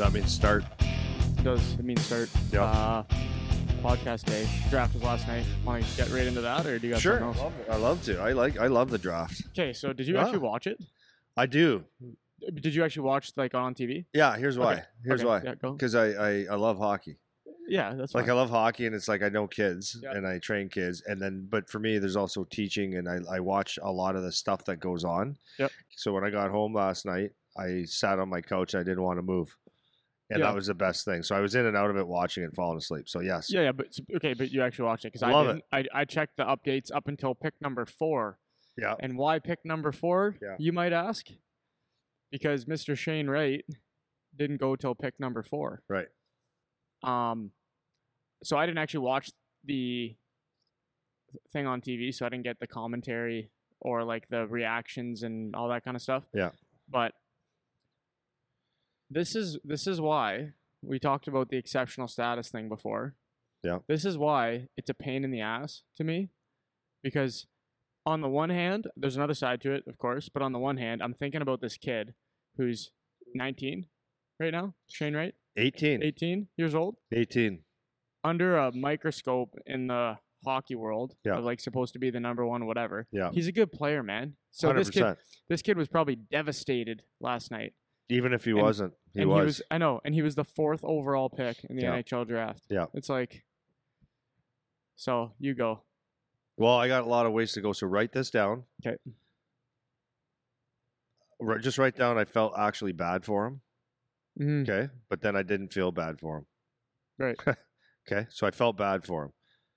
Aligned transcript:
That 0.00 0.14
means 0.14 0.32
start. 0.32 0.64
It 0.80 1.44
does. 1.44 1.74
It 1.74 1.84
means 1.84 2.00
start. 2.00 2.30
Yeah. 2.50 2.62
Uh, 2.64 3.02
podcast 3.82 4.24
day. 4.24 4.48
Draft 4.70 4.94
was 4.94 5.02
last 5.02 5.28
night. 5.28 5.44
Want 5.62 5.84
to 5.84 5.96
get 5.96 6.08
right 6.10 6.26
into 6.26 6.40
that, 6.40 6.64
or 6.64 6.78
do 6.78 6.86
you 6.86 6.94
got 6.94 7.02
Sure. 7.02 7.18
something 7.18 7.42
else? 7.42 7.52
I 7.70 7.76
love 7.76 8.02
to. 8.04 8.18
I 8.18 8.32
like. 8.32 8.58
I 8.58 8.68
love 8.68 8.88
the 8.90 8.96
draft. 8.96 9.42
Okay, 9.48 9.74
so 9.74 9.92
did 9.92 10.06
you 10.08 10.16
Ah. 10.16 10.22
actually 10.22 10.38
watch 10.38 10.66
it? 10.66 10.80
I 11.36 11.44
do. 11.44 11.84
Did 12.54 12.74
you 12.74 12.82
actually 12.82 13.02
watch 13.02 13.32
like 13.36 13.54
on 13.54 13.74
TV? 13.74 14.06
Yeah. 14.14 14.36
Here's 14.38 14.56
why. 14.58 14.72
Okay, 14.72 14.82
Here's 15.04 15.20
okay, 15.20 15.28
why. 15.28 15.42
Yeah. 15.44 15.54
Because 15.72 15.94
I, 15.94 16.06
I 16.12 16.30
I 16.50 16.54
love 16.54 16.78
hockey. 16.78 17.18
Yeah, 17.68 17.92
that's 17.94 18.14
Like 18.14 18.24
fine. 18.24 18.30
I 18.30 18.34
love 18.36 18.48
hockey, 18.48 18.86
and 18.86 18.94
it's 18.94 19.06
like 19.06 19.22
I 19.22 19.28
know 19.28 19.46
kids, 19.46 19.98
Yeah. 20.02 20.12
and 20.12 20.26
I 20.26 20.38
train 20.38 20.70
kids, 20.70 21.02
and 21.06 21.20
then 21.20 21.46
but 21.48 21.68
for 21.68 21.78
me, 21.78 21.98
there's 21.98 22.16
also 22.16 22.44
teaching, 22.44 22.94
and 22.96 23.06
I 23.06 23.18
I 23.30 23.40
watch 23.40 23.78
a 23.82 23.92
lot 23.92 24.16
of 24.16 24.22
the 24.22 24.32
stuff 24.32 24.64
that 24.64 24.80
goes 24.80 25.04
on. 25.04 25.36
Yep. 25.58 25.70
So 25.94 26.12
when 26.14 26.24
I 26.24 26.30
got 26.30 26.50
home 26.50 26.72
last 26.74 27.04
night, 27.04 27.32
I 27.56 27.84
sat 27.84 28.18
on 28.18 28.30
my 28.30 28.40
couch. 28.40 28.74
I 28.74 28.78
didn't 28.82 29.02
want 29.02 29.18
to 29.18 29.22
move, 29.22 29.56
and 30.30 30.38
Yeah. 30.40 30.46
that 30.46 30.54
was 30.54 30.68
the 30.68 30.74
best 30.74 31.04
thing. 31.04 31.22
So 31.22 31.34
I 31.36 31.40
was 31.40 31.54
in 31.54 31.66
and 31.66 31.76
out 31.76 31.90
of 31.90 31.96
it, 31.96 32.06
watching 32.06 32.44
it, 32.44 32.54
falling 32.54 32.78
asleep. 32.78 33.08
So 33.08 33.20
yes. 33.20 33.52
yeah, 33.52 33.62
yeah, 33.62 33.72
but 33.72 33.86
okay, 34.16 34.32
but 34.34 34.50
you 34.50 34.62
actually 34.62 34.84
watched 34.86 35.04
it 35.04 35.08
because 35.08 35.22
I 35.22 35.32
Love 35.32 35.46
didn't. 35.46 35.64
I 35.72 35.84
I 35.92 36.04
checked 36.04 36.36
the 36.36 36.44
updates 36.44 36.90
up 36.94 37.08
until 37.08 37.34
pick 37.34 37.54
number 37.60 37.84
four, 37.86 38.38
Yeah. 38.78 38.94
and 39.00 39.18
why 39.18 39.38
pick 39.40 39.58
number 39.64 39.92
four? 39.92 40.36
Yeah. 40.40 40.56
You 40.58 40.72
might 40.72 40.92
ask. 40.92 41.26
Because 42.30 42.64
Mr. 42.64 42.96
Shane 42.96 43.28
Wright 43.28 43.64
didn't 44.36 44.58
go 44.58 44.76
till 44.76 44.94
pick 44.94 45.18
number 45.18 45.42
four. 45.42 45.82
Right. 45.88 46.06
Um, 47.02 47.50
so 48.44 48.56
I 48.56 48.66
didn't 48.66 48.78
actually 48.78 49.00
watch 49.00 49.32
the 49.64 50.14
thing 51.52 51.66
on 51.66 51.80
TV, 51.80 52.14
so 52.14 52.24
I 52.24 52.28
didn't 52.28 52.44
get 52.44 52.60
the 52.60 52.68
commentary 52.68 53.50
or 53.80 54.04
like 54.04 54.28
the 54.28 54.46
reactions 54.46 55.24
and 55.24 55.56
all 55.56 55.68
that 55.70 55.82
kind 55.84 55.96
of 55.96 56.02
stuff. 56.02 56.22
Yeah. 56.32 56.50
But 56.88 57.14
this 59.10 59.34
is 59.34 59.58
this 59.64 59.86
is 59.86 60.00
why 60.00 60.52
we 60.82 60.98
talked 60.98 61.28
about 61.28 61.48
the 61.50 61.56
exceptional 61.58 62.08
status 62.08 62.48
thing 62.50 62.68
before. 62.68 63.14
Yeah. 63.62 63.78
This 63.88 64.04
is 64.04 64.16
why 64.16 64.68
it's 64.76 64.88
a 64.88 64.94
pain 64.94 65.24
in 65.24 65.30
the 65.30 65.40
ass 65.42 65.82
to 65.96 66.04
me, 66.04 66.30
because 67.02 67.46
on 68.06 68.22
the 68.22 68.28
one 68.28 68.48
hand, 68.50 68.86
there's 68.96 69.16
another 69.16 69.34
side 69.34 69.60
to 69.62 69.72
it, 69.72 69.84
of 69.86 69.98
course, 69.98 70.30
but 70.32 70.42
on 70.42 70.52
the 70.52 70.58
one 70.58 70.78
hand, 70.78 71.02
I'm 71.02 71.12
thinking 71.12 71.42
about 71.42 71.60
this 71.60 71.76
kid 71.76 72.14
who's 72.56 72.90
19 73.34 73.86
right 74.40 74.52
now, 74.52 74.74
Shane 74.88 75.14
Wright, 75.14 75.34
18. 75.58 76.02
18 76.02 76.48
years 76.56 76.74
old, 76.74 76.96
18. 77.12 77.62
under 78.24 78.56
a 78.56 78.72
microscope 78.72 79.54
in 79.66 79.88
the 79.88 80.16
hockey 80.46 80.74
world, 80.74 81.14
Yeah. 81.24 81.36
of 81.36 81.44
like 81.44 81.60
supposed 81.60 81.92
to 81.92 81.98
be 81.98 82.10
the 82.10 82.20
number 82.20 82.46
one, 82.46 82.64
whatever. 82.66 83.06
Yeah. 83.12 83.30
He's 83.32 83.46
a 83.48 83.52
good 83.52 83.70
player, 83.70 84.02
man. 84.02 84.36
So 84.52 84.68
100%. 84.70 84.76
this 84.76 84.90
kid, 84.90 85.16
this 85.50 85.62
kid 85.62 85.76
was 85.76 85.88
probably 85.88 86.16
devastated 86.16 87.02
last 87.20 87.50
night. 87.50 87.74
Even 88.10 88.32
if 88.32 88.44
he 88.44 88.50
And- 88.50 88.60
wasn't, 88.60 88.94
he 89.14 89.20
and 89.22 89.30
was. 89.30 89.38
he 89.38 89.44
was, 89.46 89.62
I 89.70 89.78
know, 89.78 90.00
and 90.04 90.14
he 90.14 90.22
was 90.22 90.34
the 90.34 90.44
fourth 90.44 90.84
overall 90.84 91.28
pick 91.30 91.64
in 91.64 91.76
the 91.76 91.82
Yeah. 91.82 91.96
NHL 92.02 92.26
draft. 92.26 92.62
Yeah. 92.68 92.86
It's 92.94 93.08
like, 93.08 93.44
so 94.96 95.32
you 95.38 95.54
go. 95.54 95.82
Well, 96.56 96.74
I 96.76 96.88
got 96.88 97.04
a 97.04 97.08
lot 97.08 97.24
of 97.26 97.32
ways 97.32 97.52
to 97.52 97.60
go. 97.60 97.72
So 97.72 97.86
write 97.86 98.12
this 98.12 98.30
down. 98.30 98.64
'Kay. 98.82 98.96
Ri- 101.40 101.60
Just 101.62 101.78
write 101.78 101.96
down. 101.96 102.18
I 102.18 102.24
felt 102.24 102.52
actually 102.58 102.92
bad 102.92 103.24
for 103.24 103.46
him. 103.46 103.60
Mhm. 104.38 104.62
Okay, 104.68 104.92
but 105.08 105.20
then 105.22 105.36
I 105.36 105.42
didn't 105.42 105.72
feel 105.72 105.90
bad 105.92 106.20
for 106.20 106.38
him. 106.38 106.46
Right. 107.18 107.36
Okay, 108.10 108.26
so 108.30 108.46
I 108.46 108.50
felt 108.50 108.76
bad 108.76 109.04
for 109.06 109.24
him. 109.26 109.32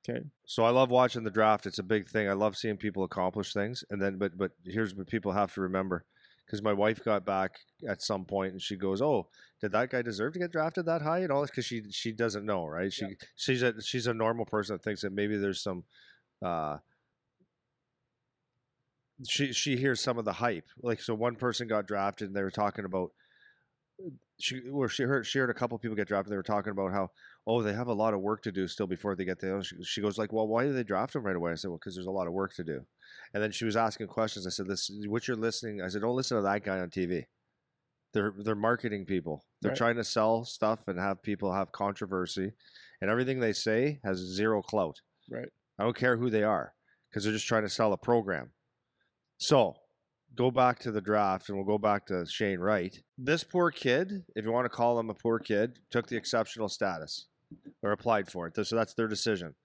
'Kay. 0.05 0.21
So 0.47 0.63
I 0.63 0.69
love 0.71 0.89
watching 0.89 1.23
the 1.23 1.29
draft. 1.29 1.65
It's 1.67 1.77
a 1.77 1.83
big 1.83 2.07
thing. 2.09 2.27
I 2.27 2.33
love 2.33 2.57
seeing 2.57 2.77
people 2.77 3.03
accomplish 3.03 3.53
things. 3.53 3.83
And 3.89 4.01
then, 4.01 4.17
but 4.17 4.37
but 4.37 4.53
here's 4.65 4.95
what 4.95 5.07
people 5.07 5.33
have 5.33 5.53
to 5.53 5.61
remember, 5.61 6.05
because 6.45 6.61
my 6.61 6.73
wife 6.73 7.03
got 7.03 7.25
back 7.25 7.51
at 7.87 8.01
some 8.01 8.25
point 8.25 8.53
and 8.53 8.61
she 8.61 8.75
goes, 8.75 9.01
"Oh, 9.01 9.27
did 9.61 9.71
that 9.73 9.89
guy 9.89 10.01
deserve 10.01 10.33
to 10.33 10.39
get 10.39 10.51
drafted 10.51 10.85
that 10.85 11.01
high?" 11.01 11.19
And 11.19 11.31
all 11.31 11.41
this 11.41 11.49
because 11.51 11.65
she 11.65 11.83
she 11.91 12.11
doesn't 12.11 12.45
know, 12.45 12.65
right? 12.65 12.91
She 12.91 13.15
she's 13.35 13.61
a 13.63 13.81
she's 13.81 14.07
a 14.07 14.13
normal 14.13 14.45
person 14.45 14.75
that 14.75 14.83
thinks 14.83 15.01
that 15.01 15.13
maybe 15.13 15.37
there's 15.37 15.61
some. 15.61 15.83
uh 16.41 16.77
she 19.27 19.53
she 19.53 19.77
hears 19.77 20.01
some 20.01 20.17
of 20.17 20.25
the 20.25 20.33
hype. 20.33 20.67
Like 20.81 21.01
so, 21.01 21.13
one 21.13 21.35
person 21.35 21.67
got 21.67 21.87
drafted, 21.87 22.27
and 22.27 22.35
they 22.35 22.41
were 22.43 22.51
talking 22.51 22.85
about 22.85 23.11
she 24.39 24.61
or 24.71 24.89
she 24.89 25.03
heard 25.03 25.25
she 25.25 25.39
heard 25.39 25.49
a 25.49 25.53
couple 25.53 25.77
people 25.77 25.95
get 25.95 26.07
drafted. 26.07 26.27
And 26.27 26.33
They 26.33 26.37
were 26.37 26.43
talking 26.43 26.71
about 26.71 26.91
how 26.91 27.11
oh 27.45 27.61
they 27.61 27.73
have 27.73 27.87
a 27.87 27.93
lot 27.93 28.13
of 28.13 28.21
work 28.21 28.41
to 28.43 28.51
do 28.51 28.67
still 28.67 28.87
before 28.87 29.15
they 29.15 29.25
get 29.25 29.39
there. 29.39 29.61
She, 29.83 30.01
goes 30.01 30.17
like, 30.17 30.31
well, 30.31 30.47
why 30.47 30.63
did 30.63 30.75
they 30.75 30.83
draft 30.83 31.15
him 31.15 31.23
right 31.23 31.35
away? 31.35 31.51
I 31.51 31.55
said, 31.55 31.69
well, 31.69 31.77
because 31.77 31.95
there's 31.95 32.07
a 32.07 32.11
lot 32.11 32.27
of 32.27 32.33
work 32.33 32.53
to 32.55 32.63
do. 32.63 32.85
And 33.33 33.43
then 33.43 33.51
she 33.51 33.65
was 33.65 33.75
asking 33.75 34.07
questions. 34.07 34.47
I 34.47 34.49
said, 34.49 34.67
this 34.67 34.89
what 35.07 35.27
you're 35.27 35.37
listening. 35.37 35.81
I 35.81 35.89
said, 35.89 36.01
don't 36.01 36.15
listen 36.15 36.37
to 36.37 36.43
that 36.43 36.63
guy 36.63 36.79
on 36.79 36.89
TV. 36.89 37.25
They're 38.13 38.33
they're 38.43 38.55
marketing 38.55 39.05
people. 39.05 39.43
They're 39.61 39.71
Right. 39.71 39.77
trying 39.77 39.95
to 39.95 40.03
sell 40.03 40.45
stuff 40.45 40.87
and 40.87 40.99
have 40.99 41.23
people 41.23 41.51
have 41.53 41.71
controversy, 41.71 42.53
and 43.01 43.09
everything 43.09 43.39
they 43.39 43.53
say 43.53 43.99
has 44.03 44.17
zero 44.19 44.61
clout. 44.61 45.01
Right. 45.29 45.49
I 45.79 45.83
don't 45.83 45.95
care 45.97 46.17
who 46.17 46.29
they 46.29 46.43
are 46.43 46.73
because 47.09 47.23
they're 47.23 47.33
just 47.33 47.47
trying 47.47 47.63
to 47.63 47.69
sell 47.69 47.91
a 47.91 47.97
program. 47.97 48.51
So 49.37 49.75
go 50.35 50.51
back 50.51 50.79
to 50.79 50.91
the 50.91 51.01
draft 51.01 51.49
and 51.49 51.57
we'll 51.57 51.65
go 51.65 51.77
back 51.79 52.05
to 52.07 52.25
Shane 52.27 52.59
Wright. 52.59 52.95
This 53.17 53.43
poor 53.43 53.71
kid, 53.71 54.23
if 54.35 54.45
you 54.45 54.51
want 54.51 54.65
to 54.65 54.69
call 54.69 54.99
him 54.99 55.09
a 55.09 55.13
poor 55.15 55.39
kid, 55.39 55.79
took 55.91 56.07
the 56.07 56.15
exceptional 56.17 56.69
status 56.69 57.27
or 57.81 57.91
applied 57.91 58.31
for 58.31 58.47
it. 58.47 58.65
So 58.65 58.75
that's 58.75 58.93
their 58.93 59.07
decision. 59.07 59.55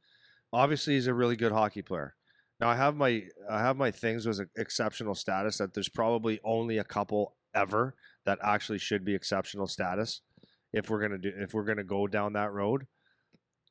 Obviously, 0.53 0.95
he's 0.95 1.07
a 1.07 1.15
really 1.15 1.37
good 1.37 1.53
hockey 1.53 1.83
player. 1.83 2.15
Now 2.61 2.69
I 2.69 2.77
have 2.77 2.97
my 2.97 3.25
I 3.49 3.61
have 3.61 3.77
my 3.77 3.91
things 3.91 4.27
with 4.27 4.41
exceptional 4.57 5.15
status 5.15 5.59
that 5.59 5.75
there's 5.75 5.89
probably 5.89 6.41
only 6.45 6.79
a 6.79 6.85
couple 6.85 7.37
ever 7.55 7.95
that 8.27 8.39
actually 8.43 8.79
should 8.79 9.05
be 9.05 9.15
exceptional 9.15 9.67
status 9.67 10.23
if 10.73 10.91
we're 10.91 11.01
gonna 11.01 11.19
do 11.19 11.33
if 11.37 11.55
we're 11.55 11.65
gonna 11.65 11.85
go 11.85 12.07
down 12.07 12.33
that 12.33 12.53
road. 12.53 12.87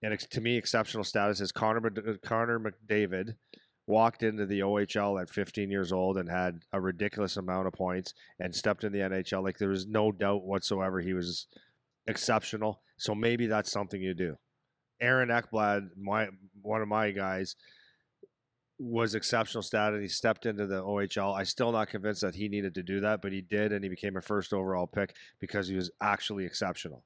And 0.04 0.14
ex- 0.14 0.28
to 0.28 0.42
me, 0.42 0.58
exceptional 0.58 1.04
status 1.04 1.42
is 1.42 1.52
Connor 1.52 1.90
Connor 2.24 2.60
McDavid 2.60 3.36
walked 3.88 4.22
into 4.22 4.46
the 4.46 4.60
OHL 4.60 5.20
at 5.22 5.30
15 5.30 5.72
years 5.72 5.92
old 5.92 6.18
and 6.18 6.30
had 6.30 6.64
a 6.74 6.82
ridiculous 6.82 7.38
amount 7.38 7.68
of 7.68 7.74
points 7.74 8.14
and 8.38 8.54
stepped 8.54 8.84
in 8.84 8.92
the 8.92 9.00
NHL. 9.00 9.44
Like 9.44 9.58
there 9.58 9.70
was 9.70 9.88
no 9.88 10.12
doubt 10.12 10.44
whatsoever 10.44 11.00
he 11.00 11.14
was 11.14 11.48
exceptional. 12.08 12.82
So 12.98 13.14
maybe 13.14 13.48
that's 13.48 13.72
something 13.72 14.02
you 14.02 14.14
do. 14.14 14.38
Aaron 15.00 15.30
Ekblad, 15.30 15.90
my 15.96 16.28
one 16.62 16.82
of 16.82 16.88
my 16.88 17.12
guys, 17.12 17.56
was 18.80 19.16
exceptional 19.16 19.62
status. 19.62 20.02
He 20.02 20.08
stepped 20.08 20.46
into 20.46 20.66
the 20.66 20.82
OHL. 20.82 21.36
I 21.36 21.44
still 21.44 21.72
not 21.72 21.90
convinced 21.90 22.22
that 22.22 22.36
he 22.36 22.48
needed 22.48 22.76
to 22.76 22.84
do 22.84 23.00
that, 23.02 23.22
but 23.22 23.32
he 23.32 23.42
did, 23.42 23.72
and 23.72 23.84
he 23.84 23.90
became 23.90 24.18
a 24.18 24.22
first 24.22 24.54
overall 24.54 24.88
pick 24.88 25.16
because 25.40 25.68
he 25.68 25.76
was 25.76 25.92
actually 26.02 26.46
exceptional. 26.46 27.04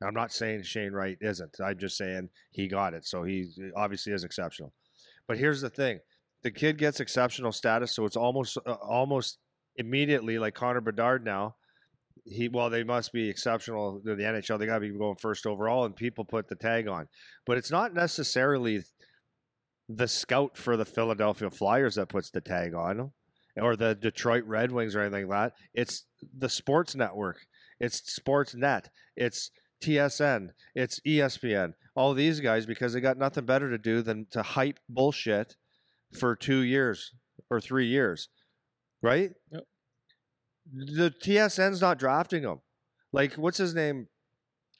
And 0.00 0.08
I'm 0.08 0.14
not 0.14 0.32
saying 0.32 0.62
Shane 0.62 0.92
Wright 0.92 1.18
isn't. 1.20 1.56
I'm 1.62 1.78
just 1.78 1.96
saying 1.96 2.30
he 2.50 2.68
got 2.68 2.94
it. 2.94 3.06
So 3.06 3.22
he 3.22 3.48
obviously 3.76 4.12
is 4.12 4.24
exceptional. 4.24 4.72
But 5.26 5.38
here's 5.38 5.60
the 5.60 5.70
thing: 5.70 6.00
the 6.42 6.50
kid 6.50 6.78
gets 6.78 7.00
exceptional 7.00 7.52
status, 7.52 7.92
so 7.92 8.04
it's 8.04 8.16
almost 8.16 8.58
uh, 8.66 8.72
almost 8.72 9.38
immediately 9.76 10.38
like 10.38 10.54
Connor 10.54 10.80
Bedard 10.80 11.24
now. 11.24 11.56
He 12.24 12.48
well, 12.48 12.70
they 12.70 12.84
must 12.84 13.12
be 13.12 13.28
exceptional 13.28 14.00
to 14.04 14.14
the 14.14 14.22
NHL. 14.22 14.58
They 14.58 14.66
got 14.66 14.74
to 14.74 14.80
be 14.80 14.90
going 14.90 15.16
first 15.16 15.46
overall, 15.46 15.84
and 15.84 15.94
people 15.94 16.24
put 16.24 16.48
the 16.48 16.56
tag 16.56 16.88
on. 16.88 17.08
But 17.46 17.58
it's 17.58 17.70
not 17.70 17.94
necessarily 17.94 18.82
the 19.88 20.08
scout 20.08 20.56
for 20.56 20.76
the 20.76 20.84
Philadelphia 20.84 21.50
Flyers 21.50 21.96
that 21.96 22.08
puts 22.08 22.30
the 22.30 22.40
tag 22.40 22.74
on, 22.74 23.12
or 23.56 23.76
the 23.76 23.94
Detroit 23.94 24.44
Red 24.44 24.72
Wings 24.72 24.94
or 24.94 25.00
anything 25.00 25.28
like 25.28 25.52
that. 25.52 25.56
It's 25.74 26.06
the 26.36 26.48
Sports 26.48 26.94
Network. 26.94 27.38
It's 27.80 28.00
Sportsnet. 28.00 28.86
It's 29.16 29.50
TSN. 29.82 30.50
It's 30.74 31.00
ESPN. 31.00 31.72
All 31.96 32.14
these 32.14 32.40
guys 32.40 32.66
because 32.66 32.92
they 32.92 33.00
got 33.00 33.18
nothing 33.18 33.46
better 33.46 33.70
to 33.70 33.78
do 33.78 34.02
than 34.02 34.26
to 34.30 34.42
hype 34.42 34.78
bullshit 34.88 35.56
for 36.18 36.36
two 36.36 36.60
years 36.60 37.12
or 37.50 37.60
three 37.60 37.86
years, 37.86 38.28
right? 39.02 39.30
Yep. 39.50 39.64
The 40.72 41.12
TSN's 41.22 41.80
not 41.80 41.98
drafting 41.98 42.42
him. 42.42 42.60
Like, 43.12 43.34
what's 43.34 43.58
his 43.58 43.74
name? 43.74 44.08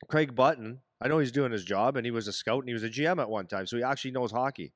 Craig 0.09 0.35
Button. 0.35 0.81
I 1.01 1.09
know 1.09 1.19
he's 1.19 1.33
doing 1.33 1.53
his 1.53 1.65
job, 1.65 1.97
and 1.97 2.05
he 2.05 2.11
was 2.11 2.29
a 2.29 2.33
scout 2.33 2.61
and 2.61 2.69
he 2.69 2.75
was 2.75 2.85
a 2.85 2.91
GM 2.91 3.21
at 3.21 3.31
one 3.31 3.47
time, 3.47 3.67
so 3.67 3.77
he 3.77 3.83
actually 3.83 4.11
knows 4.11 4.33
hockey. 4.33 4.73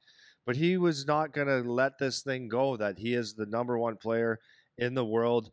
But 0.46 0.56
he 0.56 0.76
was 0.76 1.06
not 1.06 1.32
going 1.32 1.46
to 1.46 1.68
let 1.68 1.98
this 1.98 2.22
thing 2.22 2.48
go 2.48 2.76
that 2.76 2.98
he 2.98 3.14
is 3.14 3.34
the 3.34 3.46
number 3.46 3.78
one 3.78 3.96
player 3.96 4.40
in 4.76 4.94
the 4.94 5.04
world, 5.04 5.50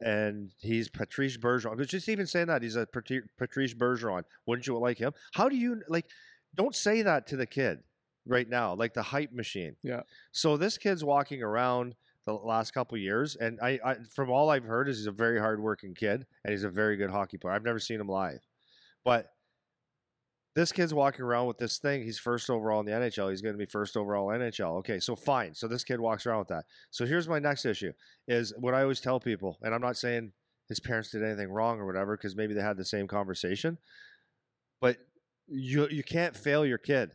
and 0.00 0.52
he's 0.58 0.88
Patrice 0.88 1.36
Bergeron. 1.36 1.76
But 1.76 1.88
just 1.88 2.08
even 2.08 2.26
saying 2.26 2.46
that 2.46 2.62
he's 2.62 2.76
a 2.76 2.86
Patrice 2.86 3.74
Bergeron, 3.74 4.24
wouldn't 4.46 4.66
you 4.66 4.78
like 4.78 4.98
him? 4.98 5.12
How 5.32 5.48
do 5.48 5.56
you 5.56 5.82
like? 5.88 6.06
Don't 6.54 6.74
say 6.74 7.02
that 7.02 7.26
to 7.28 7.36
the 7.36 7.46
kid 7.46 7.80
right 8.26 8.48
now, 8.48 8.74
like 8.74 8.94
the 8.94 9.02
hype 9.02 9.32
machine. 9.32 9.76
Yeah. 9.82 10.02
So 10.32 10.56
this 10.56 10.78
kid's 10.78 11.04
walking 11.04 11.42
around 11.42 11.94
the 12.38 12.46
last 12.46 12.72
couple 12.72 12.96
years, 12.98 13.36
and 13.36 13.58
I, 13.60 13.78
I, 13.84 13.96
from 14.14 14.30
all 14.30 14.50
I've 14.50 14.64
heard, 14.64 14.88
is 14.88 14.98
he's 14.98 15.06
a 15.06 15.12
very 15.12 15.38
hardworking 15.38 15.94
kid, 15.94 16.26
and 16.44 16.52
he's 16.52 16.64
a 16.64 16.70
very 16.70 16.96
good 16.96 17.10
hockey 17.10 17.38
player. 17.38 17.54
I've 17.54 17.64
never 17.64 17.78
seen 17.78 18.00
him 18.00 18.08
live, 18.08 18.40
but 19.04 19.32
this 20.56 20.72
kid's 20.72 20.92
walking 20.92 21.24
around 21.24 21.46
with 21.46 21.58
this 21.58 21.78
thing. 21.78 22.02
He's 22.02 22.18
first 22.18 22.50
overall 22.50 22.80
in 22.80 22.86
the 22.86 22.92
NHL. 22.92 23.30
He's 23.30 23.40
going 23.40 23.54
to 23.54 23.58
be 23.58 23.66
first 23.66 23.96
overall 23.96 24.28
NHL. 24.28 24.78
Okay, 24.78 24.98
so 24.98 25.14
fine. 25.14 25.54
So 25.54 25.68
this 25.68 25.84
kid 25.84 26.00
walks 26.00 26.26
around 26.26 26.40
with 26.40 26.48
that. 26.48 26.64
So 26.90 27.06
here's 27.06 27.28
my 27.28 27.38
next 27.38 27.64
issue: 27.64 27.92
is 28.26 28.52
what 28.58 28.74
I 28.74 28.82
always 28.82 29.00
tell 29.00 29.20
people, 29.20 29.58
and 29.62 29.74
I'm 29.74 29.80
not 29.80 29.96
saying 29.96 30.32
his 30.68 30.80
parents 30.80 31.10
did 31.10 31.22
anything 31.22 31.50
wrong 31.50 31.80
or 31.80 31.86
whatever 31.86 32.16
because 32.16 32.36
maybe 32.36 32.54
they 32.54 32.62
had 32.62 32.76
the 32.76 32.84
same 32.84 33.06
conversation. 33.06 33.78
But 34.80 34.98
you 35.46 35.88
you 35.88 36.02
can't 36.02 36.36
fail 36.36 36.64
your 36.64 36.78
kid. 36.78 37.12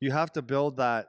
You 0.00 0.12
have 0.12 0.32
to 0.32 0.42
build 0.42 0.76
that 0.76 1.08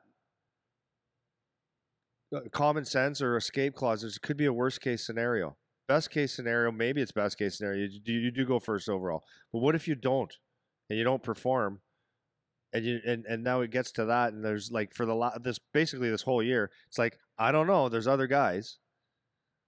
Uh, 2.35 2.41
common 2.51 2.83
sense 2.83 3.21
or 3.21 3.37
escape 3.37 3.75
clauses. 3.75 4.13
There 4.13 4.27
could 4.27 4.37
be 4.37 4.45
a 4.45 4.53
worst 4.53 4.81
case 4.81 5.05
scenario. 5.05 5.55
Best 5.87 6.09
case 6.09 6.33
scenario, 6.33 6.71
maybe 6.71 7.01
it's 7.01 7.11
best 7.11 7.37
case 7.37 7.57
scenario. 7.57 7.87
You 7.87 7.99
do, 7.99 8.11
you 8.11 8.31
do 8.31 8.45
go 8.45 8.59
first 8.59 8.89
overall. 8.89 9.23
But 9.53 9.59
what 9.59 9.75
if 9.75 9.87
you 9.87 9.95
don't 9.95 10.33
and 10.89 10.97
you 10.97 11.05
don't 11.05 11.23
perform? 11.23 11.81
And 12.73 12.83
you 12.83 12.99
and, 13.05 13.25
and 13.25 13.43
now 13.43 13.61
it 13.61 13.71
gets 13.71 13.91
to 13.93 14.05
that, 14.05 14.33
and 14.33 14.43
there's 14.43 14.69
like 14.69 14.93
for 14.93 15.05
the 15.05 15.15
lot 15.15 15.43
this 15.43 15.59
basically 15.73 16.09
this 16.09 16.23
whole 16.23 16.43
year, 16.43 16.71
it's 16.87 16.97
like 16.97 17.17
I 17.37 17.53
don't 17.53 17.67
know. 17.67 17.87
There's 17.87 18.07
other 18.07 18.27
guys. 18.27 18.79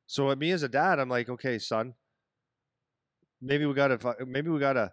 So 0.07 0.29
at 0.31 0.39
me 0.39 0.51
as 0.51 0.63
a 0.63 0.67
dad, 0.67 0.99
I'm 0.99 1.07
like, 1.07 1.29
okay, 1.29 1.59
son, 1.59 1.93
maybe 3.41 3.65
we 3.65 3.73
gotta 3.73 4.15
maybe 4.25 4.49
we 4.49 4.59
gotta 4.59 4.91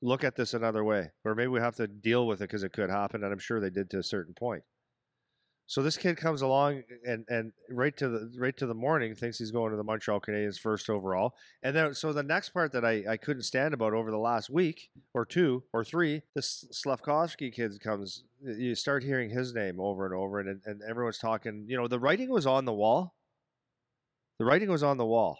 look 0.00 0.24
at 0.24 0.36
this 0.36 0.54
another 0.54 0.82
way, 0.82 1.10
or 1.24 1.34
maybe 1.34 1.48
we 1.48 1.60
have 1.60 1.76
to 1.76 1.86
deal 1.88 2.26
with 2.26 2.40
it 2.40 2.44
because 2.44 2.62
it 2.62 2.72
could 2.72 2.88
happen, 2.88 3.22
and 3.22 3.32
I'm 3.32 3.38
sure 3.38 3.60
they 3.60 3.70
did 3.70 3.90
to 3.90 3.98
a 3.98 4.02
certain 4.02 4.32
point. 4.32 4.62
So 5.72 5.82
this 5.82 5.96
kid 5.96 6.18
comes 6.18 6.42
along 6.42 6.82
and 7.06 7.24
and 7.30 7.50
right 7.70 7.96
to 7.96 8.06
the 8.06 8.30
right 8.36 8.54
to 8.58 8.66
the 8.66 8.74
morning 8.74 9.14
thinks 9.14 9.38
he's 9.38 9.50
going 9.50 9.70
to 9.70 9.78
the 9.78 9.82
Montreal 9.82 10.20
Canadiens 10.20 10.60
first 10.60 10.90
overall. 10.90 11.32
And 11.62 11.74
then 11.74 11.94
so 11.94 12.12
the 12.12 12.22
next 12.22 12.50
part 12.50 12.72
that 12.72 12.84
I, 12.84 13.02
I 13.08 13.16
couldn't 13.16 13.44
stand 13.44 13.72
about 13.72 13.94
over 13.94 14.10
the 14.10 14.18
last 14.18 14.50
week 14.50 14.90
or 15.14 15.24
two 15.24 15.62
or 15.72 15.82
three, 15.82 16.24
this 16.34 16.66
Slafkovsky 16.72 17.50
kid 17.50 17.80
comes 17.80 18.22
you 18.44 18.74
start 18.74 19.02
hearing 19.02 19.30
his 19.30 19.54
name 19.54 19.80
over 19.80 20.04
and 20.04 20.14
over 20.14 20.40
and 20.40 20.60
and 20.66 20.82
everyone's 20.86 21.16
talking, 21.16 21.64
you 21.66 21.78
know, 21.78 21.88
the 21.88 21.98
writing 21.98 22.28
was 22.28 22.46
on 22.46 22.66
the 22.66 22.74
wall. 22.74 23.14
The 24.40 24.44
writing 24.44 24.70
was 24.70 24.82
on 24.82 24.98
the 24.98 25.06
wall. 25.06 25.38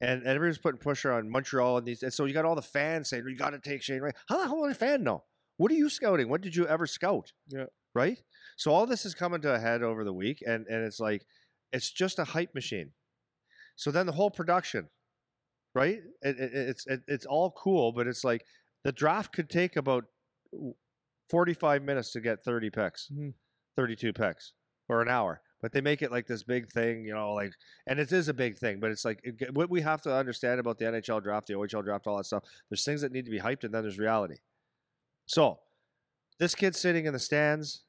And, 0.00 0.22
and 0.22 0.30
everyone's 0.30 0.56
putting 0.56 0.80
pressure 0.80 1.12
on 1.12 1.28
Montreal 1.28 1.76
and 1.76 1.86
these 1.86 2.02
and 2.02 2.14
so 2.14 2.24
you 2.24 2.32
got 2.32 2.46
all 2.46 2.54
the 2.54 2.62
fans 2.62 3.10
saying 3.10 3.24
you 3.28 3.36
gotta 3.36 3.58
take 3.58 3.82
Shane 3.82 4.00
Wright. 4.00 4.14
How 4.26 4.38
the 4.38 4.46
hell 4.46 4.62
would 4.62 4.70
a 4.70 4.74
fan 4.74 5.04
know? 5.04 5.24
What 5.56 5.70
are 5.70 5.74
you 5.76 5.88
scouting? 5.88 6.28
What 6.28 6.40
did 6.40 6.56
you 6.56 6.66
ever 6.66 6.86
scout? 6.86 7.32
Yeah. 7.48 7.66
Right? 7.94 8.18
So 8.56 8.72
all 8.72 8.86
this 8.86 9.04
is 9.06 9.14
coming 9.14 9.40
to 9.42 9.54
a 9.54 9.58
head 9.58 9.82
over 9.82 10.04
the 10.04 10.12
week, 10.12 10.42
and 10.46 10.66
and 10.66 10.84
it's 10.84 10.98
like 11.00 11.24
it's 11.72 11.90
just 11.90 12.18
a 12.18 12.24
hype 12.24 12.54
machine. 12.54 12.90
So 13.76 13.90
then 13.90 14.06
the 14.06 14.12
whole 14.12 14.30
production, 14.30 14.88
right? 15.74 15.98
It, 16.22 16.38
it, 16.38 16.50
it's 16.54 16.86
it, 16.86 17.00
it's 17.06 17.26
all 17.26 17.50
cool, 17.52 17.92
but 17.92 18.06
it's 18.06 18.24
like 18.24 18.44
the 18.84 18.92
draft 18.92 19.32
could 19.32 19.48
take 19.48 19.76
about 19.76 20.04
forty 21.30 21.54
five 21.54 21.82
minutes 21.82 22.12
to 22.12 22.20
get 22.20 22.44
thirty 22.44 22.70
picks, 22.70 23.08
Mhm. 23.12 23.34
thirty 23.76 23.96
two 23.96 24.12
picks, 24.12 24.52
or 24.88 25.02
an 25.02 25.08
hour. 25.08 25.40
But 25.62 25.72
they 25.72 25.80
make 25.80 26.02
it 26.02 26.10
like 26.12 26.26
this 26.26 26.42
big 26.42 26.68
thing, 26.70 27.06
you 27.06 27.14
know, 27.14 27.32
like, 27.32 27.52
and 27.86 27.98
it 27.98 28.12
is 28.12 28.28
a 28.28 28.34
big 28.34 28.58
thing. 28.58 28.80
But 28.80 28.90
it's 28.90 29.04
like 29.04 29.20
it, 29.24 29.54
what 29.54 29.70
we 29.70 29.80
have 29.80 30.02
to 30.02 30.14
understand 30.14 30.60
about 30.60 30.78
the 30.78 30.84
NHL 30.84 31.22
draft, 31.22 31.46
the 31.46 31.54
OHL 31.54 31.82
draft, 31.82 32.06
all 32.06 32.18
that 32.18 32.24
stuff. 32.26 32.44
There's 32.68 32.84
things 32.84 33.00
that 33.00 33.12
need 33.12 33.24
to 33.24 33.30
be 33.30 33.40
hyped, 33.40 33.64
and 33.64 33.72
then 33.72 33.82
there's 33.82 33.98
reality. 33.98 34.36
So, 35.26 35.58
this 36.38 36.54
kid 36.54 36.74
sitting 36.74 37.06
in 37.06 37.12
the 37.12 37.18
stands. 37.18 37.82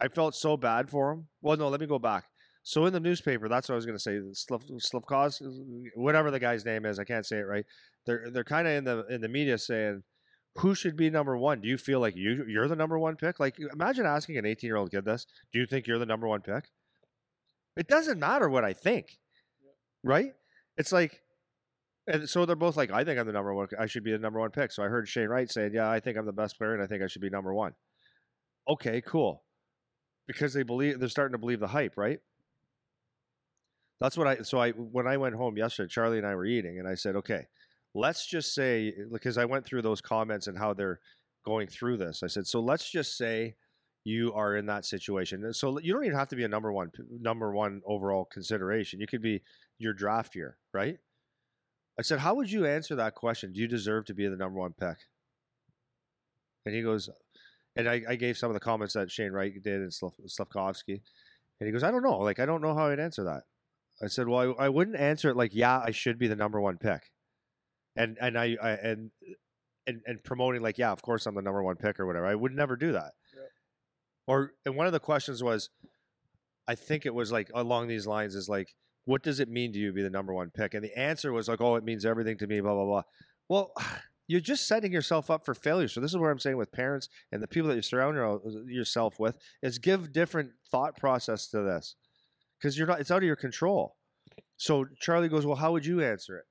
I 0.00 0.08
felt 0.08 0.34
so 0.34 0.56
bad 0.56 0.90
for 0.90 1.12
him. 1.12 1.28
Well, 1.40 1.56
no, 1.56 1.68
let 1.68 1.80
me 1.80 1.86
go 1.86 1.98
back. 1.98 2.24
So 2.62 2.86
in 2.86 2.92
the 2.92 3.00
newspaper, 3.00 3.48
that's 3.48 3.68
what 3.68 3.74
I 3.74 3.76
was 3.76 3.86
going 3.86 3.98
to 3.98 4.02
say. 4.02 4.20
Slav, 4.32 4.64
Slavkos, 4.64 5.42
whatever 5.94 6.30
the 6.30 6.40
guy's 6.40 6.64
name 6.64 6.86
is, 6.86 6.98
I 6.98 7.04
can't 7.04 7.26
say 7.26 7.36
it 7.36 7.46
right. 7.46 7.64
They're 8.06 8.30
they're 8.30 8.44
kind 8.44 8.66
of 8.66 8.74
in 8.74 8.84
the 8.84 9.06
in 9.06 9.20
the 9.20 9.28
media 9.28 9.58
saying 9.58 10.02
who 10.56 10.74
should 10.74 10.96
be 10.96 11.10
number 11.10 11.36
one. 11.36 11.60
Do 11.60 11.68
you 11.68 11.76
feel 11.76 12.00
like 12.00 12.16
you 12.16 12.44
you're 12.48 12.68
the 12.68 12.76
number 12.76 12.98
one 12.98 13.16
pick? 13.16 13.38
Like 13.38 13.56
imagine 13.72 14.06
asking 14.06 14.38
an 14.38 14.46
18 14.46 14.66
year 14.66 14.76
old 14.76 14.90
kid 14.90 15.04
this. 15.04 15.26
Do 15.52 15.58
you 15.58 15.66
think 15.66 15.86
you're 15.86 15.98
the 15.98 16.06
number 16.06 16.26
one 16.26 16.40
pick? 16.40 16.64
It 17.76 17.88
doesn't 17.88 18.18
matter 18.18 18.48
what 18.48 18.64
I 18.64 18.72
think, 18.72 19.18
right? 20.02 20.32
It's 20.76 20.92
like, 20.92 21.20
and 22.06 22.28
so 22.28 22.44
they're 22.44 22.56
both 22.56 22.76
like, 22.76 22.90
I 22.90 23.04
think 23.04 23.18
I'm 23.18 23.26
the 23.26 23.32
number 23.32 23.54
one. 23.54 23.68
I 23.78 23.86
should 23.86 24.04
be 24.04 24.12
the 24.12 24.18
number 24.18 24.40
one 24.40 24.50
pick. 24.50 24.72
So 24.72 24.82
I 24.82 24.88
heard 24.88 25.08
Shane 25.08 25.28
Wright 25.28 25.50
saying, 25.50 25.72
Yeah, 25.74 25.90
I 25.90 26.00
think 26.00 26.18
I'm 26.18 26.26
the 26.26 26.32
best 26.32 26.58
player, 26.58 26.74
and 26.74 26.82
I 26.82 26.86
think 26.86 27.02
I 27.02 27.06
should 27.06 27.22
be 27.22 27.30
number 27.30 27.54
one. 27.54 27.72
Okay, 28.68 29.00
cool 29.00 29.44
because 30.26 30.54
they 30.54 30.62
believe 30.62 30.98
they're 30.98 31.08
starting 31.08 31.32
to 31.32 31.38
believe 31.38 31.60
the 31.60 31.68
hype, 31.68 31.96
right? 31.96 32.20
That's 34.00 34.16
what 34.16 34.26
I 34.26 34.42
so 34.42 34.58
I 34.58 34.70
when 34.70 35.06
I 35.06 35.16
went 35.16 35.34
home 35.34 35.56
yesterday, 35.56 35.88
Charlie 35.88 36.18
and 36.18 36.26
I 36.26 36.34
were 36.34 36.46
eating, 36.46 36.78
and 36.78 36.88
I 36.88 36.94
said, 36.94 37.16
okay, 37.16 37.46
let's 37.94 38.26
just 38.26 38.54
say 38.54 38.92
because 39.12 39.38
I 39.38 39.44
went 39.44 39.64
through 39.64 39.82
those 39.82 40.00
comments 40.00 40.46
and 40.46 40.58
how 40.58 40.74
they're 40.74 41.00
going 41.44 41.68
through 41.68 41.98
this. 41.98 42.22
I 42.22 42.26
said, 42.26 42.46
so 42.46 42.60
let's 42.60 42.90
just 42.90 43.16
say 43.16 43.54
you 44.04 44.32
are 44.34 44.56
in 44.56 44.66
that 44.66 44.84
situation. 44.84 45.44
And 45.44 45.54
so 45.54 45.78
you 45.78 45.92
don't 45.92 46.04
even 46.04 46.18
have 46.18 46.28
to 46.28 46.36
be 46.36 46.44
a 46.44 46.48
number 46.48 46.72
one 46.72 46.90
number 47.20 47.52
one 47.52 47.82
overall 47.86 48.24
consideration. 48.24 49.00
You 49.00 49.06
could 49.06 49.22
be 49.22 49.42
your 49.78 49.92
draft 49.92 50.34
year, 50.34 50.58
right? 50.72 50.98
I 51.98 52.02
said, 52.02 52.18
how 52.18 52.34
would 52.34 52.50
you 52.50 52.66
answer 52.66 52.96
that 52.96 53.14
question? 53.14 53.52
Do 53.52 53.60
you 53.60 53.68
deserve 53.68 54.06
to 54.06 54.14
be 54.14 54.26
the 54.26 54.36
number 54.36 54.58
one 54.58 54.72
pick? 54.72 54.96
And 56.66 56.74
he 56.74 56.82
goes, 56.82 57.08
and 57.76 57.88
I, 57.88 58.02
I, 58.08 58.16
gave 58.16 58.36
some 58.36 58.50
of 58.50 58.54
the 58.54 58.60
comments 58.60 58.94
that 58.94 59.10
Shane 59.10 59.32
Wright 59.32 59.52
did 59.62 59.80
and 59.80 59.92
Slav, 59.92 60.12
Slafkovsky, 60.26 61.00
and 61.60 61.66
he 61.66 61.72
goes, 61.72 61.82
I 61.82 61.90
don't 61.90 62.02
know, 62.02 62.18
like 62.18 62.38
I 62.38 62.46
don't 62.46 62.62
know 62.62 62.74
how 62.74 62.86
I'd 62.86 63.00
answer 63.00 63.24
that. 63.24 63.42
I 64.02 64.08
said, 64.08 64.28
well, 64.28 64.54
I, 64.58 64.64
I 64.64 64.68
wouldn't 64.68 64.96
answer 64.96 65.30
it 65.30 65.36
like, 65.36 65.54
yeah, 65.54 65.80
I 65.84 65.90
should 65.90 66.18
be 66.18 66.26
the 66.26 66.36
number 66.36 66.60
one 66.60 66.78
pick, 66.78 67.12
and 67.96 68.16
and 68.20 68.38
I, 68.38 68.56
I 68.60 68.70
and 68.70 69.10
and 69.86 70.00
and 70.06 70.24
promoting 70.24 70.62
like, 70.62 70.78
yeah, 70.78 70.90
of 70.90 71.02
course 71.02 71.26
I'm 71.26 71.34
the 71.34 71.42
number 71.42 71.62
one 71.62 71.76
pick 71.76 72.00
or 72.00 72.06
whatever. 72.06 72.26
I 72.26 72.34
would 72.34 72.52
never 72.52 72.76
do 72.76 72.92
that. 72.92 73.12
Yeah. 73.34 73.42
Or 74.26 74.52
and 74.64 74.76
one 74.76 74.86
of 74.86 74.92
the 74.92 75.00
questions 75.00 75.42
was, 75.42 75.70
I 76.66 76.74
think 76.74 77.06
it 77.06 77.14
was 77.14 77.30
like 77.30 77.50
along 77.54 77.88
these 77.88 78.06
lines 78.06 78.34
is 78.34 78.48
like, 78.48 78.74
what 79.04 79.22
does 79.22 79.40
it 79.40 79.48
mean 79.48 79.72
to 79.72 79.78
you 79.78 79.88
to 79.88 79.92
be 79.92 80.02
the 80.02 80.10
number 80.10 80.32
one 80.32 80.50
pick? 80.50 80.74
And 80.74 80.84
the 80.84 80.98
answer 80.98 81.32
was 81.32 81.48
like, 81.48 81.60
oh, 81.60 81.76
it 81.76 81.84
means 81.84 82.04
everything 82.04 82.38
to 82.38 82.46
me, 82.46 82.60
blah 82.60 82.74
blah 82.74 82.84
blah. 82.84 83.02
Well 83.48 83.72
you're 84.26 84.40
just 84.40 84.66
setting 84.66 84.90
yourself 84.90 85.30
up 85.30 85.44
for 85.44 85.54
failure. 85.54 85.86
So 85.86 86.00
this 86.00 86.10
is 86.10 86.16
what 86.16 86.30
I'm 86.30 86.38
saying 86.38 86.56
with 86.56 86.72
parents 86.72 87.10
and 87.30 87.42
the 87.42 87.46
people 87.46 87.68
that 87.68 87.76
you 87.76 87.82
surround 87.82 88.16
yourself 88.66 89.20
with 89.20 89.36
is 89.62 89.78
give 89.78 90.14
different 90.14 90.52
thought 90.70 90.96
process 90.96 91.48
to 91.48 91.60
this 91.60 91.96
because 92.58 92.78
you're 92.78 92.86
not. 92.86 93.00
It's 93.00 93.10
out 93.10 93.18
of 93.18 93.24
your 93.24 93.36
control. 93.36 93.96
So 94.56 94.86
Charlie 95.00 95.28
goes, 95.28 95.44
well, 95.44 95.56
how 95.56 95.72
would 95.72 95.84
you 95.84 96.02
answer 96.02 96.38
it? 96.38 96.44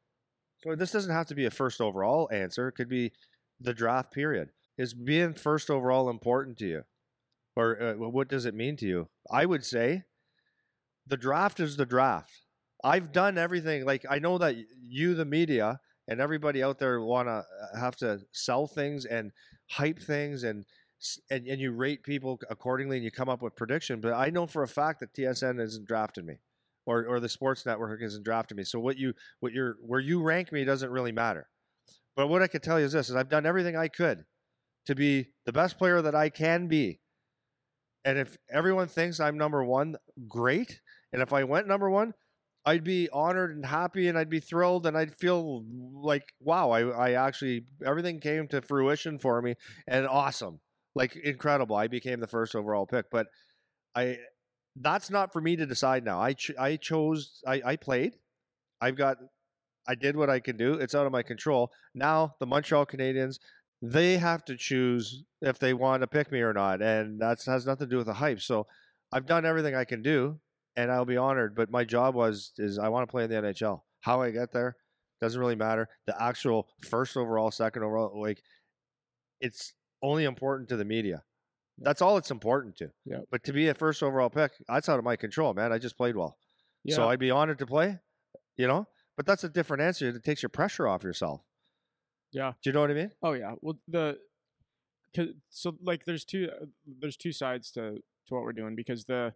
So 0.63 0.75
this 0.75 0.91
doesn't 0.91 1.11
have 1.11 1.27
to 1.27 1.35
be 1.35 1.45
a 1.45 1.51
first 1.51 1.81
overall 1.81 2.29
answer. 2.31 2.67
It 2.67 2.73
could 2.73 2.89
be 2.89 3.11
the 3.59 3.73
draft 3.73 4.13
period. 4.13 4.49
Is 4.77 4.93
being 4.93 5.33
first 5.33 5.69
overall 5.69 6.09
important 6.09 6.57
to 6.59 6.67
you, 6.67 6.83
or 7.55 7.81
uh, 7.81 7.93
what 7.95 8.27
does 8.27 8.45
it 8.45 8.55
mean 8.55 8.75
to 8.77 8.87
you? 8.87 9.09
I 9.31 9.45
would 9.45 9.65
say 9.65 10.03
the 11.05 11.17
draft 11.17 11.59
is 11.59 11.77
the 11.77 11.85
draft. 11.85 12.42
I've 12.83 13.11
done 13.11 13.37
everything. 13.37 13.85
Like 13.85 14.05
I 14.09 14.19
know 14.19 14.37
that 14.37 14.55
you, 14.81 15.15
the 15.15 15.25
media, 15.25 15.79
and 16.07 16.19
everybody 16.19 16.61
out 16.63 16.79
there 16.79 17.01
want 17.01 17.27
to 17.27 17.43
uh, 17.43 17.79
have 17.79 17.95
to 17.97 18.19
sell 18.31 18.67
things 18.67 19.05
and 19.05 19.31
hype 19.69 19.99
things 19.99 20.43
and, 20.43 20.65
and 21.29 21.47
and 21.47 21.59
you 21.59 21.71
rate 21.71 22.03
people 22.03 22.39
accordingly 22.49 22.97
and 22.97 23.03
you 23.03 23.11
come 23.11 23.29
up 23.29 23.41
with 23.41 23.55
prediction 23.55 23.99
but 23.99 24.13
i 24.13 24.29
know 24.29 24.47
for 24.47 24.63
a 24.63 24.67
fact 24.67 24.99
that 24.99 25.13
tsn 25.13 25.61
isn't 25.61 25.85
drafting 25.85 26.25
me 26.25 26.35
or 26.85 27.05
or 27.05 27.19
the 27.19 27.29
sports 27.29 27.65
network 27.65 28.01
isn't 28.01 28.23
drafting 28.23 28.57
me 28.57 28.63
so 28.63 28.79
what 28.79 28.97
you 28.97 29.13
what 29.39 29.51
you're 29.51 29.75
where 29.81 29.99
you 29.99 30.21
rank 30.21 30.51
me 30.51 30.63
doesn't 30.63 30.91
really 30.91 31.11
matter 31.11 31.49
but 32.15 32.27
what 32.27 32.41
i 32.41 32.47
can 32.47 32.61
tell 32.61 32.79
you 32.79 32.85
is 32.85 32.93
this 32.93 33.09
is 33.09 33.15
i've 33.15 33.29
done 33.29 33.45
everything 33.45 33.75
i 33.75 33.87
could 33.87 34.23
to 34.85 34.95
be 34.95 35.27
the 35.45 35.51
best 35.53 35.77
player 35.77 36.01
that 36.01 36.15
i 36.15 36.29
can 36.29 36.67
be 36.67 36.99
and 38.05 38.17
if 38.17 38.37
everyone 38.49 38.87
thinks 38.87 39.19
i'm 39.19 39.37
number 39.37 39.63
one 39.63 39.97
great 40.27 40.79
and 41.11 41.21
if 41.21 41.33
i 41.33 41.43
went 41.43 41.67
number 41.67 41.89
one 41.89 42.13
I'd 42.65 42.83
be 42.83 43.09
honored 43.11 43.55
and 43.55 43.65
happy 43.65 44.07
and 44.07 44.17
I'd 44.17 44.29
be 44.29 44.39
thrilled 44.39 44.85
and 44.85 44.97
I'd 44.97 45.15
feel 45.15 45.65
like 45.93 46.33
wow 46.39 46.71
I, 46.71 46.87
I 46.87 47.11
actually 47.11 47.65
everything 47.85 48.19
came 48.19 48.47
to 48.49 48.61
fruition 48.61 49.19
for 49.19 49.41
me 49.41 49.55
and 49.87 50.07
awesome 50.07 50.59
like 50.95 51.15
incredible 51.15 51.75
I 51.75 51.87
became 51.87 52.19
the 52.19 52.27
first 52.27 52.55
overall 52.55 52.85
pick 52.85 53.05
but 53.11 53.27
I 53.95 54.19
that's 54.77 55.09
not 55.09 55.33
for 55.33 55.41
me 55.41 55.55
to 55.57 55.65
decide 55.65 56.05
now 56.05 56.21
I 56.21 56.33
ch- 56.33 56.57
I 56.57 56.77
chose 56.77 57.41
I, 57.45 57.61
I 57.65 57.75
played 57.75 58.15
I've 58.79 58.95
got 58.95 59.17
I 59.87 59.95
did 59.95 60.15
what 60.15 60.29
I 60.29 60.39
can 60.39 60.55
do 60.55 60.75
it's 60.75 60.95
out 60.95 61.05
of 61.05 61.11
my 61.11 61.23
control 61.23 61.71
now 61.93 62.35
the 62.39 62.45
Montreal 62.45 62.85
Canadiens 62.85 63.39
they 63.81 64.17
have 64.17 64.45
to 64.45 64.55
choose 64.55 65.25
if 65.41 65.59
they 65.59 65.73
want 65.73 66.01
to 66.01 66.07
pick 66.07 66.31
me 66.31 66.39
or 66.39 66.53
not 66.53 66.81
and 66.81 67.19
that 67.19 67.43
has 67.43 67.65
nothing 67.65 67.87
to 67.87 67.91
do 67.91 67.97
with 67.97 68.07
the 68.07 68.13
hype 68.13 68.39
so 68.39 68.67
I've 69.11 69.25
done 69.25 69.45
everything 69.45 69.75
I 69.75 69.83
can 69.83 70.01
do 70.01 70.39
and 70.75 70.91
I'll 70.91 71.05
be 71.05 71.17
honored. 71.17 71.55
But 71.55 71.69
my 71.69 71.83
job 71.83 72.15
was 72.15 72.51
is 72.57 72.79
I 72.79 72.89
want 72.89 73.07
to 73.07 73.11
play 73.11 73.23
in 73.23 73.29
the 73.29 73.35
NHL. 73.35 73.81
How 74.01 74.21
I 74.21 74.31
get 74.31 74.51
there 74.51 74.75
doesn't 75.21 75.39
really 75.39 75.55
matter. 75.55 75.87
The 76.05 76.21
actual 76.21 76.67
first 76.89 77.15
overall, 77.15 77.51
second 77.51 77.83
overall, 77.83 78.19
like 78.19 78.41
it's 79.39 79.73
only 80.01 80.25
important 80.25 80.69
to 80.69 80.77
the 80.77 80.85
media. 80.85 81.23
That's 81.77 82.01
all 82.01 82.17
it's 82.17 82.31
important 82.31 82.75
to. 82.77 82.91
Yeah. 83.05 83.19
But 83.31 83.43
to 83.45 83.53
be 83.53 83.67
a 83.67 83.73
first 83.73 84.03
overall 84.03 84.29
pick, 84.29 84.51
that's 84.67 84.89
out 84.89 84.99
of 84.99 85.05
my 85.05 85.15
control, 85.15 85.53
man. 85.53 85.71
I 85.71 85.79
just 85.79 85.97
played 85.97 86.15
well. 86.15 86.37
Yeah. 86.83 86.95
So 86.95 87.09
I'd 87.09 87.19
be 87.19 87.31
honored 87.31 87.59
to 87.59 87.65
play, 87.65 87.99
you 88.57 88.67
know? 88.67 88.87
But 89.15 89.25
that's 89.25 89.43
a 89.43 89.49
different 89.49 89.81
answer. 89.81 90.09
It 90.09 90.23
takes 90.23 90.43
your 90.43 90.49
pressure 90.49 90.87
off 90.87 91.03
yourself. 91.03 91.41
Yeah. 92.31 92.53
Do 92.61 92.69
you 92.69 92.73
know 92.73 92.81
what 92.81 92.91
I 92.91 92.95
mean? 92.95 93.11
Oh 93.21 93.33
yeah. 93.33 93.53
Well, 93.61 93.79
the 93.87 94.17
so 95.49 95.75
like 95.81 96.05
there's 96.05 96.25
two 96.25 96.49
uh, 96.51 96.65
there's 96.99 97.17
two 97.17 97.31
sides 97.31 97.71
to 97.71 98.01
to 98.27 98.33
what 98.33 98.43
we're 98.43 98.53
doing 98.53 98.75
because 98.75 99.05
the 99.05 99.33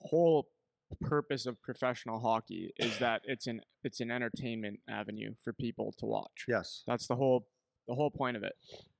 whole 0.00 0.48
purpose 0.96 1.46
of 1.46 1.60
professional 1.62 2.18
hockey 2.20 2.72
is 2.78 2.98
that 2.98 3.22
it's 3.24 3.46
an 3.46 3.60
it's 3.84 4.00
an 4.00 4.10
entertainment 4.10 4.80
avenue 4.88 5.34
for 5.42 5.52
people 5.52 5.94
to 5.98 6.06
watch. 6.06 6.44
Yes. 6.48 6.82
That's 6.86 7.06
the 7.06 7.16
whole 7.16 7.46
the 7.86 7.94
whole 7.94 8.10
point 8.10 8.36
of 8.36 8.42
it. 8.42 8.54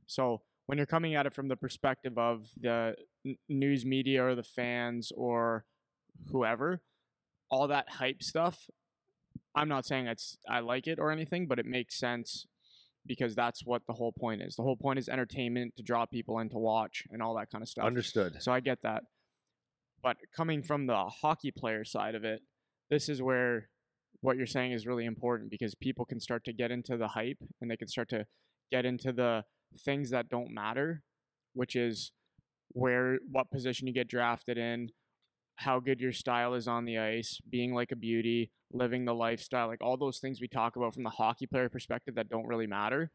So 0.07 0.42
when 0.66 0.78
you're 0.78 0.87
coming 0.87 1.14
at 1.14 1.26
it 1.26 1.35
from 1.35 1.49
the 1.49 1.57
perspective 1.57 2.18
of 2.18 2.49
the 2.61 2.95
n- 3.25 3.37
news 3.49 3.85
media 3.87 4.25
or 4.25 4.35
the 4.35 4.42
fans 4.42 5.12
or 5.16 5.64
whoever, 6.30 6.83
all 7.50 7.68
that 7.68 7.88
hype 7.88 8.23
stuff, 8.23 8.68
I'm 9.54 9.68
not 9.68 9.87
saying 9.87 10.07
it's 10.07 10.37
I 10.49 10.61
like 10.61 10.87
it 10.87 10.99
or 10.99 11.11
anything, 11.11 11.47
but 11.47 11.59
it 11.59 11.66
makes 11.66 11.99
sense 11.99 12.47
because 13.07 13.35
that's 13.35 13.64
what 13.64 13.83
the 13.87 13.95
whole 13.95 14.12
point 14.12 14.42
is. 14.42 14.57
The 14.57 14.62
whole 14.62 14.76
point 14.76 14.99
is 14.99 15.09
entertainment 15.09 15.76
to 15.76 15.83
draw 15.83 16.04
people 16.04 16.38
in 16.40 16.50
to 16.50 16.59
watch 16.59 17.04
and 17.11 17.23
all 17.23 17.35
that 17.37 17.50
kind 17.50 17.62
of 17.62 17.68
stuff. 17.68 17.87
Understood. 17.87 18.42
So 18.42 18.52
I 18.52 18.61
get 18.61 18.83
that. 18.83 19.04
But 20.02 20.17
coming 20.35 20.62
from 20.62 20.87
the 20.87 21.05
hockey 21.07 21.50
player 21.50 21.85
side 21.85 22.14
of 22.14 22.25
it, 22.25 22.40
this 22.90 23.09
is 23.09 23.21
where 23.23 23.69
what 24.21 24.37
you're 24.37 24.47
saying 24.47 24.73
is 24.73 24.87
really 24.87 25.05
important 25.05 25.50
because 25.50 25.75
people 25.75 26.05
can 26.05 26.21
start 26.21 26.45
to 26.45 26.52
get 26.52 26.71
into 26.71 26.97
the 26.97 27.09
hype 27.09 27.38
and 27.61 27.71
they 27.71 27.76
can 27.76 27.88
start 27.88 28.09
to 28.11 28.26
get 28.71 28.85
into 28.85 29.12
the 29.12 29.45
things 29.85 30.11
that 30.11 30.28
don't 30.28 30.52
matter, 30.52 31.02
which 31.55 31.76
is 31.76 32.12
where 32.71 33.19
what 33.31 33.50
position 33.50 33.87
you 33.87 33.93
get 33.93 34.09
drafted 34.09 34.59
in, 34.59 34.90
how 35.57 35.81
good 35.81 36.00
your 36.00 36.12
style 36.12 36.55
is 36.55 36.69
on 36.69 36.85
the 36.85 36.99
ice, 36.99 37.40
being 37.49 37.75
like 37.75 37.93
a 37.93 37.97
beauty, 37.97 38.50
living 38.73 39.05
the 39.05 39.14
lifestyle, 39.14 39.67
like 39.67 39.83
all 39.83 39.97
those 39.97 40.19
things 40.19 40.40
we 40.40 40.49
talk 40.49 40.76
about 40.76 40.95
from 40.95 41.02
the 41.02 41.11
hockey 41.11 41.47
player 41.47 41.69
perspective 41.69 42.14
that 42.14 42.28
don't 42.28 42.47
really 42.47 42.67
matter. 42.67 43.11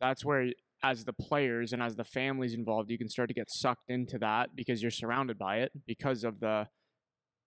That's 0.00 0.24
where 0.24 0.50
as 0.82 1.04
the 1.04 1.12
players 1.12 1.72
and 1.72 1.82
as 1.82 1.96
the 1.96 2.04
families 2.04 2.54
involved, 2.54 2.90
you 2.90 2.98
can 2.98 3.08
start 3.08 3.28
to 3.28 3.34
get 3.34 3.50
sucked 3.50 3.88
into 3.88 4.18
that 4.18 4.50
because 4.54 4.82
you're 4.82 4.90
surrounded 4.90 5.38
by 5.38 5.58
it 5.58 5.72
because 5.86 6.24
of 6.24 6.40
the 6.40 6.68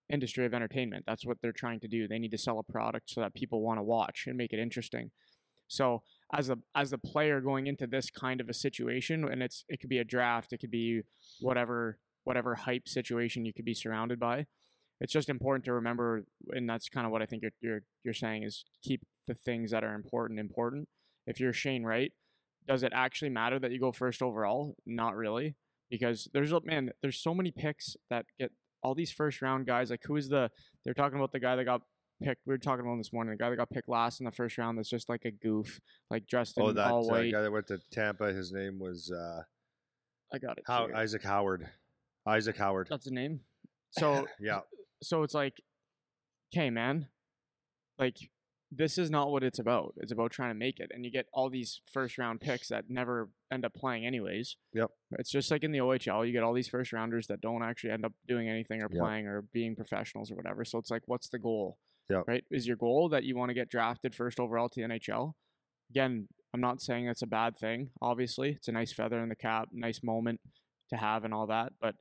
industry 0.10 0.46
of 0.46 0.54
entertainment. 0.54 1.04
That's 1.06 1.26
what 1.26 1.38
they're 1.42 1.52
trying 1.52 1.80
to 1.82 1.88
do. 1.88 2.08
They 2.08 2.20
need 2.20 2.32
to 2.32 2.38
sell 2.38 2.60
a 2.60 2.72
product 2.72 3.10
so 3.10 3.22
that 3.22 3.34
people 3.34 3.62
want 3.62 3.80
to 3.80 3.84
watch 3.84 4.24
and 4.28 4.38
make 4.38 4.54
it 4.54 4.60
interesting. 4.60 5.12
So 5.68 6.02
as 6.34 6.50
a 6.50 6.58
as 6.76 6.94
a 6.94 6.98
player 6.98 7.42
going 7.42 7.68
into 7.68 7.88
this 7.88 8.10
kind 8.10 8.40
of 8.40 8.50
a 8.50 8.54
situation, 8.54 9.28
and 9.30 9.44
it's 9.44 9.66
it 9.68 9.80
could 9.80 9.90
be 9.90 10.00
a 10.00 10.06
draft, 10.06 10.54
it 10.54 10.60
could 10.60 10.72
be 10.72 11.02
whatever 11.42 12.00
whatever 12.24 12.56
hype 12.56 12.88
situation 12.88 13.46
you 13.46 13.54
could 13.54 13.66
be 13.66 13.74
surrounded 13.74 14.20
by. 14.20 14.46
It's 15.00 15.14
just 15.14 15.30
important 15.30 15.66
to 15.66 15.74
remember, 15.74 16.24
and 16.50 16.68
that's 16.68 16.90
kind 16.90 17.06
of 17.06 17.12
what 17.12 17.22
I 17.22 17.26
think 17.26 17.44
you're 17.44 17.52
you're 17.62 17.82
you're 18.04 18.14
saying 18.14 18.44
is 18.44 18.66
keep 18.84 19.02
the 19.28 19.36
things 19.36 19.72
that 19.72 19.84
are 19.84 19.94
important 19.94 20.40
important. 20.40 20.88
If 21.26 21.40
you're 21.40 21.54
Shane 21.54 21.84
Wright, 21.84 22.14
does 22.68 22.84
it 22.84 22.92
actually 22.96 23.30
matter 23.30 23.60
that 23.60 23.72
you 23.72 23.80
go 23.80 23.92
first 23.92 24.22
overall? 24.22 24.76
Not 24.86 25.16
really, 25.16 25.56
because 25.90 26.28
there's 26.34 26.52
a 26.52 26.62
man. 26.64 26.92
There's 27.02 27.20
so 27.22 27.34
many 27.34 27.52
picks 27.52 27.96
that 28.10 28.26
get 28.40 28.52
all 28.84 28.94
these 28.96 29.12
first 29.12 29.42
round 29.42 29.66
guys. 29.66 29.90
Like 29.90 30.04
who 30.06 30.16
is 30.16 30.30
the? 30.30 30.52
They're 30.84 30.94
talking 30.94 31.18
about 31.18 31.32
the 31.32 31.40
guy 31.40 31.56
that 31.56 31.66
got 31.66 31.82
picked. 32.22 32.42
We 32.46 32.54
were 32.54 32.58
talking 32.58 32.86
about 32.86 32.98
this 32.98 33.14
morning. 33.14 33.32
The 33.32 33.44
guy 33.44 33.50
that 33.50 33.56
got 33.56 33.70
picked 33.70 33.90
last 33.90 34.20
in 34.20 34.26
the 34.26 34.32
first 34.32 34.58
round. 34.58 34.78
That's 34.78 34.90
just 34.90 35.10
like 35.10 35.26
a 35.26 35.32
goof, 35.32 35.80
like 36.10 36.28
dressed 36.28 36.58
in 36.58 36.64
Oh, 36.64 36.72
that 36.74 36.92
all 36.92 37.14
uh, 37.14 37.24
guy 37.24 37.42
that 37.42 37.52
went 37.52 37.68
to 37.68 37.80
Tampa. 37.92 38.34
His 38.34 38.52
name 38.52 38.80
was 38.80 39.12
uh, 39.12 39.42
I 40.34 40.38
got 40.38 40.58
it. 40.58 40.64
How-. 40.68 40.90
Isaac 40.96 41.24
Howard. 41.24 41.68
Isaac 42.26 42.58
Howard. 42.58 42.88
That's 42.90 43.06
the 43.06 43.12
name. 43.12 43.42
So 43.92 44.28
Yeah. 44.40 44.60
so 45.02 45.24
it's 45.24 45.34
like, 45.34 45.54
okay, 46.54 46.70
man, 46.70 47.08
like 47.98 48.18
this 48.72 48.98
is 48.98 49.10
not 49.10 49.32
what 49.32 49.44
it's 49.44 49.60
about. 49.60 49.94
It's 49.98 50.12
about 50.12 50.32
trying 50.32 50.50
to 50.52 50.56
make 50.60 50.80
it, 50.80 50.92
and 50.94 51.06
you 51.06 51.12
get 51.12 51.28
all 51.34 51.50
these 51.50 51.82
first 51.92 52.18
round 52.18 52.42
picks 52.42 52.68
that 52.68 52.86
never 52.90 53.30
end 53.52 53.64
up 53.66 53.74
playing 53.74 54.06
anyways. 54.06 54.58
Yep. 54.74 54.90
It's 55.20 55.32
just 55.32 55.50
like 55.52 55.64
in 55.64 55.72
the 55.72 55.80
OHL, 55.80 56.26
you 56.26 56.34
get 56.34 56.44
all 56.44 56.54
these 56.54 56.68
first 56.68 56.92
rounders 56.92 57.28
that 57.28 57.40
don't 57.42 57.64
actually 57.64 57.92
end 57.92 58.06
up 58.06 58.14
doing 58.28 58.50
anything 58.50 58.82
or 58.82 58.90
Yep. 58.92 59.00
playing 59.02 59.28
or 59.28 59.44
being 59.54 59.76
professionals 59.76 60.32
or 60.32 60.36
whatever. 60.36 60.66
So 60.66 60.78
it's 60.80 60.92
like, 60.92 61.04
what's 61.06 61.30
the 61.30 61.40
goal? 61.40 61.78
Yep. 62.10 62.24
Right? 62.28 62.44
Is 62.52 62.68
your 62.68 62.78
goal 62.78 63.10
that 63.10 63.24
you 63.24 63.36
want 63.38 63.50
to 63.50 63.54
get 63.54 63.70
drafted 63.70 64.14
first 64.16 64.40
overall 64.40 64.70
to 64.70 64.82
the 64.82 64.88
NHL? 64.88 65.34
Again, 65.90 66.28
I'm 66.54 66.62
not 66.62 66.82
saying 66.82 67.06
that's 67.06 67.22
a 67.22 67.28
bad 67.28 67.58
thing. 67.58 67.92
Obviously, 68.02 68.52
it's 68.52 68.68
a 68.68 68.72
nice 68.74 68.94
feather 68.94 69.20
in 69.22 69.30
the 69.30 69.36
cap, 69.36 69.70
nice 69.72 70.02
moment 70.04 70.42
to 70.90 70.98
have, 70.98 71.24
and 71.24 71.34
all 71.34 71.48
that. 71.48 71.74
But 71.82 71.96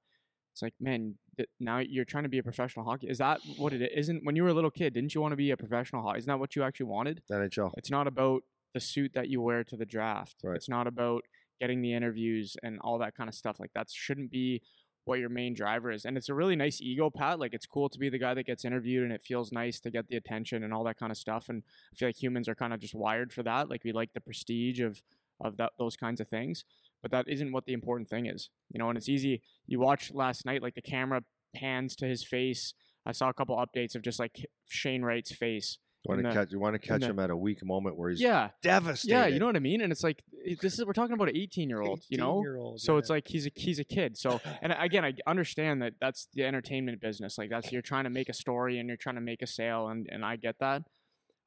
it's 0.57 0.63
like, 0.63 0.73
man, 0.81 1.17
th- 1.37 1.51
now 1.61 1.81
you're 1.81 2.07
trying 2.07 2.23
to 2.23 2.31
be 2.31 2.39
a 2.39 2.43
professional 2.43 2.87
hockey. 2.87 3.09
Is 3.09 3.19
that 3.19 3.41
what 3.59 3.75
it 3.75 3.83
is? 3.83 3.91
Isn't 3.95 4.25
when 4.25 4.37
you 4.37 4.43
were 4.43 4.49
a 4.49 4.55
little 4.55 4.71
kid, 4.71 4.95
didn't 4.95 5.15
you 5.15 5.21
want 5.21 5.33
to 5.33 5.37
be 5.37 5.51
a 5.51 5.57
professional 5.57 6.01
hockey? 6.01 6.21
Isn't 6.21 6.29
that 6.29 6.39
what 6.39 6.57
you 6.57 6.63
actually 6.63 6.87
wanted? 6.87 7.21
NHL. 7.31 7.73
It's 7.77 7.91
not 7.91 8.07
about 8.07 8.43
the 8.73 8.81
suit 8.81 9.13
that 9.13 9.29
you 9.29 9.43
wear 9.43 9.65
to 9.65 9.77
the 9.77 9.85
draft. 9.85 10.37
Right. 10.43 10.57
It's 10.57 10.71
not 10.71 10.87
about 10.87 11.25
getting 11.61 11.83
the 11.83 11.93
interviews 11.93 12.57
and 12.63 12.79
all 12.81 12.97
that 13.01 13.15
kind 13.15 13.29
of 13.29 13.35
stuff. 13.35 13.61
Like 13.61 13.73
that 13.75 13.91
shouldn't 13.91 14.31
be 14.31 14.63
what 15.05 15.19
your 15.19 15.29
main 15.29 15.53
driver 15.53 15.91
is. 15.91 16.07
And 16.07 16.17
it's 16.17 16.31
a 16.31 16.35
really 16.35 16.57
nice 16.57 16.81
ego 16.81 17.11
pat. 17.11 17.39
Like 17.39 17.53
it's 17.53 17.67
cool 17.67 17.91
to 17.91 17.99
be 17.99 18.09
the 18.09 18.19
guy 18.19 18.33
that 18.33 18.47
gets 18.47 18.65
interviewed 18.65 19.05
and 19.05 19.13
it 19.13 19.21
feels 19.21 19.53
nice 19.53 19.79
to 19.81 19.91
get 19.91 20.09
the 20.09 20.17
attention 20.17 20.65
and 20.65 20.73
all 20.73 20.85
that 20.85 20.99
kind 20.99 21.13
of 21.13 21.19
stuff. 21.19 21.51
And 21.51 21.65
I 21.93 21.97
feel 21.97 22.09
like 22.09 22.23
humans 22.23 22.49
are 22.49 22.55
kind 22.55 22.73
of 22.73 22.81
just 22.81 22.95
wired 22.95 23.31
for 23.31 23.43
that. 23.43 23.69
Like 23.69 23.85
we 23.85 23.93
like 23.93 24.15
the 24.15 24.23
prestige 24.23 24.81
of 24.81 25.03
of 25.39 25.59
that 25.59 25.73
those 25.79 25.97
kinds 25.97 26.21
of 26.21 26.29
things. 26.29 26.65
But 27.03 27.11
that 27.13 27.29
isn't 27.29 27.53
what 27.53 27.67
the 27.67 27.73
important 27.73 28.09
thing 28.09 28.27
is. 28.27 28.51
You 28.73 28.79
know, 28.79 28.89
and 28.89 28.97
it's 28.99 29.09
easy. 29.09 29.43
You 29.67 29.79
watched 29.81 30.15
last 30.15 30.45
night, 30.45 30.63
like 30.63 30.75
the 30.75 30.83
camera 30.83 31.23
pans 31.55 31.95
to 31.97 32.07
his 32.07 32.25
face. 32.25 32.75
I 33.05 33.13
saw 33.13 33.29
a 33.29 33.35
couple 33.35 33.57
updates 33.57 33.95
of 33.95 34.03
just 34.03 34.19
like 34.19 34.45
Shane 34.69 35.03
Wright's 35.03 35.33
face. 35.33 35.79
You 36.09 36.15
want 36.15 36.25
to 36.27 36.33
catch? 36.33 36.53
You 36.53 36.61
want 36.61 36.75
to 36.75 36.79
catch 36.79 37.01
the- 37.01 37.09
him 37.09 37.19
at 37.19 37.31
a 37.31 37.37
weak 37.37 37.65
moment 37.65 37.97
where 37.97 38.11
he's 38.11 38.21
Yeah, 38.21 38.51
devastated. 38.63 39.13
yeah, 39.13 39.27
you 39.27 39.41
know 39.41 39.47
what 39.47 39.57
I 39.57 39.61
mean. 39.61 39.81
And 39.81 39.91
it's 39.93 40.05
like 40.05 40.23
this 40.63 40.79
is 40.79 40.85
we're 40.85 40.93
talking 40.93 41.15
about 41.15 41.29
an 41.29 41.37
18 41.37 41.69
year 41.69 41.81
old, 41.81 42.01
you 42.09 42.17
know. 42.19 42.35
18-year-old, 42.37 42.81
So 42.81 42.97
it's 42.99 43.11
like 43.11 43.27
he's 43.27 43.47
a 43.47 43.51
he's 43.57 43.81
a 43.81 43.85
kid. 43.85 44.17
So 44.17 44.41
and 44.63 44.73
again, 44.79 45.05
I 45.05 45.15
understand 45.27 45.83
that 45.83 45.95
that's 46.01 46.29
the 46.35 46.45
entertainment 46.45 47.01
business. 47.01 47.39
Like 47.39 47.51
that's 47.51 47.73
you're 47.73 47.83
trying 47.83 48.05
to 48.05 48.11
make 48.11 48.29
a 48.29 48.33
story 48.35 48.79
and 48.79 48.87
you're 48.89 48.97
trying 48.97 49.17
to 49.17 49.21
make 49.21 49.43
a 49.43 49.47
sale, 49.49 49.89
and 49.89 50.09
and 50.11 50.25
I 50.25 50.37
get 50.37 50.57
that. 50.61 50.83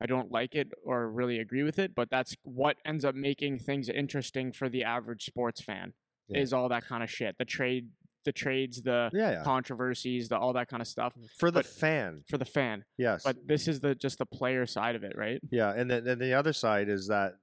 I 0.01 0.05
don't 0.05 0.31
like 0.31 0.55
it 0.55 0.71
or 0.83 1.09
really 1.11 1.39
agree 1.39 1.63
with 1.63 1.77
it, 1.79 1.93
but 1.95 2.09
that's 2.09 2.35
what 2.43 2.77
ends 2.85 3.03
up 3.03 3.15
making 3.15 3.59
things 3.59 3.89
interesting 3.89 4.51
for 4.53 4.69
the 4.69 4.83
average 4.83 5.25
sports 5.25 5.61
fan. 5.61 5.93
Yeah. 6.29 6.39
Is 6.41 6.53
all 6.53 6.69
that 6.69 6.85
kind 6.85 7.01
of 7.03 7.09
shit. 7.09 7.35
The 7.39 7.45
trade, 7.45 7.87
the 8.23 8.31
trades, 8.31 8.83
the 8.83 9.09
yeah, 9.13 9.31
yeah. 9.31 9.43
controversies, 9.43 10.29
the 10.29 10.37
all 10.37 10.53
that 10.53 10.67
kind 10.69 10.79
of 10.81 10.87
stuff 10.87 11.15
For 11.39 11.49
the 11.49 11.59
but- 11.59 11.65
fan, 11.65 12.23
for 12.29 12.37
the 12.37 12.45
fan. 12.45 12.85
yes. 12.97 13.23
But 13.23 13.47
this 13.47 13.67
is 13.67 13.79
the 13.79 13.95
just 13.95 14.19
the 14.19 14.25
player 14.27 14.65
side 14.67 14.95
of 14.95 15.03
it, 15.03 15.13
right? 15.17 15.41
Yeah, 15.51 15.73
and 15.75 15.89
then, 15.89 16.03
then 16.03 16.19
the 16.19 16.33
other 16.35 16.53
side 16.53 16.87
is 16.87 17.07
that 17.07 17.33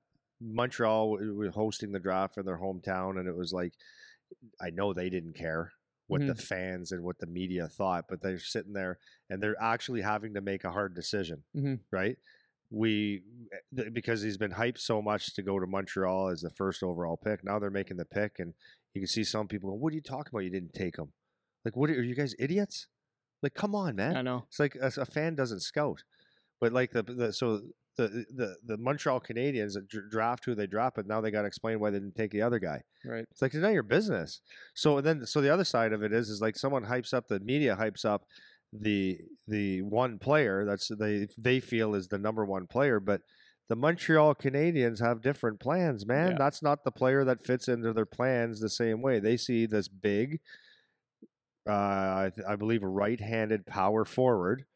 Montreal 0.41 1.19
was 1.37 1.55
hosting 1.55 1.93
the 1.93 1.99
draft 1.99 2.37
in 2.39 2.45
their 2.45 2.59
hometown, 2.59 3.19
and 3.19 3.29
it 3.29 3.37
was 3.37 3.53
like, 3.53 3.73
I 4.61 4.71
know 4.71 4.93
they 4.93 5.11
didn't 5.11 5.35
care 5.35 5.73
what 6.09 6.25
the 6.25 6.35
fans 6.37 6.93
and 6.93 7.03
what 7.03 7.19
the 7.19 7.27
media 7.27 7.67
thought, 7.67 8.05
but 8.09 8.23
they're 8.23 8.39
sitting 8.39 8.73
there 8.73 8.99
and 9.29 9.43
they're 9.43 9.61
actually 9.61 10.03
having 10.03 10.35
to 10.35 10.41
make 10.41 10.63
a 10.63 10.71
hard 10.71 10.95
decision, 10.95 11.43
Mhm. 11.57 11.81
right? 11.91 12.17
We 12.71 13.23
eh, 13.53 13.83
eh, 13.83 13.89
because 13.93 14.23
he's 14.23 14.39
been 14.39 14.53
hyped 14.53 14.79
so 14.79 15.01
much 15.01 15.35
to 15.35 15.43
go 15.43 15.59
to 15.59 15.67
Montreal 15.67 16.29
as 16.29 16.41
the 16.41 16.51
first 16.51 16.83
overall 16.83 17.17
pick. 17.17 17.45
Now 17.45 17.59
they're 17.59 17.71
making 17.71 17.97
the 17.97 18.05
pick, 18.05 18.37
and 18.39 18.55
you 18.95 19.01
can 19.01 19.09
see 19.09 19.25
some 19.25 19.49
people. 19.49 19.71
going, 19.71 19.81
What 19.81 19.93
are 19.93 19.97
you 19.97 20.03
talking 20.03 20.31
about? 20.33 20.45
You 20.45 20.51
didn't 20.51 20.75
take 20.75 20.99
him. 20.99 21.13
Like, 21.65 21.77
what 21.77 21.91
are, 21.91 21.95
are 21.95 22.03
you 22.03 22.15
guys 22.15 22.35
idiots? 22.39 22.89
Like, 23.43 23.55
come 23.55 23.75
on, 23.75 23.97
man. 23.97 24.17
I 24.17 24.23
know. 24.23 24.45
It's 24.49 24.59
like 24.59 24.77
a, 24.77 24.93
a 25.01 25.05
fan 25.05 25.35
doesn't 25.35 25.61
scout, 25.61 26.03
but 26.61 26.73
like 26.73 26.93
the, 26.93 27.03
the 27.03 27.33
so 27.33 27.61
the 27.97 28.25
the 28.35 28.57
the 28.65 28.77
Montreal 28.77 29.21
Canadiens 29.21 29.77
draft 30.11 30.45
who 30.45 30.55
they 30.55 30.67
draft, 30.67 30.97
but 30.97 31.07
now 31.07 31.21
they 31.21 31.31
got 31.31 31.43
to 31.43 31.49
explain 31.49 31.81
why 31.81 31.91
they 31.91 31.99
didn't 31.99 32.15
take 32.15 32.31
the 32.31 32.43
other 32.43 32.59
guy. 32.59 32.83
Right. 33.05 33.25
It's 33.31 33.43
like 33.43 33.55
it's 33.55 33.63
not 33.63 33.73
your 33.73 33.83
business. 33.83 34.41
So 34.75 35.01
then, 35.01 35.27
so 35.27 35.41
the 35.41 35.53
other 35.53 35.65
side 35.65 35.93
of 35.93 36.03
it 36.03 36.13
is, 36.13 36.29
is 36.29 36.41
like 36.41 36.57
someone 36.57 36.85
hypes 36.85 37.15
up 37.15 37.29
the 37.29 37.41
media 37.41 37.77
hypes 37.79 38.05
up 38.05 38.25
the 38.81 39.19
the 39.47 39.83
one 39.83 40.19
player 40.19 40.65
that's 40.65 40.89
they 40.89 41.29
they 41.39 41.61
feel 41.61 41.95
is 41.95 42.09
the 42.09 42.19
number 42.19 42.45
one 42.45 42.67
player, 42.67 43.01
but 43.01 43.21
the 43.69 43.77
Montreal 43.77 44.35
Canadiens 44.35 45.01
have 45.01 45.23
different 45.23 45.59
plans, 45.59 46.07
man. 46.07 46.33
Yeah. 46.33 46.39
That's 46.39 46.63
not 46.63 46.85
the 46.85 46.93
player 46.93 47.25
that 47.25 47.45
fits 47.45 47.67
into 47.69 47.93
their 47.93 48.07
plans 48.07 48.61
the 48.61 48.71
same 48.71 49.03
way. 49.03 49.19
They 49.19 49.37
see 49.37 49.67
this 49.67 49.89
big, 49.89 50.39
uh, 51.69 51.73
I, 51.73 52.31
th- 52.35 52.47
I 52.49 52.55
believe, 52.55 52.85
a 52.85 52.89
right-handed 52.89 53.67
power 53.67 54.05
forward 54.05 54.67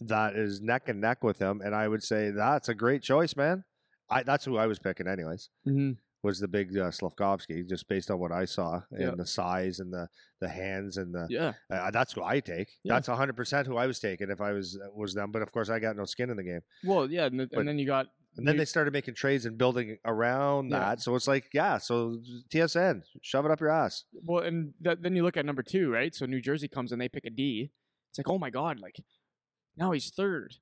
that 0.00 0.36
is 0.36 0.60
neck 0.60 0.88
and 0.88 1.00
neck 1.00 1.24
with 1.24 1.40
him, 1.40 1.60
and 1.64 1.74
I 1.74 1.88
would 1.88 2.02
say 2.02 2.30
that's 2.30 2.68
a 2.68 2.74
great 2.74 3.02
choice, 3.02 3.34
man. 3.36 3.64
I 4.10 4.22
that's 4.22 4.44
who 4.44 4.56
I 4.56 4.66
was 4.66 4.78
picking, 4.78 5.08
anyways 5.08 5.48
Mm-hmm. 5.66 5.92
Was 6.24 6.40
the 6.40 6.48
big 6.48 6.76
uh, 6.76 6.90
Slafkovsky, 6.90 7.68
just 7.68 7.86
based 7.86 8.10
on 8.10 8.18
what 8.18 8.32
I 8.32 8.46
saw 8.46 8.80
and 8.90 9.00
Yeah. 9.00 9.14
the 9.16 9.26
size 9.26 9.78
and 9.78 9.92
the 9.92 10.08
the 10.40 10.48
hands 10.48 10.96
and 10.96 11.14
the. 11.14 11.26
Yeah. 11.30 11.52
Uh, 11.70 11.90
that's 11.90 12.12
who 12.14 12.22
I 12.24 12.40
take. 12.40 12.68
Yeah. 12.82 12.94
That's 12.94 13.06
hundred 13.08 13.36
percent 13.36 13.66
who 13.68 13.76
I 13.76 13.86
was 13.86 13.98
taking 14.00 14.30
if 14.30 14.40
I 14.40 14.52
was 14.52 14.76
uh, 14.82 14.88
was 14.94 15.14
them. 15.14 15.30
But 15.30 15.42
of 15.42 15.52
course, 15.52 15.68
I 15.70 15.78
got 15.78 15.96
no 15.96 16.04
skin 16.06 16.30
in 16.30 16.36
the 16.36 16.42
game. 16.42 16.60
Well, 16.82 17.10
yeah, 17.10 17.26
and, 17.26 17.38
th- 17.38 17.50
But- 17.52 17.60
and 17.60 17.68
then 17.68 17.78
you 17.78 17.86
got 17.86 18.06
And 18.36 18.48
then 18.48 18.56
they 18.56 18.64
started 18.64 18.92
making 18.92 19.14
trades 19.14 19.44
and 19.46 19.56
building 19.56 19.98
around 20.04 20.70
Yeah. 20.70 20.78
that. 20.80 21.00
So 21.00 21.14
it's 21.14 21.28
like, 21.28 21.44
yeah. 21.52 21.78
So 21.78 22.18
TSN, 22.52 23.02
shove 23.22 23.44
it 23.44 23.50
up 23.52 23.60
your 23.60 23.70
ass. 23.70 24.04
well, 24.28 24.42
and 24.42 24.74
th- 24.82 24.98
then 25.02 25.14
you 25.14 25.22
look 25.22 25.36
at 25.36 25.44
number 25.46 25.62
two, 25.62 25.88
right? 25.90 26.12
So 26.14 26.26
New 26.26 26.40
Jersey 26.40 26.66
comes 26.68 26.90
and 26.90 27.00
they 27.00 27.08
pick 27.08 27.26
a 27.26 27.30
D. 27.30 27.70
It's 28.10 28.18
like, 28.18 28.28
oh 28.28 28.38
my 28.38 28.50
god, 28.50 28.80
like 28.80 28.96
now 29.76 29.92
he's 29.92 30.10
third, 30.10 30.54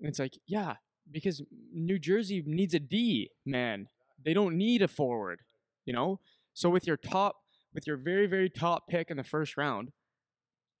and 0.00 0.08
it's 0.08 0.18
like, 0.18 0.34
yeah, 0.46 0.76
because 1.10 1.42
New 1.72 1.98
Jersey 1.98 2.42
needs 2.46 2.74
a 2.74 2.80
D, 2.80 3.30
man. 3.44 3.88
They 4.26 4.34
don't 4.34 4.56
need 4.58 4.82
a 4.82 4.88
forward, 4.88 5.40
you 5.86 5.94
know. 5.94 6.20
So 6.52 6.68
with 6.68 6.86
your 6.86 6.96
top, 6.98 7.36
with 7.72 7.86
your 7.86 7.96
very 7.96 8.26
very 8.26 8.50
top 8.50 8.88
pick 8.88 9.10
in 9.10 9.16
the 9.16 9.24
first 9.24 9.56
round, 9.56 9.92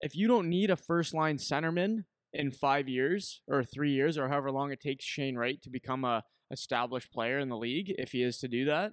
if 0.00 0.14
you 0.16 0.26
don't 0.26 0.48
need 0.50 0.68
a 0.68 0.76
first 0.76 1.14
line 1.14 1.38
centerman 1.38 2.04
in 2.32 2.50
five 2.50 2.88
years 2.88 3.40
or 3.46 3.62
three 3.64 3.92
years 3.92 4.18
or 4.18 4.28
however 4.28 4.50
long 4.50 4.72
it 4.72 4.80
takes 4.80 5.04
Shane 5.04 5.36
Wright 5.36 5.62
to 5.62 5.70
become 5.70 6.04
a 6.04 6.24
established 6.50 7.12
player 7.12 7.38
in 7.38 7.48
the 7.48 7.56
league, 7.56 7.94
if 7.98 8.10
he 8.12 8.22
is 8.22 8.38
to 8.38 8.48
do 8.48 8.64
that, 8.66 8.92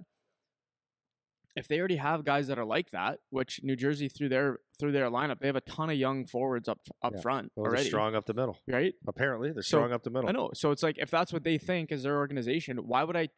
if 1.56 1.68
they 1.68 1.78
already 1.80 1.98
have 1.98 2.24
guys 2.26 2.48
that 2.48 2.58
are 2.58 2.66
like 2.66 2.90
that, 2.92 3.20
which 3.30 3.60
New 3.64 3.76
Jersey 3.76 4.08
through 4.08 4.30
their 4.30 4.60
through 4.80 4.92
their 4.92 5.10
lineup, 5.10 5.40
they 5.40 5.48
have 5.48 5.56
a 5.56 5.62
ton 5.62 5.90
of 5.90 5.96
young 5.96 6.26
forwards 6.28 6.68
up 6.70 6.80
up 7.04 7.14
Yeah. 7.16 7.22
front 7.22 7.52
Well, 7.56 7.64
they're 7.66 7.74
already, 7.74 7.90
strong 7.90 8.16
up 8.16 8.26
the 8.26 8.34
middle. 8.34 8.58
right? 8.68 8.94
Apparently, 9.08 9.52
they're 9.52 9.62
So, 9.64 9.78
strong 9.80 9.92
up 9.94 10.04
the 10.04 10.10
middle. 10.12 10.30
I 10.30 10.32
know. 10.32 10.52
So 10.54 10.70
it's 10.72 10.84
like 10.84 10.98
if 11.00 11.10
that's 11.10 11.32
what 11.34 11.44
they 11.44 11.58
think 11.58 11.92
is 11.92 12.04
their 12.04 12.18
organization, 12.18 12.78
why 12.88 13.04
would 13.04 13.16
I 13.18 13.30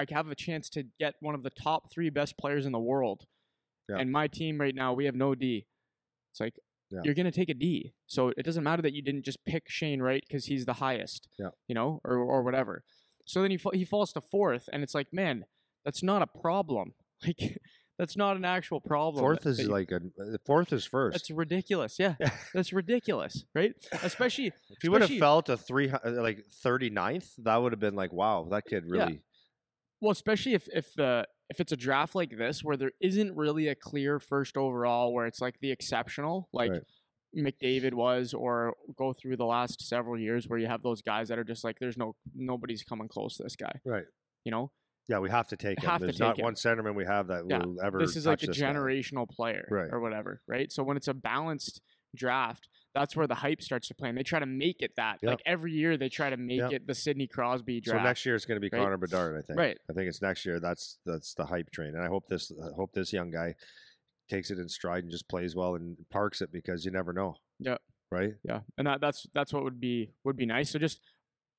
I 0.00 0.06
have 0.10 0.28
a 0.28 0.34
chance 0.34 0.68
to 0.70 0.84
get 0.98 1.14
one 1.20 1.34
of 1.34 1.42
the 1.42 1.50
top 1.50 1.92
three 1.92 2.10
best 2.10 2.36
players 2.38 2.66
in 2.66 2.72
the 2.72 2.78
world? 2.80 3.24
Yeah. 3.88 3.98
And 3.98 4.10
my 4.10 4.26
team 4.28 4.60
right 4.60 4.74
now, 4.74 4.92
we 4.92 5.04
have 5.06 5.14
no 5.14 5.34
D. 5.34 5.66
It's 6.32 6.40
like 6.40 6.54
Yeah. 6.90 7.00
you're 7.04 7.14
gonna 7.14 7.30
take 7.32 7.48
a 7.50 7.54
D. 7.54 7.94
So 8.06 8.28
it 8.36 8.44
doesn't 8.44 8.64
matter 8.64 8.82
that 8.82 8.92
you 8.94 9.02
didn't 9.02 9.24
just 9.24 9.44
pick 9.44 9.64
Shane 9.68 10.00
Wright 10.00 10.24
because 10.26 10.46
he's 10.46 10.64
the 10.66 10.74
highest. 10.74 11.28
Yeah. 11.38 11.50
You 11.68 11.74
know, 11.74 12.00
or 12.04 12.16
or 12.18 12.42
whatever. 12.42 12.84
So 13.26 13.42
then 13.42 13.50
he 13.50 13.58
he 13.74 13.84
falls 13.84 14.12
to 14.14 14.20
fourth, 14.20 14.68
and 14.72 14.82
it's 14.82 14.94
like, 14.94 15.12
man, 15.12 15.44
that's 15.84 16.02
not 16.02 16.22
a 16.22 16.26
problem. 16.26 16.94
Like 17.24 17.58
that's 17.98 18.16
not 18.16 18.36
an 18.36 18.44
actual 18.44 18.80
problem. 18.80 19.22
Fourth 19.22 19.46
is 19.46 19.58
that 19.58 19.68
like 19.68 19.92
a 19.92 20.00
fourth 20.44 20.72
is 20.72 20.84
first. 20.84 21.14
that's 21.14 21.30
ridiculous. 21.30 21.98
Yeah, 22.00 22.14
that's 22.54 22.72
ridiculous, 22.72 23.44
right? 23.54 23.74
Especially 24.02 24.46
if 24.46 24.54
he 24.80 24.88
would 24.88 25.02
have 25.02 25.10
felt 25.18 25.48
a 25.48 25.56
three 25.56 25.92
like 26.04 26.44
39th, 26.64 27.34
that 27.44 27.56
would 27.58 27.70
have 27.72 27.78
been 27.78 27.94
like, 27.94 28.12
wow, 28.12 28.48
that 28.50 28.64
kid 28.64 28.84
really. 28.88 29.20
Well, 30.02 30.10
especially 30.10 30.54
if 30.54 30.68
if 30.74 30.92
the 30.94 31.26
if 31.48 31.60
it's 31.60 31.70
a 31.72 31.76
draft 31.76 32.14
like 32.14 32.36
this 32.36 32.62
where 32.64 32.76
there 32.76 32.90
isn't 33.00 33.36
really 33.36 33.68
a 33.68 33.74
clear 33.76 34.18
first 34.18 34.56
overall, 34.56 35.14
where 35.14 35.26
it's 35.26 35.40
like 35.40 35.60
the 35.60 35.70
exceptional, 35.70 36.48
like 36.52 36.72
Right. 36.72 36.82
McDavid 37.34 37.94
was, 37.94 38.34
or 38.34 38.74
go 38.98 39.12
through 39.12 39.36
the 39.36 39.46
last 39.46 39.80
several 39.88 40.18
years 40.18 40.48
where 40.48 40.58
you 40.58 40.66
have 40.66 40.82
those 40.82 41.00
guys 41.02 41.28
that 41.28 41.38
are 41.38 41.44
just 41.44 41.62
like, 41.64 41.78
there's 41.78 41.96
no 41.96 42.16
nobody's 42.34 42.82
coming 42.82 43.06
close 43.08 43.36
to 43.36 43.44
this 43.44 43.54
guy. 43.56 43.72
Right. 43.86 44.04
You 44.44 44.50
know, 44.50 44.72
Yeah, 45.08 45.20
we 45.20 45.30
have 45.30 45.46
to 45.48 45.56
take 45.56 45.78
him. 45.80 45.88
Have 45.88 46.00
to 46.00 46.06
There's 46.06 46.16
take 46.18 46.26
not 46.28 46.38
him. 46.38 46.44
one 46.44 46.54
centerman 46.54 46.94
we 46.96 47.04
have 47.04 47.28
that 47.28 47.44
Yeah, 47.48 47.58
will 47.64 47.80
ever. 47.82 47.98
this 48.00 48.16
is 48.16 48.26
like 48.26 48.42
a 48.42 48.46
this 48.46 48.58
guy. 48.58 48.72
generational 48.72 49.28
player, 49.28 49.66
Right. 49.70 49.88
or 49.92 50.00
whatever, 50.00 50.42
right? 50.48 50.70
So 50.72 50.82
when 50.82 50.96
it's 50.96 51.08
a 51.08 51.14
balanced 51.14 51.80
draft, 52.14 52.68
that's 52.94 53.16
where 53.16 53.26
the 53.26 53.34
hype 53.34 53.62
starts 53.62 53.88
to 53.88 53.94
play, 53.94 54.08
and 54.08 54.18
they 54.18 54.22
try 54.22 54.38
to 54.38 54.46
make 54.46 54.80
it 54.80 54.92
that. 54.96 55.18
Yep. 55.22 55.30
Like 55.30 55.42
every 55.46 55.72
year, 55.72 55.96
they 55.96 56.08
try 56.08 56.30
to 56.30 56.36
make 56.36 56.58
Yep. 56.60 56.72
it 56.72 56.86
the 56.86 56.94
Sidney 56.94 57.26
Crosby 57.26 57.80
draft. 57.80 58.00
So 58.00 58.04
next 58.04 58.26
year 58.26 58.34
it's 58.34 58.44
going 58.44 58.60
to 58.60 58.60
be 58.60 58.74
right? 58.74 58.82
Connor 58.82 58.96
Bedard. 58.98 59.38
I 59.38 59.42
think. 59.42 59.58
right. 59.58 59.78
I 59.90 59.92
think 59.92 60.08
it's 60.08 60.22
next 60.22 60.44
year. 60.44 60.60
That's 60.60 60.98
that's 61.06 61.34
the 61.34 61.46
hype 61.46 61.70
train, 61.70 61.94
and 61.94 62.02
I 62.02 62.08
hope 62.08 62.28
this 62.28 62.52
I 62.52 62.74
hope 62.76 62.92
this 62.92 63.12
young 63.12 63.30
guy 63.30 63.54
takes 64.28 64.50
it 64.50 64.58
in 64.58 64.68
stride 64.68 65.02
and 65.04 65.10
just 65.10 65.28
plays 65.28 65.54
well 65.54 65.74
and 65.74 65.96
parks 66.10 66.40
it 66.40 66.52
because 66.52 66.84
you 66.84 66.90
never 66.90 67.12
know. 67.12 67.36
Yeah. 67.58 67.76
Right. 68.10 68.34
Yeah, 68.44 68.60
and 68.76 68.86
that, 68.86 69.00
that's 69.00 69.26
that's 69.32 69.52
what 69.54 69.64
would 69.64 69.80
be 69.80 70.12
would 70.24 70.36
be 70.36 70.44
nice. 70.46 70.70
So 70.70 70.78
just 70.78 71.00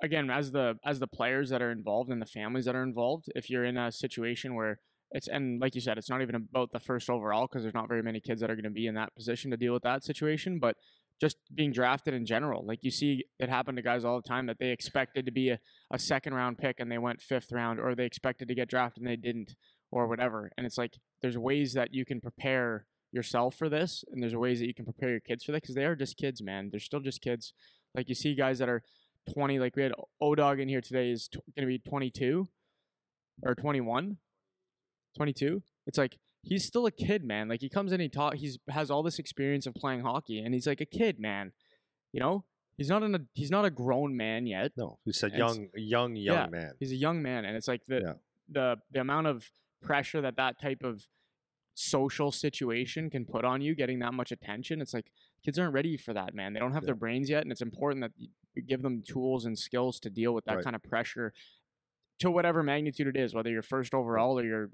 again, 0.03 0.29
as 0.29 0.51
the 0.51 0.77
as 0.85 0.99
the 0.99 1.07
players 1.07 1.49
that 1.49 1.63
are 1.63 1.71
involved 1.71 2.11
and 2.11 2.21
the 2.21 2.27
families 2.27 2.65
that 2.65 2.75
are 2.75 2.83
involved, 2.83 3.25
if 3.35 3.49
you're 3.49 3.65
in 3.65 3.75
a 3.75 3.91
situation 3.91 4.53
where 4.53 4.79
it's 5.11 5.27
and 5.27 5.59
like 5.59 5.73
you 5.73 5.81
said, 5.81 5.97
it's 5.97 6.09
not 6.09 6.21
even 6.21 6.35
about 6.35 6.71
the 6.71 6.79
first 6.79 7.09
overall 7.09 7.47
because 7.47 7.63
there's 7.63 7.73
not 7.73 7.87
very 7.87 8.03
many 8.03 8.19
kids 8.19 8.41
that 8.41 8.51
are 8.51 8.55
going 8.55 8.63
to 8.65 8.69
be 8.69 8.85
in 8.85 8.93
that 8.95 9.15
position 9.15 9.49
to 9.51 9.57
deal 9.57 9.73
with 9.73 9.83
that 9.83 10.03
situation, 10.03 10.59
but 10.59 10.75
just 11.24 11.38
being 11.56 11.72
drafted 11.72 12.13
in 12.13 12.25
general. 12.25 12.65
Like 12.65 12.80
you 12.82 12.92
see 12.92 13.24
it 13.39 13.48
happen 13.48 13.77
to 13.77 13.82
guys 13.82 14.03
all 14.03 14.18
the 14.18 14.27
time 14.27 14.46
that 14.48 14.58
they 14.60 14.72
expected 14.72 15.25
to 15.25 15.32
be 15.32 15.51
a, 15.51 15.60
a 15.89 15.98
second 15.98 16.34
round 16.34 16.58
pick 16.58 16.82
and 16.82 16.92
they 16.92 16.98
went 16.98 17.22
fifth 17.22 17.50
round, 17.53 17.80
or 17.80 17.96
they 17.96 18.03
expected 18.03 18.50
to 18.50 18.56
get 18.56 18.68
drafted 18.68 19.03
and 19.03 19.10
they 19.10 19.15
didn't, 19.15 19.56
or 19.89 20.08
whatever. 20.08 20.51
And 20.58 20.65
it's 20.65 20.77
like 20.77 20.98
there's 21.22 21.38
ways 21.38 21.72
that 21.75 21.94
you 21.94 22.03
can 22.03 22.20
prepare 22.20 22.88
yourself 23.13 23.56
for 23.56 23.70
this, 23.70 24.03
and 24.12 24.22
there's 24.22 24.36
ways 24.36 24.60
that 24.60 24.68
you 24.68 24.74
can 24.74 24.84
prepare 24.84 25.12
your 25.12 25.22
kids 25.22 25.46
for 25.46 25.53
that 25.53 25.62
because 25.62 25.75
they 25.75 25.86
are 25.86 25.96
just 25.96 26.18
kids, 26.18 26.42
man. 26.44 26.68
They're 26.70 26.81
still 26.81 27.00
just 27.00 27.22
kids. 27.22 27.53
Like 27.96 28.09
you 28.09 28.16
see 28.16 28.36
guys 28.36 28.59
that 28.59 28.68
are 28.68 28.83
20, 29.33 29.59
like 29.59 29.77
we 29.77 29.83
had 29.83 29.94
O 30.20 30.36
Dog 30.36 30.59
in 30.59 30.68
here 30.68 30.81
today 30.81 31.09
is 31.09 31.29
t- 31.29 31.40
going 31.55 31.66
to 31.66 31.72
be 31.72 31.79
22 31.79 32.50
or 33.44 33.55
21, 33.55 34.18
22. 35.16 35.64
It's 35.88 35.98
like 35.98 36.18
he's 36.44 36.66
still 36.66 36.86
a 36.86 36.92
kid, 36.92 37.24
man. 37.24 37.48
Like 37.50 37.62
he 37.62 37.70
comes 37.70 37.92
in, 37.92 38.00
he 38.00 38.10
taught, 38.10 38.36
he's 38.36 38.60
has 38.70 38.92
all 38.92 39.01
this 39.03 39.18
experience 39.20 39.66
of 39.66 39.74
playing 39.74 40.01
hockey, 40.01 40.40
and 40.40 40.53
he's 40.53 40.68
like 40.68 40.82
a 40.82 40.86
kid, 40.86 41.20
man. 41.20 41.51
You 42.12 42.20
know, 42.20 42.44
he's 42.77 42.90
not 42.90 43.01
a 43.03 43.22
he's 43.34 43.50
not 43.51 43.66
a 43.66 43.70
grown 43.72 44.16
man 44.16 44.46
yet. 44.46 44.72
No, 44.77 45.00
he's 45.06 45.24
a 45.24 45.27
And 45.27 45.36
young, 45.38 45.68
young, 45.75 46.16
young 46.16 46.36
yeah. 46.36 46.48
man. 46.48 46.72
He's 46.79 46.92
a 46.92 46.96
young 46.96 47.22
man, 47.22 47.46
and 47.46 47.56
it's 47.58 47.68
like 47.68 47.86
the 47.88 48.01
Yeah. 48.06 48.14
the 48.50 48.75
the 48.92 49.00
amount 49.01 49.27
of 49.27 49.50
pressure 49.82 50.22
that 50.22 50.36
that 50.38 50.60
type 50.62 50.84
of 50.84 51.08
social 51.75 52.32
situation 52.32 53.10
can 53.10 53.25
put 53.25 53.44
on 53.44 53.60
you, 53.62 53.74
getting 53.74 54.00
that 54.00 54.14
much 54.14 54.32
attention. 54.32 54.79
It's 54.79 54.94
like 54.94 55.12
kids 55.44 55.58
aren't 55.58 55.74
ready 55.74 55.98
for 55.98 56.14
that, 56.14 56.36
man. 56.36 56.53
They 56.53 56.60
don't 56.60 56.74
have 56.74 56.84
Yeah. 56.84 56.88
their 56.88 56.96
brains 56.96 57.29
yet, 57.29 57.42
and 57.44 57.51
it's 57.51 57.62
important 57.62 58.01
that 58.01 58.12
you 58.18 58.29
you 58.56 58.62
give 58.62 58.84
them 58.84 59.01
tools 59.01 59.46
and 59.46 59.58
skills 59.58 60.00
to 60.00 60.12
deal 60.12 60.32
with 60.32 60.46
that 60.46 60.58
Right. 60.58 60.64
kind 60.64 60.75
of 60.75 60.84
pressure 60.84 61.34
to 62.20 62.29
whatever 62.29 62.62
magnitude 62.62 63.08
it 63.08 63.18
is, 63.18 63.34
whether 63.34 63.50
you're 63.50 63.64
first 63.64 63.96
overall 63.96 64.38
or 64.38 64.44
you're 64.46 64.70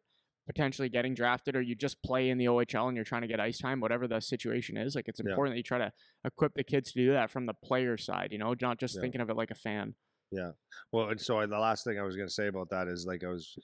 potentially 0.49 0.89
getting 0.89 1.13
drafted 1.13 1.55
or 1.55 1.61
you 1.61 1.75
just 1.75 2.01
play 2.01 2.31
in 2.31 2.39
the 2.39 2.45
OHL 2.47 2.87
and 2.87 2.95
you're 2.95 3.05
trying 3.05 3.21
to 3.21 3.27
get 3.27 3.39
ice 3.39 3.59
time, 3.59 3.79
whatever 3.79 4.07
the 4.07 4.19
situation 4.19 4.77
is. 4.77 4.95
Like 4.95 5.07
it's 5.07 5.19
Yeah. 5.23 5.29
important 5.29 5.53
that 5.53 5.57
you 5.57 5.63
try 5.63 5.77
to 5.77 5.93
equip 6.25 6.55
the 6.55 6.63
kids 6.63 6.91
to 6.91 6.99
do 7.05 7.11
that 7.11 7.29
from 7.29 7.45
the 7.45 7.53
player 7.53 7.97
side, 7.97 8.31
you 8.31 8.39
know, 8.39 8.55
not 8.59 8.79
just 8.79 8.95
Yeah. 8.95 9.01
thinking 9.01 9.21
of 9.21 9.29
it 9.29 9.35
like 9.35 9.51
a 9.51 9.55
fan. 9.55 9.93
Yeah. 10.31 10.53
Well, 10.91 11.09
and 11.09 11.21
so 11.21 11.45
the 11.45 11.59
last 11.59 11.83
thing 11.83 11.99
I 11.99 12.01
was 12.03 12.15
going 12.15 12.27
to 12.27 12.33
say 12.33 12.47
about 12.47 12.71
that 12.71 12.87
is 12.87 13.05
like 13.05 13.23
I 13.23 13.27
was, 13.27 13.55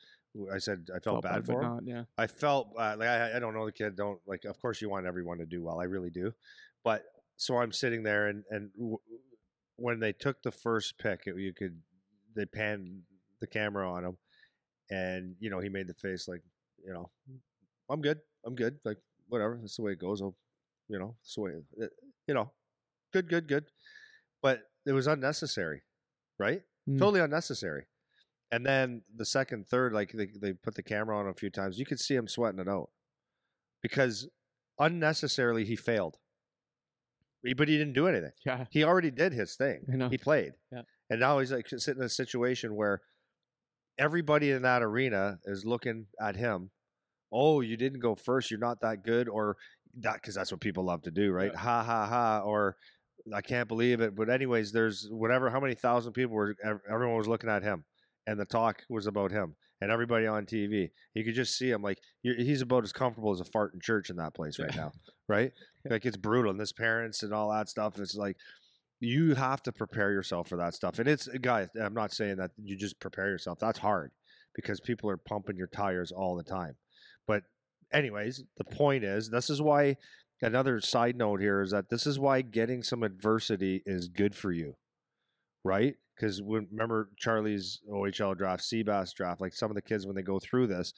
I 0.54 0.60
said 0.60 0.88
I 0.96 1.00
felt, 1.00 1.24
bad 1.24 1.44
but 1.44 1.54
for 1.54 1.62
him. 1.64 1.68
not, 1.76 1.84
yeah. 1.88 2.04
I 2.20 2.28
felt 2.28 2.70
uh, 2.78 2.96
like 3.00 3.08
I, 3.08 3.38
I 3.38 3.40
don't 3.40 3.56
know 3.56 3.66
the 3.66 3.72
kid. 3.72 3.96
Don't 3.96 4.20
like. 4.28 4.46
Of 4.46 4.60
course, 4.62 4.80
you 4.82 4.90
want 4.90 5.08
everyone 5.08 5.38
to 5.40 5.46
do 5.46 5.64
well. 5.64 5.80
I 5.80 5.86
really 5.86 6.10
do. 6.12 6.34
But 6.84 7.04
so 7.38 7.58
I'm 7.58 7.72
sitting 7.72 8.04
there, 8.04 8.28
and 8.28 8.44
and 8.52 8.72
w- 8.74 8.98
when 9.78 10.00
they 10.00 10.12
took 10.12 10.44
the 10.44 10.52
first 10.52 10.98
pick, 11.00 11.22
it, 11.26 11.36
you 11.38 11.54
could 11.54 11.82
they 12.36 12.46
panned 12.46 13.04
the 13.40 13.48
camera 13.48 13.90
on 13.90 14.04
him, 14.06 14.18
and 14.92 15.36
you 15.40 15.50
know 15.50 15.60
he 15.60 15.70
made 15.70 15.88
the 15.88 15.94
face 15.94 16.28
like, 16.28 16.42
you 16.86 16.94
know, 16.94 17.10
I'm 17.90 18.02
good. 18.02 18.20
I'm 18.46 18.56
good. 18.56 18.78
Like 18.86 18.98
whatever. 19.28 19.58
That's 19.60 19.76
the 19.76 19.84
way 19.84 19.94
it 19.94 20.00
goes. 20.00 20.22
I'll, 20.22 20.36
you 20.88 21.00
know, 21.00 21.16
that's 21.22 21.36
the 21.36 21.42
way. 21.42 21.52
It, 21.78 21.92
you 22.28 22.34
know, 22.34 22.52
good, 23.12 23.30
good, 23.30 23.48
good. 23.48 23.66
But 24.42 24.62
it 24.86 24.92
was 24.92 25.08
unnecessary, 25.08 25.82
right? 26.40 26.62
Mm. 26.88 27.00
Totally 27.00 27.22
unnecessary. 27.22 27.86
And 28.52 28.66
then 28.66 29.02
the 29.16 29.26
second, 29.26 29.68
third, 29.68 29.94
like 29.94 30.12
they, 30.12 30.28
they 30.40 30.54
put 30.54 30.76
the 30.76 30.84
camera 30.84 31.18
on 31.18 31.28
a 31.28 31.34
few 31.34 31.50
times. 31.50 31.80
You 31.80 31.86
could 31.86 32.00
see 32.00 32.16
him 32.16 32.28
sweating 32.28 32.60
it 32.60 32.70
out 32.70 32.90
because 33.82 34.30
unnecessarily 34.80 35.66
he 35.66 35.76
failed. 35.76 36.18
But 37.58 37.68
he 37.68 37.78
didn't 37.78 37.94
do 37.94 38.08
anything. 38.08 38.32
Yeah. 38.46 38.66
He 38.72 38.84
already 38.84 39.12
did 39.12 39.34
his 39.34 39.56
thing. 39.56 39.86
I 39.92 39.96
know. 39.96 40.10
He 40.10 40.18
played. 40.18 40.54
Yeah. 40.72 40.82
And 41.10 41.20
now 41.20 41.40
he's 41.40 41.52
like 41.52 41.68
sitting 41.68 42.02
in 42.02 42.06
a 42.06 42.10
situation 42.10 42.76
where 42.76 43.02
everybody 44.00 44.52
in 44.52 44.64
that 44.64 44.82
arena 44.82 45.40
is 45.46 45.64
looking 45.66 46.08
at 46.20 46.36
him. 46.36 46.72
Oh, 47.36 47.62
you 47.62 47.78
didn't 47.78 48.00
go 48.00 48.16
first. 48.16 48.50
You're 48.50 48.60
not 48.60 48.82
that 48.82 49.04
good, 49.04 49.28
or 49.28 49.58
that 50.00 50.16
because 50.16 50.36
that's 50.36 50.52
what 50.52 50.62
people 50.62 50.86
love 50.86 51.02
to 51.04 51.12
do, 51.12 51.32
right? 51.32 51.52
Yeah. 51.54 51.60
Ha 51.60 51.84
ha 51.84 52.06
ha. 52.06 52.40
Or 52.46 52.78
I 53.34 53.42
can't 53.42 53.68
believe 53.68 54.02
it. 54.02 54.16
But 54.16 54.30
anyways, 54.30 54.72
there's 54.72 55.08
whatever. 55.10 55.50
How 55.50 55.60
many 55.60 55.76
thousand 55.76 56.14
people 56.14 56.36
were? 56.36 56.56
Everyone 56.90 57.18
was 57.18 57.28
looking 57.28 57.50
at 57.50 57.64
him, 57.64 57.84
and 58.28 58.40
the 58.40 58.46
talk 58.46 58.84
was 58.90 59.08
about 59.08 59.32
him, 59.32 59.56
and 59.82 59.92
everybody 59.92 60.28
on 60.28 60.46
TV. 60.46 60.92
You 61.14 61.24
could 61.24 61.36
just 61.36 61.58
see 61.58 61.70
him 61.70 61.82
like 61.82 62.00
he's 62.22 62.62
about 62.62 62.84
as 62.84 62.94
comfortable 62.94 63.32
as 63.32 63.42
a 63.42 63.46
fart 63.46 63.74
in 63.74 63.80
church 63.80 64.10
in 64.10 64.16
that 64.18 64.34
place 64.34 64.60
right 64.60 64.76
now, 64.76 64.92
right? 65.28 65.52
Like 65.90 66.06
it's 66.06 66.18
brutal, 66.18 66.52
and 66.52 66.60
his 66.60 66.74
parents 66.74 67.24
and 67.24 67.34
all 67.34 67.52
that 67.52 67.70
stuff. 67.70 68.00
It's 68.00 68.16
like 68.16 68.38
you 69.00 69.36
have 69.36 69.62
to 69.64 69.72
prepare 69.72 70.12
yourself 70.12 70.48
for 70.48 70.58
that 70.58 70.74
stuff. 70.74 71.00
And 71.00 71.08
it's 71.08 71.28
guys, 71.42 71.68
I'm 71.80 71.94
not 71.94 72.14
saying 72.14 72.38
that 72.38 72.52
you 72.58 72.76
just 72.78 73.00
prepare 73.00 73.28
yourself. 73.28 73.60
That's 73.60 73.80
hard 73.80 74.12
because 74.56 74.80
people 74.80 75.10
are 75.10 75.18
pumping 75.18 75.58
your 75.58 75.68
tires 75.68 76.12
all 76.12 76.36
the 76.36 76.44
time. 76.44 76.76
But 77.28 77.44
anyways, 77.92 78.44
the 78.58 78.64
point 78.64 79.04
is 79.04 79.30
this 79.30 79.50
is 79.50 79.62
why 79.62 79.98
another 80.42 80.80
side 80.82 81.16
note 81.16 81.42
here 81.42 81.62
is 81.62 81.72
that 81.72 81.90
this 81.90 82.06
is 82.06 82.20
why 82.20 82.42
getting 82.42 82.84
some 82.84 83.04
adversity 83.04 83.82
is 83.86 84.08
good 84.08 84.36
for 84.36 84.52
you. 84.52 84.76
Right? 85.64 85.96
Because 86.16 86.42
remember 86.42 87.10
Charlie's 87.18 87.82
OHL 87.92 88.38
draft, 88.38 88.64
Seabass 88.64 89.14
draft, 89.14 89.42
like 89.42 89.54
some 89.54 89.72
of 89.72 89.76
the 89.76 89.82
kids 89.82 90.06
when 90.06 90.16
they 90.16 90.22
go 90.22 90.40
through 90.40 90.68
this, 90.68 90.94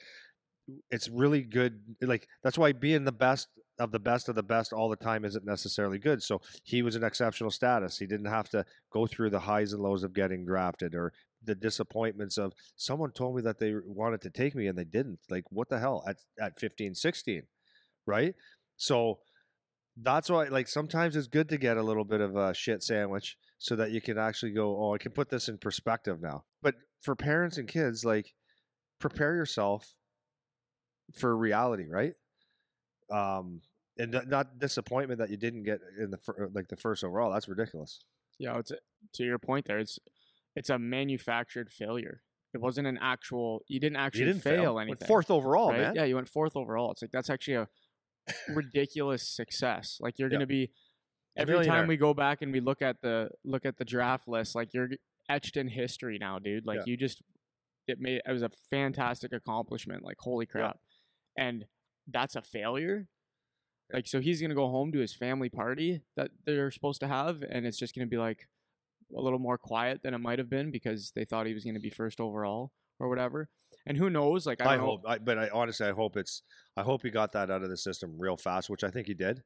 it's 0.90 1.08
really 1.08 1.42
good. 1.42 1.80
Like 2.00 2.28
that's 2.42 2.58
why 2.58 2.72
being 2.72 3.04
the 3.04 3.12
best 3.12 3.48
of 3.78 3.92
the 3.92 3.98
best 3.98 4.28
of 4.28 4.34
the 4.34 4.42
best 4.42 4.72
all 4.72 4.88
the 4.88 4.96
time 4.96 5.24
isn't 5.24 5.46
necessarily 5.46 5.98
good. 5.98 6.22
So 6.22 6.40
he 6.64 6.82
was 6.82 6.96
an 6.96 7.04
exceptional 7.04 7.50
status. 7.50 7.98
He 7.98 8.06
didn't 8.06 8.26
have 8.26 8.48
to 8.50 8.64
go 8.92 9.06
through 9.06 9.30
the 9.30 9.40
highs 9.40 9.72
and 9.72 9.82
lows 9.82 10.02
of 10.02 10.12
getting 10.12 10.44
drafted 10.44 10.94
or 10.94 11.12
the 11.44 11.54
disappointments 11.54 12.38
of 12.38 12.52
someone 12.76 13.12
told 13.12 13.36
me 13.36 13.42
that 13.42 13.58
they 13.58 13.74
wanted 13.84 14.20
to 14.22 14.30
take 14.30 14.54
me 14.54 14.66
and 14.66 14.76
they 14.76 14.84
didn't. 14.84 15.20
Like 15.30 15.44
what 15.50 15.68
the 15.68 15.78
hell 15.78 16.04
at 16.06 16.16
at 16.40 16.58
15, 16.58 16.94
16, 16.94 17.42
right? 18.06 18.34
So 18.76 19.20
that's 20.00 20.30
why 20.30 20.44
like 20.44 20.68
sometimes 20.68 21.16
it's 21.16 21.26
good 21.26 21.48
to 21.48 21.58
get 21.58 21.76
a 21.76 21.82
little 21.82 22.04
bit 22.04 22.20
of 22.20 22.36
a 22.36 22.54
shit 22.54 22.82
sandwich 22.82 23.36
so 23.58 23.74
that 23.76 23.90
you 23.90 24.00
can 24.00 24.18
actually 24.18 24.52
go, 24.52 24.76
"Oh, 24.80 24.94
I 24.94 24.98
can 24.98 25.12
put 25.12 25.30
this 25.30 25.48
in 25.48 25.58
perspective 25.58 26.20
now." 26.20 26.44
But 26.62 26.76
for 27.02 27.16
parents 27.16 27.58
and 27.58 27.68
kids 27.68 28.04
like 28.04 28.34
prepare 29.00 29.34
yourself 29.34 29.94
for 31.14 31.36
reality, 31.36 31.86
right? 31.88 32.14
Um 33.10 33.62
and 33.98 34.12
th- 34.12 34.26
not 34.26 34.58
disappointment 34.58 35.18
that 35.18 35.30
you 35.30 35.36
didn't 35.36 35.64
get 35.64 35.80
in 35.98 36.10
the 36.10 36.18
fir- 36.18 36.50
like 36.54 36.68
the 36.68 36.76
first 36.76 37.02
overall. 37.02 37.32
That's 37.32 37.48
ridiculous. 37.48 38.00
Yeah, 38.38 38.58
it's 38.58 38.70
to 39.14 39.24
your 39.24 39.38
point 39.38 39.66
there. 39.66 39.78
It's 39.78 39.98
it's 40.58 40.70
a 40.70 40.78
manufactured 40.78 41.70
failure. 41.70 42.22
It 42.54 42.60
wasn't 42.60 42.86
an 42.86 42.98
actual. 43.00 43.62
You 43.68 43.78
didn't 43.80 43.96
actually 43.96 44.20
you 44.20 44.26
didn't 44.32 44.42
fail, 44.42 44.62
fail. 44.62 44.78
anything. 44.80 44.96
Went 45.00 45.06
fourth 45.06 45.30
overall, 45.30 45.70
right? 45.70 45.80
man. 45.80 45.94
Yeah, 45.94 46.04
you 46.04 46.14
went 46.16 46.28
fourth 46.28 46.56
overall. 46.56 46.90
It's 46.92 47.02
like 47.02 47.10
that's 47.10 47.30
actually 47.30 47.54
a 47.54 47.68
ridiculous 48.48 49.28
success. 49.28 49.98
Like 50.00 50.18
you're 50.18 50.28
Yeah. 50.28 50.38
going 50.38 50.40
to 50.40 50.46
be 50.46 50.70
every 51.36 51.64
time 51.64 51.86
we 51.86 51.96
go 51.96 52.14
back 52.14 52.42
and 52.42 52.52
we 52.52 52.60
look 52.60 52.82
at 52.82 53.00
the 53.02 53.30
look 53.44 53.64
at 53.66 53.76
the 53.78 53.84
draft 53.84 54.26
list, 54.28 54.54
like 54.54 54.72
you're 54.72 54.88
etched 55.28 55.56
in 55.56 55.68
history 55.68 56.18
now, 56.18 56.38
dude. 56.38 56.66
Like 56.66 56.78
Yeah. 56.78 56.84
you 56.86 56.96
just 56.96 57.22
it 57.86 57.98
made 58.00 58.20
it 58.26 58.32
was 58.32 58.42
a 58.42 58.50
fantastic 58.70 59.32
accomplishment. 59.32 60.02
Like 60.02 60.16
holy 60.18 60.46
crap, 60.46 60.78
and 61.36 61.66
that's 62.06 62.34
a 62.36 62.42
failure. 62.42 63.06
Like 63.92 64.06
so, 64.06 64.20
he's 64.20 64.40
gonna 64.42 64.54
go 64.54 64.68
home 64.68 64.92
to 64.92 64.98
his 64.98 65.14
family 65.14 65.48
party 65.48 66.02
that 66.16 66.30
they're 66.44 66.70
supposed 66.70 67.00
to 67.00 67.08
have, 67.08 67.42
and 67.42 67.66
it's 67.66 67.78
just 67.78 67.94
gonna 67.94 68.06
be 68.06 68.18
like 68.18 68.46
a 69.16 69.20
little 69.20 69.38
more 69.38 69.58
quiet 69.58 70.02
than 70.02 70.14
it 70.14 70.18
might 70.18 70.38
have 70.38 70.50
been 70.50 70.70
because 70.70 71.12
they 71.14 71.24
thought 71.24 71.46
he 71.46 71.54
was 71.54 71.64
gonna 71.64 71.80
be 71.80 71.90
first 71.90 72.20
overall 72.20 72.72
or 73.00 73.08
whatever. 73.08 73.48
And 73.86 73.96
who 73.96 74.10
knows? 74.10 74.46
Like 74.46 74.60
I, 74.60 74.74
I, 74.74 74.76
hope, 74.78 75.02
I, 75.06 75.18
but 75.18 75.38
I 75.38 75.48
honestly, 75.52 75.86
I 75.86 75.92
hope 75.92 76.16
it's. 76.16 76.42
I 76.76 76.82
hope 76.82 77.02
he 77.02 77.10
got 77.10 77.32
that 77.32 77.50
out 77.50 77.62
of 77.62 77.70
the 77.70 77.76
system 77.76 78.16
real 78.18 78.36
fast, 78.36 78.70
which 78.70 78.84
I 78.84 78.90
think 78.90 79.06
he 79.06 79.14
did. 79.14 79.42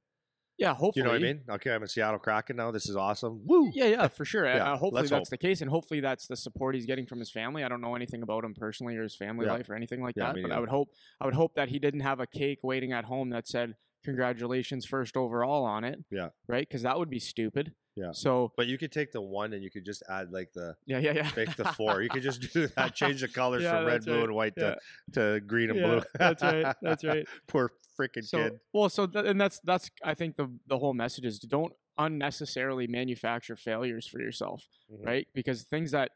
Yeah, 0.59 0.75
hopefully. 0.75 0.93
You 0.97 1.05
know 1.05 1.11
what 1.11 1.17
I 1.17 1.33
mean? 1.33 1.41
Okay, 1.51 1.71
I'm 1.73 1.83
in 1.83 1.89
Seattle 1.89 2.19
Kraken 2.19 2.57
now. 2.57 2.71
This 2.71 2.89
is 2.89 2.95
awesome. 2.95 3.41
Woo! 3.47 3.71
Yeah, 3.73 3.87
yeah, 3.87 4.09
for 4.09 4.25
sure. 4.25 4.45
Yeah, 4.45 4.73
uh, 4.73 4.77
hopefully 4.77 5.03
that's 5.03 5.11
hope. 5.11 5.29
the 5.29 5.39
case, 5.39 5.61
and 5.61 5.71
hopefully 5.71 6.01
that's 6.01 6.27
the 6.27 6.37
support 6.37 6.75
he's 6.75 6.87
getting 6.87 7.07
from 7.07 7.19
his 7.19 7.31
family. 7.31 7.65
I 7.65 7.69
don't 7.69 7.81
know 7.81 7.95
anything 7.95 8.23
about 8.23 8.45
him 8.45 8.55
personally 8.55 8.97
or 8.97 9.03
his 9.03 9.17
family 9.17 9.47
Yeah. 9.47 9.55
life 9.55 9.69
or 9.71 9.75
anything 9.75 10.03
like 10.03 10.15
Yeah, 10.17 10.33
that, 10.33 10.43
but 10.43 10.53
I 10.53 10.61
would 10.61 10.69
hope 10.69 10.89
I 11.21 11.25
would 11.25 11.35
hope 11.35 11.55
that 11.55 11.71
he 11.71 11.79
didn't 11.79 12.01
have 12.01 12.21
a 12.21 12.27
cake 12.27 12.59
waiting 12.63 12.93
at 12.93 13.05
home 13.07 13.31
that 13.31 13.49
said 13.49 13.75
"Congratulations, 14.05 14.85
first 14.85 15.17
overall" 15.17 15.65
on 15.65 15.85
it. 15.85 15.99
Yeah. 16.11 16.29
Right? 16.47 16.69
Because 16.69 16.83
that 16.83 16.99
would 16.99 17.11
be 17.11 17.19
stupid. 17.19 17.73
Yeah. 17.95 18.13
So 18.13 18.53
But 18.57 18.69
you 18.69 18.79
could 18.79 18.91
take 18.93 19.13
the 19.13 19.21
one 19.21 19.53
and 19.53 19.63
you 19.63 19.71
could 19.71 19.85
just 19.85 20.03
add 20.09 20.33
like 20.33 20.53
the 20.55 20.77
yeah, 20.87 20.99
yeah, 20.99 21.13
yeah. 21.13 21.31
make 21.37 21.55
the 21.57 21.65
four. 21.77 22.01
You 22.03 22.09
could 22.09 22.23
just 22.23 22.41
do 22.53 22.67
that. 22.69 22.95
Change 22.95 23.21
the 23.21 23.29
colors 23.29 23.63
Yeah, 23.63 23.73
from 23.79 23.87
red, 23.87 23.95
that's 23.97 24.07
blue, 24.07 24.15
right. 24.17 24.25
and 24.25 24.35
white 24.35 24.55
Yeah. 24.57 24.75
to, 25.13 25.35
to 25.37 25.41
green 25.41 25.71
and 25.71 25.79
Yeah, 25.79 25.87
blue. 25.87 26.03
that's 26.19 26.43
right, 26.43 26.75
that's 26.81 27.05
right. 27.13 27.27
Poor 27.49 27.71
freaking 28.01 28.25
So 28.25 28.39
kid. 28.39 28.61
well, 28.73 28.89
so 28.89 29.07
th- 29.07 29.27
and 29.27 29.39
that's 29.41 29.61
that's 29.65 29.91
I 30.03 30.15
think 30.15 30.37
the 30.37 30.51
the 30.67 30.79
whole 30.79 30.95
message 30.95 31.27
is 31.27 31.39
don't 31.39 31.75
unnecessarily 31.99 32.87
manufacture 32.87 33.57
failures 33.57 34.07
for 34.07 34.21
yourself. 34.21 34.65
Mhm. 34.91 35.05
right? 35.07 35.29
Because 35.35 35.63
things 35.65 35.91
that 35.91 36.13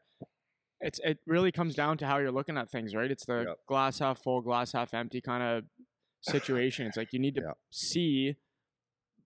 it's 0.81 0.99
it 1.03 1.19
really 1.27 1.51
comes 1.51 1.75
down 1.75 1.97
to 1.99 2.07
how 2.07 2.17
you're 2.17 2.31
looking 2.31 2.57
at 2.57 2.71
things, 2.71 2.95
right? 2.95 3.11
It's 3.11 3.25
the 3.25 3.45
Yep. 3.49 3.59
glass 3.67 3.99
half 3.99 4.23
full, 4.23 4.41
glass 4.41 4.71
half 4.71 4.93
empty 4.95 5.21
kind 5.21 5.43
of 5.43 5.63
situation. 6.21 6.87
It's 6.87 6.97
like 6.97 7.13
you 7.13 7.19
need 7.19 7.35
to 7.35 7.53
see 7.69 8.35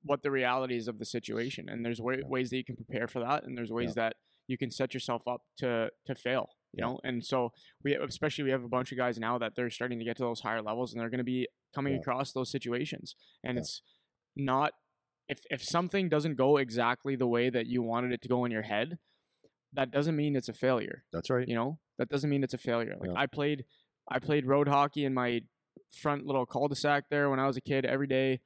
what 0.04 0.24
the 0.24 0.32
realities 0.32 0.88
of 0.88 0.98
the 1.00 1.06
situation, 1.06 1.70
and 1.70 1.86
there's 1.86 2.02
way, 2.02 2.22
ways 2.26 2.50
that 2.50 2.58
you 2.58 2.64
can 2.64 2.76
prepare 2.76 3.08
for 3.08 3.20
that, 3.20 3.44
and 3.44 3.58
there's 3.58 3.72
ways 3.72 3.90
Yeah. 3.96 4.04
that 4.04 4.16
you 4.48 4.58
can 4.58 4.72
set 4.72 4.94
yourself 4.94 5.28
up 5.28 5.42
to 5.58 5.92
to 6.06 6.16
fail. 6.16 6.50
You 6.74 6.78
Yeah. 6.80 6.86
know, 6.88 7.00
and 7.04 7.24
so 7.26 7.52
we 7.84 7.96
especially 7.96 8.44
we 8.46 8.52
have 8.52 8.64
a 8.64 8.68
bunch 8.70 8.92
of 8.92 8.98
guys 8.98 9.20
now 9.20 9.38
that 9.38 9.56
they're 9.56 9.70
starting 9.70 10.00
to 10.00 10.06
get 10.06 10.18
to 10.18 10.24
those 10.24 10.42
higher 10.42 10.62
levels, 10.62 10.94
and 10.94 11.02
they're 11.02 11.10
going 11.10 11.20
to 11.20 11.24
be 11.24 11.48
coming 11.74 11.94
Yeah. 11.94 12.00
across 12.00 12.32
those 12.34 12.50
situations, 12.52 13.16
and 13.44 13.58
it's 13.58 13.82
not 14.36 14.74
if 15.28 15.46
if 15.50 15.64
something 15.64 16.10
doesn't 16.10 16.36
go 16.36 16.58
exactly 16.58 17.16
the 17.16 17.28
way 17.28 17.50
that 17.50 17.68
you 17.68 17.82
wanted 17.82 18.12
it 18.12 18.22
to 18.24 18.28
go 18.28 18.44
in 18.46 18.52
your 18.52 18.64
head, 18.64 18.98
that 19.74 19.92
doesn't 19.92 20.16
mean 20.16 20.36
it's 20.36 20.50
a 20.50 20.54
failure. 20.54 21.06
That's 21.14 21.30
right. 21.30 21.48
You 21.48 21.56
know, 21.56 21.80
that 21.98 22.10
doesn't 22.10 22.30
mean 22.30 22.44
it's 22.44 22.54
a 22.54 22.58
failure. 22.58 22.96
Like. 23.00 23.12
I 23.16 23.28
played, 23.28 23.66
I 24.10 24.20
played 24.20 24.46
road 24.46 24.68
hockey 24.68 25.06
in 25.06 25.14
my 25.14 25.42
front 25.92 26.26
little 26.26 26.46
cul-de-sac 26.46 27.08
there 27.10 27.30
when 27.30 27.40
I 27.40 27.48
was 27.48 27.56
a 27.56 27.62
kid 27.62 27.86
every 27.86 28.08
day, 28.08 28.42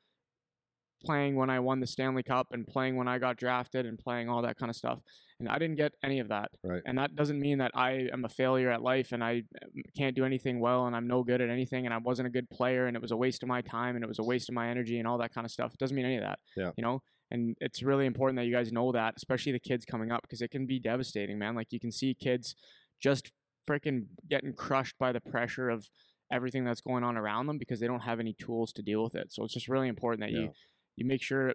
playing 1.06 1.36
when 1.36 1.50
I 1.50 1.60
won 1.60 1.80
the 1.80 1.88
Stanley 1.88 2.24
Cup 2.24 2.48
and 2.52 2.66
playing 2.66 2.96
when 2.96 3.08
I 3.08 3.20
got 3.20 3.38
drafted 3.38 3.86
and 3.86 3.98
playing 3.98 4.30
all 4.30 4.42
that 4.42 4.58
kind 4.58 4.70
of 4.70 4.76
stuff. 4.76 5.00
And 5.40 5.50
I 5.50 5.58
didn't 5.60 5.76
get 5.76 5.92
any 6.04 6.20
of 6.20 6.30
that. 6.30 6.50
Right. 6.64 6.82
And 6.86 6.98
that 6.98 7.16
doesn't 7.16 7.40
mean 7.40 7.58
that 7.58 7.72
I 7.76 8.08
am 8.14 8.24
a 8.26 8.30
failure 8.30 8.72
at 8.72 8.82
life 8.82 9.12
and 9.12 9.24
I 9.24 9.44
um, 9.62 9.70
can't 9.98 10.16
do 10.16 10.24
anything 10.26 10.60
well 10.60 10.86
and 10.88 10.96
I'm 10.96 11.08
no 11.08 11.24
good 11.24 11.42
at 11.42 11.50
anything 11.50 11.86
and 11.86 11.94
I 11.94 11.98
wasn't 11.98 12.28
a 12.28 12.32
good 12.32 12.50
player 12.50 12.88
and 12.88 12.96
it 12.96 13.02
was 13.02 13.12
a 13.12 13.18
waste 13.18 13.44
of 13.44 13.50
my 13.50 13.62
time 13.62 13.96
and 13.96 14.04
it 14.04 14.08
was 14.08 14.20
a 14.20 14.24
waste 14.24 14.48
of 14.50 14.56
my 14.56 14.70
energy 14.70 14.98
and 14.98 15.08
all 15.08 15.18
that 15.18 15.34
kind 15.34 15.44
of 15.46 15.52
stuff. 15.52 15.74
It 15.74 15.80
doesn't 15.80 15.96
mean 15.96 16.06
any 16.06 16.16
of 16.18 16.24
that. 16.24 16.40
Yeah. 16.56 16.72
You 16.78 16.84
know, 16.84 17.02
and 17.32 17.56
it's 17.60 17.84
really 17.84 18.06
important 18.06 18.38
that 18.38 18.46
you 18.46 18.54
guys 18.54 18.72
know 18.72 18.92
that, 18.94 19.16
especially 19.18 19.52
the 19.52 19.60
kids 19.60 19.84
coming 19.84 20.12
up, 20.12 20.22
because 20.22 20.42
it 20.42 20.52
can 20.52 20.66
be 20.66 20.80
devastating, 20.80 21.38
man. 21.38 21.54
Like 21.56 21.68
you 21.72 21.80
can 21.80 21.92
see 21.92 22.14
kids 22.14 22.56
just 23.02 23.32
freaking 23.70 24.06
getting 24.30 24.54
crushed 24.54 24.96
by 25.00 25.12
the 25.12 25.20
pressure 25.20 25.70
of 25.70 25.90
everything 26.32 26.64
that's 26.64 26.82
going 26.82 27.04
on 27.04 27.18
around 27.18 27.48
them 27.48 27.58
because 27.58 27.80
they 27.80 27.88
don't 27.88 28.02
have 28.02 28.20
any 28.20 28.34
tools 28.34 28.72
to 28.74 28.82
deal 28.82 29.04
with 29.04 29.16
it. 29.16 29.32
So 29.34 29.44
it's 29.44 29.54
just 29.54 29.68
really 29.68 29.88
important 29.88 30.22
that 30.22 30.32
Yeah. 30.32 30.40
you 30.46 30.52
you 30.96 31.06
make 31.06 31.22
sure 31.22 31.54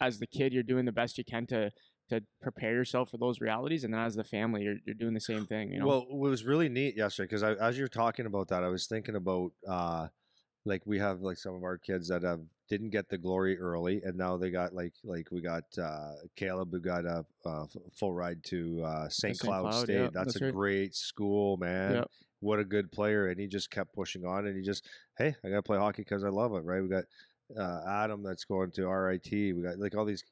as 0.00 0.18
the 0.18 0.26
kid 0.26 0.52
you're 0.52 0.62
doing 0.62 0.84
the 0.84 0.92
best 0.92 1.18
you 1.18 1.24
can 1.24 1.46
to 1.46 1.70
to 2.08 2.22
prepare 2.40 2.72
yourself 2.72 3.10
for 3.10 3.18
those 3.18 3.40
realities, 3.40 3.84
and 3.84 3.92
then 3.92 4.00
as 4.00 4.14
the 4.14 4.24
family 4.24 4.62
you're 4.62 4.76
you're 4.84 4.94
doing 4.94 5.14
the 5.14 5.20
same 5.20 5.46
thing. 5.46 5.72
You 5.72 5.80
know. 5.80 5.86
Well, 5.86 6.06
it 6.10 6.16
was 6.16 6.44
really 6.44 6.68
neat 6.68 6.96
yesterday 6.96 7.26
because 7.26 7.42
as 7.42 7.78
you're 7.78 7.88
talking 7.88 8.26
about 8.26 8.48
that, 8.48 8.62
I 8.62 8.68
was 8.68 8.86
thinking 8.86 9.16
about 9.16 9.52
uh, 9.68 10.08
like 10.64 10.82
we 10.84 10.98
have 10.98 11.20
like 11.20 11.38
some 11.38 11.54
of 11.54 11.64
our 11.64 11.78
kids 11.78 12.08
that 12.08 12.22
have 12.22 12.40
didn't 12.68 12.90
get 12.90 13.08
the 13.08 13.18
glory 13.18 13.58
early, 13.58 14.02
and 14.04 14.16
now 14.16 14.36
they 14.36 14.50
got 14.50 14.74
like 14.74 14.94
like 15.04 15.28
we 15.30 15.40
got 15.40 15.64
uh, 15.80 16.12
Caleb 16.36 16.70
who 16.72 16.80
got 16.80 17.04
a 17.04 17.24
full 17.98 18.12
ride 18.12 18.42
to 18.44 18.82
uh, 18.84 19.08
St. 19.08 19.38
Cloud, 19.38 19.62
Cloud, 19.62 19.84
State. 19.84 19.94
yeah, 19.94 20.08
that's, 20.12 20.34
that's 20.34 20.40
a 20.40 20.44
right. 20.46 20.54
great 20.54 20.94
school, 20.94 21.56
man. 21.56 22.04
What 22.40 22.58
a 22.58 22.64
good 22.64 22.92
player, 22.92 23.28
and 23.28 23.40
he 23.40 23.46
just 23.46 23.70
kept 23.70 23.94
pushing 23.94 24.24
on, 24.26 24.46
and 24.46 24.56
he 24.56 24.62
just 24.62 24.86
hey, 25.18 25.34
I 25.44 25.48
got 25.48 25.56
to 25.56 25.62
play 25.62 25.78
hockey 25.78 26.02
because 26.02 26.22
I 26.22 26.28
love 26.28 26.52
it, 26.54 26.64
right? 26.64 26.82
We 26.82 26.88
got 26.88 27.04
uh, 27.58 27.80
Adam 27.88 28.22
that's 28.22 28.44
going 28.44 28.70
to 28.72 28.88
RIT. 28.88 29.30
We 29.30 29.52
got 29.62 29.78
like 29.78 29.94
all 29.96 30.04
these 30.04 30.24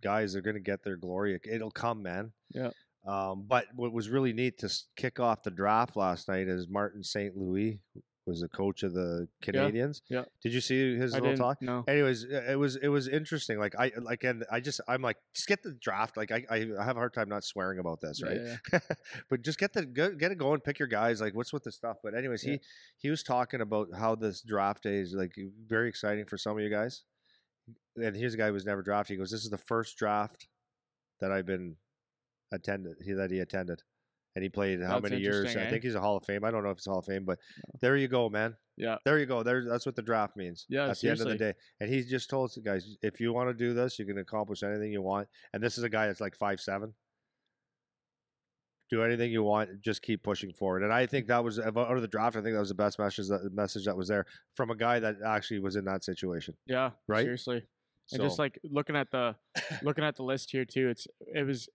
guys 0.00 0.34
are 0.34 0.40
going 0.40 0.54
to 0.54 0.60
get 0.60 0.82
their 0.82 0.96
glory. 0.96 1.34
It- 1.34 1.46
It'll 1.50 1.70
come, 1.70 2.02
man. 2.02 2.32
Yeah. 2.52 2.70
Um, 3.06 3.44
but 3.48 3.66
what 3.74 3.92
was 3.92 4.08
really 4.10 4.32
neat 4.32 4.58
to 4.58 4.70
kick 4.96 5.20
off 5.20 5.42
the 5.42 5.50
draft 5.50 5.96
last 5.96 6.28
night 6.28 6.48
is 6.48 6.68
Martin 6.68 7.02
St. 7.02 7.36
Louis 7.36 7.80
was 8.26 8.40
the 8.42 8.48
coach 8.48 8.82
of 8.82 8.92
the 8.92 9.26
Canadiens. 9.42 10.02
yeah. 10.08 10.24
Did 10.42 10.52
you 10.52 10.60
see 10.60 10.94
his 10.96 11.14
I 11.14 11.18
little 11.18 11.36
talk? 11.36 11.60
no. 11.62 11.84
Anyways, 11.88 12.24
uh, 12.26 12.44
it 12.50 12.56
was 12.56 12.76
it 12.76 12.88
was 12.88 13.08
interesting. 13.08 13.58
Like 13.58 13.74
I 13.78 13.92
like 14.00 14.22
and 14.24 14.44
I 14.52 14.60
just 14.60 14.80
I'm 14.86 15.02
like 15.02 15.16
just 15.34 15.48
get 15.48 15.62
the 15.62 15.72
draft. 15.72 16.16
Like 16.16 16.30
I 16.30 16.44
I 16.50 16.58
have 16.84 16.96
a 16.96 17.00
hard 17.00 17.14
time 17.14 17.28
not 17.28 17.44
swearing 17.44 17.78
about 17.78 18.00
this, 18.00 18.22
right? 18.22 18.38
yeah, 18.72 18.78
but 19.30 19.42
just 19.42 19.58
get 19.58 19.72
the 19.72 19.84
get 19.86 20.30
it 20.30 20.38
going. 20.38 20.60
Pick 20.60 20.78
your 20.78 20.86
guys. 20.88 21.20
Like 21.20 21.34
what's 21.34 21.52
with 21.52 21.64
the 21.64 21.72
stuff. 21.72 21.96
But 22.04 22.14
anyways, 22.14 22.44
Yeah. 22.44 22.52
he 22.54 22.60
he 22.98 23.10
was 23.10 23.22
talking 23.22 23.60
about 23.62 23.88
how 23.98 24.14
this 24.14 24.42
draft 24.42 24.82
day 24.84 24.96
is 24.98 25.14
like 25.14 25.32
very 25.66 25.88
exciting 25.88 26.26
for 26.26 26.36
some 26.36 26.56
of 26.56 26.62
you 26.62 26.70
guys. 26.70 27.02
And 27.96 28.14
here's 28.14 28.34
a 28.34 28.36
guy 28.36 28.46
who 28.48 28.52
was 28.52 28.66
never 28.66 28.82
drafted. 28.82 29.14
He 29.14 29.18
goes, 29.18 29.30
"This 29.30 29.44
is 29.44 29.50
the 29.50 29.58
first 29.58 29.96
draft 29.96 30.46
that 31.20 31.32
I've 31.32 31.46
been 31.46 31.76
attended. 32.52 32.96
He 33.04 33.12
that 33.12 33.30
he 33.30 33.38
attended." 33.40 33.82
And 34.36 34.44
he 34.44 34.48
played 34.48 34.80
how 34.80 35.00
That's 35.00 35.10
many 35.10 35.22
years? 35.22 35.36
interesting, 35.36 35.62
I 35.62 35.66
eh? 35.66 35.70
think 35.70 35.82
he's 35.82 35.96
a 35.96 36.00
Hall 36.00 36.16
of 36.16 36.24
Fame. 36.24 36.44
I 36.44 36.50
don't 36.52 36.62
know 36.62 36.70
if 36.70 36.78
it's 36.78 36.86
Hall 36.86 37.00
of 37.00 37.04
Fame, 37.04 37.24
but 37.24 37.38
there 37.80 37.96
you 37.96 38.06
go, 38.06 38.28
man. 38.28 38.56
Yeah. 38.76 38.96
There 39.04 39.18
you 39.18 39.26
go. 39.26 39.42
There's 39.42 39.66
that's 39.66 39.84
what 39.84 39.96
the 39.96 40.02
draft 40.02 40.36
means. 40.36 40.66
Yeah, 40.68 40.88
At 40.88 41.00
the 41.00 41.10
end 41.10 41.20
of 41.20 41.28
the 41.28 41.34
day. 41.36 41.54
And 41.80 41.92
he 41.92 42.02
just 42.02 42.30
told 42.30 42.50
us 42.50 42.58
guys, 42.64 42.96
if 43.02 43.20
you 43.20 43.32
want 43.32 43.50
to 43.50 43.54
do 43.54 43.74
this, 43.74 43.98
you 43.98 44.06
can 44.06 44.18
accomplish 44.18 44.62
anything 44.62 44.92
you 44.92 45.02
want. 45.02 45.28
And 45.52 45.62
this 45.62 45.78
is 45.78 45.84
a 45.84 45.88
guy 45.88 46.06
that's 46.06 46.20
like 46.20 46.36
five 46.36 46.60
seven. 46.60 46.94
Do 48.90 49.04
anything 49.04 49.30
you 49.30 49.44
want, 49.44 49.82
just 49.82 50.02
keep 50.02 50.22
pushing 50.24 50.52
forward. 50.52 50.82
And 50.82 50.92
I 50.92 51.06
think 51.06 51.28
that 51.28 51.44
was 51.44 51.60
out 51.60 51.76
of 51.76 52.02
the 52.02 52.08
draft. 52.08 52.34
I 52.36 52.40
think 52.40 52.54
that 52.54 52.60
was 52.60 52.70
the 52.70 52.74
best 52.74 52.98
message 52.98 53.28
that 53.28 53.52
message 53.52 53.84
that 53.84 53.96
was 53.96 54.08
there 54.08 54.26
from 54.56 54.70
a 54.70 54.76
guy 54.76 54.98
that 54.98 55.16
actually 55.24 55.60
was 55.60 55.76
in 55.76 55.84
that 55.84 56.02
situation. 56.02 56.54
Yeah. 56.66 56.90
Right? 57.06 57.22
Seriously. 57.22 57.62
So, 58.06 58.16
And 58.16 58.24
just 58.24 58.40
like 58.40 58.58
looking 58.64 58.96
at 58.96 59.12
the 59.12 59.36
looking 59.82 60.02
at 60.02 60.16
the 60.16 60.24
list 60.24 60.50
here 60.50 60.64
too, 60.64 60.88
it's 60.88 61.06
it 61.32 61.46
was 61.46 61.68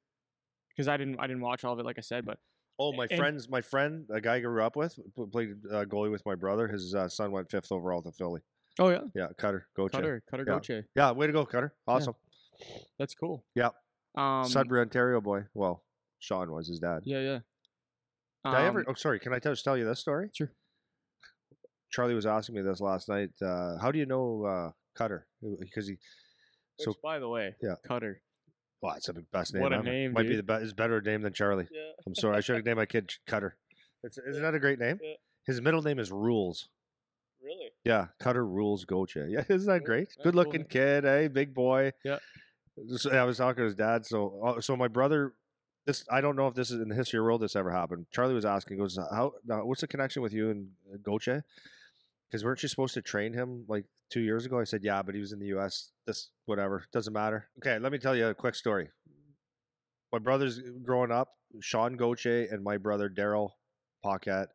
because 0.76 0.88
I 0.88 0.98
didn't 0.98 1.20
I 1.20 1.28
didn't 1.28 1.42
watch 1.42 1.64
all 1.64 1.74
of 1.74 1.80
it 1.80 1.86
like 1.86 1.98
I 1.98 2.02
said, 2.02 2.26
but 2.26 2.38
oh, 2.80 2.92
my 2.94 3.08
and- 3.10 3.20
friends, 3.20 3.50
my 3.50 3.62
friend, 3.62 4.06
a 4.14 4.20
guy 4.22 4.36
I 4.36 4.40
grew 4.42 4.64
up 4.64 4.76
with, 4.76 4.98
played 5.32 5.56
uh, 5.72 5.86
goalie 5.86 6.12
with 6.12 6.26
my 6.26 6.36
brother. 6.36 6.68
His 6.68 6.94
uh, 6.96 7.08
son 7.08 7.32
went 7.32 7.50
fifth 7.50 7.72
overall 7.72 8.02
to 8.02 8.12
Philly. 8.12 8.42
oh 8.80 8.90
yeah, 8.90 9.02
Yeah, 9.14 9.28
Cutter, 9.38 9.68
go 9.76 9.88
Cutter 9.88 10.22
Cutter 10.30 10.44
Yeah. 10.48 10.54
Gauthier, 10.54 10.88
Yeah, 10.96 11.12
way 11.12 11.28
to 11.28 11.34
go, 11.34 11.46
Cutter. 11.46 11.74
Awesome. 11.88 12.16
that's 13.00 13.14
cool. 13.16 13.44
Yeah. 13.56 13.70
Um. 14.18 14.46
Sudbury, 14.46 14.82
Ontario 14.82 15.20
boy. 15.22 15.44
Well, 15.54 15.84
Sean 16.20 16.52
was 16.52 16.68
his 16.68 16.80
dad. 16.80 17.02
Yeah, 17.04 17.20
yeah. 17.20 17.40
Did 18.46 18.54
I 18.54 18.66
ever? 18.68 18.80
Um, 18.80 18.86
Oh, 18.90 18.94
sorry. 18.94 19.20
Can 19.20 19.34
I 19.34 19.40
just 19.40 19.64
tell 19.64 19.76
you 19.78 19.86
this 19.86 20.00
story? 20.00 20.30
Sure. 20.34 20.52
Charlie 21.92 22.14
was 22.14 22.26
asking 22.26 22.56
me 22.56 22.62
this 22.62 22.80
last 22.80 23.10
night. 23.10 23.32
Uh, 23.42 23.78
how 23.82 23.92
do 23.92 24.00
you 24.00 24.06
know 24.06 24.46
uh, 24.46 24.72
Cutter? 24.96 25.28
Because 25.60 25.88
he. 25.88 25.98
So, 26.80 26.92
which, 26.92 26.98
by 27.04 27.20
the 27.20 27.28
way, 27.28 27.56
Yeah. 27.62 27.76
Cutter. 27.88 28.22
Well, 28.82 28.94
it's 28.96 29.08
the 29.08 29.14
best 29.14 29.54
name. 29.54 29.64
What 29.64 29.74
a 29.74 29.78
ever. 29.78 29.84
name, 29.84 30.14
Might 30.14 30.28
be 30.28 30.36
the 30.36 30.44
best. 30.44 30.64
It's 30.64 30.74
better 30.74 31.02
name 31.02 31.22
than 31.22 31.34
Charlie. 31.34 31.68
Yeah. 31.72 31.82
I'm 32.06 32.16
sorry. 32.16 32.38
I 32.38 32.42
should 32.42 32.56
have 32.58 32.66
named 32.66 32.78
my 32.78 32.86
kid 32.86 33.14
Cutter. 33.26 33.56
It's, 34.04 34.18
isn't 34.18 34.42
that 34.44 34.54
a 34.54 34.60
great 34.60 34.80
name? 34.80 35.00
Yeah. 35.02 35.14
His 35.48 35.62
middle 35.62 35.82
name 35.82 35.98
is 36.00 36.12
Rules. 36.12 36.70
Really? 37.44 37.72
Yeah, 37.84 38.08
Cutter 38.20 38.46
Rules 38.46 38.86
Gauthier. 38.86 39.28
Yeah, 39.28 39.44
isn't 39.50 39.72
that 39.72 39.84
great? 39.84 40.10
that's 40.10 40.24
Good 40.24 40.36
looking 40.36 40.62
name. 40.62 40.68
kid, 40.70 41.06
eh? 41.06 41.28
Big 41.28 41.54
boy. 41.54 41.94
Yeah. 42.04 42.18
So, 42.98 43.12
yeah, 43.12 43.22
I 43.22 43.26
was 43.26 43.38
talking 43.38 43.62
to 43.62 43.66
his 43.66 43.76
dad. 43.76 44.06
So, 44.06 44.42
uh, 44.44 44.62
so 44.62 44.76
my 44.76 44.88
brother. 44.88 45.34
This 45.86 46.04
I 46.12 46.20
don't 46.20 46.36
know 46.36 46.48
if 46.48 46.56
this 46.56 46.72
is 46.72 46.82
in 46.82 46.90
the 46.90 46.96
history 46.96 47.20
of 47.20 47.22
the 47.22 47.26
world 47.26 47.42
this 47.42 47.56
ever 47.56 47.70
happened. 47.70 48.08
Charlie 48.12 48.34
was 48.34 48.44
asking, 48.44 48.80
goes, 48.80 48.98
"How? 48.98 49.34
Now, 49.46 49.64
what's 49.66 49.82
the 49.82 49.88
connection 49.88 50.24
with 50.24 50.34
you 50.34 50.50
and 50.50 50.70
uh, 50.92 50.98
Gauthier?" 51.04 51.46
Because 52.30 52.44
weren't 52.44 52.62
you 52.64 52.70
supposed 52.70 52.94
to 52.96 53.02
train 53.02 53.34
him 53.34 53.66
like 53.68 53.86
two 54.12 54.22
years 54.22 54.46
ago? 54.46 54.60
I 54.60 54.64
said, 54.64 54.84
yeah, 54.84 55.02
but 55.02 55.16
he 55.16 55.22
was 55.22 55.32
in 55.32 55.40
the 55.40 55.48
U.S. 55.48 55.92
This 56.08 56.30
whatever 56.46 56.84
doesn't 56.92 57.14
matter. 57.14 57.48
Okay, 57.60 57.80
let 57.80 57.92
me 57.92 57.98
tell 57.98 58.16
you 58.16 58.28
a 58.28 58.34
quick 58.34 58.56
story. 58.56 58.90
My 60.12 60.20
brother's 60.20 60.60
growing 60.84 61.12
up, 61.12 61.30
Sean 61.62 61.98
Gauthier 61.98 62.48
and 62.52 62.64
my 62.64 62.78
brother 62.78 63.10
Daryl 63.10 63.50
Pocket, 64.04 64.48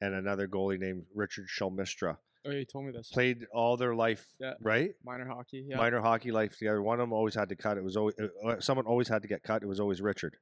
and 0.00 0.14
another 0.14 0.46
goalie 0.46 0.78
named 0.78 1.04
Richard 1.14 1.46
Shulmistra 1.48 2.16
Oh, 2.46 2.50
yeah, 2.50 2.58
you 2.58 2.64
told 2.64 2.86
me 2.86 2.92
this. 2.92 3.08
played 3.10 3.46
all 3.52 3.76
their 3.76 3.94
life, 3.94 4.24
Yeah. 4.38 4.54
right? 4.62 4.90
Minor 5.04 5.26
hockey. 5.26 5.66
Yeah. 5.68 5.76
Minor 5.76 6.00
hockey 6.00 6.30
life 6.30 6.56
together. 6.56 6.80
One 6.82 7.00
of 7.00 7.02
them 7.04 7.12
always 7.12 7.34
had 7.34 7.48
to 7.48 7.56
cut. 7.56 7.76
It 7.78 7.84
was 7.84 7.96
always 7.96 8.14
uh, 8.46 8.60
someone 8.60 8.86
always 8.86 9.08
had 9.08 9.22
to 9.22 9.28
get 9.28 9.42
cut. 9.42 9.62
It 9.62 9.66
was 9.66 9.80
always 9.80 10.00
Richard. 10.00 10.36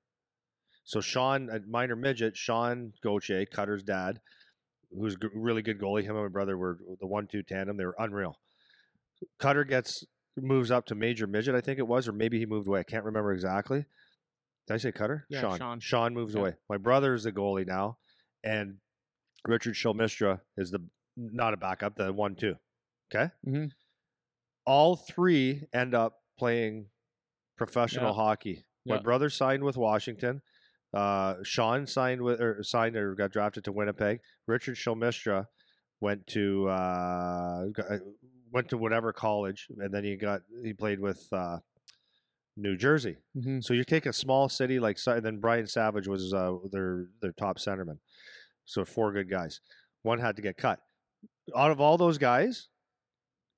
So 0.84 1.00
Sean, 1.00 1.48
a 1.50 1.58
minor 1.68 1.96
midget, 1.96 2.36
Sean 2.36 2.92
Gauthier, 3.02 3.46
Cutter's 3.46 3.82
dad, 3.82 4.20
who's 4.98 5.14
a 5.14 5.18
really 5.34 5.62
good 5.62 5.78
goalie. 5.80 6.02
Him 6.02 6.16
and 6.16 6.24
my 6.24 6.28
brother 6.28 6.56
were 6.56 6.78
the 7.00 7.06
one-two 7.06 7.42
tandem. 7.42 7.76
They 7.76 7.84
were 7.84 7.96
unreal. 7.98 8.36
Cutter 9.38 9.64
gets 9.64 10.04
moves 10.36 10.70
up 10.70 10.84
to 10.86 10.94
major 10.94 11.26
midget, 11.26 11.54
I 11.54 11.60
think 11.60 11.78
it 11.78 11.86
was, 11.86 12.06
or 12.08 12.12
maybe 12.12 12.38
he 12.38 12.46
moved 12.46 12.68
away. 12.68 12.80
I 12.80 12.84
can't 12.84 13.04
remember 13.04 13.32
exactly. 13.32 13.86
Did 14.66 14.74
I 14.74 14.76
say 14.78 14.92
Cutter? 14.92 15.26
Yeah, 15.30 15.56
Sean. 15.56 15.80
Sean. 15.80 16.14
moves 16.14 16.34
Yeah. 16.34 16.40
away. 16.40 16.54
My 16.68 16.76
brother 16.76 17.14
is 17.14 17.24
the 17.24 17.32
goalie 17.32 17.66
now, 17.66 17.98
and 18.44 18.78
Richard 19.46 19.74
Shulmistra 19.74 20.40
is 20.56 20.70
the 20.70 20.86
not 21.16 21.54
a 21.54 21.56
backup, 21.56 21.96
the 21.96 22.12
one-two. 22.12 22.56
Okay. 23.14 23.30
Mhm. 23.46 23.70
All 24.66 24.96
three 24.96 25.62
end 25.72 25.94
up 25.94 26.22
playing 26.38 26.90
professional 27.56 28.08
Yeah. 28.10 28.14
hockey. 28.16 28.64
My 28.84 28.98
brother 28.98 29.30
signed 29.30 29.64
with 29.64 29.76
Washington. 29.76 30.42
Uh, 30.94 31.34
Sean 31.42 31.86
signed 31.86 32.22
with 32.22 32.40
or 32.40 32.62
signed 32.62 32.96
or 32.96 33.14
got 33.14 33.32
drafted 33.32 33.64
to 33.64 33.72
Winnipeg. 33.72 34.20
Richard 34.46 34.76
Shulmistra 34.76 35.46
went 36.00 36.26
to 36.28 36.68
uh, 36.68 37.66
uh, 37.90 37.98
went 38.52 38.68
to 38.70 38.78
whatever 38.78 39.12
college, 39.12 39.66
and 39.78 39.92
then 39.92 40.04
he 40.04 40.16
got 40.16 40.42
he 40.64 40.72
played 40.72 41.00
with 41.00 41.26
uh, 41.32 41.58
New 42.56 42.76
Jersey. 42.76 43.16
Mhm. 43.36 43.62
So 43.62 43.74
you 43.74 43.84
take 43.84 44.06
a 44.06 44.12
small 44.12 44.48
city 44.48 44.78
like, 44.78 44.98
and 45.06 45.24
then 45.24 45.38
Brian 45.40 45.66
Savage 45.66 46.08
was 46.08 46.32
uh, 46.32 46.54
their 46.72 47.06
their 47.20 47.32
top 47.32 47.58
centerman. 47.58 47.98
So 48.64 48.84
four 48.84 49.12
good 49.12 49.28
guys. 49.28 49.60
One 50.02 50.18
had 50.18 50.36
to 50.36 50.42
get 50.42 50.56
cut. 50.56 50.80
Out 51.54 51.70
of 51.70 51.80
all 51.80 51.98
those 51.98 52.18
guys, 52.18 52.68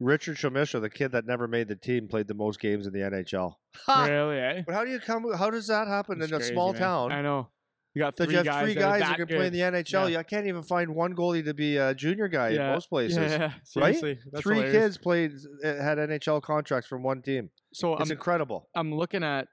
Richard 0.01 0.37
Shulmistra, 0.37 0.81
the 0.81 0.91
kid 0.91 1.13
that 1.13 1.27
never 1.27 1.49
made 1.49 1.69
the 1.69 1.75
team, 1.77 2.07
played 2.09 2.29
the 2.29 2.35
most 2.35 2.61
games 2.61 2.87
in 2.87 2.93
the 2.93 3.01
NHL. 3.01 3.55
Ha! 3.87 4.05
Really? 4.05 4.39
Eh? 4.39 4.63
But 4.67 4.75
how 4.75 4.85
do 4.85 4.91
you 4.91 5.01
come? 5.01 5.25
How 5.37 5.51
does 5.51 5.67
that 5.67 5.89
happen 5.89 6.21
It's 6.23 6.31
in 6.31 6.35
a 6.35 6.39
crazy, 6.39 6.53
small 6.53 6.73
man. 6.73 6.81
town? 6.81 7.13
I 7.13 7.23
know. 7.23 7.49
You 7.95 8.03
got 8.03 8.17
That 8.17 8.25
three 8.27 8.33
you 8.35 8.37
have 8.39 8.47
guys 8.47 8.65
three 8.65 8.75
guys 8.75 9.01
that 9.01 9.09
that 9.19 9.29
can 9.29 9.37
play 9.37 9.47
in 9.49 9.53
the 9.53 9.61
NHL. 9.61 10.11
Yeah. 10.11 10.19
You 10.19 10.25
can't 10.25 10.47
even 10.47 10.63
find 10.63 10.95
one 10.95 11.15
goalie 11.17 11.45
to 11.45 11.55
be 11.55 11.79
a 11.79 11.95
junior 11.95 12.29
guy 12.29 12.51
in 12.51 12.59
most 12.59 12.89
places. 12.91 13.17
Yeah, 13.17 13.53
seriously. 13.65 14.19
That's 14.31 14.43
Three 14.45 14.57
hilarious. 14.57 14.85
kids 14.85 14.99
played 14.99 15.33
uh, 15.65 15.83
had 15.83 15.99
NHL 15.99 16.43
contracts 16.43 16.87
from 16.89 17.03
one 17.03 17.23
team. 17.23 17.51
So 17.73 17.95
It's 17.95 18.03
I'm 18.09 18.13
incredible. 18.13 18.69
I'm 18.77 18.95
looking 18.95 19.25
at 19.25 19.49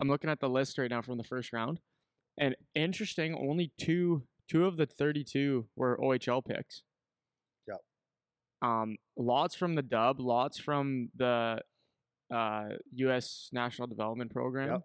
I'm 0.00 0.08
looking 0.08 0.28
at 0.28 0.40
the 0.40 0.48
list 0.50 0.76
right 0.78 0.90
now 0.90 1.00
from 1.00 1.16
the 1.16 1.24
first 1.24 1.52
round, 1.54 1.80
and 2.36 2.54
interesting, 2.74 3.34
only 3.34 3.72
two 3.80 4.24
two 4.50 4.66
of 4.66 4.76
the 4.76 4.84
32 4.84 5.68
were 5.76 5.96
OHL 6.02 6.44
picks. 6.44 6.82
Um, 8.62 8.96
lots 9.16 9.54
from 9.56 9.74
the 9.74 9.82
Dub, 9.82 10.20
lots 10.20 10.58
from 10.58 11.10
the 11.16 11.58
uh, 12.32 12.68
U.S. 12.94 13.48
National 13.52 13.88
Development 13.88 14.30
Program, 14.30 14.68
Yep. 14.70 14.80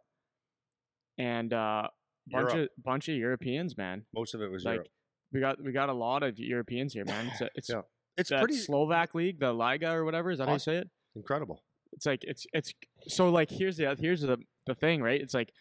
and 1.20 1.54
uh, 1.54 1.88
bunch 2.28 2.54
Europe. 2.54 2.72
of 2.78 2.84
bunch 2.84 3.08
of 3.10 3.16
Europeans, 3.16 3.78
man. 3.78 4.04
Most 4.14 4.34
of 4.34 4.42
it 4.42 4.50
was 4.52 4.66
Like 4.66 4.76
Europe. 4.76 4.88
we 5.32 5.40
got 5.40 5.64
we 5.64 5.72
got 5.72 5.90
a 5.90 5.94
lot 5.94 6.24
of 6.24 6.40
Europeans 6.40 6.94
here, 6.94 7.06
man. 7.06 7.28
It's 7.28 7.42
a, 7.42 7.50
it's 7.56 7.70
Yeah. 7.70 7.82
It's 8.18 8.32
pretty 8.32 8.56
Slovak 8.58 9.14
league, 9.14 9.40
the 9.40 9.54
Liga 9.54 9.92
or 9.92 10.04
whatever. 10.04 10.32
Is 10.32 10.40
that 10.40 10.48
how 10.48 10.54
you 10.54 10.60
say 10.60 10.78
it? 10.78 10.90
incredible. 11.16 11.64
it's 11.94 12.06
like 12.06 12.24
it's 12.24 12.46
it's 12.54 12.74
so 13.08 13.30
like 13.30 13.50
here's 13.50 13.78
the 13.78 13.96
here's 14.00 14.22
the 14.22 14.38
the 14.68 14.76
thing 14.76 15.02
right 15.02 15.20
it's 15.22 15.34
like 15.34 15.52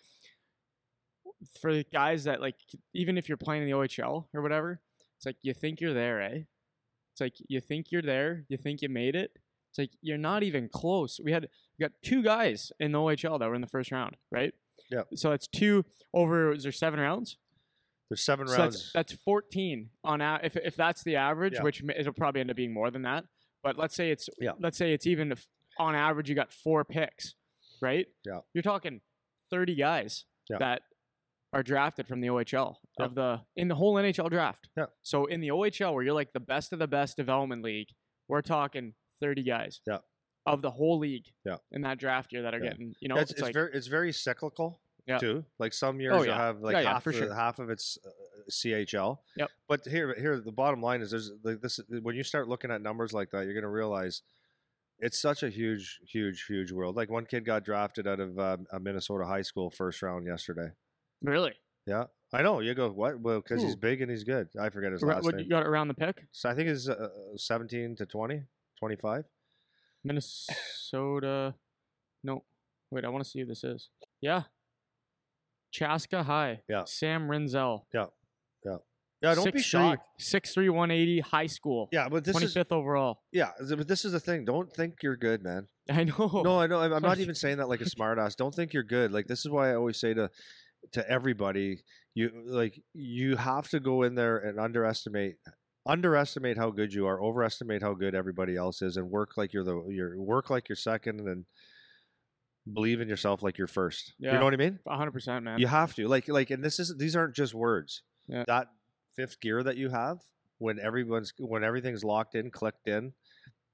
for 1.61 1.73
the 1.73 1.85
guys 1.93 2.25
that 2.25 2.41
like 2.41 2.57
even 2.95 3.17
if 3.17 3.29
you're 3.29 3.39
playing 3.39 3.63
in 3.63 3.69
the 3.71 3.75
OHL 3.77 4.27
or 4.35 4.43
whatever 4.43 4.81
it's 5.17 5.25
like 5.25 5.37
you 5.43 5.55
think 5.55 5.81
you're 5.81 5.95
there 5.95 6.21
eh 6.21 6.39
it's 7.17 7.21
like 7.23 7.35
you 7.49 7.61
think 7.63 7.91
you're 7.91 8.03
there 8.03 8.45
you 8.51 8.59
think 8.59 8.83
you 8.83 8.91
made 8.91 9.15
it 9.17 9.31
it's 9.71 9.79
like 9.79 9.91
you're 10.03 10.19
not 10.19 10.43
even 10.43 10.69
close 10.69 11.19
we 11.25 11.33
had 11.33 11.49
we 11.79 11.83
got 11.83 11.93
two 12.05 12.23
guys 12.23 12.71
in 12.79 12.93
the 12.93 12.99
OHL 12.99 13.39
that 13.39 13.49
were 13.49 13.55
in 13.55 13.63
the 13.63 13.67
first 13.67 13.91
round 13.91 14.17
right 14.31 14.53
Yeah. 14.91 15.03
so 15.15 15.33
it's 15.33 15.47
two 15.47 15.85
over 16.13 16.53
is 16.53 16.63
there 16.65 16.73
seven 16.73 17.01
rounds 17.01 17.39
There's 18.11 18.23
seven 18.23 18.47
so 18.49 18.59
rounds. 18.59 18.93
that's, 18.95 19.13
that's 19.15 19.23
14 19.25 19.89
on 20.05 20.21
a, 20.21 20.41
if 20.43 20.57
if 20.59 20.77
that's 20.77 21.03
the 21.05 21.17
average, 21.17 21.55
Yeah. 21.55 21.63
which 21.63 21.83
it'll 21.99 22.13
probably 22.13 22.41
end 22.43 22.51
up 22.51 22.57
being 22.57 22.73
more 22.75 22.91
than 22.91 23.03
that. 23.03 23.25
But 23.65 23.77
let's 23.79 23.95
say 23.97 24.11
it's 24.11 24.29
Yeah. 24.39 24.53
let's 24.61 24.77
say 24.79 24.93
it's 24.93 25.07
even 25.07 25.33
if 25.33 25.47
on 25.79 25.95
average 25.95 26.29
you 26.29 26.35
got 26.37 26.53
four 26.53 26.85
picks, 26.85 27.35
right? 27.81 28.07
Yeah. 28.27 28.41
You're 28.55 28.63
talking 28.63 29.01
30 29.51 29.75
guys 29.75 30.25
Yeah. 30.51 30.59
that 30.59 30.83
are 31.57 31.63
drafted 31.63 32.07
from 32.07 32.21
the 32.21 32.29
OHL 32.29 32.77
of 32.99 33.15
the 33.15 33.41
in 33.57 33.69
the 33.69 33.75
whole 33.75 33.95
NHL 33.95 34.29
draft. 34.31 34.69
Yeah. 34.77 34.87
So 35.03 35.25
in 35.25 35.41
the 35.41 35.49
OHL 35.49 35.95
where 35.95 36.03
you're 36.05 36.13
like 36.15 36.33
the 36.35 36.41
best 36.41 36.73
of 36.75 36.79
the 36.79 36.87
best 36.87 37.17
development 37.17 37.63
league, 37.63 37.89
we're 38.29 38.43
talking 38.43 38.93
30 39.21 39.43
guys. 39.43 39.81
Yeah. 39.87 39.99
Of 40.45 40.61
the 40.61 40.71
whole 40.71 40.99
league. 40.99 41.25
Yeah. 41.47 41.57
In 41.73 41.81
that 41.83 41.99
draft 41.99 42.33
year 42.33 42.43
that 42.43 42.55
are 42.55 42.59
Yeah. 42.63 42.71
getting, 42.73 42.95
you 43.01 43.09
know, 43.09 43.17
it's, 43.17 43.31
it's, 43.31 43.41
it's 43.41 43.41
like 43.43 43.55
very 43.55 43.71
it's 43.73 43.87
very 43.87 44.13
cyclical 44.13 44.81
Yeah. 45.07 45.19
too. 45.19 45.45
Like 45.59 45.73
some 45.73 45.99
years 45.99 46.15
Oh, 46.15 46.23
you'll 46.23 46.35
have 46.35 46.61
like 46.61 46.85
half 46.85 47.03
for 47.05 47.11
of, 47.11 47.17
sure. 47.17 47.35
half 47.35 47.59
of 47.59 47.71
it's 47.71 47.97
uh, 48.07 48.11
CHL. 48.51 49.19
Yep. 49.39 49.51
But 49.67 49.81
here 49.87 50.15
here 50.15 50.39
the 50.39 50.53
bottom 50.53 50.83
line 50.83 51.01
is 51.01 51.11
there's 51.11 51.33
like 51.43 51.63
this 51.63 51.81
when 52.03 52.15
you 52.17 52.23
start 52.23 52.49
looking 52.49 52.71
at 52.71 52.83
numbers 52.83 53.13
like 53.15 53.31
that, 53.31 53.45
you're 53.45 53.55
going 53.55 53.63
to 53.63 53.69
realize 53.71 54.21
it's 54.99 55.19
such 55.19 55.43
a 55.43 55.49
huge 55.49 56.01
huge 56.07 56.45
huge 56.47 56.71
world. 56.71 56.97
Like 56.97 57.11
one 57.11 57.25
kid 57.25 57.47
got 57.47 57.65
drafted 57.65 58.07
out 58.07 58.21
of 58.21 58.39
um, 58.39 58.67
a 58.71 58.79
Minnesota 58.79 59.25
high 59.25 59.43
school 59.43 59.71
first 59.71 60.03
round 60.03 60.27
yesterday. 60.27 60.69
Really. 61.23 61.53
Yeah. 61.87 62.05
I 62.33 62.43
know. 62.43 62.61
You 62.61 62.75
go 62.75 62.91
what? 62.91 63.21
Well, 63.21 63.41
because 63.41 63.63
he's 63.63 63.77
big 63.77 64.03
and 64.03 64.11
he's 64.11 64.25
good. 64.25 64.49
I 64.61 64.69
forget 64.71 64.93
his 64.93 65.03
last 65.03 65.25
What 65.25 65.37
name. 65.37 65.45
you 65.45 65.51
got 65.51 65.65
around 65.67 65.89
the 65.89 65.95
pick? 65.95 66.25
So 66.33 66.49
I 66.51 66.55
think 66.55 66.69
it's 66.69 66.89
uh, 66.89 67.09
17 67.37 67.97
to 67.97 68.07
20, 68.07 68.43
25. 68.81 69.25
Minnesota. 70.05 71.55
No, 72.25 72.43
wait. 72.91 73.05
I 73.05 73.09
want 73.09 73.25
to 73.25 73.31
see 73.31 73.41
who 73.41 73.47
this 73.47 73.63
is. 73.65 73.91
Yeah, 74.21 74.43
Chaska 75.71 76.23
High. 76.23 76.61
Yeah. 76.69 76.85
Sam 76.87 77.29
Rinzel. 77.29 77.83
Yeah, 77.95 78.07
Yeah. 78.65 78.77
Yeah, 79.23 79.35
don't 79.35 79.53
be 79.53 79.63
shocked. 79.63 80.07
Six 80.21 80.53
three 80.53 80.69
one 80.69 80.91
eighty 80.91 81.21
high 81.21 81.47
school. 81.47 81.89
Yeah, 81.91 82.09
but 82.09 82.23
this 82.23 82.33
Twenty 82.35 82.47
is 82.47 82.53
fifth 82.53 82.71
overall. 82.71 83.23
yeah, 83.33 83.53
but 83.67 83.89
this 83.89 84.05
is 84.05 84.13
the 84.13 84.21
thing. 84.21 84.45
Don't 84.45 84.71
think 84.71 84.97
you're 85.03 85.17
good, 85.17 85.43
man. 85.43 85.69
I 85.91 86.05
know. 86.05 86.43
No, 86.45 86.61
I 86.61 86.67
know. 86.67 86.81
I'm 86.81 86.93
I'm 86.93 87.03
not 87.03 87.19
even 87.21 87.35
saying 87.35 87.57
that 87.57 87.69
like 87.69 87.81
a 87.81 87.85
smartass. 87.85 88.37
Don't 88.37 88.55
think 88.55 88.75
you're 88.75 88.83
good. 88.83 89.13
Like 89.13 89.27
this 89.27 89.41
is 89.41 89.51
why 89.51 89.71
I 89.71 89.75
always 89.75 89.99
say 89.99 90.13
to 90.13 90.31
to 90.93 91.09
everybody, 91.09 91.83
you 92.15 92.31
like 92.47 92.83
you 92.93 93.37
have 93.37 93.69
to 93.71 93.81
go 93.81 94.03
in 94.03 94.15
there 94.15 94.39
and 94.39 94.59
underestimate 94.59 95.37
underestimate 95.87 96.59
how 96.59 96.71
good 96.71 96.93
you 96.93 97.07
are, 97.07 97.23
overestimate 97.23 97.81
how 97.83 97.95
good 97.95 98.15
everybody 98.15 98.57
else 98.57 98.83
is, 98.83 98.97
and 98.97 99.11
work 99.11 99.37
like 99.37 99.53
you're 99.53 99.65
the 99.65 99.87
you're 99.89 100.21
work 100.21 100.51
like 100.51 100.69
you're 100.69 100.77
second, 100.77 101.21
and 101.21 101.45
believe 102.73 103.01
in 103.01 103.09
yourself 103.09 103.43
like 103.43 103.59
you're 103.59 103.67
first. 103.67 104.15
You 104.19 104.33
know 104.33 104.45
what 104.45 104.55
I 104.55 104.57
mean? 104.57 104.79
hundred 104.89 105.13
percent, 105.13 105.45
man. 105.45 105.59
You 105.59 105.69
have 105.69 105.95
to 105.95 106.09
like 106.09 106.29
like, 106.29 106.51
and 106.51 106.65
this 106.65 106.79
is 106.79 106.95
these 106.99 107.17
aren't 107.17 107.37
just 107.37 107.55
words. 107.55 108.03
Yeah. 108.29 108.45
That 108.47 108.69
fifth 109.15 109.41
gear 109.41 109.63
that 109.63 109.77
you 109.77 109.89
have 109.91 110.19
when 110.59 110.79
everyone's 110.79 111.33
when 111.39 111.63
everything's 111.63 112.05
locked 112.05 112.35
in, 112.35 112.51
clicked 112.51 112.89
in, 112.89 113.13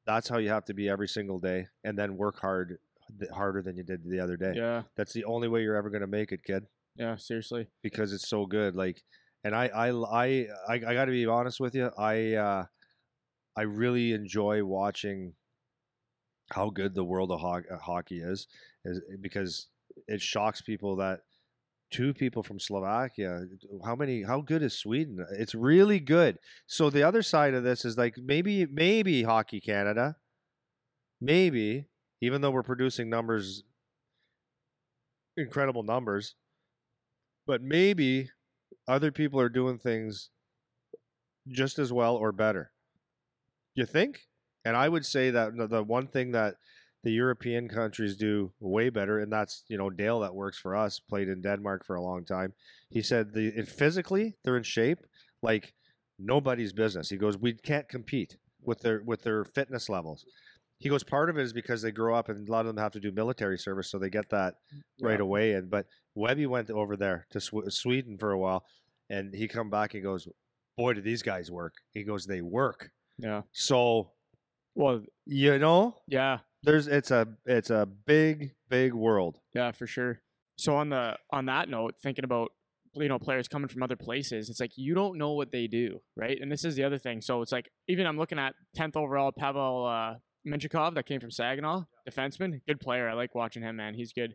that's 0.06 0.28
how 0.28 0.38
you 0.38 0.50
have 0.50 0.64
to 0.66 0.74
be 0.74 0.88
every 0.88 1.08
single 1.08 1.38
day, 1.38 1.68
and 1.84 1.98
then 1.98 2.16
work 2.16 2.40
hard 2.40 2.78
harder 3.32 3.62
than 3.62 3.76
you 3.76 3.82
did 3.82 4.02
the 4.04 4.20
other 4.20 4.36
day. 4.36 4.52
Yeah. 4.54 4.82
That's 4.96 5.12
the 5.12 5.24
only 5.24 5.48
way 5.48 5.62
you're 5.62 5.76
ever 5.76 5.90
gonna 5.90 6.06
make 6.06 6.32
it, 6.32 6.44
kid, 6.44 6.66
Yeah. 6.96 7.16
Seriously. 7.16 7.68
because 7.82 8.12
it's 8.12 8.28
so 8.28 8.46
good. 8.46 8.74
Like, 8.74 9.02
and 9.44 9.54
I 9.54 9.66
I 9.68 9.88
I 9.90 10.26
I, 10.68 10.74
I 10.74 10.78
got 10.94 11.06
to 11.06 11.12
be 11.12 11.26
honest 11.26 11.60
with 11.60 11.74
you. 11.74 11.90
I 11.98 12.34
uh, 12.34 12.64
I 13.56 13.62
really 13.62 14.12
enjoy 14.12 14.64
watching 14.64 15.34
how 16.50 16.70
good 16.70 16.94
the 16.94 17.04
world 17.04 17.30
of 17.30 17.40
ho- 17.40 17.62
uh, 17.70 17.78
hockey 17.78 18.20
is, 18.20 18.46
is 18.84 19.00
because 19.20 19.68
it 20.08 20.20
shocks 20.20 20.60
people 20.60 20.96
that 20.96 21.20
two 21.90 22.14
people 22.14 22.42
from 22.42 22.60
Slovakia. 22.60 23.44
How 23.84 23.96
many? 23.96 24.22
How 24.22 24.40
good 24.40 24.62
is 24.62 24.78
Sweden? 24.78 25.24
It's 25.38 25.54
really 25.54 26.00
good. 26.00 26.38
So 26.66 26.90
the 26.90 27.02
other 27.02 27.22
side 27.22 27.54
of 27.54 27.64
this 27.64 27.84
is 27.84 27.98
like 27.98 28.16
maybe 28.18 28.66
maybe 28.66 29.22
Hockey 29.24 29.60
Canada, 29.60 30.16
maybe 31.20 31.86
even 32.20 32.40
though 32.40 32.50
we're 32.50 32.62
producing 32.62 33.08
numbers, 33.08 33.64
incredible 35.36 35.82
numbers, 35.82 36.34
but 37.46 37.62
maybe 37.62 38.30
other 38.88 39.12
people 39.12 39.40
are 39.40 39.48
doing 39.48 39.78
things 39.78 40.30
just 41.48 41.78
as 41.78 41.92
well 41.92 42.16
or 42.16 42.32
better. 42.32 42.72
You 43.74 43.86
think? 43.86 44.28
And 44.64 44.76
I 44.76 44.88
would 44.88 45.04
say 45.04 45.30
that 45.30 45.56
the- 45.56 45.82
one 45.82 46.06
thing 46.06 46.32
that 46.32 46.56
the 47.02 47.10
European 47.12 47.68
countries 47.68 48.16
do 48.16 48.52
way 48.60 48.88
better, 48.88 49.18
and 49.18 49.32
that's 49.32 49.64
you 49.66 49.76
know 49.76 49.90
Dale 49.90 50.20
that 50.20 50.34
works 50.34 50.58
for 50.58 50.76
us, 50.76 51.00
played 51.00 51.28
in 51.28 51.42
Denmark 51.42 51.84
for 51.84 51.96
a 51.96 52.02
long 52.02 52.24
time. 52.24 52.54
He 52.90 53.02
said 53.02 53.32
the 53.32 53.50
physically 53.62 54.36
they're 54.44 54.56
in 54.56 54.62
shape, 54.62 55.00
like 55.42 55.74
nobody's 56.18 56.72
business. 56.72 57.08
He 57.10 57.16
goes, 57.16 57.36
we 57.36 57.54
can't 57.54 57.88
compete 57.88 58.36
with 58.62 58.80
their 58.80 59.02
with 59.02 59.22
their 59.22 59.44
fitness 59.44 59.88
levels. 59.88 60.24
He 60.82 60.88
goes, 60.88 61.04
part 61.04 61.30
of 61.30 61.38
it 61.38 61.42
is 61.42 61.52
because 61.52 61.80
they 61.82 61.92
grow 61.92 62.14
up 62.14 62.28
and 62.28 62.48
a 62.48 62.50
lot 62.50 62.60
of 62.60 62.66
them 62.66 62.76
have 62.76 62.92
to 62.92 63.00
do 63.00 63.12
military 63.12 63.56
service, 63.56 63.88
so 63.90 63.98
they 63.98 64.10
get 64.10 64.30
that 64.30 64.54
right 65.00 65.20
away. 65.20 65.52
And 65.52 65.70
but 65.70 65.86
Webby 66.16 66.46
went 66.46 66.70
over 66.70 66.96
there 66.96 67.26
to 67.30 67.40
Sweden 67.40 68.18
for 68.18 68.32
a 68.32 68.38
while, 68.38 68.64
and 69.08 69.32
he 69.32 69.46
come 69.46 69.70
back 69.70 69.94
and 69.94 70.02
goes, 70.02 70.26
boy, 70.76 70.94
do 70.94 71.00
these 71.00 71.22
guys 71.22 71.50
work? 71.50 71.74
He 71.92 72.02
goes, 72.02 72.26
they 72.26 72.40
work. 72.40 72.90
Yeah. 73.18 73.42
So 73.52 74.10
Well, 74.74 75.02
you 75.24 75.58
know, 75.58 75.98
yeah, 76.08 76.38
there's 76.64 76.88
it's 76.88 77.10
a 77.10 77.28
it's 77.46 77.70
a 77.70 77.86
big 77.86 78.52
big 78.68 78.92
world. 78.92 79.38
yeah, 79.54 79.70
for 79.70 79.86
sure. 79.86 80.20
So 80.56 80.74
on 80.76 80.88
the 80.88 81.16
on 81.30 81.46
that 81.46 81.68
note, 81.68 81.94
thinking 82.02 82.24
about 82.24 82.50
you 82.94 83.08
know 83.08 83.18
players 83.18 83.48
coming 83.48 83.68
from 83.68 83.82
other 83.82 83.96
places, 83.96 84.50
it's 84.50 84.60
like 84.60 84.72
you 84.76 84.94
don't 84.94 85.16
know 85.18 85.32
what 85.32 85.52
they 85.52 85.66
do, 85.66 86.00
right? 86.16 86.38
And 86.40 86.50
this 86.50 86.64
is 86.64 86.74
the 86.74 86.84
other 86.84 86.98
thing. 86.98 87.20
So 87.20 87.42
it's 87.42 87.52
like 87.52 87.70
even 87.88 88.06
I'm 88.06 88.18
looking 88.18 88.38
at 88.38 88.54
10th 88.76 88.96
overall 88.96 89.30
Pavel 89.32 89.86
uh, 89.86 90.14
Mintyukov 90.46 90.94
that 90.94 91.06
came 91.06 91.20
from 91.20 91.30
Saginaw, 91.30 91.84
defenseman, 92.08 92.60
good 92.66 92.80
player. 92.80 93.08
I 93.08 93.12
like 93.14 93.34
watching 93.34 93.62
him, 93.62 93.76
man. 93.76 93.94
He's 93.94 94.12
good. 94.12 94.34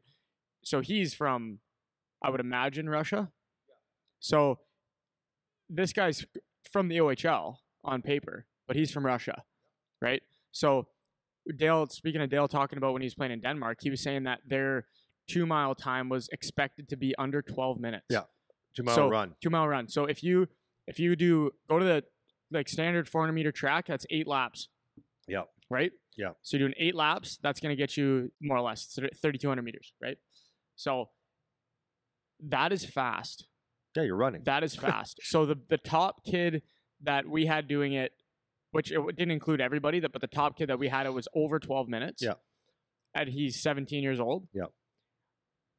So 0.63 0.81
he's 0.81 1.13
from, 1.13 1.59
I 2.23 2.29
would 2.29 2.39
imagine 2.39 2.89
Russia. 2.89 3.29
So 4.19 4.59
this 5.69 5.93
guy's 5.93 6.25
from 6.71 6.87
the 6.87 6.97
OHL 6.97 7.57
on 7.83 8.01
paper, 8.01 8.45
but 8.67 8.75
he's 8.75 8.91
from 8.91 9.05
Russia, 9.05 9.43
right? 10.01 10.21
So 10.51 10.87
Dale, 11.55 11.87
speaking 11.89 12.21
of 12.21 12.29
Dale 12.29 12.47
talking 12.47 12.77
about 12.77 12.93
when 12.93 13.01
he 13.01 13.05
was 13.05 13.15
playing 13.15 13.31
in 13.33 13.41
Denmark, 13.41 13.79
he 13.81 13.89
was 13.89 14.01
saying 14.01 14.23
that 14.23 14.39
their 14.47 14.85
two 15.29 15.45
mile 15.45 15.75
time 15.75 16.09
was 16.09 16.29
expected 16.29 16.89
to 16.89 16.95
be 16.97 17.13
under 17.17 17.41
12 17.41 17.79
minutes. 17.79 18.05
Yeah. 18.09 18.23
Two 18.75 18.83
mile 18.83 18.95
So- 18.95 19.09
run. 19.09 19.35
Two 19.41 19.49
mile 19.49 19.67
run. 19.67 19.87
So 19.87 20.05
if 20.05 20.23
you 20.23 20.47
if 20.87 20.99
you 20.99 21.15
do 21.17 21.51
go 21.69 21.79
to 21.79 21.85
the 21.85 22.03
like 22.49 22.69
standard 22.69 23.09
400 23.09 23.33
meter 23.33 23.51
track, 23.51 23.87
that's 23.87 24.05
eight 24.09 24.25
laps. 24.27 24.69
Yep. 25.27 25.49
Right. 25.69 25.91
Yeah. 26.17 26.31
So 26.41 26.57
you're 26.57 26.67
doing 26.67 26.75
eight 26.79 26.95
laps. 26.95 27.39
That's 27.41 27.59
going 27.59 27.71
to 27.71 27.75
get 27.75 27.97
you 27.97 28.31
more 28.41 28.57
or 28.57 28.61
less 28.61 28.85
3,200 28.85 29.61
meters. 29.61 29.93
Right. 30.01 30.17
So 30.75 31.09
that 32.47 32.71
is 32.71 32.85
fast. 32.85 33.47
Yeah, 33.95 34.03
you're 34.03 34.15
running. 34.15 34.43
That 34.45 34.63
is 34.63 34.75
fast. 34.75 35.19
so 35.23 35.45
the 35.45 35.59
the 35.69 35.77
top 35.77 36.23
kid 36.23 36.61
that 37.03 37.27
we 37.27 37.45
had 37.45 37.67
doing 37.67 37.93
it, 37.93 38.11
which 38.71 38.91
it 38.91 38.99
didn't 39.15 39.31
include 39.31 39.59
everybody, 39.61 39.99
that 39.99 40.11
but 40.11 40.21
the 40.21 40.27
top 40.27 40.57
kid 40.57 40.69
that 40.69 40.79
we 40.79 40.87
had 40.87 41.05
it 41.05 41.13
was 41.13 41.27
over 41.33 41.59
12 41.59 41.87
minutes. 41.87 42.21
Yeah. 42.21 42.33
And 43.15 43.29
he's 43.29 43.59
17 43.61 44.03
years 44.03 44.19
old. 44.19 44.47
Yeah. 44.53 44.65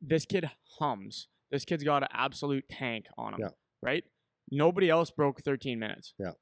This 0.01 0.25
kid 0.27 0.51
hums. 0.79 1.29
This 1.51 1.65
kid's 1.65 1.85
got 1.85 2.03
an 2.03 2.09
absolute 2.13 2.69
tank 2.69 3.07
on 3.17 3.35
him. 3.35 3.41
Yeah. 3.41 3.49
Right. 3.81 4.05
Nobody 4.51 4.91
else 4.91 5.11
broke 5.11 5.43
13 5.43 5.79
minutes. 5.79 6.15
Yeah. 6.19 6.33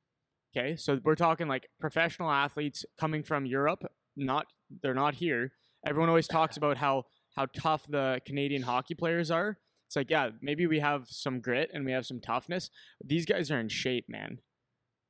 Okay, 0.56 0.76
so 0.76 0.98
we're 1.04 1.16
talking 1.16 1.48
like 1.48 1.68
professional 1.78 2.30
athletes 2.30 2.84
coming 2.98 3.22
from 3.22 3.44
Europe. 3.44 3.84
Not 4.16 4.46
they're 4.82 4.94
not 4.94 5.16
here. 5.16 5.52
Everyone 5.86 6.08
always 6.08 6.28
talks 6.28 6.56
about 6.56 6.78
how 6.78 7.04
how 7.34 7.46
tough 7.54 7.86
the 7.88 8.20
Canadian 8.26 8.62
hockey 8.62 8.94
players 8.94 9.30
are. 9.30 9.58
It's 9.86 9.96
like, 9.96 10.10
yeah, 10.10 10.30
maybe 10.40 10.66
we 10.66 10.80
have 10.80 11.06
some 11.08 11.40
grit 11.40 11.70
and 11.72 11.84
we 11.84 11.92
have 11.92 12.06
some 12.06 12.20
toughness. 12.20 12.70
These 13.04 13.26
guys 13.26 13.50
are 13.50 13.60
in 13.60 13.68
shape, 13.68 14.06
man. 14.08 14.38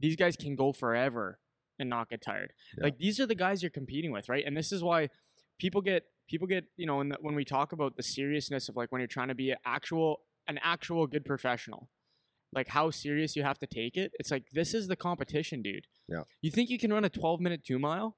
These 0.00 0.16
guys 0.16 0.36
can 0.36 0.56
go 0.56 0.72
forever 0.72 1.38
and 1.78 1.88
not 1.88 2.10
get 2.10 2.22
tired. 2.22 2.52
Yeah. 2.76 2.84
Like 2.84 2.98
these 2.98 3.20
are 3.20 3.26
the 3.26 3.34
guys 3.34 3.62
you're 3.62 3.70
competing 3.70 4.10
with, 4.10 4.28
right? 4.28 4.44
And 4.44 4.56
this 4.56 4.72
is 4.72 4.82
why 4.82 5.10
people 5.60 5.80
get 5.80 6.04
people 6.28 6.48
get 6.48 6.64
you 6.76 6.86
know 6.86 7.04
the, 7.04 7.16
when 7.20 7.36
we 7.36 7.44
talk 7.44 7.72
about 7.72 7.96
the 7.96 8.02
seriousness 8.02 8.68
of 8.68 8.74
like 8.74 8.90
when 8.90 9.00
you're 9.00 9.06
trying 9.06 9.28
to 9.28 9.34
be 9.34 9.52
an 9.52 9.58
actual 9.64 10.22
an 10.48 10.58
actual 10.62 11.06
good 11.06 11.24
professional 11.24 11.88
like 12.52 12.68
how 12.68 12.90
serious 12.90 13.36
you 13.36 13.42
have 13.42 13.58
to 13.58 13.66
take 13.66 13.96
it 13.96 14.12
it's 14.18 14.30
like 14.30 14.44
this 14.52 14.72
is 14.74 14.88
the 14.88 14.96
competition 14.96 15.62
dude 15.62 15.86
Yeah. 16.08 16.22
you 16.42 16.50
think 16.50 16.70
you 16.70 16.78
can 16.78 16.92
run 16.92 17.04
a 17.04 17.08
12 17.10 17.40
minute 17.40 17.62
two 17.64 17.78
mile 17.78 18.16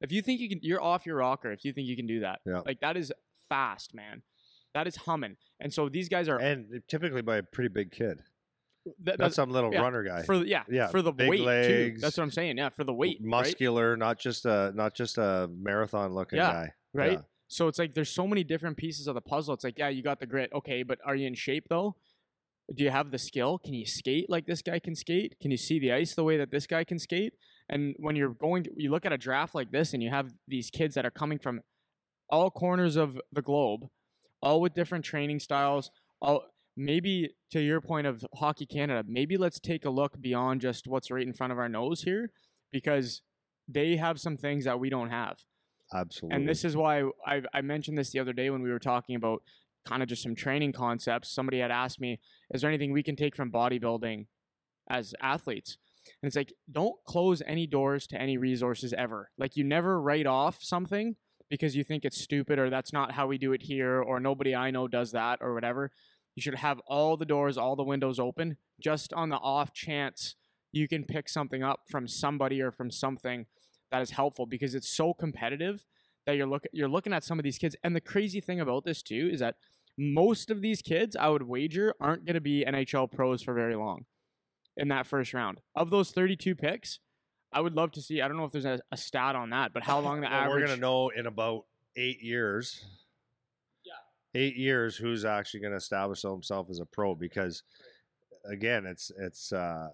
if 0.00 0.12
you 0.12 0.22
think 0.22 0.40
you 0.40 0.48
can 0.48 0.60
you're 0.62 0.82
off 0.82 1.06
your 1.06 1.16
rocker 1.16 1.52
if 1.52 1.64
you 1.64 1.72
think 1.72 1.86
you 1.88 1.96
can 1.96 2.06
do 2.06 2.20
that 2.20 2.40
Yeah. 2.46 2.60
like 2.64 2.80
that 2.80 2.96
is 2.96 3.12
fast 3.48 3.94
man 3.94 4.22
that 4.74 4.86
is 4.86 4.96
humming 4.96 5.36
and 5.60 5.72
so 5.72 5.88
these 5.88 6.08
guys 6.08 6.28
are 6.28 6.38
and 6.38 6.82
typically 6.88 7.22
by 7.22 7.36
a 7.38 7.42
pretty 7.42 7.68
big 7.68 7.90
kid. 7.92 8.22
that, 9.02 9.18
Not 9.18 9.34
some 9.34 9.50
little 9.50 9.72
yeah, 9.72 9.80
runner 9.80 10.02
guy. 10.04 10.22
for 10.22 10.34
yeah, 10.44 10.62
Yeah, 10.68 10.88
for 10.88 11.02
the 11.02 11.12
big 11.12 11.28
weight 11.30 11.38
too 11.38 11.44
legs, 11.44 12.00
that's 12.02 12.16
what 12.16 12.24
i'm 12.24 12.30
saying 12.30 12.56
yeah 12.58 12.68
for 12.68 12.84
the 12.84 12.92
weight 12.94 13.18
right? 13.20 13.26
muscular, 13.28 13.96
not 13.96 14.18
just 14.18 14.44
a 14.46 14.72
not 14.74 14.94
just 14.94 15.18
a 15.18 15.48
marathon 15.52 16.12
looking 16.14 16.36
Yeah, 16.38 16.52
guy. 16.52 16.72
right? 16.94 17.12
Yeah. 17.12 17.18
So 17.48 17.68
it's 17.68 17.78
like 17.78 17.94
there's 17.94 18.10
so 18.10 18.26
many 18.26 18.42
different 18.44 18.76
pieces 18.76 19.06
of 19.06 19.14
the 19.14 19.20
puzzle. 19.20 19.54
It's 19.54 19.62
like, 19.62 19.78
yeah, 19.78 19.88
you 19.88 20.02
got 20.02 20.18
the 20.18 20.26
grit, 20.26 20.50
okay, 20.52 20.82
but 20.82 20.98
are 21.04 21.14
you 21.14 21.28
in 21.28 21.34
shape 21.36 21.66
though? 21.68 21.94
Do 22.74 22.82
you 22.82 22.90
have 22.90 23.10
the 23.10 23.18
skill? 23.18 23.58
Can 23.58 23.74
you 23.74 23.86
skate 23.86 24.28
like 24.28 24.46
this 24.46 24.62
guy 24.62 24.78
can 24.78 24.94
skate? 24.94 25.36
Can 25.40 25.50
you 25.50 25.56
see 25.56 25.78
the 25.78 25.92
ice 25.92 26.14
the 26.14 26.24
way 26.24 26.36
that 26.36 26.50
this 26.50 26.66
guy 26.66 26.84
can 26.84 26.98
skate? 26.98 27.34
And 27.68 27.94
when 27.98 28.16
you're 28.16 28.34
going 28.34 28.64
to, 28.64 28.70
you 28.76 28.90
look 28.90 29.06
at 29.06 29.12
a 29.12 29.18
draft 29.18 29.54
like 29.54 29.70
this 29.70 29.92
and 29.92 30.02
you 30.02 30.10
have 30.10 30.32
these 30.48 30.70
kids 30.70 30.94
that 30.94 31.06
are 31.06 31.10
coming 31.10 31.38
from 31.38 31.60
all 32.28 32.50
corners 32.50 32.96
of 32.96 33.20
the 33.32 33.42
globe, 33.42 33.82
all 34.42 34.60
with 34.60 34.74
different 34.74 35.04
training 35.04 35.38
styles, 35.38 35.90
all 36.20 36.44
maybe 36.76 37.30
to 37.52 37.60
your 37.60 37.80
point 37.80 38.06
of 38.06 38.24
Hockey 38.34 38.66
Canada, 38.66 39.04
maybe 39.08 39.36
let's 39.36 39.58
take 39.60 39.84
a 39.84 39.90
look 39.90 40.20
beyond 40.20 40.60
just 40.60 40.86
what's 40.86 41.10
right 41.10 41.26
in 41.26 41.32
front 41.32 41.52
of 41.52 41.58
our 41.58 41.68
nose 41.68 42.02
here 42.02 42.30
because 42.72 43.22
they 43.68 43.96
have 43.96 44.20
some 44.20 44.36
things 44.36 44.64
that 44.64 44.78
we 44.78 44.90
don't 44.90 45.10
have. 45.10 45.38
Absolutely. 45.94 46.36
And 46.36 46.48
this 46.48 46.64
is 46.64 46.76
why 46.76 47.02
I, 47.26 47.42
I 47.54 47.60
mentioned 47.60 47.96
this 47.96 48.10
the 48.10 48.18
other 48.18 48.32
day 48.32 48.50
when 48.50 48.62
we 48.62 48.70
were 48.70 48.78
talking 48.78 49.14
about 49.16 49.42
kind 49.86 50.02
of 50.02 50.08
just 50.08 50.22
some 50.22 50.34
training 50.34 50.72
concepts. 50.72 51.32
Somebody 51.32 51.60
had 51.60 51.70
asked 51.70 52.00
me, 52.00 52.20
is 52.52 52.60
there 52.60 52.70
anything 52.70 52.92
we 52.92 53.02
can 53.02 53.16
take 53.16 53.36
from 53.36 53.50
bodybuilding 53.50 54.26
as 54.88 55.14
athletes? 55.20 55.78
And 56.22 56.28
it's 56.28 56.36
like, 56.36 56.52
don't 56.70 56.96
close 57.06 57.42
any 57.46 57.66
doors 57.66 58.06
to 58.08 58.20
any 58.20 58.36
resources 58.36 58.92
ever. 58.92 59.30
Like, 59.38 59.56
you 59.56 59.64
never 59.64 60.00
write 60.00 60.26
off 60.26 60.58
something 60.60 61.16
because 61.48 61.76
you 61.76 61.84
think 61.84 62.04
it's 62.04 62.20
stupid 62.20 62.58
or 62.58 62.70
that's 62.70 62.92
not 62.92 63.12
how 63.12 63.26
we 63.26 63.38
do 63.38 63.52
it 63.52 63.62
here 63.62 64.00
or 64.00 64.20
nobody 64.20 64.54
I 64.54 64.70
know 64.70 64.88
does 64.88 65.12
that 65.12 65.38
or 65.40 65.54
whatever. 65.54 65.90
You 66.34 66.42
should 66.42 66.56
have 66.56 66.80
all 66.86 67.16
the 67.16 67.24
doors, 67.24 67.56
all 67.56 67.76
the 67.76 67.84
windows 67.84 68.18
open 68.18 68.56
just 68.80 69.12
on 69.12 69.30
the 69.30 69.36
off 69.36 69.72
chance 69.72 70.36
you 70.72 70.86
can 70.88 71.04
pick 71.04 71.28
something 71.28 71.62
up 71.62 71.80
from 71.88 72.06
somebody 72.06 72.60
or 72.60 72.70
from 72.70 72.90
something 72.90 73.46
that 73.90 74.02
is 74.02 74.10
helpful 74.10 74.46
because 74.46 74.74
it's 74.74 74.88
so 74.88 75.14
competitive 75.14 75.84
that 76.26 76.36
you're 76.36 76.46
look 76.46 76.64
you're 76.72 76.88
looking 76.88 77.12
at 77.12 77.24
some 77.24 77.38
of 77.38 77.44
these 77.44 77.58
kids. 77.58 77.76
And 77.82 77.94
the 77.94 78.00
crazy 78.00 78.40
thing 78.40 78.60
about 78.60 78.84
this 78.84 79.02
too 79.02 79.30
is 79.32 79.40
that 79.40 79.56
most 79.98 80.50
of 80.50 80.60
these 80.60 80.82
kids, 80.82 81.16
I 81.16 81.28
would 81.28 81.42
wager, 81.42 81.94
aren't 82.00 82.24
going 82.24 82.34
to 82.34 82.40
be 82.40 82.64
NHL 82.66 83.10
pros 83.10 83.42
for 83.42 83.54
very 83.54 83.74
long 83.76 84.04
in 84.76 84.88
that 84.88 85.06
first 85.06 85.32
round. 85.32 85.60
Of 85.74 85.90
those 85.90 86.10
32 86.10 86.54
picks, 86.54 87.00
I 87.52 87.60
would 87.60 87.74
love 87.74 87.92
to 87.92 88.02
see. 88.02 88.20
I 88.20 88.28
don't 88.28 88.36
know 88.36 88.44
if 88.44 88.52
there's 88.52 88.66
a, 88.66 88.80
a 88.92 88.96
stat 88.96 89.34
on 89.36 89.50
that, 89.50 89.72
but 89.72 89.82
how 89.82 90.00
long 90.00 90.20
the 90.20 90.26
Well, 90.30 90.40
average? 90.40 90.62
We're 90.62 90.66
gonna 90.66 90.80
know 90.80 91.08
in 91.08 91.26
about 91.26 91.64
eight 91.96 92.20
years. 92.20 92.84
Yeah. 93.84 94.40
Eight 94.40 94.56
years, 94.56 94.96
who's 94.96 95.24
actually 95.24 95.60
gonna 95.60 95.76
establish 95.76 96.22
himself 96.22 96.68
as 96.70 96.80
a 96.80 96.86
pro? 96.86 97.14
Because 97.14 97.62
again, 98.44 98.84
it's 98.84 99.10
it's 99.18 99.52
uh 99.52 99.88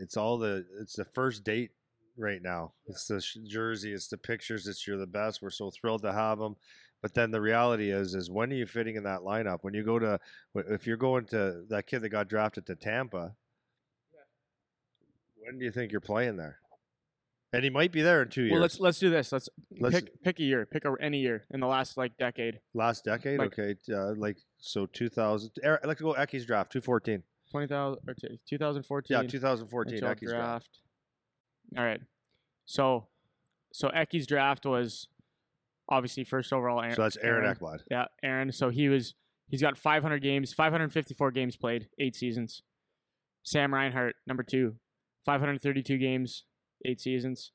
it's 0.00 0.16
all 0.16 0.38
the 0.38 0.64
it's 0.80 0.94
the 0.94 1.04
first 1.04 1.42
date 1.44 1.70
right 2.16 2.40
now. 2.42 2.74
It's 2.86 3.06
the 3.06 3.20
sh- 3.20 3.38
jersey, 3.48 3.92
it's 3.92 4.08
the 4.08 4.18
pictures. 4.18 4.68
It's 4.68 4.86
you're 4.86 4.98
the 4.98 5.06
best. 5.06 5.42
We're 5.42 5.50
so 5.50 5.70
thrilled 5.70 6.02
to 6.02 6.12
have 6.12 6.38
them. 6.38 6.54
But 7.04 7.12
then 7.12 7.30
the 7.30 7.40
reality 7.42 7.90
is, 7.90 8.14
is 8.14 8.30
when 8.30 8.50
are 8.50 8.56
you 8.56 8.64
fitting 8.64 8.96
in 8.96 9.02
that 9.02 9.20
lineup? 9.20 9.58
When 9.60 9.74
you 9.74 9.84
go 9.84 9.98
to, 9.98 10.18
if 10.54 10.86
you're 10.86 10.96
going 10.96 11.26
to 11.26 11.64
that 11.68 11.86
kid 11.86 12.00
that 12.00 12.08
got 12.08 12.28
drafted 12.28 12.64
to 12.64 12.76
Tampa, 12.76 13.34
when 15.36 15.58
do 15.58 15.66
you 15.66 15.70
think 15.70 15.92
you're 15.92 16.00
playing 16.00 16.38
there? 16.38 16.60
And 17.52 17.62
he 17.62 17.68
might 17.68 17.92
be 17.92 18.00
there 18.00 18.22
in 18.22 18.30
two 18.30 18.44
years. 18.44 18.52
well, 18.52 18.62
let's 18.62 18.80
let's 18.80 18.98
do 18.98 19.10
this. 19.10 19.32
Let's, 19.32 19.50
Let's- 19.78 19.96
pick 19.96 20.22
pick 20.22 20.40
a 20.40 20.44
year. 20.44 20.64
Pick 20.64 20.86
a, 20.86 20.94
any 20.98 21.18
year 21.18 21.44
in 21.52 21.60
the 21.60 21.66
last 21.66 21.98
like 21.98 22.16
decade. 22.16 22.60
Last 22.72 23.04
decade, 23.04 23.38
Like- 23.38 23.52
okay, 23.58 23.76
uh, 23.92 24.14
like 24.16 24.38
so, 24.56 24.86
two 24.86 25.10
thousand. 25.10 25.50
I'd 25.62 25.84
like 25.84 25.98
to 25.98 26.04
go 26.04 26.16
Eki's 26.16 26.46
draft, 26.46 26.72
two 26.72 26.80
fourteen. 26.80 27.22
20,000 27.50 27.98
or 28.08 28.14
2014. 28.48 29.14
Yeah, 29.14 29.28
two 29.28 29.38
thousand 29.38 29.68
fourteen 29.68 30.02
Eki's 30.02 30.30
draft. 30.30 30.30
draft. 30.30 30.68
All 31.76 31.84
right. 31.84 32.00
So, 32.64 33.08
so 33.74 33.90
Eki's 33.90 34.26
draft 34.26 34.64
was 34.64 35.08
obviously 35.88 36.24
first 36.24 36.52
overall. 36.52 36.80
Aaron, 36.80 36.94
So 36.94 37.02
that's 37.02 37.16
Aaron 37.18 37.52
Ekblad. 37.54 37.80
Yeah, 37.90 38.06
Aaron. 38.22 38.52
So 38.52 38.70
he 38.70 38.88
was 38.88 39.14
he's 39.48 39.62
got 39.62 39.76
500 39.76 40.22
games, 40.22 40.52
554 40.52 41.30
games 41.30 41.56
played, 41.56 41.88
eight 41.98 42.16
seasons. 42.16 42.62
Sam 43.42 43.74
Reinhart, 43.74 44.16
number 44.26 44.42
two, 44.42 44.76
532 45.26 45.98
games, 45.98 46.44
eight 46.84 47.00
seasons. 47.00 47.52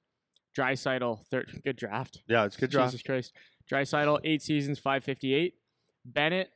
Draisaitl, 0.57 1.25
third, 1.29 1.61
good 1.63 1.77
draft. 1.77 2.21
Yeah, 2.27 2.45
it's 2.45 2.57
good 2.57 2.69
draft. 2.71 2.91
Jesus 2.91 3.03
Christ. 3.03 3.33
Draisaitl, 3.71 4.19
eight 4.23 4.41
seasons, 4.41 4.79
558. 4.79 5.53
Bennett, 6.05 6.49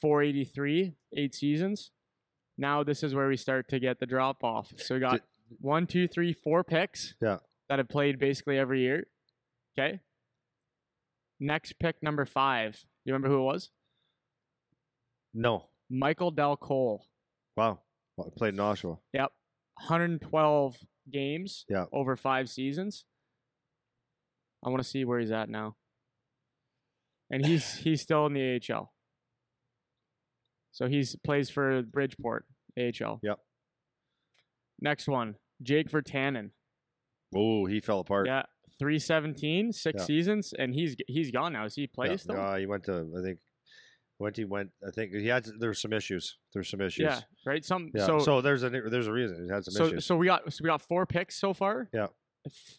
483, 0.00 0.94
eight 1.16 1.34
seasons. 1.34 1.90
Now 2.56 2.82
this 2.82 3.02
is 3.02 3.14
where 3.14 3.28
we 3.28 3.36
start 3.36 3.68
to 3.68 3.78
get 3.78 4.00
the 4.00 4.06
drop 4.06 4.42
off. 4.42 4.72
So 4.76 4.94
we 4.94 5.00
got 5.00 5.12
Did- 5.12 5.22
one, 5.60 5.86
two, 5.86 6.06
three, 6.08 6.32
four 6.32 6.64
picks. 6.64 7.14
Yeah. 7.22 7.38
That 7.68 7.78
have 7.78 7.88
played 7.88 8.18
basically 8.18 8.58
every 8.58 8.80
year. 8.80 9.06
Okay. 9.78 10.00
Next 11.40 11.74
pick 11.78 12.02
number 12.02 12.24
five. 12.24 12.84
You 13.04 13.12
remember 13.12 13.28
who 13.34 13.40
it 13.42 13.44
was? 13.44 13.70
No, 15.34 15.68
Michael 15.90 16.30
Dal 16.30 16.56
Colle. 16.56 17.06
wow, 17.56 17.80
well, 18.16 18.30
played 18.36 18.54
in 18.54 18.60
Oshawa. 18.60 18.98
112 19.14 20.76
games 21.10 21.64
Yeah. 21.68 21.84
over 21.92 22.16
five 22.16 22.48
seasons. 22.50 23.04
I 24.64 24.70
want 24.70 24.82
to 24.82 24.88
see 24.88 25.04
where 25.04 25.20
he's 25.20 25.30
at 25.30 25.48
now. 25.48 25.76
And 27.30 27.46
he's 27.46 27.74
he's 27.84 28.02
still 28.02 28.26
in 28.26 28.32
the 28.34 28.60
AHL. 28.70 28.92
So 30.72 30.88
he's 30.88 31.14
plays 31.24 31.48
for 31.50 31.82
Bridgeport 31.82 32.46
AHL. 32.76 33.20
Yep. 33.22 33.38
Next 34.80 35.08
one, 35.08 35.36
Jake 35.62 35.88
Virtanen. 35.90 36.50
Oh, 37.34 37.66
he 37.66 37.80
fell 37.80 38.00
apart. 38.00 38.26
Yeah, 38.26 38.42
317, 38.78 39.72
six 39.72 40.00
Yeah. 40.00 40.04
seasons, 40.04 40.52
and 40.52 40.74
he's 40.74 40.96
he's 41.08 41.30
gone 41.30 41.52
now. 41.52 41.64
Is 41.64 41.74
he 41.74 41.82
Yeah, 41.82 41.88
plays 41.94 42.22
still? 42.22 42.38
uh, 42.40 42.56
he 42.56 42.66
went 42.66 42.84
to 42.84 43.10
I 43.18 43.22
think 43.22 43.38
went 44.18 44.36
he 44.36 44.44
went 44.44 44.70
I 44.86 44.90
think 44.90 45.12
he 45.14 45.26
had 45.26 45.44
there 45.58 45.70
were 45.70 45.74
some 45.74 45.92
issues. 45.92 46.38
There's 46.52 46.68
some 46.68 46.80
issues. 46.80 47.04
Yeah, 47.04 47.20
right. 47.44 47.64
Some 47.64 47.90
Yeah. 47.94 48.06
so 48.06 48.18
So, 48.20 48.40
there's 48.40 48.62
a 48.62 48.70
there's 48.70 49.06
a 49.08 49.12
reason 49.12 49.44
he 49.44 49.50
had 49.50 49.64
some 49.64 49.72
so 49.74 49.86
issues. 49.86 50.06
so 50.06 50.16
we 50.16 50.26
got 50.26 50.52
so 50.52 50.62
we 50.62 50.68
got 50.68 50.80
four 50.82 51.06
picks 51.06 51.36
so 51.36 51.52
far. 51.52 51.88
Yeah. 51.92 52.08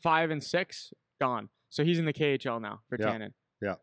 Five 0.02 0.32
and 0.32 0.44
six 0.44 0.94
gone. 1.20 1.50
So 1.70 1.84
he's 1.84 2.00
in 2.00 2.06
the 2.06 2.14
KHL 2.14 2.60
now 2.62 2.82
for 2.90 2.98
Yeah. 3.00 3.06
Tannen. 3.08 3.34
Yeah. 3.62 3.76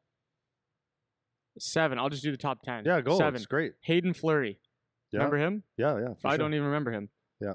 Seven. 1.58 1.98
I'll 1.98 2.08
just 2.10 2.22
do 2.22 2.30
the 2.30 2.36
top 2.36 2.62
ten. 2.62 2.84
yeah, 2.84 3.00
go. 3.00 3.16
Seven. 3.16 3.36
It's 3.36 3.46
great. 3.46 3.74
Hayden 3.82 4.12
Fleury. 4.12 4.58
Yeah. 5.12 5.18
Remember 5.20 5.38
him? 5.38 5.62
Yeah, 5.78 5.98
yeah. 6.00 6.14
I 6.24 6.30
sure. 6.32 6.38
don't 6.38 6.54
even 6.54 6.66
remember 6.66 6.90
him. 6.92 7.08
Yeah. 7.40 7.54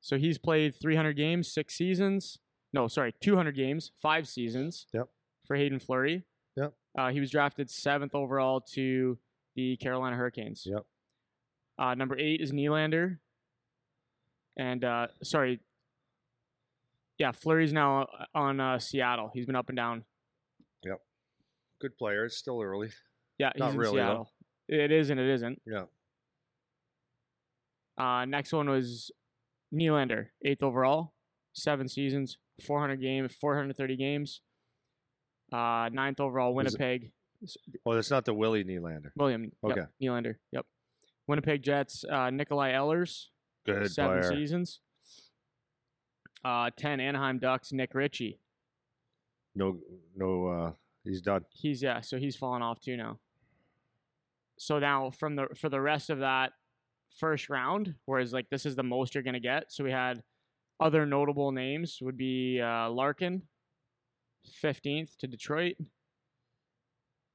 So 0.00 0.16
he's 0.16 0.38
played 0.38 0.74
300 0.80 1.12
games, 1.14 1.52
six 1.52 1.74
seasons. 1.76 2.38
No, 2.72 2.88
sorry, 2.88 3.14
200 3.20 3.54
games, 3.56 3.92
five 4.00 4.28
seasons. 4.28 4.86
Yep. 4.92 5.08
For 5.46 5.56
Hayden 5.56 5.78
Fleury. 5.78 6.24
Yep. 6.56 6.74
Uh, 6.96 7.08
he 7.10 7.20
was 7.20 7.30
drafted 7.30 7.70
seventh 7.70 8.14
overall 8.14 8.60
to 8.74 9.18
the 9.56 9.76
Carolina 9.76 10.16
Hurricanes. 10.16 10.64
Yep. 10.66 10.84
Uh, 11.78 11.94
number 11.94 12.18
eight 12.18 12.40
is 12.40 12.52
Nylander. 12.52 13.18
And 14.58 14.84
uh, 14.84 15.06
sorry, 15.22 15.60
yeah, 17.18 17.32
Fleury's 17.32 17.72
now 17.72 18.02
uh, 18.02 18.24
on 18.34 18.60
uh, 18.60 18.78
Seattle. 18.78 19.30
He's 19.32 19.46
been 19.46 19.56
up 19.56 19.68
and 19.68 19.76
down. 19.76 20.04
Yep. 20.84 21.00
Good 21.80 21.96
player. 21.96 22.24
It's 22.26 22.36
still 22.36 22.60
early. 22.60 22.90
Yeah, 23.38 23.50
he's 23.54 23.60
Not 23.60 23.72
in 23.72 23.78
really, 23.78 23.96
though. 23.96 24.04
Seattle. 24.04 24.32
It 24.68 24.92
is 24.92 25.10
and 25.10 25.18
it 25.18 25.32
isn't. 25.32 25.62
Yeah. 25.66 25.84
Uh, 27.96 28.24
next 28.26 28.52
one 28.52 28.68
was 28.68 29.10
Nylander, 29.74 30.26
eighth 30.44 30.62
overall, 30.62 31.14
seven 31.52 31.88
seasons, 31.88 32.38
400 32.60 33.00
games, 33.00 33.34
430 33.34 33.96
games. 33.96 34.40
Uh, 35.52 35.88
ninth 35.92 36.20
overall, 36.20 36.54
Was 36.54 36.74
it- 36.74 36.78
Winnipeg. 36.80 37.12
Well, 37.84 37.96
it's 37.98 38.10
not 38.10 38.24
the 38.24 38.34
Willie 38.34 38.64
Nylander. 38.64 39.12
William. 39.16 39.52
Yep, 39.62 39.72
Okay. 39.72 39.86
Nylander. 40.02 40.36
Yep. 40.52 40.66
Winnipeg 41.28 41.62
Jets. 41.62 42.04
Uh, 42.04 42.30
Nikolai 42.30 42.72
Ehlers, 42.72 43.26
Good 43.64 43.90
seven 43.92 44.20
player. 44.20 44.32
seasons. 44.34 44.80
Uh, 46.44 46.70
ten 46.76 47.00
Anaheim 47.00 47.38
Ducks. 47.38 47.72
Nick 47.72 47.94
Ritchie. 47.94 48.40
No, 49.54 49.78
no. 50.16 50.46
uh 50.48 50.72
He's 51.04 51.22
done. 51.22 51.44
He's 51.52 51.80
yeah, 51.82 52.00
so 52.00 52.18
he's 52.18 52.36
fallen 52.36 52.60
off 52.60 52.80
too 52.80 52.96
now. 52.96 53.18
So 54.58 54.78
now 54.78 55.10
from 55.10 55.36
the 55.36 55.46
for 55.56 55.68
the 55.68 55.80
rest 55.80 56.10
of 56.10 56.18
that 56.18 56.52
first 57.18 57.48
round, 57.48 57.94
whereas 58.04 58.32
like 58.32 58.50
this 58.50 58.66
is 58.66 58.74
the 58.76 58.82
most 58.82 59.14
you're 59.14 59.22
gonna 59.24 59.40
get. 59.40 59.70
So 59.72 59.84
we 59.84 59.90
had 59.92 60.22
other 60.80 61.04
notable 61.06 61.52
names 61.52 61.98
would 62.00 62.16
be 62.16 62.60
uh, 62.60 62.88
Larkin, 62.90 63.42
fifteenth 64.60 65.16
to 65.18 65.26
Detroit. 65.26 65.76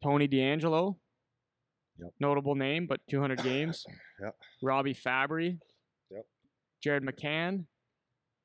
Tony 0.01 0.27
DeAngelo, 0.27 0.97
Yep. 1.99 2.09
notable 2.19 2.55
name, 2.55 2.87
but 2.87 2.99
200 3.09 3.41
games. 3.43 3.85
Yep. 4.21 4.35
Robby 4.61 4.93
Fabbri. 4.93 5.59
Yep. 6.11 6.25
Jared 6.81 7.03
McCann. 7.03 7.65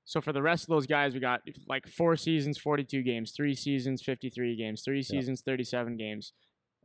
So 0.04 0.20
for 0.20 0.32
the 0.32 0.40
rest 0.42 0.62
of 0.64 0.68
those 0.68 0.86
guys, 0.86 1.14
we 1.14 1.20
got 1.20 1.40
like 1.68 1.86
four 1.88 2.16
seasons, 2.16 2.58
42 2.58 3.02
games, 3.02 3.32
three 3.36 3.54
seasons, 3.54 4.02
53 4.02 4.56
games, 4.56 4.82
three 4.82 5.02
seasons, 5.02 5.42
37 5.42 5.96
games. 5.96 6.32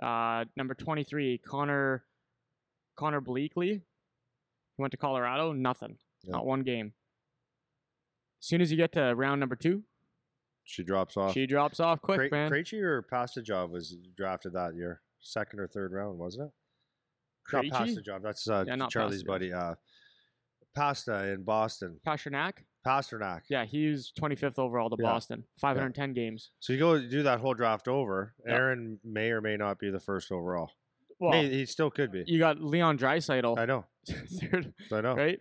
Uh, 0.01 0.45
number 0.57 0.73
23, 0.73 1.37
Connor 1.47 2.03
Connor 2.97 3.21
Bleackley. 3.21 3.81
He 4.75 4.81
went 4.81 4.91
to 4.91 4.97
Colorado, 4.97 5.51
nothing, 5.53 5.97
not 6.25 6.45
one 6.45 6.63
game. 6.63 6.93
As 8.43 8.47
soon 8.47 8.59
as 8.61 8.69
you 8.71 8.75
get 8.75 8.91
to 8.91 9.13
round 9.15 9.39
number 9.39 9.55
two, 9.55 9.83
She 10.65 10.83
drops 10.83 11.15
off. 11.15 11.31
she 11.33 11.45
drops 11.47 11.79
off 11.79 12.01
quick, 12.01 12.29
Cra- 12.29 12.29
man. 12.31 12.51
Krejci 12.51 12.81
or 12.81 13.01
Pastajov 13.01 13.69
was 13.69 13.95
drafted 14.17 14.51
that 14.51 14.75
year, 14.75 14.99
second 15.21 15.61
or 15.61 15.67
third 15.67 15.93
round, 15.93 16.19
wasn't 16.19 16.49
it? 16.49 16.51
Not 17.53 17.63
Krejci? 17.65 17.71
Pastajov. 17.95 18.21
That's 18.21 18.49
uh, 18.49 18.65
Yeah, 18.67 18.75
not 18.75 18.91
Charlie's 18.91 19.23
Pastajov. 19.23 19.27
buddy. 19.27 19.53
Uh, 19.53 19.75
Pasta 20.75 21.29
in 21.31 21.43
Boston. 21.43 21.99
Pastrnak, 22.05 22.53
Pastrnak. 22.85 23.41
yeah, 23.49 23.63
he 23.63 23.87
was 23.89 24.11
25th 24.19 24.59
overall 24.59 24.89
to 24.89 24.97
Yeah. 24.99 25.05
Boston, 25.09 25.45
510 25.61 26.13
games. 26.13 26.49
So 26.59 26.73
you 26.73 26.79
go 26.79 26.99
do 26.99 27.23
that 27.23 27.39
whole 27.39 27.53
draft 27.53 27.87
over. 27.87 28.33
Yeah. 28.45 28.53
Aaron 28.55 28.99
may 29.05 29.29
or 29.31 29.39
may 29.39 29.55
not 29.55 29.79
be 29.79 29.89
the 29.89 29.99
first 30.01 30.31
overall. 30.33 30.71
Well, 31.19 31.31
May- 31.31 31.47
he 31.49 31.65
still 31.65 31.91
could 31.91 32.11
be. 32.11 32.23
you 32.27 32.39
got 32.39 32.59
Leon 32.61 32.97
Draisaitl, 32.97 33.57
I 33.57 33.65
know. 33.65 33.85
third, 34.51 34.73
I 34.91 34.99
know. 35.01 35.15
right? 35.15 35.39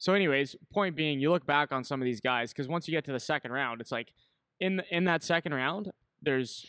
So, 0.00 0.14
anyways, 0.14 0.56
point 0.72 0.96
being, 0.96 1.20
you 1.20 1.30
look 1.30 1.46
back 1.46 1.72
on 1.72 1.84
some 1.84 2.00
of 2.00 2.06
these 2.06 2.22
guys 2.22 2.52
because 2.52 2.68
once 2.68 2.88
you 2.88 2.92
get 2.92 3.04
to 3.04 3.12
the 3.12 3.20
second 3.20 3.52
round, 3.52 3.82
it's 3.82 3.92
like 3.92 4.12
in 4.58 4.80
in 4.90 5.04
that 5.04 5.22
second 5.22 5.52
round, 5.52 5.90
there's 6.22 6.64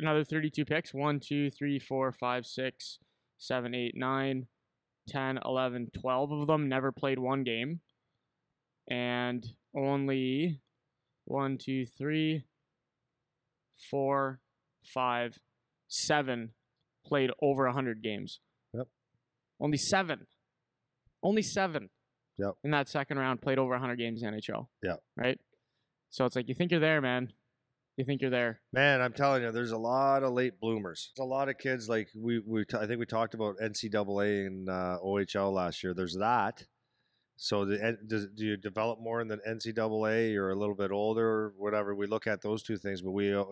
another 0.00 0.24
32 0.24 0.64
picks. 0.64 0.92
1, 0.92 1.20
2, 1.20 1.48
3, 1.48 1.78
4, 1.78 2.12
5, 2.12 2.46
6, 2.46 2.98
7, 3.38 3.74
8, 3.74 3.96
9, 3.96 4.46
10, 5.08 5.38
11, 5.44 5.90
12 6.00 6.32
of 6.32 6.46
them 6.48 6.68
never 6.68 6.90
played 6.90 7.20
one 7.20 7.44
game. 7.44 7.80
And 8.90 9.46
only 9.76 10.60
one, 11.24 11.58
two, 11.58 11.86
three, 11.86 12.42
four, 13.90 14.40
five, 14.84 15.38
seven 15.86 16.50
played 17.06 17.30
over 17.40 17.64
100 17.66 18.02
games. 18.02 18.40
Yep. 18.74 18.88
Only 19.60 19.78
seven. 19.78 20.26
Only 21.22 21.42
seven. 21.42 21.90
Yep. 22.38 22.54
In 22.64 22.70
that 22.70 22.88
second 22.88 23.18
round, 23.18 23.40
played 23.40 23.58
over 23.58 23.72
100 23.72 23.96
games 23.96 24.22
in 24.22 24.32
NHL. 24.32 24.66
Yeah. 24.82 24.96
Right? 25.16 25.38
So 26.10 26.24
it's 26.24 26.36
like, 26.36 26.48
you 26.48 26.54
think 26.54 26.70
you're 26.70 26.80
there, 26.80 27.00
man. 27.00 27.32
You 27.96 28.04
think 28.06 28.22
you're 28.22 28.30
there. 28.30 28.60
Man, 28.72 29.02
I'm 29.02 29.12
telling 29.12 29.42
you, 29.42 29.52
there's 29.52 29.72
a 29.72 29.78
lot 29.78 30.22
of 30.22 30.32
late 30.32 30.58
bloomers. 30.60 31.10
There's 31.14 31.24
a 31.24 31.28
lot 31.28 31.50
of 31.50 31.58
kids 31.58 31.90
like 31.90 32.08
we 32.16 32.38
we 32.38 32.64
t- 32.64 32.78
I 32.78 32.86
think 32.86 32.98
we 32.98 33.04
talked 33.06 33.34
about 33.34 33.58
NCAA 33.58 34.46
and 34.46 34.68
uh, 34.68 34.98
OHL 35.04 35.52
last 35.52 35.82
year. 35.84 35.92
There's 35.92 36.16
that. 36.16 36.64
So 37.36 37.64
the, 37.64 37.98
does, 38.06 38.28
do 38.28 38.44
you 38.44 38.56
develop 38.56 39.00
more 39.00 39.20
in 39.20 39.26
the 39.28 39.38
NCAA? 39.38 40.32
You're 40.32 40.50
a 40.50 40.54
little 40.56 40.74
bit 40.76 40.92
older, 40.92 41.26
or 41.26 41.52
whatever. 41.56 41.94
We 41.94 42.06
look 42.06 42.26
at 42.26 42.40
those 42.40 42.62
two 42.62 42.76
things, 42.76 43.02
but 43.02 43.10
we, 43.10 43.34
uh, 43.34 43.44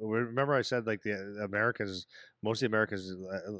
we 0.00 0.18
remember 0.18 0.54
I 0.54 0.62
said 0.62 0.86
like 0.86 1.02
the 1.02 1.40
Americans, 1.42 2.06
most 2.42 2.58
of 2.62 2.70
the 2.70 2.74
Americans 2.76 3.10
uh, 3.10 3.50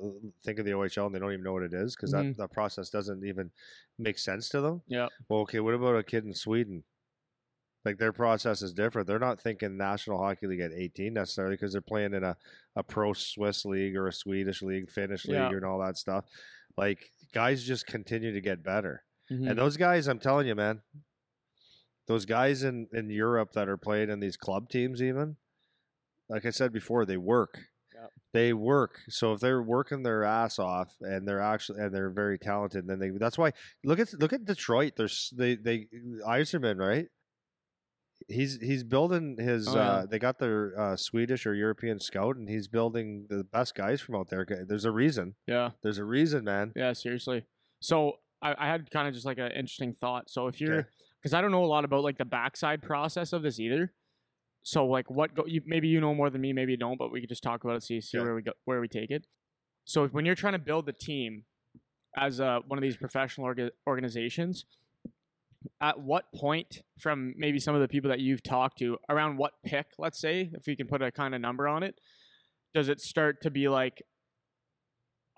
think 0.45 0.59
of 0.59 0.65
the 0.67 0.73
OHL 0.73 1.07
and 1.07 1.15
they 1.15 1.19
don't 1.19 1.33
even 1.33 1.43
know 1.45 1.53
what 1.55 1.63
it 1.65 1.75
is 1.75 1.97
because 1.97 2.13
Mhm. 2.13 2.37
that, 2.37 2.43
that 2.43 2.53
process 2.53 2.91
doesn't 2.91 3.25
even 3.25 3.51
make 3.99 4.19
sense 4.19 4.49
to 4.51 4.61
them. 4.61 4.83
Yeah. 4.87 5.09
Well, 5.29 5.41
okay, 5.41 5.61
what 5.61 5.75
about 5.75 5.97
a 5.97 6.03
kid 6.03 6.25
in 6.25 6.35
Sweden? 6.35 6.85
Like 7.85 7.99
their 7.99 8.13
process 8.13 8.63
is 8.63 8.73
different. 8.73 9.09
They're 9.09 9.19
not 9.19 9.41
thinking 9.41 9.77
National 9.77 10.19
Hockey 10.19 10.47
League 10.47 10.61
at 10.61 10.71
18 10.73 11.15
necessarily 11.15 11.55
because 11.55 11.73
they're 11.73 11.81
playing 11.81 12.15
in 12.15 12.23
a, 12.23 12.37
a 12.77 12.85
pro 12.85 13.13
Swiss 13.13 13.65
league 13.65 13.97
or 13.97 14.07
a 14.07 14.13
Swedish 14.13 14.63
league, 14.63 14.89
Finnish 14.91 15.25
league, 15.27 15.35
Yeah. 15.35 15.49
and 15.51 15.65
all 15.65 15.81
that 15.81 15.97
stuff. 15.97 16.25
Like 16.77 17.11
guys 17.35 17.65
just 17.65 17.87
continue 17.87 18.33
to 18.33 18.41
get 18.41 18.63
better. 18.63 19.03
Mhm. 19.31 19.51
And 19.51 19.59
those 19.59 19.77
guys, 19.77 20.09
I'm 20.09 20.19
telling 20.19 20.47
you, 20.47 20.55
man, 20.55 20.83
those 22.07 22.25
guys 22.25 22.63
in, 22.63 22.89
in 22.93 23.09
Europe 23.11 23.53
that 23.53 23.69
are 23.69 23.77
playing 23.77 24.11
in 24.11 24.21
these 24.21 24.37
club 24.37 24.69
teams, 24.69 25.01
even, 25.03 25.37
like 26.29 26.45
I 26.45 26.51
said 26.51 26.73
before, 26.73 27.05
they 27.07 27.17
work. 27.17 27.59
Yep. 27.95 28.11
They 28.33 28.53
work. 28.53 28.99
So 29.09 29.33
if 29.35 29.41
they're 29.41 29.63
working 29.63 30.03
their 30.03 30.25
ass 30.25 30.59
off 30.59 30.95
and 31.01 31.27
they're 31.29 31.41
actually 31.41 31.81
and 31.81 31.95
they're 31.95 32.11
very 32.11 32.39
talented, 32.39 32.87
then 32.87 32.99
they 32.99 33.11
that's 33.11 33.39
why 33.39 33.53
look 33.85 33.99
at 34.01 34.13
look 34.15 34.33
at 34.33 34.45
Detroit. 34.45 34.95
There's 34.97 35.33
they 35.37 35.55
they 35.55 35.87
Yzerman, 36.27 36.79
right? 36.79 37.07
He's 38.29 38.57
he's 38.61 38.83
building 38.85 39.37
his. 39.39 39.69
Oh, 39.69 39.75
yeah. 39.75 39.81
uh, 39.91 40.07
they 40.07 40.19
got 40.19 40.39
their 40.39 40.79
uh, 40.79 40.97
Swedish 40.97 41.45
or 41.45 41.55
European 41.55 41.99
scout, 42.01 42.37
and 42.37 42.49
he's 42.49 42.69
building 42.69 43.27
the 43.29 43.45
best 43.45 43.75
guys 43.75 44.01
from 44.01 44.15
out 44.17 44.29
there. 44.31 44.47
There's 44.67 44.85
a 44.85 44.93
reason. 44.93 45.35
yeah. 45.47 45.71
There's 45.83 45.99
a 45.99 46.05
reason, 46.05 46.45
man. 46.45 46.73
Yeah, 46.77 46.93
seriously. 46.95 47.45
So 47.81 48.19
I, 48.43 48.55
I 48.59 48.67
had 48.69 48.91
kind 48.91 49.09
of 49.09 49.15
just 49.15 49.25
like 49.27 49.39
an 49.39 49.53
interesting 49.53 49.93
thought. 49.93 50.31
So 50.31 50.49
if 50.49 50.61
you're, 50.61 50.81
Okay. 50.81 50.89
because 51.21 51.33
I 51.35 51.41
don't 51.41 51.53
know 51.53 51.65
a 51.65 51.67
lot 51.67 51.85
about 51.85 52.03
like 52.03 52.19
the 52.19 52.25
backside 52.25 52.83
process 52.83 53.33
of 53.33 53.43
this 53.43 53.61
either. 53.61 53.93
So 54.65 54.87
like 54.87 55.11
what 55.11 55.35
go, 55.35 55.45
you, 55.47 55.61
maybe 55.67 55.89
you 55.89 56.01
know 56.01 56.15
more 56.15 56.31
than 56.31 56.41
me, 56.41 56.53
maybe 56.53 56.73
you 56.73 56.79
don't, 56.79 56.99
but 56.99 57.11
we 57.13 57.21
could 57.21 57.29
just 57.29 57.43
talk 57.43 57.65
about 57.65 57.77
it, 57.77 57.83
see 57.83 58.01
see 58.01 58.19
Okay. 58.19 58.25
where 58.25 58.35
we 58.35 58.43
go, 58.43 58.53
where 58.65 58.81
we 58.81 58.89
take 58.89 59.11
it. 59.11 59.27
So 59.85 60.07
when 60.09 60.25
you're 60.25 60.35
trying 60.37 60.53
to 60.53 60.59
build 60.61 60.87
the 60.87 60.93
team 60.93 61.45
as 62.17 62.41
uh, 62.41 62.61
one 62.67 62.79
of 62.79 62.83
these 62.83 62.97
professional 62.97 63.47
orga- 63.47 63.71
organizations, 63.87 64.65
at 65.81 65.99
what 66.01 66.33
point 66.35 66.83
from 66.99 67.35
maybe 67.37 67.59
some 67.59 67.75
of 67.75 67.81
the 67.81 67.89
people 67.89 68.11
that 68.11 68.21
you've 68.21 68.43
talked 68.43 68.79
to 68.79 68.99
around 69.09 69.37
what 69.37 69.53
pick, 69.65 69.87
let's 69.99 70.21
say, 70.21 70.51
if 70.55 70.67
we 70.67 70.77
can 70.77 70.87
put 70.87 71.03
a 71.03 71.11
kind 71.11 71.35
of 71.35 71.41
number 71.41 71.67
on 71.69 71.83
it, 71.83 71.97
does 72.75 72.89
it 72.89 73.01
start 73.01 73.41
to 73.43 73.51
be 73.51 73.69
like, 73.69 74.03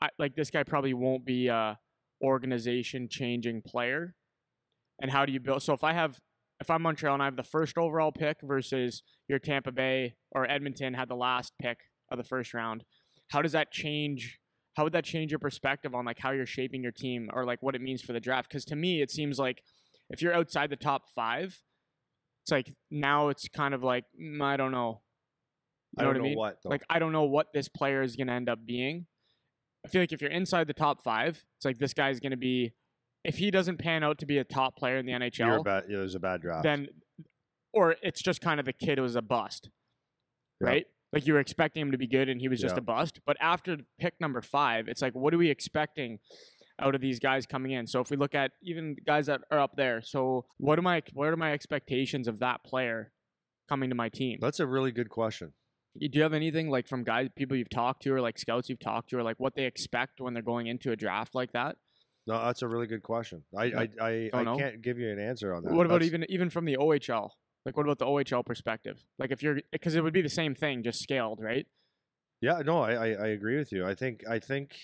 I, 0.01 0.09
like 0.19 0.35
this 0.35 0.51
guy 0.51 0.63
probably 0.63 0.93
won't 0.95 1.25
be 1.25 1.49
a 1.49 1.79
organization 2.25 3.09
changing 3.09 3.63
player, 3.63 4.15
and 5.01 5.11
how 5.11 5.27
do 5.27 5.33
you 5.33 5.41
build? 5.41 5.63
So 5.63 5.73
if 5.75 5.85
I 5.85 5.93
have, 5.93 6.19
if 6.61 6.71
I'm 6.71 6.83
Montreal 6.83 7.15
and 7.15 7.23
I 7.23 7.27
have 7.27 7.37
the 7.37 7.43
first 7.43 7.77
overall 7.79 8.13
pick 8.13 8.39
versus 8.43 9.03
your 9.29 9.39
Tampa 9.39 9.73
Bay 9.73 10.15
or 10.33 10.51
Edmonton 10.51 10.95
had 10.95 11.09
the 11.09 11.17
last 11.17 11.53
pick 11.61 11.79
of 12.11 12.19
the 12.19 12.25
first 12.25 12.55
round, 12.55 12.85
how 13.31 13.43
does 13.43 13.53
that 13.53 13.71
change? 13.71 14.39
How 14.77 14.85
would 14.85 14.93
that 14.95 15.05
change 15.05 15.31
your 15.31 15.39
perspective 15.39 15.95
on 15.95 16.05
like 16.05 16.19
how 16.19 16.33
you're 16.33 16.47
shaping 16.47 16.83
your 16.83 16.93
team 16.93 17.31
or 17.33 17.45
like 17.45 17.63
what 17.63 17.75
it 17.75 17.81
means 17.81 18.03
for 18.03 18.13
the 18.13 18.21
draft? 18.21 18.49
Because 18.49 18.65
to 18.67 18.77
me, 18.77 19.03
it 19.03 19.11
seems 19.11 19.39
like 19.39 19.63
if 20.11 20.21
you're 20.23 20.35
outside 20.35 20.71
the 20.71 20.77
top 20.77 21.03
five, 21.15 21.63
it's 22.43 22.51
like 22.51 22.75
now 22.91 23.29
it's 23.29 23.49
kind 23.49 23.73
of 23.75 23.83
like 23.83 24.05
mm, 24.21 24.43
I 24.43 24.57
don't 24.57 24.73
know. 24.73 25.03
You 25.97 26.03
I 26.03 26.05
know 26.05 26.13
don't 26.13 26.15
what 26.15 26.21
I 26.21 26.23
mean? 26.25 26.35
know 26.35 26.39
what 26.39 26.59
though. 26.65 26.71
Like 26.71 26.83
I 26.91 26.99
don't 26.99 27.13
know 27.13 27.25
what 27.25 27.53
this 27.55 27.69
player 27.69 28.03
is 28.03 28.17
going 28.17 28.27
to 28.27 28.33
end 28.33 28.49
up 28.49 28.59
being. 28.67 29.07
I 29.85 29.89
feel 29.89 30.01
like 30.03 30.13
if 30.13 30.21
you're 30.23 30.31
inside 30.31 30.67
the 30.67 30.73
top 30.75 31.03
five, 31.03 31.45
it's 31.57 31.65
like 31.65 31.79
this 31.79 31.93
guy's 31.95 32.21
going 32.21 32.31
to 32.31 32.37
be. 32.37 32.73
If 33.25 33.37
he 33.39 33.51
doesn't 33.51 33.79
pan 33.79 34.03
out 34.05 34.19
to 34.19 34.27
be 34.27 34.39
a 34.39 34.45
top 34.45 34.77
player 34.77 34.99
in 34.99 35.07
the 35.07 35.13
You're 35.13 35.23
a 35.23 35.31
NHL, 35.31 35.65
bad, 35.65 35.85
it 35.89 35.97
was 35.97 36.15
a 36.15 36.21
bad 36.21 36.43
draft. 36.43 36.63
then, 36.63 36.89
or 37.73 37.97
it's 38.03 38.21
just 38.23 38.41
kind 38.43 38.61
of 38.61 38.67
the 38.67 38.73
kid 38.75 38.99
was 38.99 39.17
a 39.17 39.23
bust, 39.23 39.71
Yeah. 40.61 40.67
right? 40.69 40.87
Like 41.13 41.27
you 41.27 41.33
were 41.33 41.41
expecting 41.41 41.81
him 41.83 41.93
to 41.93 41.99
be 41.99 42.07
good 42.07 42.29
and 42.29 42.39
he 42.41 42.49
was 42.49 42.61
just 42.61 42.75
Yeah. 42.75 42.81
a 42.81 42.83
bust. 42.83 43.21
But 43.25 43.37
after 43.41 43.79
pick 43.99 44.21
number 44.21 44.43
five, 44.43 44.89
it's 44.89 45.01
like, 45.01 45.15
what 45.15 45.33
are 45.33 45.39
we 45.39 45.49
expecting 45.49 46.19
out 46.79 46.95
of 46.95 47.01
these 47.01 47.19
guys 47.19 47.47
coming 47.47 47.73
in? 47.73 47.87
So 47.87 48.01
if 48.01 48.11
we 48.11 48.17
look 48.19 48.35
at 48.35 48.53
even 48.63 48.97
guys 49.07 49.27
that 49.27 49.41
are 49.51 49.59
up 49.61 49.77
there, 49.77 50.03
so 50.03 50.45
what 50.59 50.79
am 50.79 50.87
I? 50.87 51.03
What 51.15 51.29
are 51.29 51.37
my 51.37 51.53
expectations 51.55 52.29
of 52.29 52.41
that 52.41 52.63
player 52.63 53.11
coming 53.71 53.89
to 53.89 53.95
my 53.97 54.11
team? 54.11 54.39
That's 54.41 54.61
a 54.61 54.67
really 54.67 54.93
good 54.93 55.09
question. 55.09 55.55
Do 56.01 56.09
you 56.13 56.23
have 56.23 56.33
anything 56.33 56.69
like 56.71 56.89
from 56.89 57.05
guys, 57.05 57.29
people 57.37 57.57
you've 57.57 57.71
talked 57.71 58.03
to, 58.03 58.13
or 58.13 58.21
like 58.21 58.39
scouts 58.39 58.69
you've 58.69 58.81
talked 58.81 59.11
to, 59.11 59.19
or 59.19 59.23
like 59.23 59.39
what 59.39 59.55
they 59.55 59.65
expect 59.65 60.21
when 60.21 60.35
they're 60.35 60.43
going 60.43 60.67
into 60.67 60.91
a 60.91 60.97
draft 60.97 61.35
like 61.35 61.53
that? 61.53 61.77
No, 62.27 62.43
that's 62.45 62.63
a 62.63 62.69
really 62.69 62.87
good 62.87 63.03
question. 63.03 63.45
I. 63.57 63.65
I, 63.65 63.89
I, 64.01 64.31
I 64.33 64.43
know. 64.45 64.57
can't 64.57 64.83
give 64.83 64.99
you 64.99 65.11
an 65.11 65.19
answer 65.19 65.55
on 65.55 65.63
that. 65.65 65.73
What 65.73 65.87
about 65.87 66.01
That's- 66.01 66.09
even 66.09 66.25
even 66.31 66.51
from 66.51 66.65
the 66.65 66.77
OHL? 66.77 67.31
Like, 67.67 67.77
what 67.77 67.85
about 67.87 67.99
the 67.99 68.07
OHL 68.07 68.45
perspective? 68.45 68.99
Like, 69.19 69.31
if 69.31 69.43
you're 69.43 69.59
because 69.73 69.95
it 69.95 70.03
would 70.03 70.13
be 70.13 70.21
the 70.23 70.29
same 70.29 70.55
thing, 70.55 70.83
just 70.83 71.01
scaled, 71.03 71.41
right? 71.41 71.67
Yeah, 72.41 72.61
no, 72.65 72.81
I, 72.83 72.93
I 72.93 73.07
I 73.13 73.27
agree 73.29 73.57
with 73.57 73.73
you. 73.73 73.87
I 73.87 73.95
think 73.95 74.23
I 74.29 74.39
think 74.39 74.77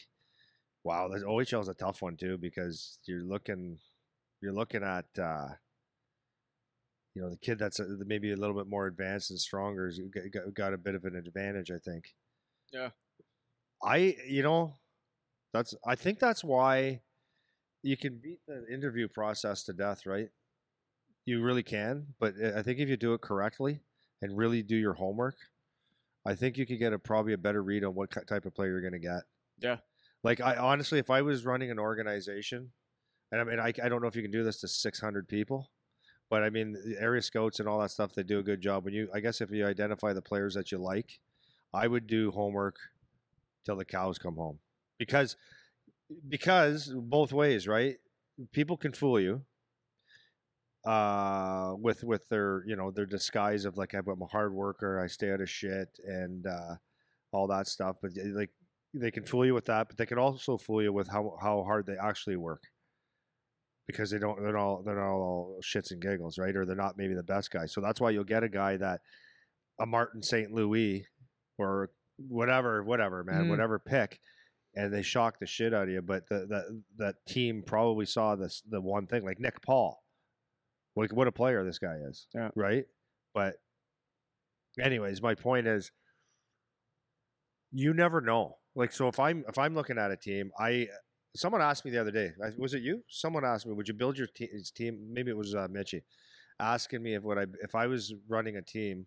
wow, 0.85 1.09
the 1.09 1.19
OHL 1.19 1.61
is 1.61 1.69
a 1.69 1.75
tough 1.75 2.01
one 2.03 2.17
too 2.17 2.39
because 2.39 2.99
you're 3.07 3.25
looking 3.25 3.79
you're 4.41 4.53
looking 4.53 4.83
at 4.83 5.07
uh 5.21 5.49
you 7.15 7.23
know 7.23 7.31
the 7.31 7.37
kid 7.37 7.59
that's 7.59 7.81
a, 7.81 7.87
maybe 8.07 8.33
a 8.33 8.37
little 8.37 8.57
bit 8.57 8.69
more 8.69 8.87
advanced 8.87 9.31
and 9.31 9.39
stronger 9.39 9.87
has 9.87 9.99
got, 9.99 10.31
got- 10.33 10.55
got 10.55 10.75
a 10.75 10.79
bit 10.79 10.95
of 10.95 11.05
an 11.05 11.17
advantage. 11.17 11.71
I 11.71 11.79
think. 11.79 12.05
Yeah. 12.73 12.91
I 13.83 14.17
you 14.29 14.43
know 14.43 14.75
that's 15.53 15.75
I 15.87 15.95
think 15.95 16.19
that's 16.19 16.45
why 16.45 17.01
you 17.83 17.97
can 17.97 18.21
beat 18.23 18.41
the 18.47 18.67
interview 18.73 19.09
process 19.09 19.65
to 19.65 19.73
death, 19.73 20.07
right? 20.07 20.29
You 21.25 21.43
really 21.43 21.63
can, 21.63 22.09
but 22.19 22.35
uh, 22.43 22.59
I 22.59 22.63
think 22.63 22.79
if 22.79 22.89
you 22.89 22.97
do 22.97 23.15
it 23.15 23.21
correctly 23.21 23.81
and 24.23 24.37
really 24.37 24.63
do 24.63 24.77
your 24.77 24.95
homework, 24.95 25.37
I 26.27 26.35
think 26.35 26.59
you 26.59 26.67
could 26.67 26.79
get 26.79 26.93
a 26.93 26.99
probably 26.99 27.33
a 27.33 27.39
better 27.39 27.63
read 27.63 27.85
on 27.85 27.95
what 27.95 28.11
type 28.11 28.45
of 28.45 28.55
player 28.55 28.71
you're 28.71 28.81
going 28.81 28.93
to 28.93 28.99
get. 28.99 29.23
Yeah. 29.59 29.77
Like 30.23 30.41
I 30.41 30.57
honestly, 30.57 30.99
if 30.99 31.11
I 31.11 31.23
was 31.23 31.45
running 31.47 31.71
an 31.71 31.79
organization, 31.79 32.73
and 33.33 33.41
I 33.41 33.45
mean, 33.45 33.59
I, 33.59 33.73
I 33.83 33.89
don't 33.89 34.03
know 34.03 34.09
if 34.09 34.17
you 34.17 34.23
can 34.23 34.31
do 34.31 34.45
this 34.45 34.61
to 34.61 34.69
600 34.69 35.29
people, 35.29 35.71
but 36.31 36.43
I 36.45 36.51
mean, 36.51 36.73
the 36.73 36.97
area 37.01 37.21
scouts 37.21 37.59
and 37.61 37.69
all 37.69 37.81
that 37.81 37.91
stuff, 37.91 38.15
they 38.15 38.23
do 38.23 38.39
a 38.39 38.43
good 38.43 38.61
job. 38.61 38.85
When 38.85 38.95
you, 38.95 39.09
I 39.13 39.21
guess, 39.21 39.41
if 39.41 39.51
you 39.51 39.67
identify 39.67 40.13
the 40.13 40.23
players 40.23 40.55
that 40.55 40.73
you 40.73 40.79
like, 40.79 41.19
I 41.75 41.87
would 41.87 42.07
do 42.07 42.31
homework 42.31 42.77
till 43.67 43.77
the 43.77 43.85
cows 43.85 44.19
come 44.19 44.37
home, 44.37 44.61
because 44.99 45.37
because 46.29 46.93
both 46.95 47.33
ways, 47.33 47.69
right? 47.69 47.97
People 48.53 48.77
can 48.77 48.93
fool 48.93 49.21
you 49.21 49.43
uh 50.87 51.75
with 51.79 52.03
with 52.05 52.27
their 52.31 52.65
you 52.67 52.75
know 52.75 52.91
their 52.91 53.05
disguise 53.05 53.67
of 53.67 53.77
like 53.77 53.93
i'm 53.93 54.23
a 54.23 54.27
hard 54.27 54.55
worker 54.55 54.99
i 54.99 55.07
stay 55.07 55.31
out 55.31 55.43
of 55.43 55.51
shit 55.51 55.89
and 56.07 56.47
uh 56.47 56.75
all 57.33 57.47
that 57.47 57.69
stuff 57.69 57.97
but 58.01 58.13
like 58.33 58.49
they 58.95 59.11
can 59.11 59.23
fool 59.23 59.45
you 59.45 59.53
with 59.53 59.67
that 59.67 59.89
but 59.89 59.99
they 59.99 60.07
can 60.07 60.19
also 60.19 60.57
fool 60.57 60.83
you 60.83 60.91
with 60.91 61.07
how 61.07 61.37
how 61.43 61.63
hard 61.65 61.85
they 61.85 61.97
actually 62.03 62.37
work 62.37 62.63
because 63.91 64.11
they 64.11 64.19
don't 64.19 64.41
they're 64.43 64.53
not 64.53 64.61
all 64.63 64.83
they're 64.85 64.95
not 64.97 65.11
all 65.11 65.59
shits 65.63 65.91
and 65.91 66.01
giggles 66.01 66.39
right? 66.39 66.55
Or 66.57 66.65
they're 66.67 66.77
not 66.77 66.97
maybe 66.97 67.15
the 67.15 67.23
best 67.23 67.51
guy. 67.51 67.67
So 67.67 67.81
that's 67.81 68.01
why 68.01 68.11
you'll 68.11 68.25
get 68.25 68.43
a 68.45 68.49
guy 68.49 68.77
that 68.77 69.01
a 69.79 69.87
martin 69.87 70.23
st 70.23 70.51
louis 70.53 71.07
or 71.59 71.91
whatever 72.17 72.83
whatever 72.83 73.25
man 73.25 73.45
Mhm. 73.45 73.49
whatever 73.51 73.79
pick 73.79 74.21
and 74.75 74.93
they 74.93 75.03
shock 75.03 75.39
the 75.41 75.47
shit 75.47 75.73
out 75.75 75.85
of 75.85 75.89
you. 75.91 76.03
But 76.03 76.29
the, 76.29 76.47
the 76.47 76.83
that 76.99 77.15
team 77.27 77.63
probably 77.67 78.07
saw 78.07 78.37
this 78.37 78.63
the 78.69 78.81
one 78.81 79.07
thing 79.07 79.25
like 79.25 79.41
nick 79.41 79.61
paul. 79.63 80.03
Like 80.97 81.13
what 81.13 81.29
a 81.29 81.33
player 81.33 81.65
this 81.65 81.79
guy 81.79 81.97
is 82.09 82.27
Yeah. 82.35 82.51
right? 82.55 82.85
But 83.35 83.55
anyways 84.79 85.23
my 85.23 85.35
point 85.35 85.67
is 85.67 85.91
you 87.73 87.95
never 87.95 88.21
know. 88.21 88.57
Like 88.75 88.93
so 88.93 89.09
if 89.09 89.19
i'm 89.19 89.45
if 89.49 89.59
i'm 89.59 89.75
looking 89.75 89.99
at 89.99 90.13
a 90.13 90.17
team 90.17 90.53
i 90.59 90.87
someone 91.35 91.63
asked 91.63 91.85
me 91.85 91.91
the 91.91 92.01
other 92.01 92.11
day 92.11 92.33
I- 92.45 92.51
was 92.59 92.75
it 92.75 92.83
you? 92.83 93.03
Someone 93.09 93.45
asked 93.45 93.67
me 93.67 93.73
would 93.73 93.89
you 93.89 93.95
build 93.95 94.19
your 94.19 94.27
te- 94.27 94.51
team? 94.75 95.09
Maybe 95.13 95.31
it 95.31 95.37
was 95.37 95.55
uh, 95.55 95.69
mitchy 95.71 96.03
asking 96.61 97.03
me 97.03 97.15
if 97.15 97.23
what 97.23 97.39
i 97.39 97.47
if 97.63 97.75
i 97.75 97.87
was 97.87 98.13
running 98.29 98.57
a 98.57 98.63
team 98.63 99.07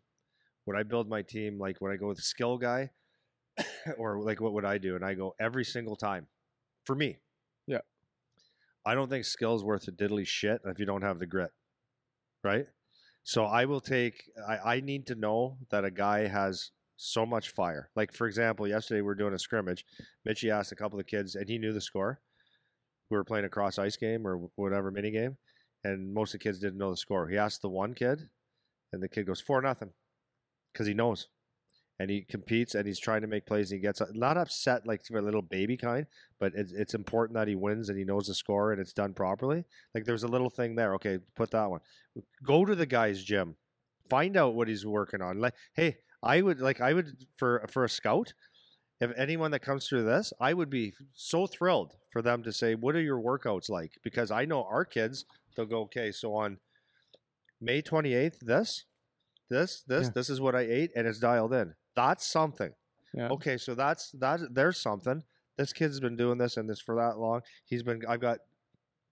would 0.66 0.76
i 0.76 0.82
build 0.84 1.08
my 1.08 1.22
team 1.22 1.60
like 1.60 1.80
would 1.82 1.92
i 1.92 1.96
go 1.96 2.08
with 2.08 2.18
a 2.18 2.24
skill 2.24 2.58
guy 2.58 2.90
or 3.98 4.20
like 4.20 4.42
what 4.42 4.54
would 4.54 4.66
i 4.66 4.78
do? 4.80 4.96
And 4.96 5.06
i 5.06 5.14
go 5.14 5.36
every 5.40 5.64
single 5.64 5.96
time. 5.96 6.26
For 6.86 6.96
me. 6.96 7.18
Yeah. 7.68 7.82
i 8.86 8.94
don't 8.96 9.10
think 9.10 9.24
skill's 9.26 9.64
worth 9.64 9.88
a 9.88 9.92
diddly 9.92 10.26
shit 10.26 10.62
if 10.66 10.80
you 10.80 10.86
don't 10.86 11.04
have 11.04 11.20
the 11.20 11.28
grit 11.28 11.52
right? 12.44 12.66
So 13.24 13.46
i 13.46 13.66
will 13.66 13.80
take 13.82 14.24
i, 14.48 14.76
I 14.76 14.80
need 14.80 15.06
to 15.08 15.16
know 15.16 15.58
that 15.70 15.86
a 15.86 15.92
guy 15.92 16.28
has 16.28 16.72
so 17.04 17.26
much 17.26 17.50
fire. 17.50 17.90
Like 17.96 18.14
for 18.14 18.28
example 18.28 18.68
yesterday 18.68 19.02
we 19.02 19.08
were 19.08 19.16
doing 19.16 19.34
a 19.34 19.40
scrimmage 19.40 19.86
mitchy 20.26 20.50
asked 20.50 20.72
a 20.72 20.76
couple 20.76 21.00
of 21.00 21.06
kids 21.06 21.36
and 21.36 21.50
he 21.50 21.58
knew 21.58 21.74
the 21.74 21.82
score. 21.82 22.22
We 23.10 23.18
were 23.18 23.26
playing 23.26 23.46
a 23.46 23.50
cross 23.50 23.78
ice 23.78 23.98
game 23.98 24.26
or 24.26 24.50
whatever 24.56 24.90
mini 24.90 25.12
game 25.12 25.38
and 25.84 26.14
most 26.14 26.34
of 26.34 26.40
the 26.40 26.44
kids 26.44 26.60
didn't 26.60 26.78
know 26.78 26.92
the 26.92 26.98
score. 26.98 27.28
He 27.28 27.38
asked 27.38 27.62
the 27.62 27.70
one 27.70 27.94
kid 27.94 28.30
and 28.92 29.04
the 29.04 29.10
kid 29.10 29.28
goes 29.28 29.42
four 29.42 29.62
nothing 29.62 29.92
because 30.72 30.88
he 30.88 30.94
knows. 30.94 31.28
And 32.00 32.10
he 32.10 32.22
competes 32.22 32.74
and 32.74 32.88
he's 32.88 33.00
trying 33.00 33.22
to 33.22 33.28
make 33.28 33.46
plays 33.46 33.72
and 33.72 33.80
he 33.80 33.82
gets 33.82 34.02
not 34.14 34.38
upset 34.38 34.88
like 34.88 35.02
a 35.14 35.22
little 35.22 35.44
baby 35.44 35.78
kind 35.78 36.08
but 36.40 36.54
it's, 36.56 36.72
it's 36.72 36.96
important 36.96 37.36
that 37.36 37.48
he 37.48 37.56
wins 37.56 37.90
and 37.90 37.98
he 37.98 38.06
knows 38.06 38.28
the 38.28 38.34
score 38.34 38.72
and 38.72 38.80
it's 38.80 38.94
done 38.94 39.14
properly. 39.14 39.66
Like 39.94 40.06
there's 40.06 40.24
a 40.24 40.28
little 40.28 40.50
thing 40.50 40.76
there 40.76 40.96
okay 40.96 41.20
put 41.36 41.52
that 41.52 41.70
one. 41.70 41.82
Go 42.46 42.64
to 42.64 42.76
the 42.76 42.86
guy's 42.86 43.22
gym. 43.24 43.58
Find 44.10 44.36
out 44.38 44.56
what 44.56 44.70
he's 44.70 44.86
working 44.86 45.22
on. 45.22 45.40
Like 45.40 45.54
hey 45.74 45.98
i 46.24 46.42
would 46.42 46.60
like 46.60 46.82
i 46.82 46.94
would 46.94 47.26
for 47.38 47.66
for 47.70 47.84
a 47.84 47.90
scout 47.90 48.34
if 49.02 49.12
anyone 49.18 49.52
that 49.52 49.62
comes 49.62 49.88
through 49.88 50.04
this 50.04 50.32
i 50.40 50.54
would 50.54 50.70
be 50.70 50.94
so 51.14 51.46
thrilled 51.48 51.94
for 52.12 52.22
them 52.22 52.44
to 52.44 52.52
say 52.52 52.76
what 52.76 52.96
are 52.96 53.02
your 53.02 53.20
workouts 53.20 53.70
like? 53.70 53.92
Because 54.04 54.32
i 54.32 54.46
know 54.46 54.64
our 54.64 54.86
kids 54.86 55.26
they'll 55.56 55.66
go 55.66 55.82
okay 55.82 56.12
so 56.12 56.34
on 56.36 56.58
may 57.62 57.82
28th 57.82 58.40
this 58.40 58.86
this 59.50 59.84
this 59.88 60.06
Yeah. 60.08 60.12
this 60.16 60.30
is 60.30 60.40
what 60.42 60.56
i 60.56 60.62
ate 60.62 60.92
and 60.96 61.08
it's 61.08 61.20
dialed 61.20 61.54
in. 61.54 61.76
That's 61.96 62.26
something. 62.26 62.74
Yeah. 63.14 63.28
okay 63.30 63.58
so 63.58 63.76
that's 63.76 64.12
that 64.14 64.40
there's 64.54 64.80
something. 64.80 65.24
This 65.58 65.72
kid's 65.74 66.00
been 66.00 66.16
doing 66.16 66.40
this 66.40 66.58
and 66.58 66.68
this 66.68 66.80
for 66.80 66.96
that 66.96 67.20
long. 67.20 67.42
He's 67.66 67.84
been 67.84 68.02
i've 68.08 68.22
got 68.22 68.40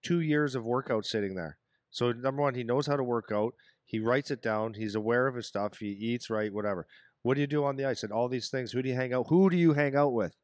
two 0.02 0.20
years 0.20 0.54
of 0.56 0.64
workout 0.66 1.04
sitting 1.06 1.34
there. 1.36 1.58
So 1.90 2.10
number 2.12 2.42
one 2.42 2.54
he 2.54 2.64
knows 2.64 2.86
how 2.86 2.96
to 2.96 3.04
work 3.04 3.30
out 3.32 3.54
he 3.92 4.00
writes 4.00 4.32
it 4.32 4.42
down 4.42 4.74
he's 4.74 4.96
aware 4.96 5.28
of 5.28 5.36
his 5.36 5.46
stuff 5.46 5.78
he 5.78 5.86
eats 5.90 6.28
right 6.28 6.52
whatever. 6.52 6.86
What 7.22 7.34
do 7.34 7.40
you 7.40 7.46
do 7.46 7.64
on 7.64 7.76
the 7.76 7.84
ice 7.84 8.02
and 8.02 8.12
all 8.12 8.28
these 8.28 8.50
things? 8.50 8.72
Who 8.72 8.82
do 8.82 8.88
you 8.88 8.96
hang 8.96 9.12
out 9.12 9.26
who 9.28 9.48
do 9.48 9.56
you 9.56 9.74
hang 9.74 9.94
out 9.94 10.12
with? 10.12 10.34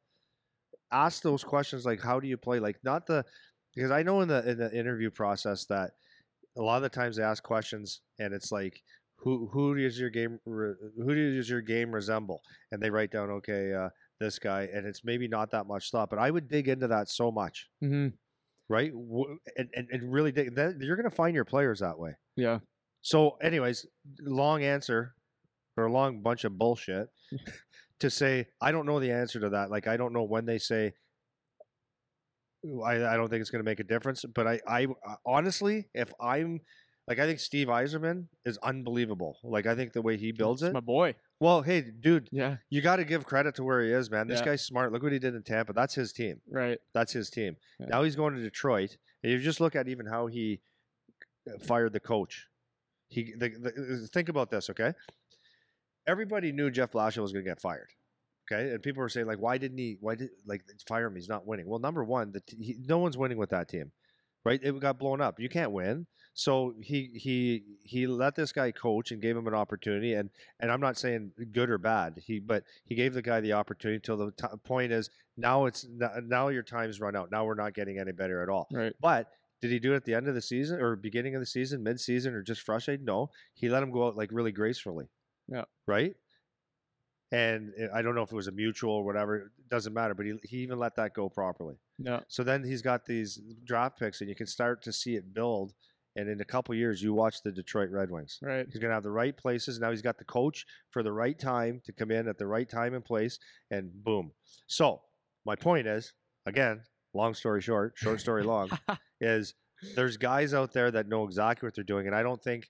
Ask 0.91 1.21
those 1.21 1.43
questions 1.43 1.85
like 1.85 2.01
how 2.01 2.21
do 2.21 2.27
you 2.27 2.37
play? 2.37 2.59
Like 2.59 2.77
not 2.83 3.05
the 3.05 3.25
because 3.75 3.91
i 3.91 4.01
know 4.01 4.21
in 4.21 4.27
the 4.27 4.49
in 4.49 4.57
the 4.57 4.73
interview 4.73 5.11
process 5.11 5.65
that 5.65 5.91
a 6.57 6.61
lot 6.61 6.77
of 6.77 6.83
the 6.83 6.89
times 6.89 7.17
they 7.17 7.23
ask 7.23 7.43
questions 7.43 8.01
and 8.17 8.33
it's 8.33 8.51
like 8.51 8.81
who 9.17 9.49
who 9.51 9.75
does 9.75 9.99
your 9.99 10.09
game 10.09 10.39
who 10.45 11.35
does 11.35 11.49
your 11.49 11.61
game 11.61 11.91
resemble? 11.91 12.41
And 12.71 12.81
they 12.81 12.89
write 12.89 13.11
down 13.11 13.29
okay 13.29 13.73
uh, 13.73 13.89
this 14.19 14.39
guy 14.39 14.69
and 14.73 14.85
it's 14.87 15.03
maybe 15.03 15.27
not 15.27 15.51
that 15.51 15.67
much 15.67 15.91
thought 15.91 16.09
but 16.09 16.19
i 16.19 16.31
would 16.31 16.47
dig 16.47 16.67
into 16.67 16.87
that 16.87 17.09
so 17.09 17.31
much. 17.31 17.67
Mm-hmm. 17.83 18.09
right? 18.69 18.91
And, 19.57 19.69
and, 19.73 19.87
and 19.91 20.13
really 20.13 20.31
dig 20.31 20.55
that, 20.55 20.77
you're 20.79 20.95
going 20.95 21.09
to 21.09 21.15
find 21.15 21.35
your 21.35 21.45
players 21.45 21.79
that 21.79 21.97
way. 21.97 22.15
Yeah. 22.35 22.59
So 23.01 23.37
anyways 23.41 23.85
long 24.21 24.63
answer 24.63 25.15
or 25.77 25.85
a 25.85 25.91
long 25.91 26.21
bunch 26.21 26.43
of 26.43 26.57
bullshit 26.57 27.07
to 27.99 28.09
say 28.09 28.47
i 28.61 28.71
don't 28.71 28.85
know 28.85 28.99
the 28.99 29.11
answer 29.11 29.39
to 29.39 29.49
that 29.49 29.69
like 29.71 29.87
i 29.87 29.95
don't 29.97 30.11
know 30.13 30.23
when 30.23 30.45
they 30.45 30.57
say 30.57 30.93
i, 32.85 32.95
I 33.05 33.17
don't 33.17 33.29
think 33.29 33.41
it's 33.41 33.49
going 33.49 33.63
to 33.63 33.69
make 33.69 33.79
a 33.79 33.83
difference 33.85 34.25
but 34.33 34.45
I, 34.47 34.59
I 34.67 34.87
honestly 35.25 35.87
if 35.93 36.11
i'm 36.19 36.59
like 37.07 37.19
i 37.19 37.25
think 37.25 37.39
steve 37.39 37.67
Yzerman 37.67 38.25
is 38.45 38.57
unbelievable 38.59 39.37
like 39.43 39.65
i 39.65 39.75
think 39.75 39.93
the 39.93 40.01
way 40.01 40.17
he 40.17 40.31
builds 40.31 40.61
It's 40.61 40.69
it 40.71 40.73
my 40.73 40.79
boy. 40.81 41.15
well 41.39 41.61
hey 41.61 41.81
dude 41.81 42.27
Yeah. 42.31 42.57
you 42.69 42.81
got 42.81 42.97
to 42.97 43.05
give 43.05 43.25
credit 43.25 43.55
to 43.55 43.63
where 43.63 43.81
he 43.81 43.91
is 43.91 44.11
man 44.11 44.27
this 44.27 44.39
Yeah. 44.39 44.45
guy's 44.47 44.65
smart 44.65 44.91
look 44.91 45.03
what 45.03 45.13
he 45.13 45.19
did 45.19 45.35
in 45.35 45.43
tampa 45.43 45.71
that's 45.73 45.95
his 45.95 46.11
team 46.11 46.41
Right. 46.49 46.79
that's 46.93 47.13
his 47.13 47.29
team. 47.29 47.55
Yeah. 47.79 47.85
Now 47.87 48.03
he's 48.03 48.15
going 48.17 48.35
to 48.35 48.41
Detroit. 48.41 48.97
And 49.23 49.31
you 49.31 49.39
just 49.39 49.59
look 49.61 49.75
at 49.75 49.87
even 49.87 50.05
how 50.05 50.27
he 50.27 50.61
uh, 51.49 51.57
fired 51.59 51.91
the 51.93 51.99
coach. 51.99 52.47
He 53.09 53.33
the, 53.37 53.49
the, 53.49 54.07
think 54.13 54.29
about 54.29 54.49
this, 54.49 54.69
okay? 54.69 54.93
Everybody 56.07 56.51
knew 56.51 56.71
Jeff 56.71 56.91
Blashill 56.91 57.21
was 57.21 57.33
going 57.33 57.43
to 57.43 57.51
get 57.51 57.61
fired. 57.61 57.89
Okay, 58.51 58.71
and 58.71 58.81
people 58.81 59.01
were 59.01 59.09
saying 59.09 59.27
like, 59.27 59.39
why 59.39 59.57
didn't 59.57 59.77
he? 59.77 59.97
Why 59.99 60.15
did 60.15 60.29
like 60.45 60.63
fire 60.87 61.07
him? 61.07 61.15
He's 61.15 61.29
not 61.29 61.45
winning. 61.45 61.67
Well, 61.67 61.79
number 61.79 62.03
one, 62.03 62.31
the 62.31 62.39
t- 62.41 62.63
he, 62.63 62.75
no 62.79 62.97
one's 62.97 63.17
winning 63.17 63.37
with 63.37 63.51
that 63.51 63.69
team, 63.69 63.91
right? 64.43 64.59
It 64.63 64.79
got 64.79 64.97
blown 64.97 65.21
up. 65.21 65.39
You 65.39 65.49
can't 65.49 65.71
win. 65.71 66.07
So 66.33 66.73
he 66.81 67.11
he 67.13 67.63
he 67.83 68.07
let 68.07 68.35
this 68.35 68.51
guy 68.51 68.71
coach 68.71 69.11
and 69.11 69.21
gave 69.21 69.35
him 69.35 69.47
an 69.47 69.53
opportunity. 69.53 70.13
And 70.13 70.29
and 70.59 70.71
I'm 70.71 70.81
not 70.81 70.97
saying 70.97 71.31
good 71.51 71.69
or 71.69 71.77
bad. 71.77 72.15
He 72.25 72.39
but 72.39 72.63
he 72.85 72.95
gave 72.95 73.13
the 73.13 73.21
guy 73.21 73.41
the 73.41 73.53
opportunity. 73.53 73.99
Till 73.99 74.17
the 74.17 74.31
t- 74.31 74.47
point 74.63 74.91
is 74.91 75.09
now 75.37 75.65
it's 75.65 75.85
now 75.89 76.47
your 76.47 76.63
time's 76.63 76.99
run 76.99 77.15
out. 77.15 77.29
Now 77.31 77.45
we're 77.45 77.55
not 77.55 77.73
getting 77.73 77.99
any 77.99 78.13
better 78.13 78.41
at 78.41 78.49
all. 78.49 78.67
Right. 78.71 78.93
But 79.01 79.27
did 79.61 79.71
he 79.71 79.79
do 79.79 79.93
it 79.93 79.97
at 79.97 80.05
the 80.05 80.13
end 80.13 80.27
of 80.27 80.35
the 80.35 80.41
season 80.41 80.81
or 80.81 80.95
beginning 80.95 81.35
of 81.35 81.41
the 81.41 81.45
season, 81.45 81.83
mid 81.83 81.99
season, 81.99 82.33
or 82.33 82.41
just 82.41 82.61
frustrated? 82.61 83.05
No, 83.05 83.29
he 83.53 83.69
let 83.69 83.83
him 83.83 83.91
go 83.91 84.07
out 84.07 84.17
like 84.17 84.29
really 84.31 84.51
gracefully. 84.51 85.05
Yeah. 85.47 85.65
Right 85.87 86.15
and 87.31 87.71
eh, 87.77 87.87
I 87.93 88.01
don't 88.01 88.15
know 88.15 88.23
if 88.23 88.31
it 88.31 88.35
was 88.35 88.47
a 88.47 88.51
mutual 88.51 88.93
or 88.93 89.03
whatever. 89.03 89.37
It 89.37 89.69
doesn't 89.69 89.93
matter, 89.93 90.13
but 90.13 90.25
he, 90.25 90.33
he 90.43 90.57
even 90.57 90.79
let 90.79 90.95
that 90.95 91.13
go 91.13 91.29
properly. 91.29 91.75
Yeah. 91.97 92.21
So 92.27 92.43
then 92.43 92.63
he's 92.63 92.81
got 92.81 93.05
these 93.05 93.39
draft 93.63 93.99
picks, 93.99 94.21
and 94.21 94.29
you 94.29 94.35
can 94.35 94.47
start 94.47 94.81
to 94.83 94.93
see 94.93 95.15
it 95.15 95.33
build. 95.33 95.73
And 96.15 96.27
in 96.27 96.41
a 96.41 96.45
couple 96.45 96.73
years, 96.73 97.01
you 97.01 97.13
watch 97.13 97.43
the 97.43 97.51
Detroit 97.51 97.91
Red 97.91 98.09
Wings. 98.09 98.39
Right. 98.41 98.65
He's 98.65 98.79
going 98.79 98.89
to 98.89 98.95
have 98.95 99.03
the 99.03 99.11
right 99.11 99.37
places. 99.37 99.79
Now 99.79 99.91
he's 99.91 100.01
got 100.01 100.17
the 100.17 100.25
coach 100.25 100.65
for 100.89 101.03
the 101.03 101.11
right 101.11 101.37
time 101.37 101.81
to 101.85 101.93
come 101.93 102.11
in 102.11 102.27
at 102.27 102.37
the 102.37 102.47
right 102.47 102.67
time 102.67 102.93
and 102.93 103.05
place, 103.05 103.37
and 103.69 103.91
boom. 104.03 104.31
So 104.67 105.01
my 105.45 105.55
point 105.55 105.87
is, 105.87 106.13
again, 106.45 106.81
long 107.13 107.33
story 107.33 107.61
short, 107.61 107.93
short 107.95 108.19
story 108.19 108.43
long, 108.53 108.69
is 109.21 109.53
there's 109.95 110.17
guys 110.17 110.53
out 110.53 110.73
there 110.73 110.91
that 110.91 111.07
know 111.07 111.23
exactly 111.25 111.65
what 111.67 111.75
they're 111.75 111.83
doing, 111.83 112.07
and 112.07 112.15
I 112.15 112.23
don't 112.23 112.41
think, 112.43 112.67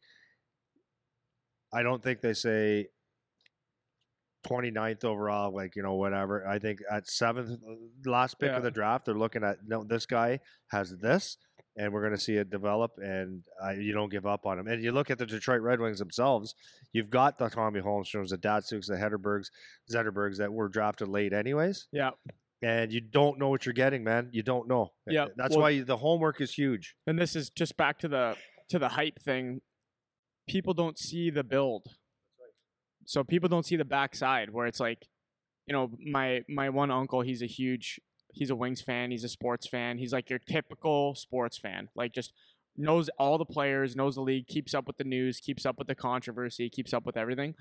I 1.74 1.84
don't 1.84 2.02
think 2.04 2.22
they 2.22 2.34
say, 2.34 2.88
29th 4.48 5.04
overall, 5.04 5.54
like, 5.54 5.76
you 5.76 5.84
know, 5.84 5.96
whatever. 5.96 6.48
I 6.48 6.60
think 6.60 6.80
at 6.90 7.08
seventh, 7.10 7.60
last 8.06 8.40
pick 8.40 8.50
Yeah. 8.52 8.58
of 8.58 8.64
the 8.64 8.72
draft, 8.72 9.06
they're 9.06 9.14
looking 9.14 9.44
at, 9.44 9.58
no, 9.68 9.84
this 9.84 10.06
guy 10.06 10.40
has 10.72 10.96
this, 10.98 11.38
and 11.76 11.92
we're 11.92 12.02
going 12.02 12.16
to 12.16 12.22
see 12.22 12.36
it 12.36 12.50
develop, 12.50 12.92
and 13.04 13.44
uh, 13.64 13.72
you 13.72 13.92
don't 13.92 14.10
give 14.10 14.26
up 14.26 14.46
on 14.46 14.58
him. 14.58 14.68
And 14.68 14.82
you 14.82 14.92
look 14.94 15.12
at 15.12 15.18
the 15.18 15.26
Detroit 15.26 15.62
Red 15.62 15.82
Wings 15.82 16.00
themselves, 16.00 16.56
you've 16.94 17.10
got 17.10 17.38
the 17.38 17.50
Tommy 17.50 17.82
Holmstroms, 17.82 18.30
the 18.30 18.38
Datsyuks, 18.38 18.86
the 18.88 18.96
Hederbergs, 18.96 19.48
Zetterbergs 19.94 20.38
that 20.38 20.54
were 20.54 20.70
drafted 20.70 21.10
late, 21.10 21.34
anyways, 21.34 21.88
Yeah. 21.92 22.12
And 22.62 22.92
you 22.92 23.02
don't 23.02 23.40
know 23.40 23.50
what 23.50 23.66
you're 23.66 23.74
getting, 23.74 24.04
man. 24.04 24.30
You 24.32 24.44
don't 24.44 24.68
know. 24.68 24.92
Yeah, 25.08 25.28
That's 25.36 25.52
well- 25.52 25.62
why 25.62 25.82
the 25.82 25.98
homework 25.98 26.42
is 26.42 26.54
huge. 26.54 26.96
And 27.08 27.18
this 27.18 27.36
is 27.36 27.50
just 27.50 27.78
back 27.78 28.00
to 28.00 28.08
the 28.08 28.36
to 28.70 28.80
the 28.80 28.90
hype 28.90 29.20
thing. 29.22 29.62
People 30.48 30.74
don't 30.74 30.98
see 30.98 31.30
the 31.30 31.44
build. 31.44 31.88
So 33.06 33.24
people 33.24 33.50
don't 33.50 33.66
see 33.66 33.76
the 33.76 33.86
backside 33.86 34.52
where 34.52 34.68
it's 34.68 34.80
like, 34.80 35.08
you 35.66 35.74
know, 35.74 35.92
my 36.12 36.44
my 36.48 36.70
one 36.70 36.92
uncle, 36.92 37.22
he's 37.22 37.42
a 37.42 37.48
huge 37.48 38.00
he's 38.32 38.50
a 38.50 38.56
Wings 38.56 38.82
fan, 38.82 39.10
he's 39.12 39.24
a 39.24 39.30
sports 39.30 39.68
fan. 39.68 39.98
He's 39.98 40.14
like 40.14 40.30
your 40.30 40.40
typical 40.40 41.16
sports 41.16 41.58
fan. 41.58 41.90
Like 41.96 42.14
just 42.14 42.34
knows 42.78 43.10
all 43.18 43.38
the 43.38 43.46
players, 43.46 43.96
knows 43.96 44.16
the 44.16 44.22
league, 44.22 44.48
keeps 44.48 44.74
up 44.74 44.86
with 44.86 44.98
the 44.98 45.04
news, 45.04 45.40
keeps 45.40 45.66
up 45.66 45.78
with 45.80 45.88
the 45.88 45.96
controversy, 45.96 46.70
keeps 46.70 46.94
up 46.94 47.06
with 47.06 47.18
everything. 47.18 47.56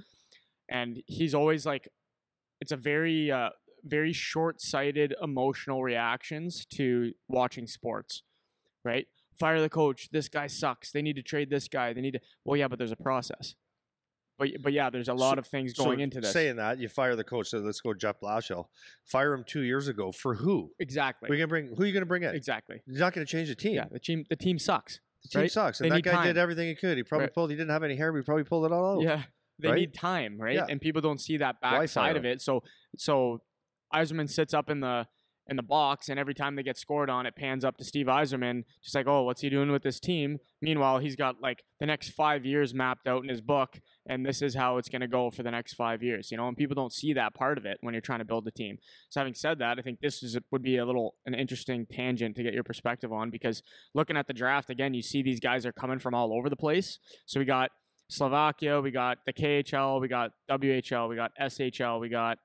And 0.69 1.03
he's 1.07 1.35
always 1.35 1.65
like 1.65 1.89
it's 2.61 2.73
a 2.73 2.77
very 2.77 3.31
uh 3.31 3.51
very 3.85 4.13
short-sighted 4.13 5.15
emotional 5.23 5.83
reactions 5.83 6.65
to 6.77 7.13
watching 7.29 7.67
sports. 7.67 8.23
Right? 8.85 9.07
Fire 9.39 9.61
the 9.61 9.69
coach. 9.69 10.09
This 10.11 10.29
guy 10.29 10.47
sucks. 10.47 10.91
They 10.93 11.03
need 11.03 11.17
to 11.17 11.23
trade 11.23 11.51
this 11.51 11.69
guy. 11.69 11.93
They 11.93 12.01
need 12.01 12.13
to 12.15 12.21
Well, 12.45 12.57
yeah, 12.57 12.69
but 12.69 12.79
there's 12.79 12.93
a 12.93 12.97
process. 12.97 13.55
But 14.39 14.51
but 14.63 14.73
yeah, 14.73 14.89
there's 14.89 15.09
a 15.09 15.15
lot 15.15 15.35
So- 15.35 15.39
of 15.41 15.47
things 15.49 15.75
So 15.75 15.85
going 15.85 16.01
into 16.01 16.21
this. 16.21 16.33
Saying 16.33 16.57
that, 16.57 16.79
you 16.79 16.89
fire 16.89 17.17
the 17.17 17.25
coach. 17.25 17.49
So 17.49 17.59
let's 17.59 17.81
go 17.81 17.93
Jeff 17.93 18.21
Blashill. 18.21 18.67
Fire 19.05 19.33
him 19.35 19.45
two 19.45 19.63
years 19.63 19.89
ago 19.89 20.13
for 20.13 20.35
who? 20.37 20.73
exactly. 20.79 21.29
We're 21.29 21.37
gonna 21.37 21.49
bring 21.49 21.67
who 21.75 21.83
are 21.83 21.87
you 21.87 21.93
going 21.93 22.03
to 22.03 22.07
bring 22.07 22.23
in? 22.23 22.35
Exactly. 22.35 22.81
He's 22.87 23.01
not 23.01 23.13
going 23.13 23.27
to 23.27 23.31
change 23.31 23.49
the 23.49 23.55
team. 23.57 23.75
Yeah, 23.75 23.87
the 23.91 23.99
team 23.99 24.25
the 24.31 24.37
team 24.37 24.59
sucks. 24.59 25.01
The 25.25 25.29
team 25.29 25.41
right? 25.43 25.51
sucks. 25.51 25.79
They 25.79 25.87
And 25.87 25.93
that 25.93 25.97
need 25.97 26.05
guy 26.05 26.25
did 26.27 26.39
everything 26.39 26.69
he 26.69 26.77
could. 26.77 26.97
He 26.97 27.03
probably 27.03 27.25
Right. 27.27 27.35
pulled. 27.35 27.51
He 27.51 27.57
didn't 27.57 27.71
have 27.71 27.83
any 27.83 27.97
hair. 27.97 28.13
But 28.13 28.19
he 28.19 28.23
probably 28.25 28.45
pulled 28.45 28.65
it 28.67 28.73
all 28.73 28.97
out. 28.99 29.03
Yeah. 29.03 29.25
They 29.59 29.69
right? 29.71 29.75
need 29.81 29.93
time, 29.95 30.41
right? 30.41 30.55
Yeah. 30.55 30.67
And 30.69 30.81
people 30.81 31.01
don't 31.03 31.21
see 31.21 31.39
that 31.39 31.61
back 31.61 31.89
side 31.89 32.17
of 32.17 32.25
it. 32.25 32.41
So 32.41 32.63
so 32.97 33.43
Yzerman 33.95 34.29
sits 34.29 34.55
up 34.55 34.71
in 34.71 34.81
the 34.81 35.07
in 35.49 35.57
the 35.57 35.63
box 35.63 36.11
and 36.11 36.19
every 36.19 36.35
time 36.35 36.57
they 36.57 36.63
get 36.63 36.77
scored 36.77 37.09
on 37.09 37.25
it 37.25 37.35
pans 37.35 37.65
up 37.65 37.79
to 37.79 37.85
Steve 37.85 38.07
Yzerman 38.07 38.65
just 38.83 38.95
like, 38.95 39.07
"Oh, 39.07 39.23
what's 39.23 39.41
he 39.41 39.49
doing 39.49 39.73
with 39.73 39.83
this 39.83 39.99
team?" 39.99 40.39
Meanwhile, 40.61 40.99
he's 40.99 41.17
got 41.17 41.41
like 41.41 41.65
the 41.81 41.87
next 41.87 42.11
5 42.11 42.45
years 42.45 42.75
mapped 42.75 43.07
out 43.07 43.23
in 43.23 43.31
his 43.31 43.41
book 43.41 43.81
and 44.07 44.27
this 44.27 44.43
is 44.43 44.55
how 44.55 44.77
it's 44.77 44.89
going 44.89 45.01
to 45.01 45.09
go 45.09 45.31
for 45.31 45.43
the 45.43 45.51
next 45.51 45.75
5 45.75 46.03
years, 46.03 46.31
you 46.31 46.37
know? 46.37 46.49
And 46.49 46.57
people 46.57 46.75
don't 46.75 46.93
see 46.93 47.15
that 47.15 47.35
part 47.35 47.57
of 47.57 47.65
it 47.65 47.79
when 47.81 47.95
you're 47.95 48.03
trying 48.03 48.19
to 48.19 48.25
build 48.25 48.47
a 48.47 48.51
team. 48.51 48.77
So 49.09 49.21
having 49.21 49.35
said 49.35 49.59
that, 49.61 49.79
I 49.79 49.83
think 49.83 50.01
this 50.01 50.23
is 50.23 50.37
would 50.51 50.63
be 50.63 50.77
a 50.77 50.85
little 50.85 51.15
an 51.25 51.35
interesting 51.35 51.87
tangent 51.91 52.37
to 52.37 52.43
get 52.43 52.53
your 52.53 52.65
perspective 52.65 53.13
on 53.13 53.31
because 53.31 53.63
looking 53.95 54.17
at 54.17 54.27
the 54.27 54.35
draft 54.35 54.69
again, 54.69 54.93
you 54.93 55.03
see 55.03 55.23
these 55.23 55.41
guys 55.41 55.65
are 55.65 55.73
coming 55.73 55.99
from 55.99 56.15
all 56.15 56.35
over 56.35 56.51
the 56.51 56.57
place. 56.57 56.99
So 57.25 57.41
we 57.41 57.47
got 57.47 57.71
Slovakia, 58.11 58.81
we 58.81 58.91
got 58.91 59.19
the 59.27 59.33
KHL, 59.33 60.01
we 60.01 60.09
got 60.09 60.33
WHL, 60.51 61.09
we 61.09 61.17
got 61.17 61.33
SHL, 61.41 62.01
we 62.01 62.09
got 62.09 62.39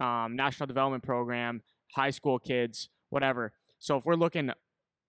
um, 0.00 0.36
National 0.36 0.66
Development 0.66 1.02
Program, 1.02 1.62
high 1.94 2.10
school 2.10 2.38
kids, 2.38 2.88
whatever. 3.10 3.52
So 3.78 3.96
if 3.96 4.04
we're 4.04 4.14
looking 4.14 4.50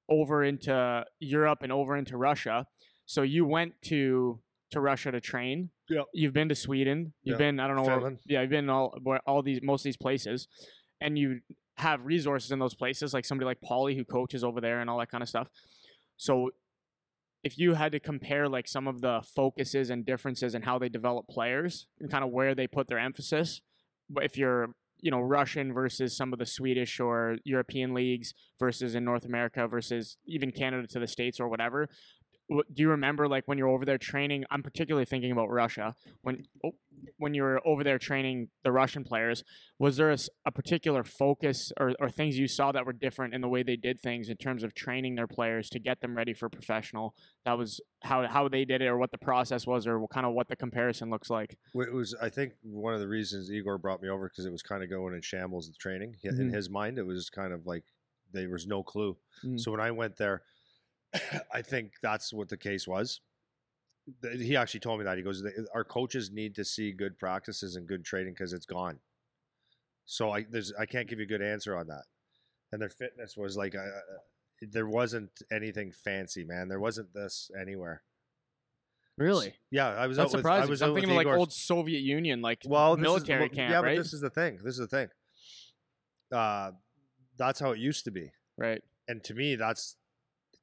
over 0.10 0.44
into 0.44 1.06
Europe 1.20 1.60
and 1.62 1.72
over 1.72 1.96
into 1.96 2.18
Russia, 2.18 2.68
so 3.06 3.22
you 3.22 3.46
went 3.46 3.74
to 3.84 4.40
to 4.72 4.80
Russia 4.80 5.12
to 5.12 5.20
train. 5.20 5.70
Yeah. 5.90 6.04
You've 6.14 6.32
been 6.34 6.48
to 6.48 6.56
Sweden. 6.56 7.14
You've 7.24 7.34
Yeah. 7.40 7.46
been 7.48 7.60
I 7.60 7.68
don't 7.68 7.76
know 7.76 7.84
where, 7.84 8.18
yeah, 8.26 8.42
you've 8.42 8.50
been 8.50 8.70
all 8.70 8.98
all 9.26 9.42
these 9.42 9.60
most 9.62 9.82
of 9.82 9.84
these 9.86 9.98
places, 9.98 10.48
and 11.02 11.18
you 11.18 11.42
have 11.78 12.06
resources 12.06 12.52
in 12.52 12.60
those 12.60 12.74
places 12.76 13.14
like 13.14 13.26
somebody 13.26 13.46
like 13.46 13.60
Paulie 13.62 13.96
who 13.96 14.06
coaches 14.06 14.44
over 14.44 14.62
there 14.62 14.80
and 14.82 14.90
all 14.90 15.00
that 15.00 15.10
kind 15.10 15.22
of 15.24 15.28
stuff. 15.30 15.50
So 16.18 16.52
if 17.44 17.58
you 17.58 17.74
had 17.74 17.92
to 17.94 18.00
compare 18.00 18.48
like 18.48 18.68
some 18.68 18.88
of 18.88 19.02
the 19.02 19.22
focuses 19.36 19.90
and 19.90 20.06
differences 20.06 20.54
and 20.54 20.64
how 20.64 20.78
they 20.78 20.90
develop 20.90 21.28
players 21.28 21.88
and 22.00 22.10
kind 22.12 22.24
of 22.24 22.30
where 22.30 22.54
they 22.54 22.68
put 22.68 22.88
their 22.88 23.00
emphasis, 23.00 23.62
but 24.10 24.24
if 24.24 24.38
you're 24.38 24.76
you 25.02 25.12
know 25.12 25.20
Russian 25.20 25.74
versus 25.74 26.16
some 26.16 26.32
of 26.34 26.40
the 26.40 26.46
Swedish 26.46 27.00
or 27.00 27.38
European 27.44 27.94
leagues 27.94 28.34
versus 28.60 28.96
in 28.96 29.04
North 29.04 29.26
America 29.26 29.68
versus 29.68 30.18
even 30.26 30.52
Canada 30.52 30.88
to 30.88 31.00
the 31.00 31.08
states 31.08 31.40
or 31.40 31.48
whatever, 31.48 31.90
do 32.52 32.84
you 32.84 32.90
remember 32.90 33.28
like 33.28 33.48
when 33.48 33.58
you're 33.58 33.70
over 33.70 33.86
there 33.86 33.98
training? 33.98 34.44
I'm 34.52 34.64
particularly 34.64 35.06
thinking 35.06 35.32
about 35.32 35.50
Russia 35.50 35.96
when 36.22 36.44
oh, 36.66 36.72
when 37.18 37.34
you 37.34 37.44
were 37.44 37.62
over 37.66 37.84
there 37.84 37.98
training 37.98 38.50
the 38.64 38.72
Russian 38.72 39.04
players. 39.04 39.44
Was 39.80 39.98
there 39.98 40.12
a 40.46 40.52
particular 40.52 41.04
focus 41.04 41.72
or, 41.80 41.94
or 42.00 42.10
things 42.10 42.38
you 42.38 42.48
saw 42.48 42.72
that 42.72 42.86
were 42.86 42.94
different 42.94 43.34
in 43.34 43.42
the 43.42 43.48
way 43.48 43.64
they 43.64 43.78
did 43.78 44.02
things 44.02 44.30
in 44.30 44.38
terms 44.38 44.64
of 44.64 44.74
training 44.74 45.16
their 45.16 45.28
players 45.28 45.70
to 45.70 45.80
get 45.80 46.02
them 46.02 46.16
ready 46.16 46.34
for 46.34 46.50
professional? 46.50 47.16
That 47.46 47.58
was 47.58 47.80
how 48.04 48.28
how 48.28 48.50
they 48.50 48.66
did 48.66 48.82
it, 48.82 48.88
or 48.88 48.98
what 48.98 49.12
the 49.12 49.18
process 49.18 49.66
was, 49.66 49.88
or 49.88 50.06
kind 50.08 50.26
of 50.26 50.34
what 50.34 50.50
the 50.50 50.56
comparison 50.56 51.10
looks 51.10 51.30
like. 51.30 51.58
It 51.74 51.94
was, 51.94 52.16
I 52.22 52.30
think, 52.30 52.54
one 52.64 52.94
of 52.94 53.00
the 53.00 53.08
reasons 53.08 53.50
Igor 53.50 53.78
brought 53.78 54.02
me 54.02 54.10
over 54.10 54.28
because 54.30 54.46
it 54.46 54.52
was 54.52 54.62
kind 54.62 54.84
of 54.84 54.90
going 54.90 55.16
in 55.16 55.22
shambles. 55.22 55.68
The 55.68 55.76
training 55.80 56.16
He- 56.22 56.28
in 56.28 56.52
his 56.52 56.70
mind, 56.70 56.98
it 56.98 57.06
was 57.06 57.30
kind 57.30 57.54
of 57.54 57.66
like 57.66 57.84
there 58.34 58.50
was 58.50 58.68
no 58.68 58.84
clue. 58.84 59.18
Mm. 59.46 59.60
So 59.60 59.72
when 59.72 59.82
I 59.82 59.92
went 59.92 60.18
there, 60.18 60.44
I 61.54 61.62
think 61.62 61.94
that's 62.02 62.34
what 62.34 62.50
the 62.50 62.58
case 62.58 62.88
was. 62.88 63.22
He 64.34 64.56
actually 64.56 64.80
told 64.80 65.00
me 65.00 65.06
that 65.06 65.18
he 65.18 65.24
goes, 65.24 65.44
"Our 65.74 65.84
coaches 65.84 66.32
need 66.32 66.56
to 66.56 66.66
see 66.66 66.92
good 66.92 67.18
practices 67.18 67.76
and 67.76 67.88
good 67.88 68.04
training 68.04 68.34
because 68.34 68.54
it's 68.54 68.66
gone." 68.66 69.00
So 70.06 70.32
I 70.32 70.46
there's 70.50 70.74
I 70.74 70.86
can't 70.86 71.08
give 71.08 71.20
you 71.20 71.26
a 71.26 71.28
good 71.28 71.42
answer 71.42 71.78
on 71.78 71.88
that. 71.88 72.04
And 72.72 72.82
their 72.82 72.90
fitness 72.90 73.36
was 73.36 73.58
like, 73.58 73.76
uh, 73.76 73.82
there 74.62 74.88
wasn't 74.88 75.42
anything 75.52 75.92
fancy, 75.92 76.44
man. 76.44 76.70
There 76.70 76.80
wasn't 76.80 77.14
this 77.14 77.52
anywhere. 77.60 78.04
Really? 79.18 79.54
Yeah, 79.70 79.90
I 79.90 80.08
was 80.08 80.18
That's 80.18 80.34
out 80.34 80.38
with, 80.38 80.40
surprising. 80.42 80.68
I 80.68 80.70
was 80.70 80.82
I'm 80.82 80.94
thinking 80.94 81.12
of 81.12 81.18
like 81.18 81.28
old 81.28 81.52
Soviet 81.52 82.02
Union, 82.02 82.42
like 82.42 82.64
well, 82.66 82.94
is- 82.94 83.00
military 83.00 83.42
well, 83.42 83.50
camp, 83.50 83.72
yeah, 83.72 83.76
right? 83.78 83.98
but 83.98 84.04
this 84.04 84.14
is 84.14 84.22
the 84.22 84.30
thing. 84.30 84.60
This 84.64 84.80
is 84.80 84.88
the 84.90 84.98
thing. 84.98 85.08
Uh, 86.32 86.72
that's 87.38 87.60
how 87.60 87.72
it 87.72 87.80
used 87.80 88.06
to 88.06 88.12
be, 88.12 88.32
right. 88.58 88.82
and 89.08 89.22
to 89.26 89.34
me, 89.34 89.56
that's 89.56 89.98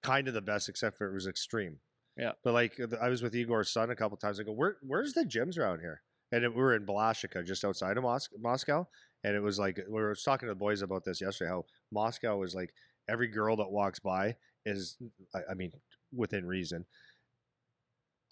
kind 0.03 0.29
of 0.29 0.35
the 0.35 0.43
best, 0.43 0.69
except 0.69 0.99
for 0.99 1.09
it 1.09 1.15
was 1.15 1.27
extreme. 1.27 1.79
Yeah. 2.17 2.33
But 2.43 2.55
like, 2.55 2.79
I 3.01 3.09
was 3.09 3.23
with 3.23 3.35
Igor's 3.35 3.71
son 3.71 3.91
a 3.91 3.97
couple 3.97 4.17
times. 4.17 4.41
I 4.41 4.43
go, 4.43 4.53
"Where, 4.53 4.77
where's 4.83 5.13
the 5.13 5.25
gyms 5.25 5.59
around 5.59 5.81
here?" 5.81 6.03
And 6.33 6.45
it, 6.45 6.55
we 6.55 6.61
were 6.61 6.75
in 6.75 6.85
Balashikha, 6.85 7.47
just 7.47 7.65
outside 7.65 7.97
of 7.97 8.03
Mos- 8.03 8.29
Moscow, 8.41 8.87
and 9.25 9.35
it 9.35 9.41
was 9.41 9.59
like 9.59 9.79
we 9.89 10.01
were 10.01 10.15
talking 10.15 10.49
to 10.49 10.55
the 10.55 10.59
boys 10.59 10.83
about 10.83 11.05
this 11.05 11.21
yesterday. 11.21 11.51
How 11.51 11.65
Moscow 11.93 12.43
is 12.43 12.55
like 12.55 12.73
every 13.09 13.29
girl 13.29 13.57
that 13.57 13.71
walks 13.71 14.01
by 14.01 14.37
is, 14.67 14.97
I, 15.35 15.41
I 15.51 15.55
mean, 15.55 15.73
within 16.15 16.47
reason. 16.47 16.85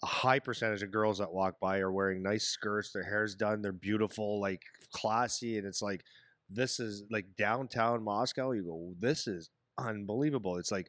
A 0.03 0.05
high 0.05 0.37
percentage 0.37 0.83
of 0.83 0.91
girls 0.91 1.17
that 1.17 1.33
walk 1.33 1.59
by 1.59 1.79
are 1.79 1.91
wearing 1.91 2.21
nice 2.21 2.45
skirts. 2.45 2.91
Their 2.91 3.03
hair's 3.03 3.35
done. 3.35 3.63
They're 3.63 3.71
beautiful, 3.71 4.39
like 4.39 4.61
classy, 4.93 5.57
and 5.57 5.65
it's 5.65 5.81
like 5.81 6.03
this 6.49 6.79
is 6.79 7.03
like 7.09 7.25
downtown 7.37 8.03
Moscow. 8.03 8.51
You 8.51 8.63
go, 8.63 8.93
this 8.99 9.27
is 9.27 9.49
unbelievable. 9.77 10.57
It's 10.57 10.71
like 10.71 10.87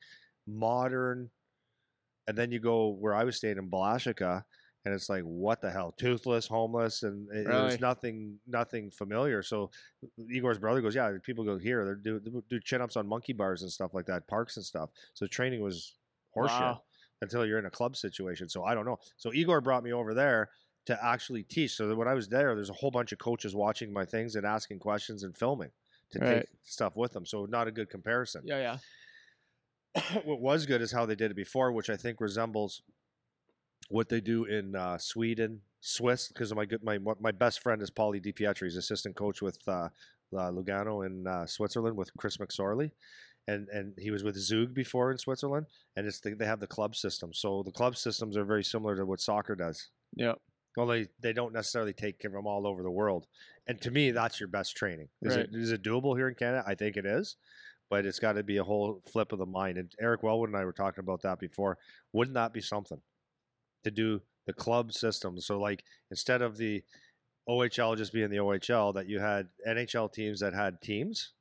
modern. 0.49 1.31
and 2.27 2.37
then 2.37 2.51
you 2.53 2.61
go 2.61 2.89
where 2.89 3.15
I 3.15 3.25
was 3.25 3.37
staying 3.37 3.59
in 3.59 3.71
Balashikha, 3.71 4.45
and 4.85 4.95
it's 4.95 5.09
like 5.09 5.23
what 5.23 5.61
the 5.61 5.71
hell, 5.71 5.93
toothless, 5.99 6.47
homeless, 6.47 7.03
and 7.03 7.29
it, 7.31 7.47
Really? 7.47 7.69
there's 7.69 7.81
nothing 7.81 8.39
nothing 8.47 8.91
familiar. 8.91 9.43
So 9.43 9.71
Igor's 10.31 10.59
brother 10.59 10.81
goes, 10.83 10.95
yeah, 10.95 11.11
people 11.23 11.45
go 11.45 11.59
here, 11.59 11.85
they 11.87 12.03
do 12.03 12.21
they 12.21 12.31
do 12.49 12.61
chin 12.61 12.81
ups 12.83 12.97
on 12.97 13.07
monkey 13.07 13.33
bars 13.33 13.63
and 13.63 13.71
stuff 13.73 13.95
like 13.95 14.07
that, 14.07 14.27
parks 14.29 14.57
and 14.57 14.65
stuff. 14.65 14.91
So 15.15 15.27
training 15.27 15.63
was 15.63 15.95
horseshit 16.37 16.61
Wow. 16.61 16.83
until 17.23 17.45
you're 17.47 17.59
in 17.59 17.67
a 17.67 17.71
club 17.71 17.97
situation. 17.97 18.49
So 18.49 18.65
I 18.65 18.75
don't 18.75 18.85
know. 18.87 18.99
So 19.17 19.33
Igor 19.33 19.61
brought 19.61 19.83
me 19.83 19.93
over 19.93 20.15
there 20.15 20.51
to 20.87 21.05
actually 21.05 21.43
teach. 21.43 21.75
So 21.75 21.89
that 21.89 21.97
when 21.97 22.09
I 22.09 22.15
was 22.15 22.29
there, 22.29 22.55
there's 22.55 22.71
a 22.71 22.75
whole 22.75 22.91
bunch 22.91 23.13
of 23.13 23.19
coaches 23.19 23.55
watching 23.55 23.93
my 23.93 24.05
things 24.05 24.37
and 24.37 24.47
asking 24.47 24.79
questions 24.79 25.23
and 25.23 25.37
filming 25.37 25.71
to 26.13 26.19
Right. 26.21 26.41
take 26.41 26.49
stuff 26.63 26.95
with 26.97 27.13
them. 27.13 27.27
So 27.27 27.47
not 27.47 27.69
a 27.69 27.73
good 27.73 27.91
comparison. 27.91 28.43
Yeah, 28.45 28.59
yeah. 28.59 28.79
what 30.25 30.41
was 30.41 30.67
good 30.67 30.83
is 30.83 30.93
how 30.93 31.07
they 31.07 31.15
did 31.15 31.31
it 31.31 31.37
before, 31.37 31.73
which 31.73 31.91
I 31.91 31.97
think 31.97 32.21
resembles 32.21 32.83
what 33.89 34.09
they 34.09 34.21
do 34.21 34.45
in 34.45 34.75
uh, 34.77 34.99
Sweden, 34.99 35.61
Swiss. 35.81 36.29
Because 36.29 36.55
my 36.55 36.65
good 36.65 36.83
my 36.83 36.99
my 37.21 37.33
best 37.33 37.63
friend 37.63 37.81
is 37.83 37.91
Paulie 37.91 38.25
DiPietro. 38.25 38.65
He's 38.65 38.77
assistant 38.77 39.17
coach 39.17 39.41
with 39.43 39.59
uh, 39.69 39.89
Lugano 40.33 41.07
in 41.07 41.27
uh, 41.27 41.47
Switzerland 41.47 41.97
with 41.97 42.11
Chris 42.19 42.37
McSorley. 42.37 42.91
And, 43.47 43.67
and 43.71 43.95
he 43.97 44.11
was 44.11 44.23
with 44.23 44.37
Zug 44.37 44.75
before 44.75 45.11
in 45.11 45.17
Switzerland, 45.17 45.65
and 45.97 46.07
it's 46.07 46.21
the, 46.21 46.35
they 46.35 46.45
have 46.45 46.61
the 46.61 46.67
club 46.67 46.95
system. 46.95 47.33
So 47.33 47.63
the 47.63 47.73
club 47.73 47.97
systems 47.97 48.37
are 48.37 48.45
very 48.45 48.63
similar 48.63 48.95
to 48.97 49.07
what 49.07 49.21
soccer 49.23 49.55
does. 49.55 49.89
Yeah. 50.15 50.35
Only 50.77 51.09
they 51.21 51.33
don't 51.33 51.55
necessarily 51.55 51.95
take 51.95 52.19
them 52.21 52.47
all 52.47 52.67
over 52.67 52.83
the 52.83 52.91
world. 52.91 53.27
And 53.67 53.81
to 53.81 53.91
me, 53.91 54.11
that's 54.11 54.39
your 54.39 54.51
best 54.51 54.77
training. 54.77 55.09
Is 55.23 55.35
it 55.35 55.39
Right. 55.39 55.63
is 55.63 55.73
it 55.73 55.83
doable 55.83 56.15
here 56.15 56.29
in 56.29 56.35
Canada? 56.35 56.63
I 56.67 56.75
think 56.75 56.99
it 56.99 57.07
is, 57.07 57.37
but 57.91 58.05
it's 58.05 58.19
got 58.19 58.35
to 58.35 58.43
be 58.43 58.59
a 58.59 58.65
whole 58.65 59.03
flip 59.11 59.33
of 59.33 59.39
the 59.39 59.47
mind. 59.47 59.79
And 59.79 59.93
Eric 60.01 60.23
Wellwood 60.23 60.49
and 60.49 60.57
I 60.57 60.65
were 60.65 60.73
talking 60.73 61.03
about 61.03 61.23
that 61.23 61.39
before. 61.39 61.79
Wouldn't 62.13 62.35
that 62.35 62.53
be 62.53 62.61
something 62.61 63.01
to 63.85 63.91
do 63.91 64.21
the 64.47 64.53
club 64.53 64.93
system? 64.93 65.41
So 65.41 65.59
like 65.59 65.85
instead 66.11 66.43
of 66.43 66.57
the 66.57 66.83
OHL 67.49 67.97
just 67.97 68.13
being 68.13 68.31
the 68.31 68.37
OHL, 68.37 68.95
that 68.95 69.09
you 69.09 69.21
had 69.21 69.49
NHL 69.67 70.13
teams 70.13 70.41
that 70.41 70.53
had 70.55 70.83
teams, 70.83 71.33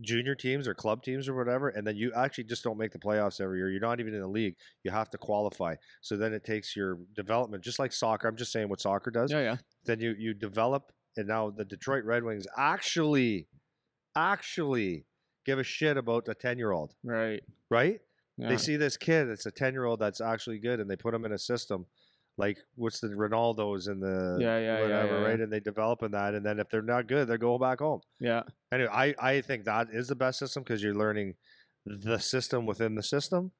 junior 0.00 0.34
teams 0.34 0.66
or 0.66 0.74
club 0.74 1.02
teams 1.02 1.28
or 1.28 1.34
whatever, 1.34 1.68
and 1.68 1.86
then 1.86 1.96
you 1.96 2.12
actually 2.14 2.44
just 2.44 2.64
don't 2.64 2.78
make 2.78 2.92
the 2.92 2.98
playoffs 2.98 3.40
every 3.40 3.58
year. 3.58 3.70
You're 3.70 3.80
not 3.80 4.00
even 4.00 4.14
in 4.14 4.20
the 4.20 4.26
league. 4.26 4.56
You 4.84 4.90
have 4.90 5.10
to 5.10 5.18
qualify. 5.18 5.74
So 6.00 6.16
then 6.16 6.32
it 6.32 6.44
takes 6.44 6.74
your 6.74 6.98
development, 7.14 7.62
just 7.62 7.78
like 7.78 7.92
soccer. 7.92 8.26
I'm 8.26 8.36
just 8.36 8.52
saying 8.52 8.70
what 8.70 8.80
soccer 8.80 9.10
does. 9.10 9.30
Yeah, 9.30 9.40
yeah. 9.40 9.56
Then 9.84 10.00
you 10.00 10.14
you 10.18 10.32
develop, 10.32 10.92
and 11.16 11.28
now 11.28 11.50
the 11.50 11.64
Detroit 11.64 12.04
Red 12.04 12.24
Wings 12.24 12.46
actually, 12.56 13.48
actually 14.16 15.04
give 15.46 15.58
a 15.58 15.64
shit 15.64 15.96
about 15.96 16.28
a 16.28 16.34
ten 16.34 16.58
year 16.58 16.72
old, 16.72 16.94
Right. 17.04 17.42
right? 17.70 18.00
Yeah. 18.36 18.48
They 18.50 18.56
see 18.58 18.76
this 18.76 18.96
kid, 18.98 19.28
it's 19.28 19.46
a 19.46 19.50
ten 19.50 19.72
year 19.72 19.84
old 19.86 20.00
that's 20.00 20.20
actually 20.20 20.58
good, 20.58 20.80
and 20.80 20.90
they 20.90 20.96
put 20.96 21.14
him 21.14 21.24
in 21.24 21.32
a 21.32 21.38
system. 21.38 21.86
Like 22.38 22.58
what's 22.74 23.00
the 23.00 23.08
Ronaldo's 23.08 23.86
and 23.86 24.02
the 24.02 24.36
Yeah, 24.38 24.58
yeah, 24.58 24.76
yeah, 24.76 24.82
whatever, 24.82 25.20
yeah, 25.20 25.26
right? 25.26 25.38
yeah. 25.38 25.44
And 25.44 25.52
they 25.52 25.60
develop 25.60 26.02
in 26.02 26.10
that, 26.10 26.34
and 26.34 26.44
then 26.44 26.58
if 26.58 26.68
they're 26.68 26.82
not 26.82 27.06
good, 27.06 27.28
they're 27.28 27.38
going 27.38 27.60
back 27.60 27.78
home. 27.78 28.00
yeah. 28.20 28.42
Anyway, 28.72 28.90
I, 28.92 29.14
I 29.18 29.40
think 29.40 29.64
that 29.64 29.86
is 29.92 30.08
the 30.08 30.16
best 30.16 30.38
system 30.40 30.62
because 30.62 30.82
you're 30.82 30.94
learning 30.94 31.34
the 31.86 32.18
system 32.18 32.66
within 32.66 32.94
the 32.94 33.02
system 33.02 33.52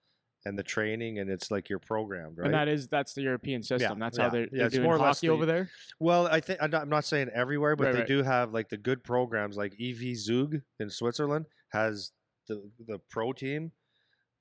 and 0.47 0.57
the 0.59 0.63
training, 0.63 1.19
and 1.19 1.29
it's 1.29 1.51
like 1.51 1.69
you're 1.69 1.79
programmed, 1.79 2.39
right? 2.39 2.47
And 2.47 2.55
that 2.55 2.69
is 2.69 2.87
that's 2.89 3.13
the 3.15 3.23
European 3.23 3.63
system. 3.63 3.99
that's 3.99 4.17
yeah, 4.17 4.25
how 4.25 4.31
they're, 4.31 4.43
yeah, 4.43 4.49
they're 4.53 4.67
it's 4.67 4.75
doing 4.77 4.85
more 4.87 4.99
hockey 4.99 5.27
the- 5.27 5.33
over 5.33 5.45
there. 5.47 5.69
well, 5.99 6.27
I 6.29 6.41
think 6.41 6.63
I'm 6.63 6.71
not, 6.71 6.83
I'm 6.83 6.89
not 6.89 7.05
saying 7.05 7.29
everywhere, 7.35 7.75
but 7.77 7.85
Right, 7.87 7.93
they 7.93 7.99
right. 8.01 8.09
do 8.09 8.23
have 8.23 8.53
like 8.53 8.69
the 8.69 8.77
good 8.77 9.03
programs, 9.05 9.57
like 9.57 9.75
EV 9.81 10.17
Zug 10.17 10.57
in 10.81 10.89
Switzerland 10.89 11.47
has 11.71 12.13
the 12.49 12.63
the 12.87 12.99
pro 13.11 13.33
team, 13.33 13.73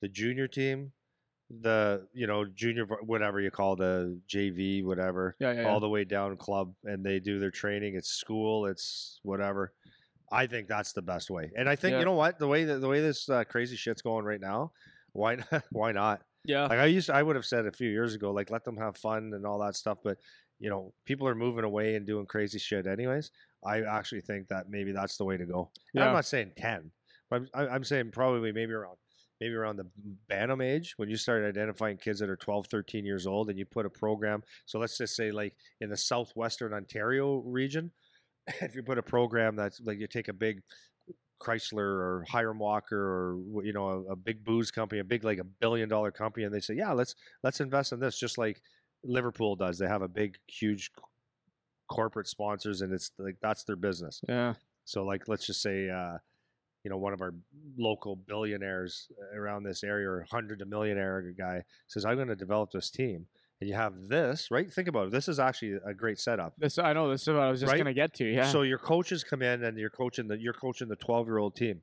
the 0.00 0.08
junior 0.08 0.48
team, 0.48 0.92
the 1.60 2.06
you 2.12 2.26
know 2.26 2.44
junior 2.44 2.84
whatever 3.04 3.40
you 3.40 3.50
call 3.50 3.76
the 3.76 4.20
JV 4.28 4.84
whatever, 4.84 5.36
Yeah, 5.38 5.52
yeah. 5.52 5.60
yeah. 5.62 5.68
all 5.68 5.80
the 5.80 5.88
way 5.88 6.04
down 6.04 6.36
club, 6.36 6.72
and 6.84 7.04
they 7.04 7.18
do 7.20 7.38
their 7.40 7.50
training. 7.50 7.94
It's 7.96 8.10
school, 8.10 8.66
it's 8.66 9.20
whatever. 9.22 9.72
I 10.32 10.46
think 10.48 10.66
that's 10.66 10.92
the 10.92 11.02
best 11.02 11.30
way, 11.30 11.52
and 11.56 11.68
I 11.68 11.76
think 11.76 11.92
Yeah. 11.92 12.00
you 12.00 12.04
know 12.04 12.14
what 12.14 12.38
the 12.40 12.48
way 12.48 12.64
that 12.64 12.80
the 12.80 12.88
way 12.88 13.00
this 13.00 13.28
uh, 13.28 13.44
crazy 13.44 13.76
shit's 13.76 14.02
going 14.02 14.24
right 14.24 14.40
now, 14.40 14.72
why 15.16 15.36
not, 15.36 15.64
why 15.72 15.92
not? 15.92 16.22
yeah. 16.44 16.66
Like 16.66 16.78
I 16.78 16.86
used, 16.86 17.06
to, 17.06 17.14
I 17.14 17.22
would 17.22 17.36
have 17.36 17.44
said 17.44 17.66
a 17.66 17.72
few 17.72 17.90
years 17.90 18.14
ago, 18.14 18.30
like 18.30 18.50
let 18.50 18.64
them 18.64 18.76
have 18.76 18.96
fun 18.96 19.32
and 19.34 19.44
all 19.44 19.58
that 19.60 19.74
stuff. 19.76 19.98
But 20.04 20.18
you 20.58 20.70
know, 20.70 20.92
people 21.04 21.26
are 21.28 21.34
moving 21.34 21.64
away 21.64 21.96
and 21.96 22.06
doing 22.06 22.26
crazy 22.26 22.58
shit, 22.58 22.86
anyways. 22.86 23.30
I 23.64 23.82
actually 23.82 24.22
think 24.22 24.48
that 24.48 24.70
maybe 24.70 24.92
that's 24.92 25.16
the 25.16 25.24
way 25.24 25.36
to 25.36 25.44
go. 25.44 25.70
And 25.94 26.02
Yeah. 26.02 26.08
I'm 26.08 26.14
not 26.14 26.24
saying 26.24 26.52
ten, 26.56 26.90
but 27.30 27.42
I'm, 27.54 27.68
I'm 27.70 27.84
saying 27.84 28.10
probably 28.12 28.52
maybe 28.52 28.72
around 28.72 28.96
maybe 29.40 29.54
around 29.54 29.76
the 29.76 29.86
Bantam 30.28 30.62
age 30.62 30.94
when 30.96 31.10
you 31.10 31.16
start 31.16 31.44
identifying 31.44 31.98
kids 31.98 32.20
that 32.20 32.30
are 32.30 32.36
12, 32.36 32.68
13 32.68 33.04
years 33.04 33.26
old, 33.26 33.50
and 33.50 33.58
you 33.58 33.66
put 33.66 33.84
a 33.84 33.90
program. 33.90 34.42
So 34.64 34.78
let's 34.78 34.96
just 34.96 35.14
say 35.14 35.30
like 35.30 35.54
in 35.82 35.90
the 35.90 35.96
southwestern 35.96 36.72
Ontario 36.72 37.42
region, 37.44 37.90
if 38.62 38.74
you 38.74 38.82
put 38.82 38.98
a 38.98 39.02
program 39.02 39.56
that's 39.56 39.80
like 39.80 39.98
you 39.98 40.06
take 40.06 40.28
a 40.28 40.32
big 40.32 40.62
Chrysler 41.40 41.78
or 41.78 42.24
Hiram 42.28 42.58
Walker 42.58 42.98
or 42.98 43.64
you 43.64 43.72
know 43.72 43.88
a, 44.08 44.12
a 44.12 44.16
big 44.16 44.44
booze 44.44 44.70
company, 44.70 45.00
a 45.00 45.04
big 45.04 45.24
like 45.24 45.38
a 45.38 45.44
billion 45.44 45.88
dollar 45.88 46.10
company, 46.10 46.44
and 46.44 46.54
they 46.54 46.60
say, 46.60 46.74
yeah, 46.74 46.92
let's 46.92 47.14
let's 47.42 47.60
invest 47.60 47.92
in 47.92 48.00
this, 48.00 48.18
just 48.18 48.38
like 48.38 48.60
Liverpool 49.04 49.56
does. 49.56 49.78
They 49.78 49.86
have 49.86 50.02
a 50.02 50.08
big, 50.08 50.36
huge 50.46 50.90
corporate 51.88 52.26
sponsors, 52.26 52.80
and 52.82 52.92
it's 52.92 53.10
like 53.18 53.36
that's 53.42 53.64
their 53.64 53.76
business. 53.76 54.20
yeah. 54.28 54.54
So 54.84 55.04
like 55.04 55.26
let's 55.26 55.46
just 55.46 55.62
say, 55.62 55.90
uh, 55.90 56.18
you 56.84 56.90
know, 56.90 56.96
one 56.96 57.12
of 57.12 57.20
our 57.20 57.34
local 57.76 58.14
billionaires 58.14 59.08
around 59.34 59.64
this 59.64 59.82
area 59.82 60.08
or 60.08 60.24
hundred 60.30 60.60
to 60.60 60.66
millionaire 60.66 61.34
guy 61.36 61.62
says, 61.88 62.04
I'm 62.04 62.14
going 62.14 62.28
to 62.28 62.36
develop 62.36 62.70
this 62.70 62.90
team, 62.90 63.26
and 63.60 63.68
you 63.70 63.74
have 63.76 63.94
this, 64.08 64.50
right? 64.50 64.70
Think 64.72 64.88
about 64.88 65.06
it. 65.06 65.12
This 65.12 65.28
is 65.28 65.38
actually 65.38 65.78
a 65.86 65.94
great 65.94 66.18
setup. 66.18 66.54
This 66.58 66.78
I 66.78 66.92
know. 66.92 67.10
This 67.10 67.22
is 67.22 67.28
what 67.28 67.38
I 67.38 67.50
was 67.50 67.60
just 67.60 67.72
Right? 67.72 67.78
gonna 67.78 67.94
get 67.94 68.14
to. 68.14 68.24
Yeah. 68.24 68.48
So 68.48 68.62
your 68.62 68.78
coaches 68.78 69.24
come 69.24 69.42
in 69.42 69.64
and 69.64 69.78
you're 69.78 69.90
coaching 69.90 70.28
the 70.28 70.38
you're 70.38 70.52
coaching 70.52 70.88
the 70.88 70.96
12 70.96 71.26
year 71.26 71.38
old 71.38 71.56
team. 71.56 71.82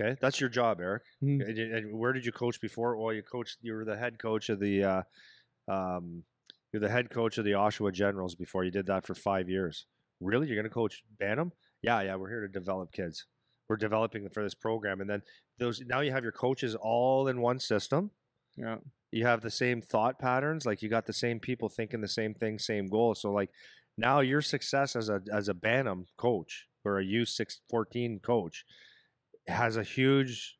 Okay, 0.00 0.16
that's 0.20 0.40
your 0.40 0.50
job, 0.50 0.80
Eric. 0.80 1.04
Mhm. 1.22 1.46
And, 1.48 1.56
you- 1.56 1.76
and 1.76 1.98
where 1.98 2.12
did 2.12 2.26
you 2.26 2.32
coach 2.32 2.60
before? 2.60 2.96
Well, 2.96 3.12
you 3.14 3.22
coached. 3.22 3.58
You 3.62 3.74
were 3.74 3.84
the 3.84 3.96
head 3.96 4.18
coach 4.18 4.48
of 4.48 4.58
the. 4.58 4.82
Uh, 4.84 5.02
um, 5.68 6.24
you're 6.72 6.80
the 6.80 6.88
head 6.88 7.10
coach 7.10 7.38
of 7.38 7.44
the 7.44 7.52
Oshawa 7.52 7.92
Generals 7.92 8.34
before. 8.34 8.64
You 8.64 8.72
did 8.72 8.86
that 8.86 9.06
for 9.06 9.14
five 9.14 9.48
years. 9.48 9.86
Really, 10.20 10.48
you're 10.48 10.56
going 10.56 10.64
to 10.68 10.74
coach 10.74 11.04
Bantam? 11.20 11.52
Yeah, 11.82 12.00
yeah. 12.02 12.16
We're 12.16 12.28
here 12.30 12.40
to 12.40 12.48
develop 12.48 12.90
kids. 12.92 13.26
We're 13.68 13.76
developing 13.76 14.28
for 14.30 14.42
this 14.42 14.54
program, 14.54 15.00
and 15.00 15.08
then 15.08 15.22
those. 15.58 15.80
Now 15.82 16.00
you 16.00 16.10
have 16.10 16.24
your 16.24 16.32
coaches 16.32 16.74
all 16.74 17.28
in 17.28 17.40
one 17.40 17.60
system 17.60 18.10
yeah. 18.56 18.76
you 19.12 19.26
have 19.26 19.40
the 19.40 19.50
same 19.50 19.80
thought 19.80 20.18
patterns 20.18 20.64
like 20.66 20.82
you 20.82 20.88
got 20.88 21.06
the 21.06 21.12
same 21.12 21.38
people 21.40 21.68
thinking 21.68 22.00
the 22.00 22.08
same 22.08 22.34
thing 22.34 22.58
same 22.58 22.86
goal 22.86 23.14
so 23.14 23.30
like 23.32 23.50
now 23.96 24.20
your 24.20 24.42
success 24.42 24.96
as 24.96 25.08
a 25.08 25.20
as 25.32 25.48
a 25.48 25.54
bantam 25.54 26.06
coach 26.16 26.66
or 26.84 26.98
a 26.98 27.04
U 27.04 27.24
six 27.24 27.60
fourteen 27.70 28.20
coach 28.20 28.64
has 29.48 29.76
a 29.76 29.82
huge 29.82 30.56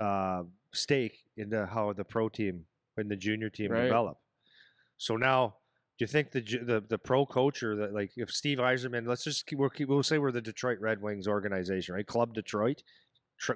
uh, 0.00 0.42
stake 0.72 1.18
into 1.36 1.66
how 1.66 1.92
the 1.92 2.04
pro 2.04 2.28
team 2.28 2.64
and 2.96 3.10
the 3.10 3.16
junior 3.16 3.50
team 3.50 3.70
Right. 3.72 3.84
develop 3.84 4.18
so 4.96 5.16
now 5.16 5.56
do 5.98 6.04
you 6.04 6.06
think 6.06 6.30
the 6.30 6.40
the, 6.40 6.82
the 6.88 6.98
pro 6.98 7.26
coach 7.26 7.62
or 7.62 7.76
the, 7.76 7.86
like 7.88 8.12
if 8.16 8.30
Steve 8.30 8.56
Yzerman, 8.56 9.06
let's 9.06 9.22
just 9.24 9.46
keep, 9.46 9.58
we'll, 9.58 9.68
keep, 9.68 9.86
we'll 9.88 10.02
say 10.02 10.16
we're 10.16 10.32
the 10.32 10.40
Detroit 10.40 10.78
Red 10.80 11.02
Wings 11.02 11.28
organization, 11.28 11.94
right? 11.94 12.06
Club 12.06 12.32
Detroit, 12.32 12.78
tr- 12.78 12.84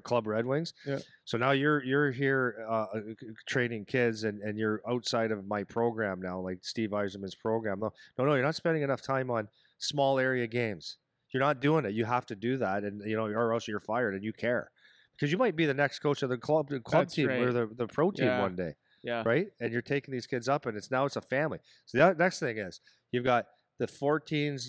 Club 0.02 0.26
Red 0.26 0.46
Wings. 0.46 0.72
Yeah. 0.86 0.98
So 1.24 1.36
now 1.38 1.50
you're 1.52 1.82
you're 1.84 2.10
here 2.10 2.66
uh, 2.68 2.86
uh, 2.94 3.00
training 3.46 3.84
kids, 3.84 4.24
and, 4.24 4.40
and 4.42 4.58
you're 4.58 4.80
outside 4.88 5.30
of 5.30 5.46
my 5.46 5.64
program 5.64 6.20
now, 6.20 6.40
like 6.40 6.58
Steve 6.62 6.90
Yzerman's 6.90 7.34
program. 7.34 7.80
No, 7.80 7.92
no, 8.18 8.24
no, 8.24 8.34
you're 8.34 8.44
not 8.44 8.54
spending 8.54 8.82
enough 8.82 9.02
time 9.02 9.30
on 9.30 9.48
small 9.78 10.18
area 10.18 10.46
games. 10.46 10.96
You're 11.32 11.42
not 11.42 11.60
doing 11.60 11.84
it. 11.84 11.92
You 11.94 12.04
have 12.04 12.26
to 12.26 12.36
do 12.36 12.56
that, 12.58 12.84
and 12.84 13.02
you 13.08 13.16
know, 13.16 13.26
or 13.26 13.52
else 13.52 13.66
you're 13.68 13.80
fired, 13.80 14.14
and 14.14 14.24
you 14.24 14.32
care 14.32 14.70
because 15.16 15.30
you 15.30 15.38
might 15.38 15.54
be 15.56 15.66
the 15.66 15.74
next 15.74 15.98
coach 16.00 16.22
of 16.22 16.28
the 16.30 16.38
club 16.38 16.68
the 16.68 16.80
club 16.80 17.04
That's 17.04 17.14
team 17.14 17.28
or 17.30 17.52
the, 17.52 17.66
the 17.76 17.86
pro 17.86 18.10
team 18.10 18.26
Yeah. 18.26 18.40
one 18.40 18.56
day 18.56 18.74
Yeah. 19.02 19.22
right? 19.26 19.46
And 19.60 19.72
you're 19.72 19.82
taking 19.82 20.12
these 20.12 20.26
kids 20.26 20.48
up, 20.48 20.66
and 20.66 20.76
it's 20.76 20.90
now 20.90 21.04
it's 21.04 21.16
a 21.16 21.20
family. 21.20 21.58
So 21.86 21.98
the 21.98 22.14
next 22.14 22.40
thing 22.40 22.58
is 22.58 22.80
you've 23.12 23.24
got 23.24 23.46
the 23.84 23.92
14s 23.92 24.68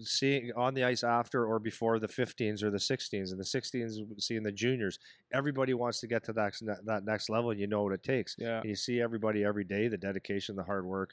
seeing 0.00 0.50
on 0.56 0.72
the 0.72 0.84
ice 0.84 1.04
after 1.04 1.44
or 1.44 1.58
before 1.58 1.98
the 1.98 2.08
15s 2.08 2.62
or 2.62 2.70
the 2.70 2.78
16s, 2.78 3.30
and 3.30 3.38
the 3.38 3.44
16s 3.44 3.98
seeing 4.18 4.42
the 4.42 4.52
juniors. 4.52 4.98
Everybody 5.34 5.74
wants 5.74 6.00
to 6.00 6.06
get 6.06 6.24
to 6.24 6.32
that 6.32 6.54
that 6.86 7.04
next 7.04 7.28
level, 7.28 7.50
and 7.50 7.60
you 7.60 7.66
know 7.66 7.82
what 7.82 7.92
it 7.92 8.02
takes. 8.02 8.36
Yeah. 8.38 8.60
And 8.60 8.68
you 8.70 8.74
see 8.74 9.02
everybody 9.02 9.44
every 9.44 9.64
day, 9.64 9.88
the 9.88 9.98
dedication, 9.98 10.56
the 10.56 10.62
hard 10.62 10.86
work, 10.86 11.10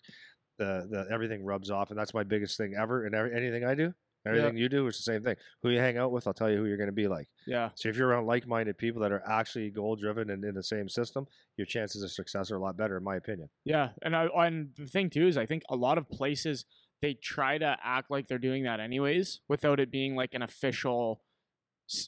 the 0.58 0.88
the 0.90 1.08
everything 1.12 1.44
rubs 1.44 1.70
off, 1.70 1.90
and 1.90 2.00
that's 2.00 2.14
my 2.14 2.24
biggest 2.24 2.56
thing 2.58 2.74
ever. 2.80 3.06
And 3.06 3.14
every, 3.14 3.36
anything 3.36 3.66
I 3.66 3.76
do, 3.76 3.94
everything 4.26 4.56
you 4.56 4.70
do 4.70 4.88
is 4.88 4.96
the 4.96 5.04
same 5.04 5.24
thing. 5.24 5.36
Who 5.62 5.72
you 5.72 5.80
hang 5.80 5.98
out 5.98 6.14
with, 6.14 6.28
I'll 6.28 6.34
tell 6.34 6.50
you 6.50 6.58
who 6.58 6.66
you're 6.66 6.78
going 6.78 6.88
to 6.88 6.94
be 6.94 7.10
like. 7.10 7.28
Yeah. 7.46 7.72
So 7.76 7.90
if 7.90 7.98
you're 7.98 8.08
around 8.08 8.28
like-minded 8.28 8.78
people 8.78 9.02
that 9.02 9.12
are 9.12 9.24
actually 9.28 9.72
goal-driven 9.72 10.30
and 10.30 10.46
in 10.46 10.56
the 10.56 10.64
same 10.64 10.88
system, 10.88 11.26
your 11.58 11.66
chances 11.66 12.02
of 12.02 12.12
success 12.12 12.50
are 12.50 12.56
a 12.56 12.62
lot 12.62 12.78
better, 12.78 12.96
in 12.98 13.04
my 13.04 13.18
opinion. 13.18 13.50
Yeah, 13.66 13.90
and 14.04 14.16
I 14.16 14.28
and 14.36 14.70
the 14.78 14.88
thing 14.88 15.10
too 15.10 15.28
is 15.28 15.38
I 15.38 15.46
think 15.46 15.64
a 15.70 15.76
lot 15.76 15.98
of 15.98 16.10
places 16.10 16.64
they 17.02 17.14
try 17.14 17.58
to 17.58 17.78
act 17.84 18.12
like 18.12 18.28
they're 18.28 18.38
doing 18.38 18.64
that 18.64 18.80
anyways 18.80 19.42
without 19.48 19.80
it 19.80 19.92
being 19.92 20.16
like 20.16 20.34
an 20.34 20.42
official 20.42 21.22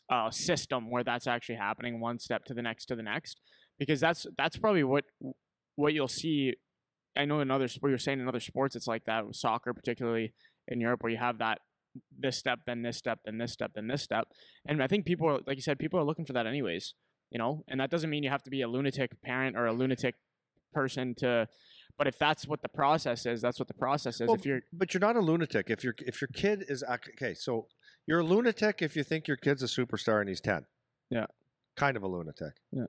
uh, 0.09 0.29
system 0.31 0.89
where 0.89 1.03
that's 1.03 1.27
actually 1.27 1.55
happening 1.55 1.99
one 1.99 2.19
step 2.19 2.45
to 2.45 2.53
the 2.53 2.61
next 2.61 2.85
to 2.85 2.95
the 2.95 3.03
next. 3.03 3.41
because 3.79 3.99
that's 3.99 4.25
that's 4.37 4.57
probably 4.57 4.83
what 4.83 5.05
what 5.75 5.93
you'll 5.93 6.07
see. 6.07 6.53
I 7.17 7.25
know 7.25 7.41
in 7.41 7.51
other 7.51 7.67
sport, 7.67 7.91
you're 7.91 7.99
saying 7.99 8.19
in 8.19 8.27
other 8.27 8.39
sports, 8.39 8.75
it's 8.75 8.87
like 8.87 9.05
that 9.05 9.23
soccer, 9.35 9.73
particularly 9.73 10.33
in 10.67 10.79
Europe, 10.81 11.03
where 11.03 11.11
you 11.11 11.17
have 11.17 11.37
that 11.39 11.59
this 12.17 12.37
step, 12.37 12.59
then 12.65 12.81
this 12.81 12.97
step, 12.97 13.19
then 13.25 13.37
this 13.37 13.51
step, 13.51 13.71
then 13.75 13.87
this 13.87 14.01
step, 14.01 14.27
and 14.65 14.81
I 14.81 14.87
think 14.87 15.05
people, 15.05 15.29
are, 15.29 15.39
like 15.45 15.57
you 15.57 15.61
said, 15.61 15.77
people 15.77 15.99
are 15.99 16.03
looking 16.03 16.25
for 16.25 16.33
that 16.33 16.47
anyways. 16.47 16.93
You 17.29 17.39
know, 17.39 17.63
and 17.67 17.79
that 17.79 17.89
doesn't 17.89 18.09
mean 18.11 18.21
you 18.21 18.29
have 18.29 18.43
to 18.43 18.51
be 18.51 18.61
a 18.61 18.67
lunatic 18.67 19.19
parent 19.23 19.57
or 19.57 19.65
a 19.65 19.73
lunatic 19.73 20.15
person 20.73 21.15
to. 21.17 21.47
But 21.97 22.07
if 22.07 22.17
that's 22.17 22.47
what 22.47 22.61
the 22.61 22.69
process 22.69 23.25
is, 23.25 23.41
that's 23.41 23.59
what 23.59 23.67
the 23.67 23.73
process 23.73 24.19
is. 24.19 24.27
Well, 24.27 24.35
if 24.35 24.45
you're 24.45 24.61
But 24.73 24.93
you're 24.93 25.01
not 25.01 25.15
a 25.15 25.21
lunatic 25.21 25.69
if 25.69 25.83
your 25.83 25.93
if 25.99 26.21
your 26.21 26.27
kid 26.33 26.65
is 26.67 26.83
okay. 26.83 27.33
So 27.33 27.67
you're 28.07 28.19
a 28.19 28.23
lunatic 28.23 28.81
if 28.81 28.95
you 28.95 29.03
think 29.03 29.27
your 29.27 29.37
kid's 29.37 29.61
a 29.63 29.67
superstar 29.67 30.19
and 30.19 30.27
he's 30.29 30.41
ten. 30.41 30.65
Yeah. 31.09 31.27
kind 31.75 31.95
of 31.97 32.03
a 32.03 32.07
lunatic. 32.07 32.53
Yeah. 32.71 32.85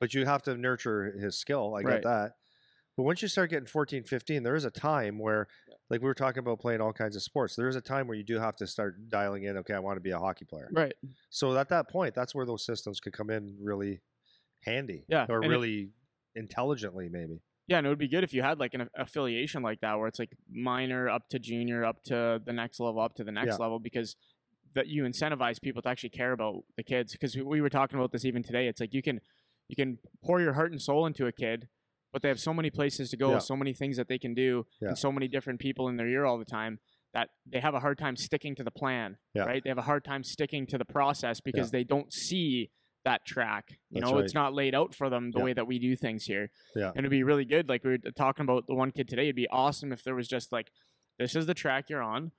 but 0.00 0.14
you 0.14 0.24
have 0.26 0.42
to 0.44 0.56
nurture 0.56 1.12
his 1.18 1.36
skill. 1.38 1.74
I 1.74 1.80
Right. 1.82 1.94
get 1.94 2.02
that. 2.04 2.32
But 2.96 3.02
once 3.04 3.20
you 3.22 3.28
start 3.28 3.50
getting 3.50 3.66
14, 3.66 4.02
15, 4.04 4.42
there 4.42 4.54
is 4.56 4.64
a 4.64 4.70
time 4.70 5.18
where, 5.18 5.46
like 5.90 6.00
we 6.00 6.06
were 6.06 6.14
talking 6.14 6.40
about 6.40 6.58
playing 6.60 6.80
all 6.80 6.92
kinds 6.92 7.14
of 7.16 7.22
sports, 7.22 7.54
there 7.56 7.68
is 7.68 7.76
a 7.76 7.80
time 7.80 8.06
where 8.08 8.16
you 8.16 8.24
do 8.24 8.38
have 8.38 8.56
to 8.56 8.66
start 8.66 9.08
dialing 9.08 9.44
in. 9.44 9.56
Okay, 9.58 9.74
I 9.74 9.78
want 9.78 9.96
to 9.96 10.00
be 10.00 10.10
a 10.10 10.18
hockey 10.18 10.44
player. 10.44 10.68
right, 10.72 10.92
So 11.30 11.56
at 11.56 11.68
that 11.70 11.88
point, 11.88 12.14
that's 12.14 12.34
where 12.34 12.44
those 12.46 12.64
systems 12.64 12.98
could 13.00 13.12
come 13.12 13.30
in 13.30 13.56
really 13.60 14.00
handy. 14.62 15.04
Yeah, 15.08 15.26
or 15.28 15.36
and 15.36 15.44
it- 15.46 15.48
really 15.48 15.90
intelligently, 16.34 17.08
maybe. 17.08 17.40
Yeah, 17.68 17.78
and 17.78 17.86
it 17.86 17.90
would 17.90 17.98
be 17.98 18.08
good 18.08 18.24
if 18.24 18.32
you 18.32 18.42
had 18.42 18.58
like 18.58 18.72
an 18.74 18.88
affiliation 18.96 19.62
like 19.62 19.80
that, 19.82 19.98
where 19.98 20.08
it's 20.08 20.18
like 20.18 20.32
minor 20.50 21.08
up 21.08 21.28
to 21.28 21.38
junior, 21.38 21.84
up 21.84 22.02
to 22.04 22.40
the 22.44 22.52
next 22.52 22.80
level, 22.80 23.00
up 23.00 23.14
to 23.16 23.24
the 23.24 23.30
next 23.32 23.52
Yeah. 23.58 23.64
level, 23.64 23.78
because 23.78 24.16
that 24.74 24.86
you 24.86 25.04
incentivize 25.04 25.60
people 25.60 25.82
to 25.82 25.88
actually 25.88 26.10
care 26.10 26.32
about 26.32 26.62
the 26.76 26.82
kids. 26.82 27.12
Because 27.12 27.36
we, 27.36 27.42
we 27.42 27.60
were 27.60 27.68
talking 27.70 27.98
about 27.98 28.10
this 28.12 28.24
even 28.24 28.42
today. 28.42 28.68
It's 28.68 28.80
like 28.80 28.92
you 28.94 29.02
can 29.02 29.20
you 29.68 29.76
can 29.76 29.98
pour 30.24 30.40
your 30.40 30.54
heart 30.54 30.72
and 30.72 30.80
soul 30.80 31.04
into 31.04 31.26
a 31.26 31.32
kid, 31.32 31.68
but 32.10 32.22
they 32.22 32.28
have 32.28 32.40
so 32.40 32.54
many 32.54 32.70
places 32.70 33.10
to 33.10 33.18
go, 33.18 33.32
Yeah. 33.32 33.38
so 33.38 33.54
many 33.54 33.74
things 33.74 33.98
that 33.98 34.08
they 34.08 34.18
can 34.18 34.32
do, 34.32 34.64
Yeah. 34.80 34.88
and 34.88 34.98
so 34.98 35.12
many 35.12 35.28
different 35.28 35.60
people 35.60 35.88
in 35.88 35.96
their 35.98 36.08
ear 36.08 36.24
all 36.24 36.38
the 36.38 36.46
time 36.46 36.78
that 37.12 37.28
they 37.44 37.60
have 37.60 37.74
a 37.74 37.80
hard 37.80 37.98
time 37.98 38.16
sticking 38.16 38.54
to 38.54 38.64
the 38.64 38.70
plan. 38.70 39.18
Yeah. 39.34 39.42
Right? 39.44 39.62
They 39.62 39.68
have 39.68 39.76
a 39.78 39.82
hard 39.82 40.04
time 40.06 40.24
sticking 40.24 40.66
to 40.68 40.78
the 40.78 40.86
process 40.86 41.40
because 41.42 41.70
they 41.70 41.84
don't 41.84 42.10
see 42.12 42.70
that 43.08 43.24
track. 43.24 43.78
You 43.90 44.00
That's 44.00 44.12
know, 44.12 44.18
it's 44.18 44.34
not 44.34 44.52
laid 44.54 44.74
out 44.74 44.94
for 44.94 45.08
them 45.08 45.30
the 45.30 45.38
Yeah. 45.38 45.44
way 45.44 45.52
that 45.54 45.66
we 45.66 45.78
do 45.78 45.96
things 45.96 46.24
here. 46.24 46.50
Yeah. 46.76 46.88
And 46.90 46.98
it'd 46.98 47.10
be 47.10 47.22
really 47.22 47.44
good. 47.44 47.68
Like 47.68 47.82
we 47.84 47.90
were 47.90 47.98
talking 47.98 48.44
about 48.44 48.66
the 48.66 48.74
one 48.74 48.90
kid 48.90 49.08
today, 49.08 49.24
it'd 49.24 49.36
be 49.36 49.48
awesome 49.48 49.92
if 49.92 50.02
there 50.02 50.14
was 50.14 50.28
just 50.28 50.52
like, 50.52 50.70
this 51.18 51.34
is 51.34 51.46
the 51.46 51.54
track 51.54 51.88
you're 51.88 52.02
on, 52.02 52.32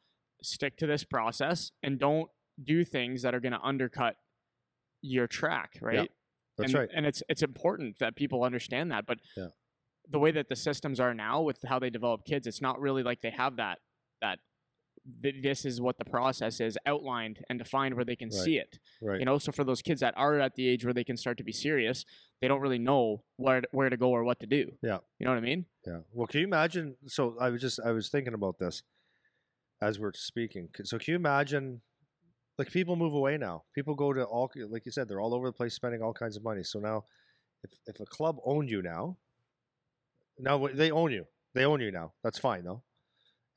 stick 0.44 0.78
to 0.78 0.88
this 0.88 1.04
process, 1.04 1.72
and 1.82 2.00
don't 2.00 2.30
do 2.64 2.84
things 2.84 3.24
that 3.24 3.34
are 3.34 3.40
going 3.40 3.52
to 3.54 3.62
undercut 3.62 4.16
your 5.02 5.28
track, 5.28 5.78
right? 5.82 6.12
That's 6.58 6.74
and, 6.74 6.80
right. 6.80 6.90
And 6.94 7.06
it's 7.06 7.24
it's 7.30 7.42
important 7.42 8.00
that 8.00 8.16
people 8.16 8.44
understand 8.44 8.92
that. 8.92 9.06
But 9.06 9.20
Yeah. 9.36 9.50
the 10.08 10.20
way 10.20 10.32
that 10.32 10.50
the 10.50 10.56
systems 10.56 11.00
are 11.00 11.14
now 11.14 11.42
with 11.42 11.62
how 11.64 11.80
they 11.80 11.90
develop 11.90 12.26
kids, 12.26 12.46
it's 12.48 12.62
not 12.62 12.80
really 12.80 13.02
like 13.04 13.22
they 13.22 13.32
have 13.32 13.56
that 13.58 13.80
that 14.22 14.40
th- 15.22 15.42
this 15.44 15.66
is 15.66 15.80
what 15.82 15.98
the 15.98 16.06
process 16.06 16.60
is 16.60 16.78
outlined 16.86 17.44
and 17.50 17.60
defined 17.60 17.96
where 17.96 18.06
they 18.06 18.16
can 18.16 18.30
Right. 18.30 18.44
see 18.46 18.58
it. 18.58 18.80
Right. 19.02 19.20
You 19.20 19.26
know, 19.26 19.38
so 19.38 19.52
for 19.52 19.64
those 19.64 19.82
kids 19.82 20.00
that 20.02 20.14
are 20.18 20.40
at 20.40 20.56
the 20.56 20.68
age 20.68 20.84
where 20.86 20.94
they 20.94 21.04
can 21.04 21.18
start 21.18 21.38
to 21.38 21.44
be 21.44 21.52
serious, 21.52 22.06
they 22.42 22.48
don't 22.48 22.62
really 22.62 22.80
know 22.80 23.24
where 23.38 23.62
to, 23.62 23.68
where 23.72 23.90
to 23.90 23.98
go 23.98 24.10
or 24.10 24.24
what 24.24 24.40
to 24.40 24.46
do. 24.48 24.72
Yeah. 24.82 25.00
You 25.20 25.26
know 25.26 25.32
what 25.32 25.38
I 25.38 25.42
mean? 25.42 25.66
Yeah. 25.86 26.00
Well, 26.14 26.28
can 26.28 26.40
you 26.42 26.48
imagine? 26.48 26.96
So 27.08 27.36
I 27.40 27.50
was 27.50 27.62
just 27.62 27.80
I 27.84 27.92
was 27.92 28.10
thinking 28.10 28.34
about 28.34 28.60
this 28.60 28.84
as 29.82 30.00
we're 30.00 30.14
speaking. 30.14 30.70
So 30.84 30.98
can 30.98 31.12
you 31.12 31.16
imagine? 31.16 31.82
Like 32.58 32.72
people 32.72 32.98
move 32.98 33.14
away 33.14 33.38
now. 33.38 33.64
People 33.74 33.96
go 33.96 34.12
to 34.12 34.24
all 34.26 34.52
like 34.68 34.86
you 34.86 34.92
said, 34.92 35.08
they're 35.08 35.22
all 35.22 35.34
over 35.34 35.48
the 35.48 35.54
place 35.54 35.74
spending 35.74 36.02
all 36.02 36.14
kinds 36.14 36.36
of 36.36 36.44
money. 36.44 36.64
So 36.64 36.80
now, 36.80 37.06
if 37.64 37.72
if 37.88 38.00
a 38.02 38.06
club 38.06 38.38
owned 38.44 38.70
you 38.70 38.82
now, 38.82 39.18
now 40.38 40.68
they 40.68 40.92
own 40.92 41.12
you. 41.12 41.26
They 41.54 41.66
own 41.66 41.80
you 41.82 41.92
now. 41.92 42.14
That's 42.24 42.38
fine 42.38 42.64
though. 42.66 42.84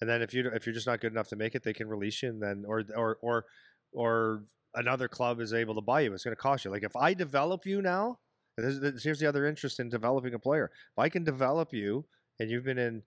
And 0.03 0.11
then 0.11 0.21
if 0.21 0.35
you 0.35 0.51
if 0.53 0.67
you're 0.67 0.75
just 0.75 0.89
not 0.89 1.01
good 1.01 1.13
enough 1.13 1.29
to 1.29 1.37
make 1.37 1.55
it, 1.55 1.63
they 1.63 1.73
can 1.73 1.87
release 1.87 2.25
you, 2.25 2.31
and 2.31 2.43
then 2.43 2.65
or 2.67 2.83
or 2.97 3.19
or 3.23 3.45
or 3.93 4.43
another 4.75 5.07
club 5.07 5.41
is 5.41 5.55
able 5.55 5.77
to 5.77 5.81
buy 5.81 6.01
you. 6.01 6.13
It's 6.13 6.25
going 6.25 6.35
to 6.35 6.43
cost 6.43 6.65
you. 6.65 6.73
Like 6.73 6.83
if 6.83 6.97
I 6.97 7.15
develop 7.15 7.65
you 7.65 7.81
now, 7.81 8.19
here's 8.57 9.21
the 9.21 9.29
other 9.29 9.47
interest 9.47 9.79
in 9.79 9.89
developing 9.89 10.35
a 10.35 10.41
player. 10.41 10.73
If 10.75 10.99
I 10.99 11.09
can 11.09 11.23
develop 11.23 11.73
you, 11.73 12.05
and 12.41 12.51
you've 12.51 12.65
been 12.65 12.79
in 12.79 13.05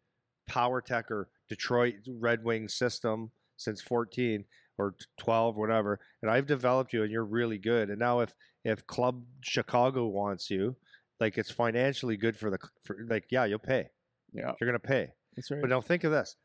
Power 0.47 0.79
Tech 0.79 1.11
or 1.11 1.27
Detroit 1.49 1.95
Red 2.07 2.45
Wings 2.45 2.73
system 2.75 3.31
since 3.57 3.81
14 3.81 4.45
or 4.77 4.95
12, 5.19 5.57
whatever, 5.57 5.99
and 6.21 6.31
I've 6.31 6.47
developed 6.47 6.93
you, 6.93 7.03
and 7.03 7.11
you're 7.11 7.25
really 7.25 7.57
good. 7.57 7.89
And 7.89 7.99
now 7.99 8.21
if 8.21 8.33
if 8.63 8.87
Club 8.87 9.21
Chicago 9.41 10.07
wants 10.07 10.49
you, 10.49 10.77
like 11.19 11.37
it's 11.37 11.51
financially 11.51 12.15
good 12.15 12.37
for 12.37 12.49
the 12.49 12.59
for, 12.85 13.05
like 13.09 13.25
yeah, 13.31 13.43
you'll 13.43 13.59
pay. 13.59 13.89
Yeah. 14.31 14.53
You're 14.61 14.69
gonna 14.69 14.79
pay. 14.79 15.09
That's 15.35 15.51
right. 15.51 15.59
But 15.59 15.71
now 15.71 15.81
think 15.81 16.05
of 16.05 16.13
this. 16.13 16.37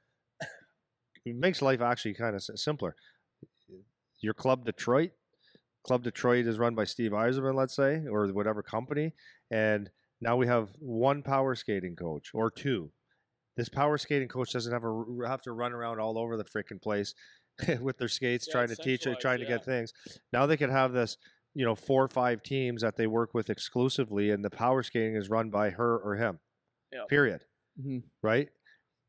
It 1.25 1.37
makes 1.37 1.63
life 1.63 1.81
actually 1.81 2.15
kind 2.15 2.35
of 2.35 2.43
simpler. 2.43 2.95
Your 4.21 4.35
club 4.35 4.65
Detroit, 4.65 5.13
Club 5.83 6.03
Detroit 6.03 6.47
is 6.47 6.59
run 6.59 6.75
by 6.75 6.85
Steve 6.85 7.13
Yzerman, 7.13 7.55
let's 7.55 7.75
say, 7.75 8.03
or 8.11 8.27
whatever 8.29 8.63
company, 8.63 9.15
and 9.51 9.91
now 10.21 10.37
we 10.37 10.47
have 10.47 10.69
one 10.79 11.23
power 11.23 11.55
skating 11.55 11.97
coach 11.97 12.31
or 12.35 12.51
two. 12.51 12.93
This 13.57 13.69
power 13.69 13.97
skating 13.99 14.29
coach 14.29 14.53
doesn't 14.53 14.73
have 14.73 14.85
a 14.85 15.05
have 15.27 15.43
to 15.43 15.53
run 15.53 15.73
around 15.73 15.99
all 16.01 16.19
over 16.19 16.37
the 16.37 16.45
freaking 16.45 16.81
place 16.81 17.15
with 17.81 17.97
their 17.99 18.09
skates 18.09 18.47
Yeah, 18.47 18.53
trying 18.53 18.69
to 18.69 18.77
teach 18.77 19.01
it, 19.07 19.19
centralized, 19.19 19.21
trying 19.23 19.39
to 19.41 19.47
get 19.47 19.65
things. 19.65 19.93
Now 20.33 20.47
they 20.47 20.57
could 20.57 20.71
have 20.71 20.93
this, 20.93 21.17
you 21.55 21.65
know, 21.65 21.75
four 21.75 22.05
or 22.05 22.09
five 22.09 22.43
teams 22.43 22.83
that 22.83 22.97
they 22.97 23.07
work 23.07 23.33
with 23.33 23.49
exclusively, 23.51 24.31
and 24.31 24.45
the 24.45 24.51
power 24.51 24.83
skating 24.83 25.17
is 25.17 25.31
run 25.31 25.51
by 25.51 25.71
her 25.71 25.99
or 25.99 26.17
him. 26.17 26.39
Yeah. 26.93 27.05
Period 27.09 27.45
Mhm. 27.81 28.03
right? 28.23 28.51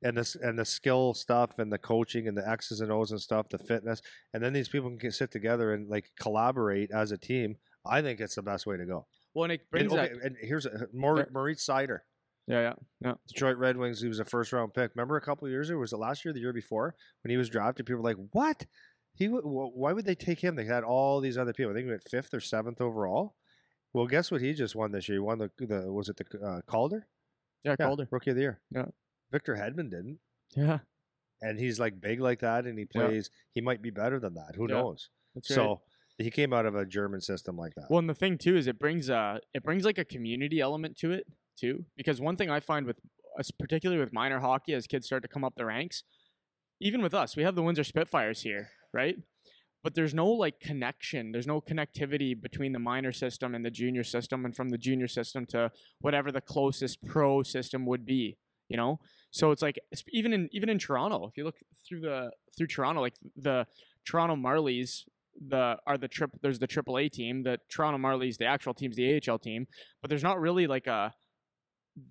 And 0.04 0.18
this 0.18 0.36
and 0.36 0.58
the 0.58 0.66
skill 0.66 1.14
stuff 1.14 1.60
and 1.60 1.72
the 1.72 1.78
coaching 1.78 2.28
and 2.28 2.36
the 2.38 2.48
X's 2.50 2.82
and 2.82 2.92
O's 2.92 3.12
and 3.12 3.22
stuff, 3.22 3.50
the 3.50 3.60
fitness, 3.60 4.02
and 4.34 4.44
then 4.44 4.52
these 4.54 4.68
people 4.70 4.90
can 4.90 4.98
get, 4.98 5.14
sit 5.14 5.30
together 5.32 5.74
and 5.74 5.88
like 5.90 6.10
collaborate 6.20 6.90
as 6.92 7.12
a 7.12 7.18
team. 7.18 7.58
I 7.86 8.02
think 8.02 8.20
it's 8.20 8.36
the 8.36 8.42
best 8.42 8.66
way 8.66 8.78
to 8.78 8.86
go. 8.86 9.06
Well, 9.36 9.44
and 9.46 9.54
it 9.54 9.62
And, 9.62 9.70
brings 9.90 9.94
okay, 9.94 10.14
that. 10.14 10.24
and 10.26 10.36
here's 10.42 10.66
a, 10.66 10.88
Maurice 10.94 11.64
Seider, 11.66 12.00
Yeah, 12.48 12.62
yeah. 12.62 12.74
Yeah. 13.00 13.14
Detroit 13.28 13.58
Red 13.58 13.78
Wings. 13.78 14.02
He 14.02 14.08
was 14.08 14.20
a 14.20 14.26
first 14.26 14.52
round 14.54 14.74
pick. 14.74 14.92
Remember 14.96 15.18
a 15.18 15.22
couple 15.22 15.46
of 15.46 15.52
years 15.52 15.70
ago? 15.70 15.78
Was 15.80 15.94
it 15.94 15.98
last 15.98 16.26
year, 16.26 16.34
the 16.34 16.40
year 16.40 16.54
before, 16.54 16.96
when 17.24 17.30
he 17.30 17.38
was 17.38 17.50
drafted? 17.50 17.86
People 17.86 18.02
were 18.02 18.10
like, 18.10 18.18
"What? 18.32 18.66
He? 19.14 19.28
w- 19.28 19.44
Why 19.46 19.94
would 19.94 20.06
they 20.06 20.16
take 20.16 20.40
him? 20.44 20.56
They 20.56 20.66
had 20.66 20.84
all 20.84 21.22
these 21.22 21.38
other 21.38 21.54
people. 21.54 21.72
I 21.72 21.76
think 21.76 21.86
he 21.86 21.92
went 21.92 22.10
fifth 22.10 22.34
or 22.34 22.40
seventh 22.40 22.82
overall. 22.82 23.36
Well, 23.94 24.08
guess 24.08 24.32
what? 24.32 24.42
He 24.42 24.54
just 24.54 24.76
won 24.76 24.92
this 24.92 25.08
year. 25.10 25.18
He 25.18 25.20
won 25.20 25.38
the 25.38 25.52
the 25.60 25.92
was 25.94 26.10
it 26.10 26.18
the 26.18 26.40
uh, 26.40 26.62
Calder? 26.66 27.08
Yeah, 27.64 27.76
Yeah, 27.80 27.86
Calder. 27.86 28.08
Rookie 28.10 28.32
of 28.32 28.36
the 28.36 28.42
Year. 28.42 28.62
Yeah. 28.72 28.86
Victor 29.32 29.56
Hedman 29.56 29.90
didn't. 29.90 30.20
Yeah. 30.56 30.80
and 31.44 31.58
he's 31.58 31.80
like 31.80 32.00
big 32.00 32.20
like 32.20 32.40
that, 32.42 32.66
and 32.68 32.78
he 32.78 32.86
Yeah. 32.94 33.08
plays. 33.08 33.30
He 33.54 33.62
might 33.62 33.82
be 33.82 33.90
better 33.90 34.20
than 34.20 34.36
that. 34.36 34.56
Who 34.56 34.68
Yeah, 34.70 34.76
knows? 34.82 35.10
That's 35.34 35.50
right. 35.50 35.56
So 35.56 35.82
he 36.20 36.30
came 36.30 36.54
out 36.54 36.68
of 36.68 36.76
a 36.76 36.86
German 36.86 37.20
system 37.22 37.58
like 37.58 37.74
that. 37.76 37.88
Well, 37.90 37.98
and 37.98 38.08
the 38.10 38.14
thing 38.14 38.38
too 38.38 38.56
is 38.56 38.68
it 38.68 38.78
brings 38.78 39.10
uh 39.10 39.40
it 39.54 39.64
brings 39.64 39.84
like 39.84 39.98
a 39.98 40.06
community 40.06 40.60
element 40.60 40.98
to 40.98 41.12
it 41.12 41.26
too. 41.58 41.86
Because 41.98 42.22
one 42.22 42.36
thing 42.36 42.52
I 42.52 42.60
find 42.60 42.86
with 42.86 43.00
us, 43.40 43.50
particularly 43.50 44.00
with 44.04 44.14
minor 44.14 44.40
hockey, 44.40 44.74
as 44.76 44.86
kids 44.86 45.08
start 45.08 45.24
to 45.24 45.28
come 45.30 45.44
up 45.44 45.56
the 45.56 45.66
ranks, 45.66 46.04
even 46.80 47.02
with 47.02 47.14
us, 47.16 47.36
we 47.36 47.42
have 47.44 47.56
the 47.56 47.64
Windsor 47.64 47.84
Spitfires 47.86 48.42
here, 48.44 48.70
right? 48.94 49.16
But 49.84 49.96
there's 49.96 50.14
no 50.14 50.28
like 50.30 50.60
connection. 50.60 51.32
There's 51.32 51.48
no 51.48 51.60
connectivity 51.60 52.40
between 52.40 52.72
the 52.72 52.78
minor 52.80 53.12
system 53.12 53.56
and 53.56 53.66
the 53.66 53.72
junior 53.72 54.04
system, 54.04 54.46
and 54.46 54.56
from 54.56 54.70
the 54.70 54.78
junior 54.78 55.08
system 55.08 55.48
to 55.48 55.72
whatever 56.02 56.32
the 56.32 56.42
closest 56.42 57.02
pro 57.04 57.42
system 57.42 57.88
would 57.88 58.06
be. 58.06 58.38
You 58.72 58.78
know, 58.78 59.00
so 59.32 59.52
it's 59.52 59.62
like 59.62 59.80
even 60.12 60.32
in 60.32 60.50
even 60.52 60.70
in 60.70 60.80
Toronto, 60.80 61.28
if 61.28 61.36
you 61.36 61.44
look 61.44 61.58
through 61.88 62.02
the 62.02 62.32
through 62.58 62.68
Toronto, 62.68 63.02
like 63.02 63.16
the 63.36 63.66
Toronto 64.06 64.36
Marlies, 64.36 65.04
the 65.46 65.78
are 65.86 65.98
the 65.98 66.08
trip. 66.08 66.32
There's 66.42 66.60
the 66.60 66.68
AAA 66.68 67.12
team, 67.12 67.44
the 67.44 67.60
Toronto 67.70 67.98
Marlies, 67.98 68.38
the 68.38 68.46
actual 68.46 68.74
team's 68.74 68.96
the 68.96 69.22
AHL 69.28 69.40
team, 69.40 69.68
but 70.02 70.10
there's 70.10 70.24
not 70.24 70.40
really 70.40 70.68
like 70.68 70.88
a. 70.88 71.14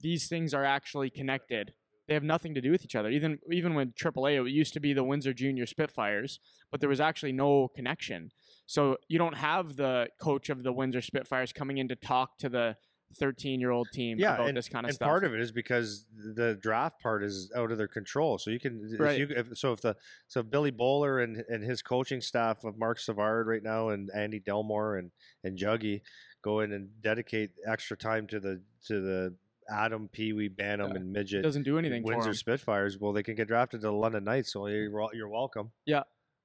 These 0.03 0.29
things 0.29 0.53
are 0.53 0.65
actually 0.65 1.09
connected. 1.09 1.73
They 2.07 2.15
have 2.15 2.23
nothing 2.23 2.55
to 2.55 2.61
do 2.61 2.71
with 2.71 2.85
each 2.85 2.95
other. 2.95 3.09
Even 3.09 3.39
even 3.51 3.75
when 3.75 3.93
AAA, 3.93 4.47
it 4.47 4.51
used 4.51 4.75
to 4.75 4.81
be 4.81 4.93
the 4.93 5.05
Windsor 5.05 5.33
Junior 5.33 5.65
Spitfires, 5.65 6.41
but 6.71 6.81
there 6.81 6.91
was 6.91 7.01
actually 7.01 7.33
no 7.33 7.69
connection. 7.75 8.31
So 8.67 8.97
you 9.09 9.19
don't 9.19 9.37
have 9.37 9.77
the 9.77 10.09
coach 10.21 10.51
of 10.51 10.63
the 10.63 10.73
Windsor 10.73 11.01
Spitfires 11.01 11.53
coming 11.53 11.79
in 11.79 11.89
to 11.89 11.97
talk 11.97 12.39
to 12.39 12.49
the 12.49 12.77
13 13.15 13.61
year 13.61 13.71
old 13.71 13.89
team 13.93 14.19
Yeah, 14.19 14.35
about 14.37 14.55
this 14.55 14.69
kind 14.69 14.85
of 14.87 14.91
and 14.91 14.95
stuff. 14.95 15.07
part 15.09 15.25
of 15.25 15.35
it 15.35 15.41
is 15.41 15.51
because 15.53 16.07
the 16.35 16.55
draft 16.63 17.01
part 17.03 17.25
is 17.25 17.51
out 17.57 17.73
of 17.73 17.79
their 17.79 17.89
control. 17.89 18.39
So 18.39 18.51
you 18.51 18.61
can, 18.61 18.89
if 18.93 19.01
Right. 19.01 19.19
you, 19.19 19.29
if, 19.31 19.59
so 19.59 19.73
if 19.73 19.81
the 19.81 19.97
so 20.29 20.43
Billy 20.43 20.71
Bowler 20.71 21.21
and 21.21 21.45
and 21.49 21.63
his 21.65 21.83
coaching 21.83 22.21
staff 22.21 22.65
of 22.65 22.79
Marc 22.79 22.99
Savard 23.01 23.47
right 23.47 23.63
now 23.63 23.89
and 23.89 24.11
Andy 24.15 24.39
Delmore 24.41 24.99
and 24.99 25.11
and 25.45 25.59
Juggy 25.59 26.03
go 26.43 26.61
in 26.61 26.73
and 26.73 26.89
dedicate 27.03 27.51
extra 27.67 27.97
time 27.97 28.27
to 28.29 28.39
the 28.41 28.63
to 28.87 29.01
the 29.01 29.35
Atom 29.73 30.09
Pee 30.09 30.33
Wee 30.33 30.49
Bantam 30.49 30.91
Yeah. 30.91 30.97
and 30.97 31.13
midget 31.13 31.43
doesn't 31.43 31.63
do 31.65 31.79
anything 31.79 32.03
for 32.03 32.13
Windsor. 32.15 32.35
Spitfires. 32.35 32.99
Well, 32.99 33.13
they 33.13 33.23
can 33.23 33.35
get 33.35 33.49
drafted 33.49 33.81
to 33.83 33.87
the 33.89 33.93
London 33.93 34.25
Knights, 34.25 34.53
so 34.53 34.67
you're 34.67 34.91
you're 35.15 35.29
welcome. 35.29 35.71
Yeah, 35.85 36.03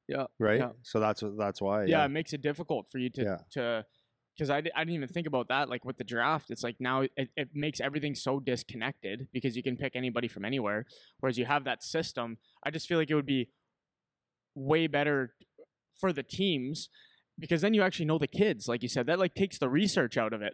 yeah, 0.07 0.25
Right. 0.39 0.59
yeah. 0.59 0.71
So 0.83 0.99
that's 0.99 1.21
what 1.23 1.37
that's 1.37 1.61
why. 1.61 1.85
yeah, 1.85 2.05
it 2.05 2.09
makes 2.09 2.33
it 2.33 2.41
difficult 2.41 2.89
for 2.91 2.97
you 2.99 3.09
to 3.11 3.21
Yeah. 3.23 3.37
to 3.51 3.85
because 4.35 4.49
I, 4.49 4.57
I 4.57 4.83
didn't 4.83 4.95
even 4.95 5.07
think 5.07 5.27
about 5.27 5.47
that. 5.47 5.69
Like 5.69 5.85
with 5.85 5.97
the 5.97 6.03
draft, 6.03 6.51
it's 6.51 6.63
like 6.63 6.75
now 6.79 7.01
it, 7.01 7.29
it 7.35 7.49
makes 7.53 7.79
everything 7.79 8.15
so 8.15 8.39
disconnected 8.39 9.27
because 9.31 9.55
you 9.55 9.63
can 9.63 9.77
pick 9.77 9.95
anybody 9.95 10.27
from 10.27 10.45
anywhere. 10.45 10.85
Whereas 11.19 11.37
you 11.37 11.45
have 11.45 11.63
that 11.65 11.83
system, 11.83 12.37
I 12.63 12.71
just 12.71 12.87
feel 12.87 12.97
like 12.97 13.09
it 13.09 13.15
would 13.15 13.25
be 13.25 13.49
way 14.55 14.87
better 14.87 15.33
for 15.99 16.11
the 16.11 16.23
teams 16.23 16.89
because 17.39 17.61
then 17.61 17.73
you 17.73 17.81
actually 17.81 18.05
know 18.05 18.17
the 18.17 18.27
kids. 18.27 18.67
Like 18.67 18.83
you 18.83 18.89
said, 18.89 19.07
that 19.07 19.19
like 19.19 19.35
takes 19.35 19.57
the 19.57 19.69
research 19.69 20.17
out 20.17 20.33
of 20.33 20.41
it, 20.41 20.53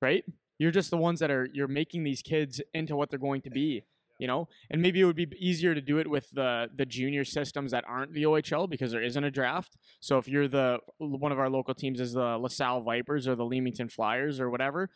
right? 0.00 0.24
You're 0.58 0.70
just 0.70 0.90
the 0.90 0.96
ones 0.96 1.20
that 1.20 1.30
are 1.30 1.48
you're 1.52 1.68
making 1.68 2.04
these 2.04 2.22
kids 2.22 2.60
into 2.74 2.96
what 2.96 3.10
they're 3.10 3.18
going 3.18 3.42
to 3.42 3.50
be 3.50 3.84
you 4.20 4.28
know? 4.28 4.48
And 4.70 4.80
maybe 4.80 5.00
it 5.00 5.04
would 5.04 5.16
be 5.16 5.26
easier 5.38 5.74
to 5.74 5.80
do 5.80 5.98
it 5.98 6.08
with 6.08 6.30
the 6.30 6.68
the 6.74 6.86
junior 6.86 7.24
systems 7.24 7.72
that 7.72 7.84
aren't 7.88 8.12
the 8.12 8.26
ohl 8.26 8.68
because 8.68 8.92
there 8.92 9.02
isn't 9.02 9.24
a 9.24 9.30
draft. 9.30 9.76
So 10.00 10.18
if 10.18 10.28
you're 10.28 10.48
the 10.48 10.78
one 10.98 11.32
of 11.32 11.38
our 11.38 11.50
local 11.50 11.74
teams 11.74 12.00
is 12.00 12.12
the 12.12 12.38
lasalle 12.38 12.82
vipers 12.82 13.26
or 13.26 13.34
the 13.34 13.44
leamington 13.44 13.88
flyers 13.88 14.38
or 14.38 14.50
whatever 14.50 14.90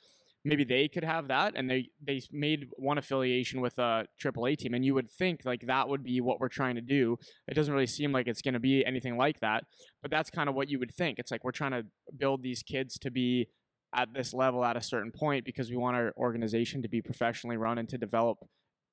maybe 0.46 0.62
they 0.62 0.86
could 0.88 1.04
have 1.04 1.28
that 1.28 1.54
and 1.56 1.70
they 1.70 1.88
they 2.06 2.20
made 2.30 2.66
one 2.76 2.98
affiliation 2.98 3.62
with 3.62 3.78
a 3.78 4.06
aaa 4.22 4.58
team. 4.58 4.74
And 4.74 4.84
you 4.84 4.92
would 4.92 5.10
think 5.10 5.40
like 5.46 5.62
that 5.66 5.88
would 5.88 6.04
be 6.04 6.20
what 6.20 6.38
we're 6.38 6.50
trying 6.50 6.74
to 6.74 6.82
do. 6.82 7.16
It 7.48 7.54
doesn't 7.54 7.72
really 7.72 7.86
seem 7.86 8.12
like 8.12 8.28
it's 8.28 8.42
going 8.42 8.52
to 8.52 8.60
be 8.60 8.84
anything 8.84 9.16
like 9.16 9.40
that 9.40 9.64
but 10.04 10.10
that's 10.10 10.28
kind 10.28 10.50
of 10.50 10.54
what 10.54 10.68
you 10.68 10.78
would 10.78 10.94
think. 10.94 11.18
It's 11.18 11.30
like 11.30 11.44
we're 11.44 11.50
trying 11.50 11.70
to 11.70 11.86
build 12.14 12.42
these 12.42 12.62
kids 12.62 12.98
to 12.98 13.10
be 13.10 13.48
at 13.94 14.12
this 14.12 14.34
level 14.34 14.62
at 14.62 14.76
a 14.76 14.82
certain 14.82 15.10
point 15.10 15.46
because 15.46 15.70
we 15.70 15.78
want 15.78 15.96
our 15.96 16.12
organization 16.18 16.82
to 16.82 16.88
be 16.88 17.00
professionally 17.00 17.56
run 17.56 17.78
and 17.78 17.88
to 17.88 17.96
develop 17.96 18.38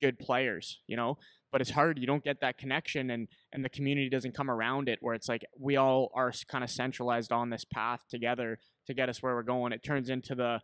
good 0.01 0.19
players, 0.19 0.79
you 0.87 0.95
know. 0.95 1.17
But 1.51 1.59
it's 1.59 1.71
hard. 1.71 1.99
You 1.99 2.07
don't 2.07 2.23
get 2.23 2.39
that 2.41 2.57
connection, 2.57 3.09
and 3.09 3.27
and 3.51 3.63
the 3.63 3.69
community 3.69 4.09
doesn't 4.09 4.35
come 4.35 4.49
around 4.49 4.89
it. 4.89 4.99
Where 5.01 5.15
it's 5.15 5.29
like 5.29 5.45
we 5.59 5.75
all 5.75 6.11
are 6.15 6.31
kind 6.49 6.63
of 6.63 6.69
centralized 6.69 7.31
on 7.31 7.49
this 7.49 7.65
path 7.65 8.01
together 8.09 8.59
to 8.87 8.93
get 8.93 9.09
us 9.09 9.21
where 9.21 9.35
we're 9.35 9.43
going. 9.43 9.73
It 9.73 9.83
turns 9.83 10.09
into 10.09 10.35
the 10.35 10.61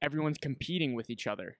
everyone's 0.00 0.38
competing 0.38 0.94
with 0.94 1.10
each 1.10 1.26
other 1.26 1.58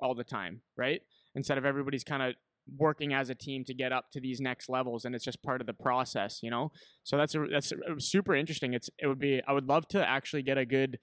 all 0.00 0.14
the 0.14 0.24
time, 0.24 0.62
right? 0.76 1.00
Instead 1.34 1.58
of 1.58 1.64
everybody's 1.64 2.04
kind 2.04 2.22
of 2.22 2.34
working 2.78 3.14
as 3.14 3.30
a 3.30 3.34
team 3.34 3.64
to 3.64 3.74
get 3.74 3.92
up 3.92 4.10
to 4.12 4.20
these 4.20 4.40
next 4.40 4.68
levels 4.68 5.04
and 5.04 5.14
it's 5.14 5.24
just 5.24 5.42
part 5.42 5.60
of 5.60 5.66
the 5.66 5.72
process 5.72 6.40
you 6.42 6.50
know 6.50 6.72
so 7.04 7.16
that's 7.16 7.34
a, 7.34 7.46
that's 7.50 7.72
a, 7.72 8.00
super 8.00 8.34
interesting 8.34 8.74
it's 8.74 8.90
it 8.98 9.06
would 9.06 9.20
be 9.20 9.40
i 9.46 9.52
would 9.52 9.68
love 9.68 9.86
to 9.86 10.04
actually 10.04 10.42
get 10.42 10.58
a 10.58 10.66
good 10.66 10.98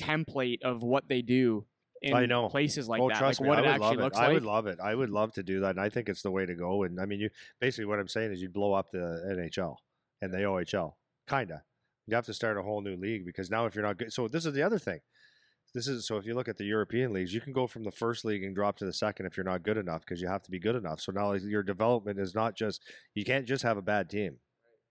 template 0.00 0.60
of 0.62 0.82
what 0.82 1.08
they 1.08 1.22
do 1.22 1.64
in 2.02 2.14
I 2.14 2.26
know. 2.26 2.48
places 2.48 2.88
like 2.88 3.00
oh, 3.00 3.08
that. 3.08 3.18
trust 3.18 3.40
like 3.40 3.44
me, 3.44 3.48
what 3.48 3.58
I 3.58 3.60
it 3.60 3.64
would 3.64 3.70
actually 3.72 3.96
love 3.96 4.04
looks 4.04 4.16
it. 4.16 4.20
like. 4.20 4.28
I 4.28 4.32
would 4.32 4.44
love 4.44 4.66
it. 4.66 4.78
I 4.82 4.94
would 4.94 5.10
love 5.10 5.32
to 5.34 5.42
do 5.42 5.60
that, 5.60 5.70
and 5.70 5.80
I 5.80 5.88
think 5.88 6.08
it's 6.08 6.22
the 6.22 6.30
way 6.30 6.46
to 6.46 6.54
go. 6.54 6.82
And 6.84 7.00
I 7.00 7.06
mean, 7.06 7.20
you 7.20 7.30
basically 7.60 7.86
what 7.86 7.98
I'm 7.98 8.08
saying 8.08 8.32
is 8.32 8.40
you 8.40 8.48
blow 8.48 8.72
up 8.72 8.90
the 8.90 8.98
NHL 8.98 9.76
and 10.20 10.32
the 10.32 10.38
OHL, 10.38 10.92
kinda. 11.28 11.62
You 12.06 12.14
have 12.14 12.26
to 12.26 12.34
start 12.34 12.56
a 12.56 12.62
whole 12.62 12.80
new 12.80 12.96
league 12.96 13.26
because 13.26 13.50
now 13.50 13.66
if 13.66 13.74
you're 13.74 13.84
not 13.84 13.98
good, 13.98 14.12
so 14.12 14.28
this 14.28 14.46
is 14.46 14.54
the 14.54 14.62
other 14.62 14.78
thing. 14.78 15.00
This 15.74 15.86
is 15.86 16.06
so 16.06 16.16
if 16.16 16.24
you 16.24 16.34
look 16.34 16.48
at 16.48 16.56
the 16.56 16.64
European 16.64 17.12
leagues, 17.12 17.34
you 17.34 17.40
can 17.42 17.52
go 17.52 17.66
from 17.66 17.84
the 17.84 17.90
first 17.90 18.24
league 18.24 18.42
and 18.42 18.54
drop 18.54 18.78
to 18.78 18.86
the 18.86 18.92
second 18.92 19.26
if 19.26 19.36
you're 19.36 19.44
not 19.44 19.62
good 19.62 19.76
enough 19.76 20.00
because 20.00 20.20
you 20.20 20.28
have 20.28 20.42
to 20.44 20.50
be 20.50 20.58
good 20.58 20.76
enough. 20.76 21.00
So 21.00 21.12
now 21.12 21.32
your 21.34 21.62
development 21.62 22.18
is 22.18 22.34
not 22.34 22.56
just 22.56 22.82
you 23.14 23.24
can't 23.24 23.46
just 23.46 23.62
have 23.62 23.76
a 23.76 23.82
bad 23.82 24.08
team. 24.08 24.38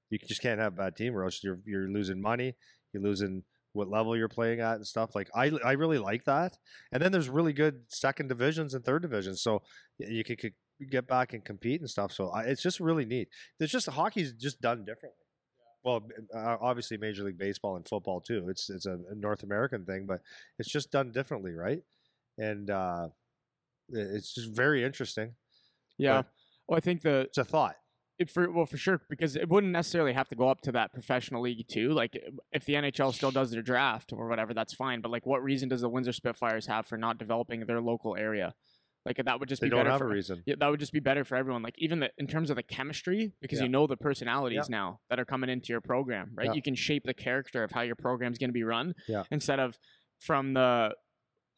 You 0.09 0.19
just 0.19 0.41
can't 0.41 0.59
have 0.59 0.73
a 0.73 0.77
bad 0.77 0.95
team, 0.95 1.15
or 1.15 1.23
else 1.23 1.43
you're 1.43 1.59
you're 1.65 1.89
losing 1.89 2.21
money. 2.21 2.55
You're 2.93 3.03
losing 3.03 3.43
what 3.77 3.87
level 3.89 4.17
you're 4.17 4.27
playing 4.27 4.59
at 4.59 4.75
and 4.75 4.85
stuff. 4.85 5.15
Like 5.15 5.29
I, 5.33 5.51
I 5.63 5.71
really 5.73 5.97
like 5.99 6.25
that. 6.25 6.57
And 6.91 7.01
then 7.01 7.11
there's 7.11 7.29
really 7.29 7.53
good 7.53 7.75
second 7.87 8.27
divisions 8.27 8.73
and 8.73 8.83
third 8.83 9.01
divisions, 9.03 9.41
so 9.41 9.61
you 9.97 10.23
could, 10.23 10.39
could 10.39 10.53
get 10.91 11.07
back 11.07 11.33
and 11.33 11.43
compete 11.45 11.79
and 11.81 11.89
stuff. 11.89 12.11
So 12.11 12.29
I, 12.29 12.43
it's 12.43 12.61
just 12.61 12.79
really 12.79 13.05
neat. 13.05 13.29
There's 13.57 13.71
just 13.71 13.87
hockey's 13.89 14.33
just 14.33 14.59
done 14.61 14.79
differently. 14.85 15.23
Well, 15.83 16.01
uh, 16.35 16.57
obviously 16.59 16.97
Major 16.97 17.23
League 17.23 17.37
Baseball 17.37 17.77
and 17.77 17.87
football 17.87 18.19
too. 18.19 18.47
It's 18.49 18.69
it's 18.69 18.85
a 18.85 18.97
North 19.15 19.43
American 19.43 19.85
thing, 19.85 20.05
but 20.05 20.19
it's 20.59 20.69
just 20.69 20.91
done 20.91 21.11
differently, 21.13 21.53
right? 21.53 21.81
And 22.37 22.69
uh, 22.69 23.07
it's 23.89 24.33
just 24.33 24.49
very 24.55 24.83
interesting. 24.83 25.35
yeah. 25.97 26.17
but- 26.23 26.31
Well, 26.67 26.77
I 26.77 26.81
think 26.81 27.01
the 27.03 27.19
It's 27.29 27.37
a 27.37 27.45
thought. 27.45 27.75
It 28.19 28.29
for 28.29 28.49
well 28.51 28.65
for 28.65 28.77
sure 28.77 29.01
because 29.09 29.35
it 29.35 29.47
wouldn't 29.49 29.71
necessarily 29.71 30.13
have 30.13 30.27
to 30.29 30.35
go 30.35 30.49
up 30.49 30.61
to 30.61 30.71
that 30.71 30.93
professional 30.93 31.41
league 31.41 31.67
too. 31.67 31.89
Like 31.91 32.15
eh, 32.15 32.29
if 32.51 32.65
the 32.65 32.73
NHL 32.73 33.13
still 33.13 33.31
does 33.31 33.51
their 33.51 33.61
draft 33.61 34.11
or 34.13 34.27
whatever, 34.27 34.53
that's 34.53 34.73
fine. 34.73 35.01
But 35.01 35.11
like, 35.11 35.25
what 35.25 35.43
reason 35.43 35.69
does 35.69 35.81
the 35.81 35.89
Windsor 35.89 36.13
Spitfires 36.13 36.67
have 36.67 36.85
for 36.87 36.97
not 36.97 37.17
developing 37.17 37.65
their 37.65 37.81
local 37.81 38.15
area? 38.15 38.53
Like 39.05 39.21
that 39.23 39.39
would 39.39 39.47
just 39.47 39.61
They 39.61 39.67
be 39.67 39.71
don't 39.71 39.79
better 39.81 39.91
have 39.91 39.99
for, 39.99 40.07
a 40.07 40.13
reason. 40.13 40.43
Yeah, 40.45 40.55
that 40.59 40.67
would 40.69 40.79
just 40.81 40.91
be 40.91 40.99
better 40.99 41.23
for 41.23 41.35
everyone. 41.37 41.61
Like 41.63 41.75
even 41.77 42.01
the, 42.01 42.09
in 42.17 42.27
terms 42.27 42.49
of 42.49 42.57
the 42.57 42.63
chemistry, 42.63 43.31
because 43.41 43.59
Yeah. 43.59 43.65
you 43.65 43.69
know 43.69 43.87
the 43.87 43.95
personalities 43.95 44.69
now 44.69 44.99
that 45.09 45.17
are 45.19 45.23
coming 45.25 45.49
into 45.49 45.71
your 45.71 45.79
program, 45.79 46.31
right? 46.35 46.47
Yeah. 46.47 46.53
You 46.53 46.61
can 46.61 46.75
shape 46.75 47.03
the 47.05 47.13
character 47.13 47.63
of 47.63 47.71
how 47.71 47.81
your 47.81 47.95
program's 47.95 48.37
going 48.37 48.49
to 48.49 48.53
be 48.53 48.63
run. 48.63 48.95
Yeah. 49.07 49.23
Instead 49.31 49.59
of 49.61 49.77
from 50.19 50.53
the 50.53 50.93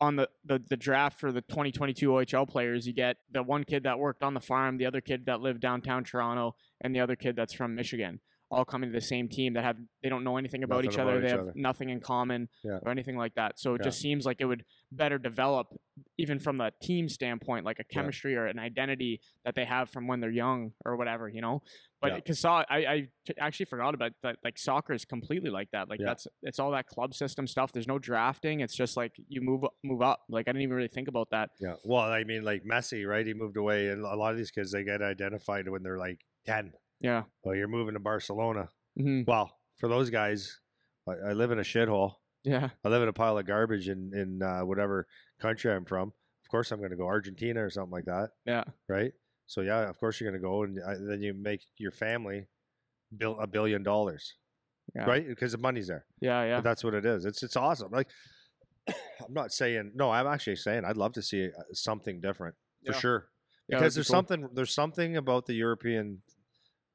on 0.02 0.16
the, 0.16 0.30
the 0.46 0.62
the 0.70 0.78
draft 0.78 1.20
for 1.20 1.32
the 1.32 1.42
2022 1.42 2.10
OHL 2.10 2.48
players, 2.48 2.88
you 2.88 2.94
get 2.94 3.18
the 3.32 3.44
one 3.44 3.64
kid 3.64 3.84
that 3.84 4.00
worked 4.00 4.24
on 4.24 4.34
the 4.34 4.40
farm, 4.40 4.78
the 4.78 4.86
other 4.86 5.02
kid 5.02 5.26
that 5.26 5.42
lived 5.42 5.60
downtown 5.60 6.04
Toronto, 6.04 6.56
and 6.82 6.96
the 6.96 7.00
other 7.00 7.16
kid 7.16 7.36
that's 7.36 7.54
from 7.54 7.76
Michigan, 7.76 8.20
all 8.50 8.64
coming 8.64 8.90
to 8.90 8.94
the 8.94 9.02
same 9.06 9.28
team 9.28 9.54
that 9.54 9.64
have 9.64 9.76
they 10.02 10.10
don't 10.10 10.24
know 10.24 10.38
anything 10.38 10.64
about 10.64 10.78
Nothing 10.86 10.92
each 10.92 10.98
other, 11.00 11.12
about 11.12 11.22
they 11.22 11.28
each 11.28 11.32
have 11.32 11.40
other. 11.42 11.52
nothing 11.56 11.90
in 11.90 12.00
common 12.00 12.48
Yeah. 12.64 12.80
or 12.82 12.90
anything 12.92 13.18
like 13.18 13.36
that. 13.36 13.60
So 13.60 13.74
it 13.76 13.82
Yeah. 13.82 13.86
just 13.90 14.00
seems 14.00 14.26
like 14.26 14.38
it 14.40 14.46
would 14.46 14.64
better 14.92 15.18
develop 15.18 15.76
even 16.18 16.40
from 16.40 16.58
the 16.58 16.72
team 16.82 17.10
standpoint, 17.10 17.66
like 17.66 17.80
a 17.80 17.84
Yeah. 17.90 17.94
chemistry 18.02 18.36
or 18.38 18.46
an 18.46 18.58
identity 18.58 19.20
that 19.44 19.56
they 19.56 19.66
have 19.66 19.90
from 19.90 20.08
when 20.08 20.22
they're 20.22 20.32
young 20.32 20.72
or 20.86 20.96
whatever, 20.96 21.28
you 21.28 21.42
know. 21.42 21.62
But 22.02 22.16
because 22.16 22.44
Yeah. 22.44 22.64
because 22.68 22.68
I 22.70 23.08
actually 23.40 23.66
forgot 23.66 23.94
about 23.94 24.14
that. 24.24 24.38
Like 24.44 24.58
soccer 24.58 24.94
is 24.94 25.04
completely 25.06 25.50
like 25.50 25.70
that. 25.72 25.90
Like 25.90 26.00
Yeah. 26.00 26.08
that's 26.08 26.28
it's 26.44 26.60
all 26.60 26.72
that 26.72 26.88
club 26.88 27.14
system 27.14 27.46
stuff. 27.48 27.72
There's 27.74 27.88
no 27.88 28.00
drafting. 28.00 28.62
It's 28.62 28.76
just 28.76 28.96
like 28.96 29.14
you 29.28 29.42
move 29.42 29.64
move 29.84 30.02
up. 30.02 30.22
Like 30.30 30.48
I 30.48 30.52
didn't 30.52 30.62
even 30.64 30.76
really 30.76 30.88
think 30.88 31.08
about 31.08 31.30
that. 31.32 31.50
Yeah. 31.60 31.76
Well, 31.84 32.04
I 32.04 32.24
mean, 32.24 32.44
like 32.44 32.64
Messi, 32.64 33.06
right? 33.08 33.26
He 33.26 33.34
moved 33.34 33.58
away, 33.58 33.90
and 33.90 34.04
a 34.06 34.16
lot 34.16 34.32
of 34.32 34.38
these 34.38 34.52
kids 34.52 34.72
they 34.72 34.84
get 34.84 35.02
identified 35.02 35.68
when 35.68 35.84
they're 35.84 35.98
like 35.98 36.22
ten. 36.46 36.74
Yeah. 37.02 37.24
Well, 37.44 37.56
you're 37.56 37.68
moving 37.68 37.94
to 37.96 38.00
Barcelona. 38.00 38.70
hmm 38.98 39.22
Well, 39.28 39.58
for 39.78 39.88
those 39.90 40.10
guys, 40.10 40.60
I, 41.08 41.30
I 41.30 41.34
live 41.34 41.52
in 41.52 41.60
a 41.60 41.64
shithole. 41.64 42.16
Yeah. 42.44 42.70
I 42.86 42.90
live 42.90 43.02
in 43.04 43.10
a 43.10 43.14
pile 43.14 43.38
of 43.38 43.46
garbage 43.46 43.90
in 43.90 44.12
in 44.14 44.42
uh, 44.42 44.62
whatever 44.62 45.06
country 45.42 45.72
I'm 45.74 45.86
from. 45.86 46.14
Of 46.46 46.50
course, 46.52 46.72
I'm 46.72 46.80
going 46.80 46.92
to 46.92 46.98
go 46.98 47.06
Argentina 47.06 47.64
or 47.64 47.70
something 47.70 47.92
like 47.92 48.06
that, 48.06 48.30
Yeah. 48.46 48.64
right? 48.88 49.12
So 49.50 49.62
yeah, 49.62 49.90
of 49.90 49.98
course 50.00 50.22
you're 50.22 50.30
going 50.30 50.40
to 50.40 50.48
go, 50.48 50.62
and 50.62 50.78
uh, 50.80 50.94
then 51.10 51.24
you 51.24 51.34
make 51.34 51.62
your 51.78 51.90
family 51.92 52.46
build 53.18 53.38
a 53.42 53.48
billion 53.48 53.82
dollars, 53.82 54.36
Yeah. 54.96 55.06
right? 55.06 55.28
Because 55.28 55.54
the 55.54 55.58
money's 55.58 55.88
there. 55.88 56.06
Yeah. 56.22 56.44
Yeah. 56.44 56.56
But 56.58 56.66
that's 56.66 56.84
what 56.84 56.94
it 56.94 57.04
is. 57.04 57.26
It's 57.26 57.42
it's 57.42 57.56
awesome. 57.56 57.92
Like 57.92 58.10
I'm 58.88 59.34
not 59.34 59.52
saying 59.52 59.94
no. 59.96 60.12
I'm 60.12 60.28
actually 60.28 60.56
saying 60.58 60.86
I'd 60.86 60.98
love 60.98 61.14
to 61.14 61.24
see 61.24 61.48
uh, 61.48 61.64
something 61.74 62.22
different 62.22 62.56
for 62.86 62.94
Yeah. 62.94 63.00
sure 63.00 63.30
because 63.68 63.94
be 63.94 63.98
there's 63.98 64.08
cool. 64.08 64.18
something 64.18 64.50
there's 64.54 64.74
something 64.74 65.18
about 65.18 65.48
the 65.48 65.54
European 65.56 66.22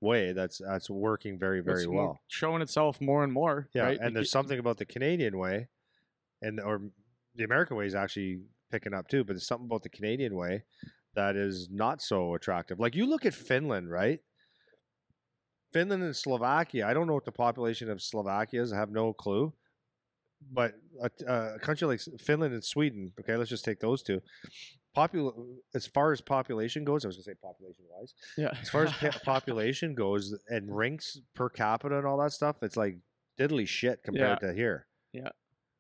way 0.01 0.33
that's 0.33 0.59
that's 0.59 0.89
working 0.89 1.39
very 1.39 1.61
very 1.61 1.83
It's 1.83 1.89
well. 1.89 2.21
showing 2.29 2.63
itself 2.63 3.01
more 3.01 3.25
and 3.25 3.33
more. 3.33 3.69
Yeah, 3.75 3.83
right? 3.87 3.99
and 4.01 4.15
there's 4.15 4.31
something 4.31 4.61
about 4.61 4.77
the 4.79 4.87
Canadian 4.87 5.39
way, 5.39 5.69
and 6.41 6.61
or 6.61 6.83
the 7.35 7.43
American 7.45 7.77
way 7.77 7.87
is 7.87 7.97
actually 7.97 8.43
picking 8.71 8.95
up 8.95 9.09
too. 9.09 9.25
But 9.25 9.33
there's 9.35 9.47
something 9.49 9.67
about 9.67 9.83
the 9.83 9.89
Canadian 9.99 10.37
way 10.37 10.63
that 11.15 11.37
is 11.37 11.69
not 11.71 12.03
so 12.03 12.35
attractive. 12.35 12.79
Like 12.81 12.95
you 12.95 13.07
look 13.07 13.25
at 13.27 13.35
Finland, 13.35 13.91
right? 13.91 14.21
Finland 15.73 16.03
and 16.03 16.15
Slovakia. 16.15 16.87
I 16.87 16.95
don't 16.95 17.07
know 17.07 17.15
what 17.15 17.25
the 17.25 17.33
population 17.33 17.91
of 17.91 18.01
Slovakia 18.01 18.63
is. 18.63 18.73
I 18.73 18.77
have 18.77 18.91
no 18.91 19.13
clue. 19.13 19.53
But 20.53 20.75
a, 21.01 21.11
a 21.33 21.59
country 21.59 21.89
like 21.89 22.01
Finland 22.21 22.55
and 22.55 22.63
Sweden, 22.63 23.13
okay, 23.21 23.37
let's 23.37 23.51
just 23.51 23.65
take 23.65 23.81
those 23.81 24.03
two. 24.03 24.21
Popul- 24.97 25.57
as 25.75 25.87
far 25.87 26.13
as 26.13 26.21
population 26.21 26.85
goes, 26.85 27.05
I 27.05 27.09
was 27.09 27.17
going 27.17 27.25
to 27.25 27.31
say 27.31 27.35
population 27.43 27.85
wise. 27.91 28.15
Yeah. 28.37 28.51
As 28.61 28.69
far 28.69 28.85
as 28.85 28.93
pa- 29.01 29.19
population 29.25 29.95
goes 29.95 30.37
and 30.49 30.75
rinks 30.75 31.19
per 31.35 31.49
capita 31.49 31.97
and 31.97 32.07
all 32.07 32.19
that 32.19 32.33
stuff, 32.33 32.57
it's 32.63 32.77
like 32.77 32.99
diddly 33.39 33.67
shit 33.67 34.03
compared 34.05 34.39
yeah. 34.43 34.49
to 34.49 34.55
here. 34.55 34.87
Yeah. 35.13 35.31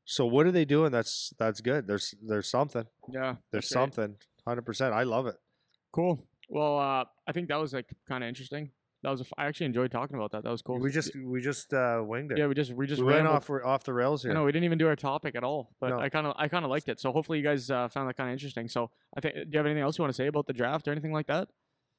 So 0.04 0.26
what 0.26 0.46
are 0.46 0.52
they 0.52 0.64
doing? 0.64 0.90
That's 0.92 1.32
that's 1.38 1.60
good. 1.60 1.86
There's 1.86 2.14
there's 2.20 2.50
something. 2.50 2.84
Yeah. 3.08 3.36
There's 3.52 3.68
something. 3.68 4.10
Right. 4.10 4.33
100%. 4.46 4.92
I 4.92 5.02
love 5.04 5.26
it. 5.26 5.36
Cool. 5.92 6.22
Well, 6.48 6.78
uh, 6.78 7.04
I 7.26 7.32
think 7.32 7.48
that 7.48 7.56
was 7.56 7.72
like 7.72 7.86
kind 8.08 8.22
of 8.24 8.28
interesting. 8.28 8.70
That 9.02 9.10
was 9.10 9.20
a 9.20 9.24
f- 9.24 9.32
I 9.36 9.46
actually 9.46 9.66
enjoyed 9.66 9.90
talking 9.90 10.16
about 10.16 10.32
that. 10.32 10.44
That 10.44 10.50
was 10.50 10.62
cool. 10.62 10.78
We 10.78 10.90
just 10.90 11.14
we 11.14 11.40
just 11.42 11.72
uh, 11.74 12.00
winged 12.02 12.32
it. 12.32 12.38
Yeah, 12.38 12.46
we 12.46 12.54
just 12.54 12.72
we 12.72 12.86
just 12.86 13.02
ran 13.02 13.26
off 13.26 13.50
off 13.50 13.84
the 13.84 13.92
rails 13.92 14.22
here. 14.22 14.32
No, 14.32 14.44
we 14.44 14.52
didn't 14.52 14.64
even 14.64 14.78
do 14.78 14.86
our 14.88 14.96
topic 14.96 15.34
at 15.36 15.44
all. 15.44 15.74
But 15.78 15.90
No. 15.90 15.98
I 15.98 16.08
kind 16.08 16.26
of 16.26 16.34
I 16.38 16.48
kind 16.48 16.64
of 16.64 16.70
liked 16.70 16.88
it. 16.88 16.98
So 17.00 17.12
hopefully 17.12 17.38
you 17.38 17.44
guys 17.44 17.70
uh, 17.70 17.88
found 17.88 18.08
that 18.08 18.16
kind 18.16 18.30
of 18.30 18.32
interesting. 18.32 18.66
So 18.68 18.90
I 19.16 19.20
think 19.20 19.34
do 19.34 19.40
you 19.50 19.58
have 19.58 19.66
anything 19.66 19.82
else 19.82 19.98
you 19.98 20.02
want 20.02 20.12
to 20.12 20.16
say 20.16 20.26
about 20.26 20.46
the 20.46 20.54
draft 20.54 20.88
or 20.88 20.92
anything 20.92 21.12
like 21.12 21.26
that? 21.26 21.48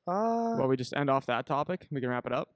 Uh, 0.08 0.56
Well, 0.58 0.68
we 0.68 0.78
just 0.78 0.96
end 0.96 1.10
off 1.12 1.26
that 1.28 1.46
topic. 1.46 1.88
We 1.91 2.02
can 2.02 2.10
wrap 2.10 2.26
it 2.26 2.32
up 2.34 2.50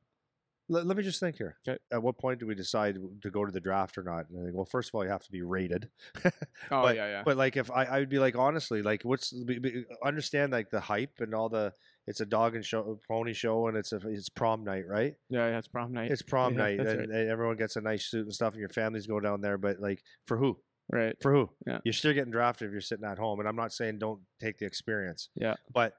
let, 0.70 0.86
let 0.88 0.96
me 0.96 1.04
just 1.04 1.20
think 1.20 1.36
here. 1.38 1.58
'Kay. 1.66 1.78
At 1.92 2.02
what 2.02 2.18
point 2.18 2.40
do 2.40 2.48
we 2.48 2.56
decide 2.56 2.98
to 3.24 3.30
go 3.32 3.44
to 3.46 3.52
the 3.52 3.60
draft 3.60 3.98
or 3.98 4.04
not? 4.04 4.30
And 4.30 4.40
I 4.40 4.44
think, 4.46 4.56
well, 4.56 4.66
first 4.66 4.90
of 4.90 4.96
all, 4.96 5.04
you 5.04 5.10
have 5.10 5.24
to 5.24 5.32
be 5.32 5.42
rated. 5.42 5.90
Oh 6.72 6.84
But- 6.84 6.96
yeah, 6.96 7.08
yeah. 7.08 7.22
But 7.26 7.38
like, 7.38 7.58
if 7.58 7.72
I, 7.72 7.86
I 7.86 8.00
would 8.00 8.10
be 8.10 8.20
like, 8.20 8.36
honestly, 8.38 8.82
like, 8.82 9.04
what's 9.04 9.32
be- 9.32 9.60
be- 9.60 9.86
understand 10.04 10.52
like 10.52 10.70
the 10.70 10.80
hype 10.80 11.20
and 11.20 11.34
all 11.34 11.50
the 11.50 11.74
it's 12.08 12.22
a 12.22 12.26
dog 12.26 12.56
and 12.56 12.66
show 12.66 13.00
pony 13.08 13.34
show 13.34 13.68
and 13.68 13.78
it's 13.78 13.92
a 13.92 14.00
it's 14.08 14.30
prom 14.30 14.64
night, 14.64 14.86
right? 14.88 15.14
Yeah, 15.30 15.50
that's 15.52 15.68
prom 15.68 15.94
night. 15.94 16.12
It's 16.12 16.22
prom 16.34 16.54
Yeah, 16.54 16.60
night 16.60 16.80
and, 16.80 17.12
and 17.12 17.30
everyone 17.30 17.58
gets 17.58 17.76
a 17.76 17.82
nice 17.82 18.06
suit 18.06 18.26
and 18.26 18.34
stuff 18.34 18.54
and 18.54 18.60
your 18.60 18.70
families 18.70 19.08
go 19.08 19.20
down 19.20 19.42
there, 19.42 19.58
but 19.58 19.80
like 19.80 20.02
for 20.26 20.38
who? 20.38 20.60
right. 20.92 21.16
For 21.22 21.32
who? 21.32 21.50
Yeah. 21.68 21.80
You're 21.84 21.94
still 21.94 22.14
getting 22.14 22.32
drafted 22.32 22.68
if 22.68 22.72
you're 22.72 22.82
sitting 22.82 23.06
at 23.06 23.20
home. 23.20 23.40
And 23.40 23.48
I'm 23.48 23.56
not 23.56 23.72
saying 23.72 24.00
don't 24.00 24.22
take 24.42 24.58
the 24.58 24.66
experience. 24.66 25.30
Yeah. 25.36 25.54
But 25.72 25.94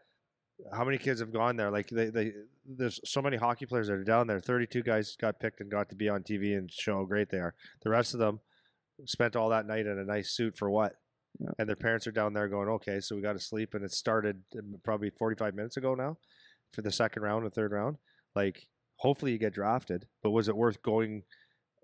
how 0.72 0.84
many 0.84 0.98
kids 0.98 1.20
have 1.20 1.32
gone 1.32 1.56
there? 1.56 1.70
Like 1.70 1.88
they, 1.88 2.06
they 2.10 2.32
there's 2.66 3.00
so 3.04 3.20
many 3.22 3.36
hockey 3.36 3.66
players 3.66 3.88
that 3.88 3.94
are 3.94 4.04
down 4.04 4.26
there. 4.26 4.40
32 4.40 4.82
guys 4.82 5.16
got 5.20 5.40
picked 5.40 5.60
and 5.60 5.70
got 5.70 5.88
to 5.90 5.94
be 5.96 6.08
on 6.08 6.22
TV 6.22 6.56
and 6.56 6.70
show 6.70 6.96
how 6.96 7.04
great 7.04 7.30
they 7.30 7.38
are. 7.38 7.54
The 7.82 7.90
rest 7.90 8.14
of 8.14 8.20
them 8.20 8.40
spent 9.06 9.36
all 9.36 9.48
that 9.50 9.66
night 9.66 9.86
in 9.86 9.98
a 9.98 10.04
nice 10.04 10.30
suit 10.32 10.56
for 10.56 10.70
what? 10.70 10.94
Yeah. 11.38 11.50
And 11.58 11.68
their 11.68 11.76
parents 11.76 12.06
are 12.06 12.12
down 12.12 12.32
there 12.34 12.48
going, 12.48 12.68
okay, 12.68 13.00
so 13.00 13.14
we 13.16 13.22
got 13.22 13.32
to 13.34 13.40
sleep. 13.40 13.74
And 13.74 13.84
it 13.84 13.92
started 13.92 14.42
um, 14.58 14.74
probably 14.84 15.10
45 15.10 15.54
minutes 15.54 15.76
ago 15.76 15.94
now 15.94 16.16
for 16.72 16.82
the 16.82 16.92
second 16.92 17.22
round 17.22 17.44
and 17.44 17.54
third 17.54 17.72
round. 17.72 17.96
Like, 18.34 18.66
hopefully 18.96 19.32
you 19.32 19.38
get 19.38 19.54
drafted, 19.54 20.06
but 20.22 20.30
was 20.30 20.48
it 20.48 20.56
worth 20.56 20.82
going 20.82 21.22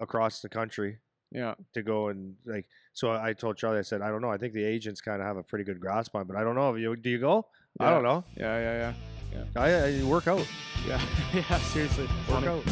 across 0.00 0.40
the 0.40 0.48
country 0.48 0.98
Yeah. 1.32 1.54
to 1.74 1.82
go 1.82 2.08
and 2.08 2.34
like 2.44 2.66
so 2.92 3.10
I 3.12 3.32
told 3.32 3.56
Charlie 3.56 3.78
I 3.78 3.82
said 3.82 4.02
I 4.02 4.08
don't 4.10 4.20
know 4.20 4.30
I 4.30 4.36
think 4.36 4.52
the 4.52 4.64
agents 4.64 5.00
kind 5.00 5.20
of 5.22 5.26
have 5.26 5.38
a 5.38 5.42
pretty 5.42 5.64
good 5.64 5.80
grasp 5.80 6.14
on 6.14 6.22
it, 6.22 6.28
but 6.28 6.36
I 6.36 6.44
don't 6.44 6.54
know 6.54 6.74
you 6.74 6.94
do 6.96 7.08
you 7.08 7.18
go 7.18 7.46
I 7.80 7.90
don't 7.90 8.02
know 8.02 8.24
Yeah. 8.36 8.58
Yeah. 8.58 8.92
Yeah. 9.32 9.60
I, 9.62 10.00
I 10.00 10.02
work 10.04 10.26
out 10.28 10.46
Yeah. 10.86 11.00
yeah. 11.34 11.58
Seriously. 11.58 12.04
work 12.28 12.44
Funny. 12.44 12.46
out 12.48 12.62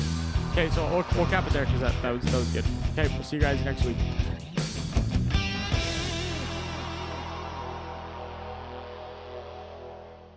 Okay, 0.53 0.71
so 0.71 0.87
we'll, 0.89 1.05
we'll 1.17 1.27
cap 1.27 1.47
it 1.49 1.53
there 1.53 1.65
because 1.65 1.81
that, 1.81 1.95
that 2.03 2.11
was 2.13 2.23
that 2.23 2.35
was 2.35 2.49
good. 2.53 2.65
Okay, 2.97 3.13
we'll 3.13 3.25
see 3.25 3.37
you 3.37 3.43
guys 3.43 3.63
next 3.65 3.85
week. 3.85 3.97